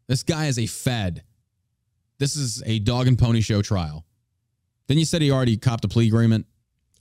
This 0.07 0.23
guy 0.23 0.47
is 0.47 0.59
a 0.59 0.65
Fed. 0.67 1.23
This 2.19 2.35
is 2.35 2.61
a 2.65 2.79
dog 2.79 3.07
and 3.07 3.17
pony 3.17 3.41
show 3.41 3.61
trial. 3.61 4.05
Then 4.87 4.97
you 4.97 5.05
said 5.05 5.21
he 5.21 5.31
already 5.31 5.57
copped 5.57 5.83
a 5.85 5.87
plea 5.87 6.07
agreement. 6.07 6.45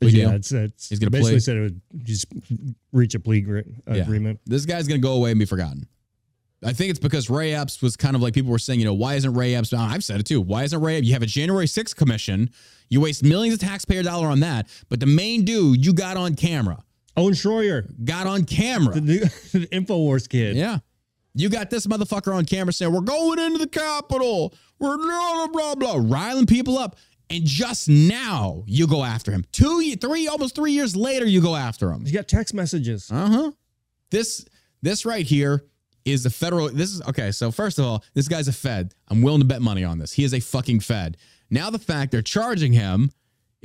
Plea 0.00 0.10
yeah, 0.10 0.24
deal? 0.26 0.34
it's, 0.34 0.52
it's 0.52 0.88
He's 0.88 0.98
gonna 0.98 1.10
basically 1.10 1.32
play- 1.34 1.38
said 1.40 1.56
it 1.56 1.60
would 1.60 1.80
just 2.04 2.26
reach 2.92 3.14
a 3.14 3.20
plea 3.20 3.40
gr- 3.42 3.58
Yeah. 3.88 3.94
agreement. 4.02 4.40
This 4.46 4.64
guy's 4.66 4.88
gonna 4.88 4.98
go 5.00 5.12
away 5.14 5.30
and 5.30 5.38
be 5.38 5.44
forgotten. 5.44 5.86
I 6.64 6.72
think 6.72 6.88
it's 6.90 6.98
because 6.98 7.28
Ray 7.28 7.52
Epps 7.54 7.82
was 7.82 7.94
kind 7.94 8.16
of 8.16 8.22
like 8.22 8.32
people 8.32 8.50
were 8.50 8.58
saying, 8.58 8.80
you 8.80 8.86
know, 8.86 8.94
why 8.94 9.14
isn't 9.16 9.34
Ray 9.34 9.54
Epps? 9.54 9.72
I've 9.74 10.02
said 10.02 10.18
it 10.18 10.24
too. 10.26 10.40
Why 10.40 10.64
isn't 10.64 10.80
Ray? 10.80 10.98
You 11.00 11.12
have 11.12 11.22
a 11.22 11.26
January 11.26 11.66
6th 11.66 11.94
commission. 11.94 12.48
You 12.88 13.02
waste 13.02 13.22
millions 13.22 13.54
of 13.54 13.60
taxpayer 13.68 14.02
dollar 14.02 14.28
on 14.28 14.40
that, 14.40 14.68
but 14.88 14.98
the 14.98 15.06
main 15.06 15.44
dude 15.44 15.84
you 15.84 15.92
got 15.92 16.16
on 16.16 16.34
camera, 16.34 16.82
Owen 17.18 17.34
Schroyer, 17.34 17.86
got 18.04 18.26
on 18.26 18.44
camera. 18.44 18.94
the 18.94 19.00
new 19.02 19.18
the 19.20 19.66
Infowars 19.72 20.26
kid. 20.28 20.56
Yeah. 20.56 20.78
You 21.34 21.48
got 21.48 21.68
this 21.68 21.86
motherfucker 21.86 22.34
on 22.34 22.44
camera 22.44 22.72
saying, 22.72 22.92
We're 22.92 23.00
going 23.00 23.38
into 23.38 23.58
the 23.58 23.66
Capitol. 23.66 24.54
We're 24.78 24.96
blah, 24.96 25.46
blah, 25.46 25.74
blah, 25.74 25.74
blah, 25.74 26.16
riling 26.16 26.46
people 26.46 26.78
up. 26.78 26.96
And 27.30 27.44
just 27.44 27.88
now 27.88 28.64
you 28.66 28.86
go 28.86 29.02
after 29.02 29.32
him. 29.32 29.44
Two, 29.50 29.96
three, 29.96 30.28
almost 30.28 30.54
three 30.54 30.72
years 30.72 30.94
later, 30.94 31.24
you 31.26 31.40
go 31.40 31.56
after 31.56 31.90
him. 31.90 32.02
He's 32.02 32.12
got 32.12 32.28
text 32.28 32.54
messages. 32.54 33.10
Uh 33.10 33.28
huh. 33.28 33.52
This, 34.10 34.44
this 34.82 35.04
right 35.06 35.24
here 35.24 35.64
is 36.04 36.22
the 36.22 36.30
federal. 36.30 36.68
This 36.68 36.90
is 36.90 37.02
okay. 37.08 37.32
So, 37.32 37.50
first 37.50 37.78
of 37.78 37.86
all, 37.86 38.04
this 38.12 38.28
guy's 38.28 38.46
a 38.46 38.52
Fed. 38.52 38.94
I'm 39.08 39.22
willing 39.22 39.40
to 39.40 39.46
bet 39.46 39.62
money 39.62 39.84
on 39.84 39.98
this. 39.98 40.12
He 40.12 40.22
is 40.22 40.34
a 40.34 40.40
fucking 40.40 40.80
Fed. 40.80 41.16
Now, 41.50 41.70
the 41.70 41.78
fact 41.78 42.12
they're 42.12 42.22
charging 42.22 42.72
him 42.72 43.10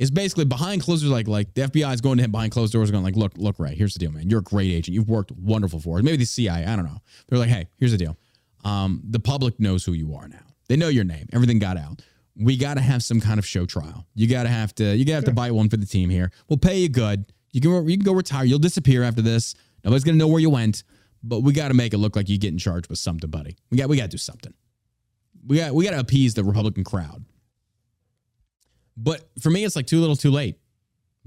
is 0.00 0.10
basically 0.10 0.46
behind 0.46 0.82
closed 0.82 1.02
doors. 1.02 1.12
Like, 1.12 1.28
like 1.28 1.52
the 1.54 1.60
FBI 1.62 1.92
is 1.92 2.00
going 2.00 2.16
to 2.16 2.24
him 2.24 2.32
behind 2.32 2.50
closed 2.50 2.72
doors, 2.72 2.90
going 2.90 3.04
like, 3.04 3.16
"Look, 3.16 3.36
look, 3.36 3.60
Ray. 3.60 3.74
Here's 3.74 3.92
the 3.92 3.98
deal, 4.00 4.10
man. 4.10 4.28
You're 4.30 4.40
a 4.40 4.42
great 4.42 4.72
agent. 4.72 4.94
You've 4.94 5.10
worked 5.10 5.30
wonderful 5.30 5.78
for 5.78 5.98
us. 5.98 6.02
Maybe 6.02 6.16
the 6.16 6.24
CIA. 6.24 6.64
I 6.64 6.74
don't 6.74 6.86
know. 6.86 6.98
They're 7.28 7.38
like, 7.38 7.50
hey, 7.50 7.68
here's 7.76 7.92
the 7.92 7.98
deal. 7.98 8.16
Um, 8.64 9.02
the 9.04 9.20
public 9.20 9.60
knows 9.60 9.84
who 9.84 9.92
you 9.92 10.14
are 10.14 10.26
now. 10.26 10.38
They 10.68 10.76
know 10.76 10.88
your 10.88 11.04
name. 11.04 11.28
Everything 11.32 11.58
got 11.58 11.76
out. 11.76 12.02
We 12.34 12.56
got 12.56 12.74
to 12.74 12.80
have 12.80 13.02
some 13.02 13.20
kind 13.20 13.38
of 13.38 13.46
show 13.46 13.66
trial. 13.66 14.06
You 14.14 14.26
got 14.26 14.44
to 14.44 14.48
have 14.48 14.74
to. 14.76 14.96
You 14.96 15.04
got 15.04 15.12
to 15.12 15.16
have 15.16 15.24
to 15.24 15.32
bite 15.32 15.52
one 15.52 15.68
for 15.68 15.76
the 15.76 15.86
team 15.86 16.08
here. 16.08 16.32
We'll 16.48 16.58
pay 16.58 16.78
you 16.78 16.88
good. 16.88 17.30
You 17.52 17.60
can 17.60 17.86
you 17.86 17.96
can 17.98 18.04
go 18.04 18.12
retire. 18.12 18.44
You'll 18.44 18.58
disappear 18.58 19.02
after 19.02 19.20
this. 19.20 19.54
Nobody's 19.84 20.04
gonna 20.04 20.16
know 20.16 20.28
where 20.28 20.40
you 20.40 20.50
went. 20.50 20.82
But 21.22 21.40
we 21.40 21.52
got 21.52 21.68
to 21.68 21.74
make 21.74 21.92
it 21.92 21.98
look 21.98 22.16
like 22.16 22.30
you 22.30 22.38
get 22.38 22.52
in 22.52 22.58
charge 22.58 22.88
with 22.88 22.98
something, 22.98 23.28
buddy. 23.28 23.56
We 23.70 23.76
got 23.76 23.90
we 23.90 23.98
got 23.98 24.04
to 24.04 24.08
do 24.08 24.16
something. 24.16 24.54
We 25.46 25.58
got 25.58 25.74
we 25.74 25.84
got 25.84 25.90
to 25.90 26.00
appease 26.00 26.32
the 26.32 26.44
Republican 26.44 26.84
crowd. 26.84 27.26
But 29.02 29.28
for 29.40 29.50
me, 29.50 29.64
it's 29.64 29.76
like 29.76 29.86
too 29.86 29.98
little, 29.98 30.16
too 30.16 30.30
late. 30.30 30.58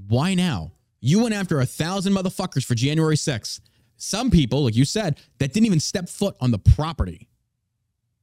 Why 0.07 0.35
now? 0.35 0.73
You 1.01 1.23
went 1.23 1.33
after 1.33 1.59
a 1.59 1.65
thousand 1.65 2.13
motherfuckers 2.13 2.63
for 2.63 2.75
January 2.75 3.15
6th. 3.15 3.61
Some 3.97 4.29
people, 4.29 4.63
like 4.63 4.75
you 4.75 4.85
said, 4.85 5.19
that 5.39 5.53
didn't 5.53 5.65
even 5.65 5.79
step 5.79 6.07
foot 6.07 6.35
on 6.39 6.51
the 6.51 6.59
property. 6.59 7.29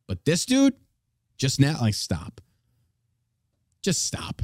But 0.06 0.24
this 0.24 0.46
dude, 0.46 0.74
just 1.36 1.58
now, 1.58 1.78
like, 1.80 1.94
stop. 1.94 2.40
Just 3.82 4.04
stop. 4.04 4.42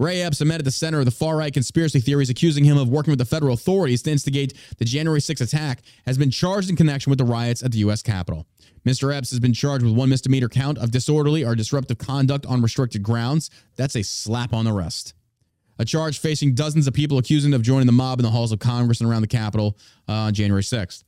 Ray 0.00 0.22
Epps, 0.22 0.40
a 0.40 0.46
man 0.46 0.58
at 0.58 0.64
the 0.64 0.70
center 0.70 1.00
of 1.00 1.04
the 1.04 1.10
far 1.10 1.36
right 1.36 1.52
conspiracy 1.52 2.00
theories 2.00 2.30
accusing 2.30 2.64
him 2.64 2.78
of 2.78 2.88
working 2.88 3.12
with 3.12 3.18
the 3.18 3.26
federal 3.26 3.52
authorities 3.52 4.00
to 4.04 4.10
instigate 4.10 4.54
the 4.78 4.84
January 4.86 5.20
6th 5.20 5.42
attack, 5.42 5.82
has 6.06 6.16
been 6.16 6.30
charged 6.30 6.70
in 6.70 6.76
connection 6.76 7.10
with 7.10 7.18
the 7.18 7.24
riots 7.26 7.62
at 7.62 7.72
the 7.72 7.78
U.S. 7.80 8.00
Capitol. 8.00 8.46
Mr. 8.86 9.14
Epps 9.14 9.28
has 9.28 9.40
been 9.40 9.52
charged 9.52 9.84
with 9.84 9.92
one 9.92 10.08
misdemeanor 10.08 10.48
count 10.48 10.78
of 10.78 10.90
disorderly 10.90 11.44
or 11.44 11.54
disruptive 11.54 11.98
conduct 11.98 12.46
on 12.46 12.62
restricted 12.62 13.02
grounds. 13.02 13.50
That's 13.76 13.94
a 13.94 14.02
slap 14.02 14.54
on 14.54 14.64
the 14.64 14.72
wrist. 14.72 15.12
A 15.78 15.84
charge 15.84 16.18
facing 16.18 16.54
dozens 16.54 16.86
of 16.86 16.94
people 16.94 17.18
accusing 17.18 17.52
of 17.52 17.60
joining 17.60 17.84
the 17.84 17.92
mob 17.92 18.20
in 18.20 18.24
the 18.24 18.30
halls 18.30 18.52
of 18.52 18.58
Congress 18.58 19.02
and 19.02 19.10
around 19.10 19.20
the 19.20 19.28
Capitol 19.28 19.76
uh, 20.08 20.12
on 20.12 20.32
January 20.32 20.62
6th. 20.62 21.04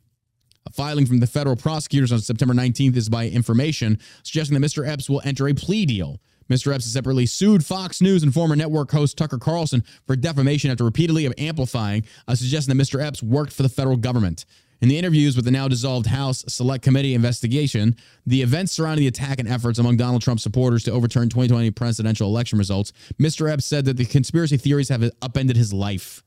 A 0.66 0.70
filing 0.70 1.06
from 1.06 1.20
the 1.20 1.27
federal 1.27 1.56
prosecutors 1.56 2.12
on 2.12 2.20
September 2.20 2.52
19th 2.52 2.97
is 2.97 3.09
by 3.09 3.27
information 3.27 3.98
suggesting 4.23 4.60
that 4.60 4.66
Mr. 4.66 4.86
Epps 4.86 5.09
will 5.09 5.23
enter 5.24 5.48
a 5.48 5.55
plea 5.55 5.86
deal. 5.86 6.20
Mr. 6.51 6.74
Epps 6.74 6.85
has 6.85 6.93
separately 6.93 7.27
sued 7.27 7.64
Fox 7.64 8.01
News 8.01 8.23
and 8.23 8.32
former 8.32 8.56
network 8.56 8.90
host 8.90 9.16
Tucker 9.16 9.39
Carlson 9.39 9.82
for 10.06 10.16
defamation 10.16 10.70
after 10.70 10.85
repeatedly 10.85 11.32
amplifying 11.39 12.05
a 12.28 12.36
suggestion 12.36 12.77
that 12.77 12.82
Mr. 12.82 13.01
Epps 13.05 13.23
worked 13.23 13.52
for 13.52 13.62
the 13.62 13.69
federal 13.69 13.97
government. 13.97 14.44
In 14.82 14.89
the 14.89 14.98
interviews 14.98 15.36
with 15.36 15.44
the 15.44 15.52
now 15.52 15.69
dissolved 15.69 16.06
House 16.06 16.44
Select 16.48 16.82
Committee 16.82 17.14
investigation, 17.14 17.94
the 18.27 18.43
events 18.43 18.73
surrounding 18.73 19.02
the 19.02 19.09
attack 19.09 19.39
and 19.39 19.48
efforts 19.48 19.78
among 19.78 19.97
Donald 19.97 20.23
Trump 20.23 20.40
supporters 20.40 20.82
to 20.85 20.90
overturn 20.90 21.28
2020 21.28 21.70
presidential 21.70 22.28
election 22.28 22.59
results, 22.59 22.93
Mr. 23.20 23.48
Epps 23.48 23.64
said 23.64 23.85
that 23.85 23.97
the 23.97 24.05
conspiracy 24.05 24.56
theories 24.56 24.89
have 24.89 25.09
upended 25.23 25.56
his 25.56 25.73
life. 25.73 26.24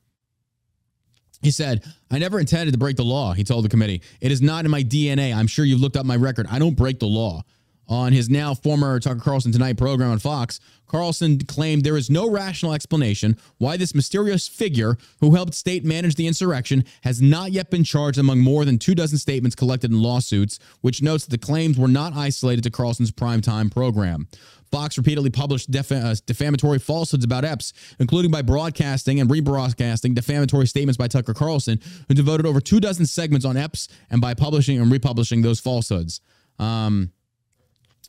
He 1.41 1.51
said, 1.51 1.83
I 2.09 2.17
never 2.17 2.39
intended 2.39 2.71
to 2.71 2.77
break 2.77 2.95
the 2.95 3.03
law, 3.03 3.33
he 3.33 3.43
told 3.43 3.65
the 3.65 3.69
committee. 3.69 4.01
It 4.21 4.31
is 4.31 4.41
not 4.41 4.63
in 4.63 4.71
my 4.71 4.83
DNA. 4.83 5.35
I'm 5.35 5.47
sure 5.47 5.65
you've 5.65 5.81
looked 5.81 5.97
up 5.97 6.05
my 6.05 6.15
record. 6.15 6.47
I 6.49 6.57
don't 6.57 6.77
break 6.77 6.99
the 6.99 7.07
law. 7.07 7.43
On 7.87 8.13
his 8.13 8.29
now 8.29 8.53
former 8.53 8.99
Tucker 8.99 9.19
Carlson 9.19 9.51
Tonight 9.51 9.77
program 9.77 10.11
on 10.11 10.19
Fox, 10.19 10.59
Carlson 10.87 11.39
claimed 11.39 11.83
there 11.83 11.97
is 11.97 12.09
no 12.09 12.29
rational 12.29 12.73
explanation 12.73 13.37
why 13.57 13.77
this 13.77 13.93
mysterious 13.93 14.47
figure 14.47 14.97
who 15.19 15.35
helped 15.35 15.53
state 15.53 15.83
manage 15.83 16.15
the 16.15 16.27
insurrection 16.27 16.83
has 17.03 17.21
not 17.21 17.51
yet 17.51 17.69
been 17.69 17.83
charged 17.83 18.17
among 18.17 18.39
more 18.39 18.65
than 18.65 18.77
two 18.77 18.95
dozen 18.95 19.17
statements 19.17 19.55
collected 19.55 19.91
in 19.91 20.01
lawsuits, 20.01 20.59
which 20.81 21.01
notes 21.01 21.25
that 21.25 21.31
the 21.31 21.45
claims 21.45 21.77
were 21.77 21.87
not 21.87 22.13
isolated 22.13 22.63
to 22.63 22.71
Carlson's 22.71 23.11
primetime 23.11 23.71
program. 23.71 24.27
Fox 24.71 24.97
repeatedly 24.97 25.29
published 25.29 25.69
def- 25.71 25.91
uh, 25.91 26.15
defamatory 26.25 26.79
falsehoods 26.79 27.23
about 27.23 27.45
Epps, 27.45 27.71
including 27.99 28.31
by 28.31 28.41
broadcasting 28.41 29.19
and 29.19 29.29
rebroadcasting 29.29 30.15
defamatory 30.15 30.67
statements 30.67 30.97
by 30.97 31.07
Tucker 31.07 31.33
Carlson, 31.33 31.79
who 32.07 32.13
devoted 32.13 32.45
over 32.45 32.59
two 32.59 32.79
dozen 32.79 33.05
segments 33.05 33.45
on 33.45 33.57
Epps, 33.57 33.87
and 34.09 34.21
by 34.21 34.33
publishing 34.33 34.79
and 34.79 34.91
republishing 34.91 35.41
those 35.41 35.59
falsehoods. 35.59 36.19
Um, 36.59 37.11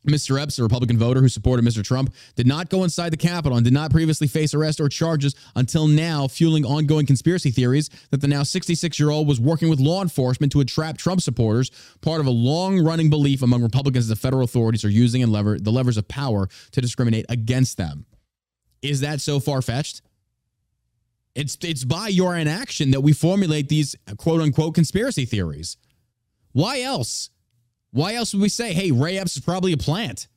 Mr. 0.06 0.40
Epps, 0.40 0.58
a 0.58 0.62
Republican 0.62 0.98
voter 0.98 1.20
who 1.20 1.28
supported 1.28 1.64
Mr. 1.64 1.82
Trump, 1.82 2.14
did 2.34 2.46
not 2.46 2.68
go 2.68 2.84
inside 2.84 3.10
the 3.10 3.16
Capitol 3.16 3.56
and 3.56 3.64
did 3.64 3.72
not 3.72 3.90
previously 3.90 4.26
face 4.26 4.54
arrest 4.54 4.80
or 4.80 4.88
charges 4.88 5.34
until 5.54 5.86
now, 5.86 6.26
fueling 6.28 6.64
ongoing 6.64 7.06
conspiracy 7.06 7.50
theories 7.50 7.90
that 8.10 8.20
the 8.20 8.28
now 8.28 8.42
66 8.42 8.98
year 8.98 9.10
old 9.10 9.28
was 9.28 9.40
working 9.40 9.68
with 9.68 9.80
law 9.80 10.02
enforcement 10.02 10.52
to 10.52 10.60
entrap 10.60 10.96
Trump 10.96 11.20
supporters, 11.20 11.70
part 12.00 12.20
of 12.20 12.26
a 12.26 12.30
long 12.30 12.82
running 12.84 13.10
belief 13.10 13.42
among 13.42 13.62
Republicans 13.62 14.08
that 14.08 14.16
federal 14.16 14.44
authorities 14.44 14.84
are 14.84 14.90
using 14.90 15.22
and 15.22 15.32
lever, 15.32 15.58
the 15.58 15.72
levers 15.72 15.96
of 15.96 16.08
power 16.08 16.48
to 16.72 16.80
discriminate 16.80 17.26
against 17.28 17.76
them. 17.76 18.06
Is 18.82 19.00
that 19.00 19.20
so 19.20 19.40
far 19.40 19.62
fetched? 19.62 20.02
It's, 21.34 21.58
it's 21.62 21.84
by 21.84 22.08
your 22.08 22.34
inaction 22.34 22.92
that 22.92 23.02
we 23.02 23.12
formulate 23.12 23.68
these 23.68 23.94
quote 24.16 24.40
unquote 24.40 24.74
conspiracy 24.74 25.26
theories. 25.26 25.76
Why 26.52 26.80
else? 26.80 27.28
Why 27.97 28.12
else 28.12 28.35
would 28.35 28.43
we 28.43 28.51
say, 28.51 28.74
hey, 28.74 28.90
Ray 28.90 29.16
Epps 29.16 29.39
is 29.39 29.43
probably 29.43 29.73
a 29.73 29.78
plant? 29.78 30.28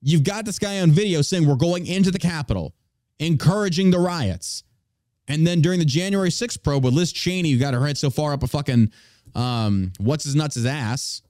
You've 0.00 0.24
got 0.24 0.46
this 0.46 0.58
guy 0.58 0.80
on 0.80 0.90
video 0.90 1.20
saying 1.20 1.46
we're 1.46 1.56
going 1.56 1.86
into 1.86 2.10
the 2.10 2.18
Capitol, 2.18 2.74
encouraging 3.18 3.90
the 3.90 3.98
riots. 3.98 4.64
And 5.28 5.46
then 5.46 5.60
during 5.60 5.80
the 5.80 5.84
January 5.84 6.30
6th 6.30 6.62
probe 6.62 6.86
with 6.86 6.94
Liz 6.94 7.12
Cheney, 7.12 7.50
who 7.50 7.58
got 7.58 7.74
her 7.74 7.86
head 7.86 7.98
so 7.98 8.08
far 8.08 8.32
up 8.32 8.42
a 8.42 8.46
fucking, 8.46 8.90
um, 9.34 9.92
what's 9.98 10.24
his 10.24 10.34
nuts' 10.34 10.54
his 10.54 10.64
ass, 10.64 11.20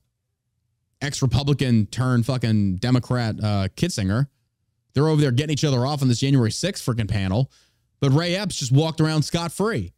ex 1.00 1.20
Republican 1.22 1.86
turned 1.86 2.24
fucking 2.24 2.76
Democrat 2.76 3.34
uh. 3.42 3.66
They're 4.94 5.08
over 5.08 5.20
there 5.20 5.32
getting 5.32 5.54
each 5.54 5.64
other 5.64 5.84
off 5.84 6.02
on 6.02 6.08
this 6.08 6.20
January 6.20 6.50
6th 6.50 6.84
freaking 6.84 7.08
panel. 7.08 7.50
But 7.98 8.12
Ray 8.12 8.36
Epps 8.36 8.60
just 8.60 8.70
walked 8.70 9.00
around 9.00 9.22
scot 9.22 9.50
free. 9.50 9.92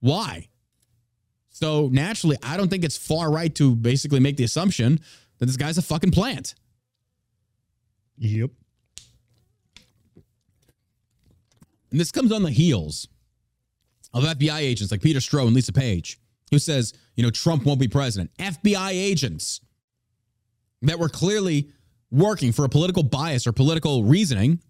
Why? 0.00 0.50
So 1.56 1.88
naturally, 1.90 2.36
I 2.42 2.58
don't 2.58 2.68
think 2.68 2.84
it's 2.84 2.98
far 2.98 3.32
right 3.32 3.54
to 3.54 3.74
basically 3.74 4.20
make 4.20 4.36
the 4.36 4.44
assumption 4.44 5.00
that 5.38 5.46
this 5.46 5.56
guy's 5.56 5.78
a 5.78 5.82
fucking 5.82 6.10
plant. 6.10 6.54
Yep. 8.18 8.50
And 11.90 11.98
this 11.98 12.12
comes 12.12 12.30
on 12.30 12.42
the 12.42 12.50
heels 12.50 13.08
of 14.12 14.24
FBI 14.24 14.58
agents 14.58 14.92
like 14.92 15.00
Peter 15.00 15.18
Strzok 15.18 15.46
and 15.46 15.54
Lisa 15.54 15.72
Page, 15.72 16.20
who 16.50 16.58
says, 16.58 16.92
you 17.14 17.22
know, 17.22 17.30
Trump 17.30 17.64
won't 17.64 17.80
be 17.80 17.88
president. 17.88 18.30
FBI 18.38 18.90
agents 18.90 19.62
that 20.82 20.98
were 20.98 21.08
clearly 21.08 21.70
working 22.10 22.52
for 22.52 22.66
a 22.66 22.68
political 22.68 23.02
bias 23.02 23.46
or 23.46 23.52
political 23.52 24.04
reasoning. 24.04 24.60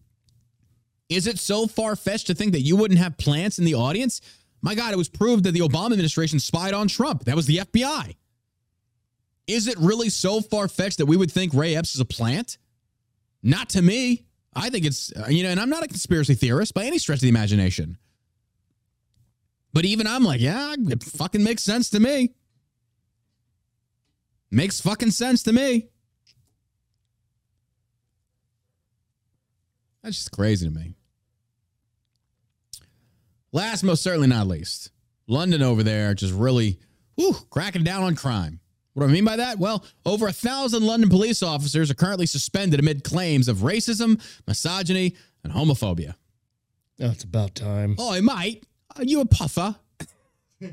Is 1.09 1.27
it 1.27 1.41
so 1.41 1.67
far 1.67 1.97
fetched 1.97 2.29
to 2.29 2.35
think 2.35 2.53
that 2.53 2.61
you 2.61 2.77
wouldn't 2.77 3.01
have 3.01 3.19
plants 3.19 3.59
in 3.59 3.65
the 3.65 3.75
audience? 3.75 4.21
My 4.67 4.75
God, 4.75 4.93
it 4.93 4.97
was 4.97 5.09
proved 5.09 5.45
that 5.45 5.53
the 5.53 5.61
Obama 5.61 5.93
administration 5.93 6.41
spied 6.41 6.75
on 6.75 6.89
Trump. 6.89 7.23
That 7.27 7.37
was 7.37 7.47
the 7.47 7.59
FBI. 7.59 8.17
Is 9.47 9.69
it 9.69 9.79
really 9.79 10.09
so 10.09 10.41
far 10.41 10.67
fetched 10.67 10.99
that 10.99 11.07
we 11.07 11.17
would 11.17 11.31
think 11.31 11.55
Ray 11.55 11.77
Epps 11.77 11.95
is 11.95 12.01
a 12.01 12.05
plant? 12.05 12.59
Not 13.45 13.69
to 13.71 13.81
me. 13.81 14.25
I 14.57 14.71
think 14.71 14.85
it's, 14.85 15.13
uh, 15.13 15.29
you 15.29 15.45
know, 15.45 15.51
and 15.51 15.61
I'm 15.61 15.71
not 15.71 15.85
a 15.85 15.87
conspiracy 15.87 16.35
theorist 16.35 16.75
by 16.75 16.85
any 16.85 16.99
stretch 16.99 17.19
of 17.19 17.21
the 17.21 17.29
imagination. 17.29 17.97
But 19.73 19.85
even 19.85 20.09
I'm 20.09 20.25
like, 20.25 20.41
yeah, 20.41 20.75
it 20.77 21.01
fucking 21.01 21.45
makes 21.45 21.63
sense 21.63 21.89
to 21.91 22.01
me. 22.01 22.35
Makes 24.51 24.81
fucking 24.81 25.13
sense 25.13 25.45
to 25.45 25.53
me. 25.53 25.91
That's 30.03 30.17
just 30.17 30.33
crazy 30.33 30.67
to 30.67 30.75
me. 30.75 30.97
Last, 33.57 33.85
most 33.85 34.03
certainly 34.03 34.29
not 34.29 34.47
least, 34.47 34.91
London 35.27 35.63
over 35.63 35.83
there 35.83 36.13
just 36.13 36.35
really 36.35 36.79
whew, 37.15 37.35
cracking 37.49 37.85
down 37.85 38.03
on 38.03 38.15
crime. 38.15 38.61
What 38.93 39.05
do 39.05 39.09
I 39.09 39.13
mean 39.15 39.25
by 39.25 39.37
that? 39.37 39.59
Well, 39.59 39.83
over 40.05 40.27
a 40.27 40.33
thousand 40.33 40.83
London 40.83 41.09
police 41.09 41.43
officers 41.43 41.91
are 41.91 41.95
currently 41.95 42.27
suspended 42.27 42.79
amid 42.81 43.03
claims 43.03 43.49
of 43.49 43.61
racism, 43.61 44.21
misogyny, 44.47 45.17
and 45.43 45.55
homophobia. 45.55 46.17
That's 46.99 47.25
about 47.25 47.55
time. 47.55 47.97
Oh, 47.99 48.21
might. 48.21 48.67
Are 48.95 49.05
you 49.05 49.23
a 49.23 49.25
puffer? 49.25 49.77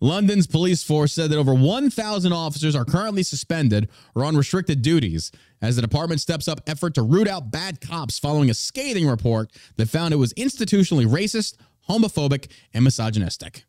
London's 0.00 0.46
police 0.46 0.82
force 0.82 1.12
said 1.12 1.30
that 1.30 1.38
over 1.38 1.54
1,000 1.54 2.32
officers 2.32 2.76
are 2.76 2.84
currently 2.84 3.22
suspended 3.22 3.88
or 4.14 4.24
on 4.24 4.36
restricted 4.36 4.82
duties 4.82 5.32
as 5.62 5.76
the 5.76 5.82
department 5.82 6.20
steps 6.20 6.48
up 6.48 6.60
effort 6.66 6.94
to 6.94 7.02
root 7.02 7.26
out 7.26 7.50
bad 7.50 7.80
cops 7.80 8.18
following 8.18 8.50
a 8.50 8.54
scathing 8.54 9.06
report 9.08 9.50
that 9.76 9.88
found 9.88 10.12
it 10.12 10.18
was 10.18 10.34
institutionally 10.34 11.06
racist, 11.06 11.56
homophobic, 11.88 12.50
and 12.74 12.84
misogynistic. 12.84 13.64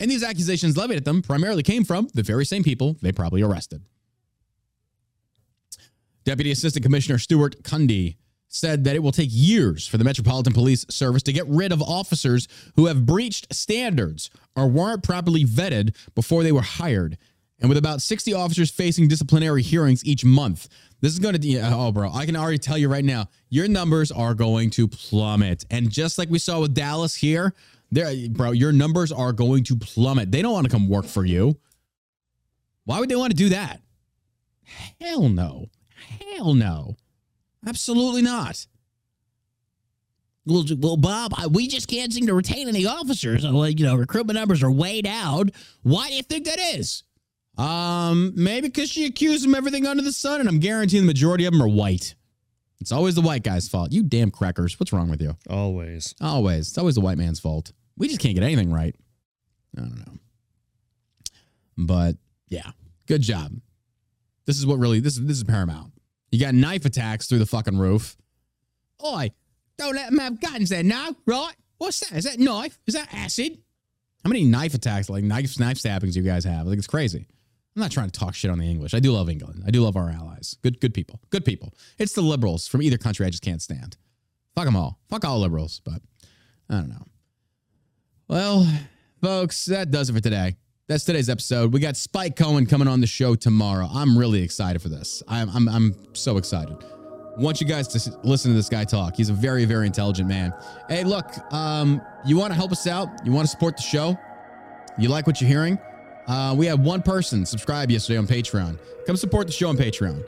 And 0.00 0.10
these 0.10 0.22
accusations 0.22 0.76
levied 0.76 0.96
at 0.96 1.04
them 1.04 1.22
primarily 1.22 1.62
came 1.62 1.84
from 1.84 2.08
the 2.14 2.22
very 2.22 2.44
same 2.46 2.62
people 2.62 2.96
they 3.02 3.12
probably 3.12 3.42
arrested. 3.42 3.82
Deputy 6.24 6.50
Assistant 6.50 6.82
Commissioner 6.82 7.18
Stuart 7.18 7.62
Cundy 7.62 8.16
said 8.56 8.84
that 8.84 8.96
it 8.96 9.02
will 9.02 9.12
take 9.12 9.28
years 9.30 9.86
for 9.86 9.98
the 9.98 10.04
Metropolitan 10.04 10.52
Police 10.52 10.86
Service 10.88 11.22
to 11.24 11.32
get 11.32 11.46
rid 11.46 11.72
of 11.72 11.82
officers 11.82 12.48
who 12.76 12.86
have 12.86 13.06
breached 13.06 13.54
standards 13.54 14.30
or 14.56 14.66
weren't 14.66 15.02
properly 15.02 15.44
vetted 15.44 15.94
before 16.14 16.42
they 16.42 16.52
were 16.52 16.62
hired. 16.62 17.18
And 17.60 17.68
with 17.68 17.78
about 17.78 18.02
60 18.02 18.34
officers 18.34 18.70
facing 18.70 19.08
disciplinary 19.08 19.62
hearings 19.62 20.04
each 20.04 20.24
month, 20.24 20.68
this 21.00 21.12
is 21.12 21.18
going 21.18 21.40
to, 21.40 21.60
oh, 21.62 21.92
bro, 21.92 22.10
I 22.12 22.26
can 22.26 22.36
already 22.36 22.58
tell 22.58 22.76
you 22.76 22.88
right 22.88 23.04
now, 23.04 23.28
your 23.48 23.68
numbers 23.68 24.10
are 24.10 24.34
going 24.34 24.70
to 24.70 24.88
plummet. 24.88 25.64
And 25.70 25.90
just 25.90 26.18
like 26.18 26.28
we 26.28 26.38
saw 26.38 26.60
with 26.60 26.74
Dallas 26.74 27.14
here, 27.14 27.54
there, 27.90 28.12
bro, 28.30 28.50
your 28.50 28.72
numbers 28.72 29.12
are 29.12 29.32
going 29.32 29.64
to 29.64 29.76
plummet. 29.76 30.32
They 30.32 30.42
don't 30.42 30.52
want 30.52 30.64
to 30.64 30.70
come 30.70 30.88
work 30.88 31.06
for 31.06 31.24
you. 31.24 31.56
Why 32.84 33.00
would 33.00 33.08
they 33.08 33.16
want 33.16 33.30
to 33.30 33.36
do 33.36 33.50
that? 33.50 33.80
Hell 35.00 35.28
no. 35.28 35.66
Hell 36.20 36.54
no. 36.54 36.96
Absolutely 37.66 38.22
not. 38.22 38.66
well, 40.46 40.64
well, 40.78 40.96
Bob, 40.96 41.32
I, 41.36 41.48
we 41.48 41.66
just 41.66 41.88
can't 41.88 42.12
seem 42.12 42.26
to 42.28 42.34
retain 42.34 42.68
any 42.68 42.86
officers. 42.86 43.42
You 43.44 43.74
know, 43.86 43.96
recruitment 43.96 44.38
numbers 44.38 44.62
are 44.62 44.70
way 44.70 45.02
down. 45.02 45.50
Why 45.82 46.08
do 46.08 46.14
you 46.14 46.22
think 46.22 46.46
that 46.46 46.58
is? 46.58 47.02
Um, 47.58 48.32
maybe 48.36 48.68
because 48.68 48.90
she 48.90 49.06
accused 49.06 49.44
them 49.44 49.54
everything 49.54 49.86
under 49.86 50.02
the 50.02 50.12
sun, 50.12 50.40
and 50.40 50.48
I'm 50.48 50.60
guaranteeing 50.60 51.02
the 51.02 51.06
majority 51.06 51.46
of 51.46 51.52
them 51.52 51.62
are 51.62 51.68
white. 51.68 52.14
It's 52.80 52.92
always 52.92 53.14
the 53.14 53.22
white 53.22 53.42
guy's 53.42 53.68
fault. 53.68 53.92
You 53.92 54.02
damn 54.02 54.30
crackers. 54.30 54.78
What's 54.78 54.92
wrong 54.92 55.08
with 55.08 55.22
you? 55.22 55.36
Always. 55.48 56.14
Always. 56.20 56.68
It's 56.68 56.78
always 56.78 56.94
the 56.94 57.00
white 57.00 57.16
man's 57.18 57.40
fault. 57.40 57.72
We 57.96 58.08
just 58.08 58.20
can't 58.20 58.34
get 58.34 58.44
anything 58.44 58.70
right. 58.70 58.94
I 59.76 59.80
don't 59.80 59.98
know. 59.98 60.12
But 61.78 62.16
yeah, 62.48 62.70
good 63.06 63.22
job. 63.22 63.52
This 64.44 64.58
is 64.58 64.66
what 64.66 64.78
really 64.78 65.00
this 65.00 65.14
is 65.16 65.24
this 65.24 65.38
is 65.38 65.44
paramount. 65.44 65.92
You 66.36 66.40
got 66.44 66.54
knife 66.54 66.84
attacks 66.84 67.28
through 67.28 67.38
the 67.38 67.46
fucking 67.46 67.78
roof. 67.78 68.14
Oi, 69.02 69.30
don't 69.78 69.94
let 69.94 70.10
them 70.10 70.18
have 70.18 70.38
guns 70.38 70.68
there 70.68 70.82
now, 70.82 71.16
right? 71.24 71.54
What's 71.78 72.00
that? 72.00 72.12
Is 72.18 72.24
that 72.24 72.38
knife? 72.38 72.78
Is 72.86 72.92
that 72.92 73.08
acid? 73.10 73.56
How 74.22 74.28
many 74.28 74.44
knife 74.44 74.74
attacks, 74.74 75.08
like 75.08 75.24
knife 75.24 75.58
knife 75.58 75.78
stabbings, 75.78 76.14
you 76.14 76.22
guys 76.22 76.44
have? 76.44 76.66
Like 76.66 76.76
it's 76.76 76.86
crazy. 76.86 77.26
I'm 77.74 77.80
not 77.80 77.90
trying 77.90 78.10
to 78.10 78.20
talk 78.20 78.34
shit 78.34 78.50
on 78.50 78.58
the 78.58 78.68
English. 78.68 78.92
I 78.92 79.00
do 79.00 79.12
love 79.12 79.30
England. 79.30 79.62
I 79.66 79.70
do 79.70 79.80
love 79.80 79.96
our 79.96 80.10
allies. 80.10 80.58
Good, 80.60 80.78
good 80.78 80.92
people. 80.92 81.22
Good 81.30 81.46
people. 81.46 81.72
It's 81.98 82.12
the 82.12 82.20
liberals 82.20 82.68
from 82.68 82.82
either 82.82 82.98
country 82.98 83.24
I 83.24 83.30
just 83.30 83.42
can't 83.42 83.62
stand. 83.62 83.96
Fuck 84.54 84.66
them 84.66 84.76
all. 84.76 84.98
Fuck 85.08 85.24
all 85.24 85.40
liberals. 85.40 85.80
But 85.86 86.02
I 86.68 86.74
don't 86.74 86.90
know. 86.90 87.06
Well, 88.28 88.70
folks, 89.22 89.64
that 89.64 89.90
does 89.90 90.10
it 90.10 90.12
for 90.12 90.20
today. 90.20 90.56
That's 90.88 91.02
today's 91.02 91.28
episode. 91.28 91.72
We 91.72 91.80
got 91.80 91.96
Spike 91.96 92.36
Cohen 92.36 92.64
coming 92.64 92.86
on 92.86 93.00
the 93.00 93.08
show 93.08 93.34
tomorrow. 93.34 93.88
I'm 93.92 94.16
really 94.16 94.40
excited 94.40 94.80
for 94.80 94.88
this. 94.88 95.20
I'm 95.26 95.50
I'm, 95.50 95.68
I'm 95.68 95.96
so 96.12 96.36
excited. 96.36 96.76
Want 97.36 97.60
you 97.60 97.66
guys 97.66 97.88
to 97.88 98.18
listen 98.22 98.52
to 98.52 98.56
this 98.56 98.68
guy 98.68 98.84
talk. 98.84 99.16
He's 99.16 99.28
a 99.28 99.32
very 99.32 99.64
very 99.64 99.86
intelligent 99.86 100.28
man. 100.28 100.54
Hey, 100.88 101.02
look, 101.02 101.26
um, 101.52 102.00
you 102.24 102.36
want 102.36 102.52
to 102.52 102.54
help 102.54 102.70
us 102.70 102.86
out? 102.86 103.08
You 103.24 103.32
want 103.32 103.46
to 103.46 103.50
support 103.50 103.76
the 103.76 103.82
show? 103.82 104.16
You 104.96 105.08
like 105.08 105.26
what 105.26 105.40
you're 105.40 105.50
hearing? 105.50 105.76
Uh, 106.28 106.54
we 106.56 106.66
had 106.66 106.80
one 106.80 107.02
person 107.02 107.44
subscribe 107.44 107.90
yesterday 107.90 108.18
on 108.18 108.28
Patreon. 108.28 108.78
Come 109.08 109.16
support 109.16 109.48
the 109.48 109.52
show 109.52 109.68
on 109.68 109.76
Patreon. 109.76 110.24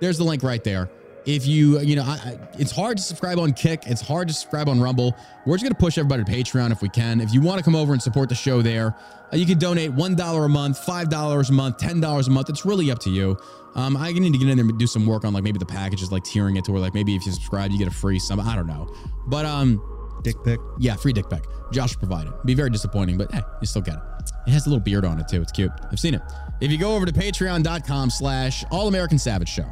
There's 0.00 0.18
the 0.18 0.24
link 0.24 0.42
right 0.42 0.64
there. 0.64 0.90
If 1.26 1.46
you, 1.46 1.80
you 1.80 1.96
know, 1.96 2.02
I, 2.02 2.12
I, 2.12 2.38
it's 2.58 2.70
hard 2.70 2.98
to 2.98 3.02
subscribe 3.02 3.38
on 3.38 3.52
Kick. 3.52 3.84
It's 3.86 4.00
hard 4.00 4.28
to 4.28 4.34
subscribe 4.34 4.68
on 4.68 4.80
Rumble. 4.80 5.16
We're 5.46 5.56
just 5.56 5.64
going 5.64 5.74
to 5.74 5.80
push 5.80 5.96
everybody 5.96 6.24
to 6.24 6.30
Patreon 6.30 6.70
if 6.70 6.82
we 6.82 6.88
can. 6.88 7.20
If 7.20 7.32
you 7.32 7.40
want 7.40 7.58
to 7.58 7.64
come 7.64 7.74
over 7.74 7.92
and 7.92 8.02
support 8.02 8.28
the 8.28 8.34
show 8.34 8.60
there, 8.60 8.94
uh, 9.32 9.36
you 9.36 9.46
can 9.46 9.58
donate 9.58 9.92
$1 9.92 10.44
a 10.44 10.48
month, 10.48 10.84
$5 10.84 11.48
a 11.48 11.52
month, 11.52 11.78
$10 11.78 12.26
a 12.26 12.30
month. 12.30 12.50
It's 12.50 12.66
really 12.66 12.90
up 12.90 12.98
to 13.00 13.10
you. 13.10 13.38
Um, 13.74 13.96
I 13.96 14.12
need 14.12 14.32
to 14.32 14.38
get 14.38 14.48
in 14.48 14.56
there 14.56 14.66
and 14.66 14.78
do 14.78 14.86
some 14.86 15.06
work 15.06 15.24
on 15.24 15.32
like 15.32 15.42
maybe 15.42 15.58
the 15.58 15.66
packages, 15.66 16.12
like 16.12 16.24
tiering 16.24 16.58
it 16.58 16.64
to 16.66 16.72
where 16.72 16.80
like 16.80 16.94
maybe 16.94 17.16
if 17.16 17.26
you 17.26 17.32
subscribe, 17.32 17.70
you 17.70 17.78
get 17.78 17.88
a 17.88 17.90
free 17.90 18.18
some. 18.18 18.38
I 18.38 18.54
don't 18.54 18.68
know. 18.68 18.94
But 19.26 19.46
um, 19.46 19.82
Dick 20.24 20.42
pic. 20.42 20.58
yeah, 20.78 20.96
free 20.96 21.12
dick 21.12 21.28
pic. 21.28 21.44
Josh 21.70 21.96
provided. 21.96 22.32
Be 22.44 22.54
very 22.54 22.70
disappointing, 22.70 23.18
but 23.18 23.30
hey, 23.30 23.42
you 23.60 23.66
still 23.66 23.82
get 23.82 23.96
it. 23.96 24.00
It 24.46 24.50
has 24.50 24.66
a 24.66 24.70
little 24.70 24.82
beard 24.82 25.04
on 25.04 25.20
it 25.20 25.28
too. 25.28 25.42
It's 25.42 25.52
cute. 25.52 25.70
I've 25.92 26.00
seen 26.00 26.14
it. 26.14 26.22
If 26.60 26.70
you 26.70 26.78
go 26.78 26.96
over 26.96 27.04
to 27.04 27.12
patreon.com 27.12 28.10
slash 28.10 28.64
all 28.70 28.88
American 28.88 29.18
Savage 29.18 29.48
Show, 29.50 29.66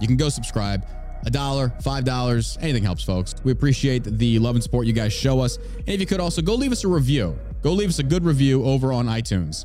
you 0.00 0.06
can 0.06 0.16
go 0.16 0.28
subscribe. 0.28 0.86
A 1.26 1.30
dollar, 1.30 1.72
five 1.80 2.04
dollars, 2.04 2.58
anything 2.60 2.82
helps, 2.82 3.02
folks. 3.02 3.34
We 3.44 3.52
appreciate 3.52 4.04
the 4.04 4.38
love 4.38 4.56
and 4.56 4.62
support 4.62 4.86
you 4.86 4.92
guys 4.92 5.12
show 5.12 5.40
us. 5.40 5.56
And 5.56 5.88
if 5.88 6.00
you 6.00 6.06
could 6.06 6.20
also 6.20 6.42
go 6.42 6.54
leave 6.54 6.72
us 6.72 6.84
a 6.84 6.88
review, 6.88 7.38
go 7.62 7.72
leave 7.72 7.88
us 7.88 7.98
a 7.98 8.02
good 8.02 8.24
review 8.24 8.62
over 8.64 8.92
on 8.92 9.06
iTunes. 9.06 9.64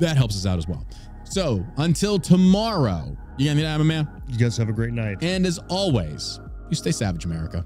That 0.00 0.16
helps 0.16 0.36
us 0.36 0.46
out 0.46 0.58
as 0.58 0.66
well. 0.66 0.86
So 1.24 1.64
until 1.76 2.18
tomorrow, 2.18 3.14
you 3.36 3.46
got 3.46 3.56
me 3.56 3.62
my 3.62 3.76
man. 3.78 4.08
You 4.26 4.38
guys 4.38 4.56
have 4.56 4.70
a 4.70 4.72
great 4.72 4.92
night. 4.92 5.18
And 5.22 5.44
as 5.44 5.58
always, 5.68 6.40
you 6.70 6.76
stay 6.76 6.92
savage, 6.92 7.26
America. 7.26 7.64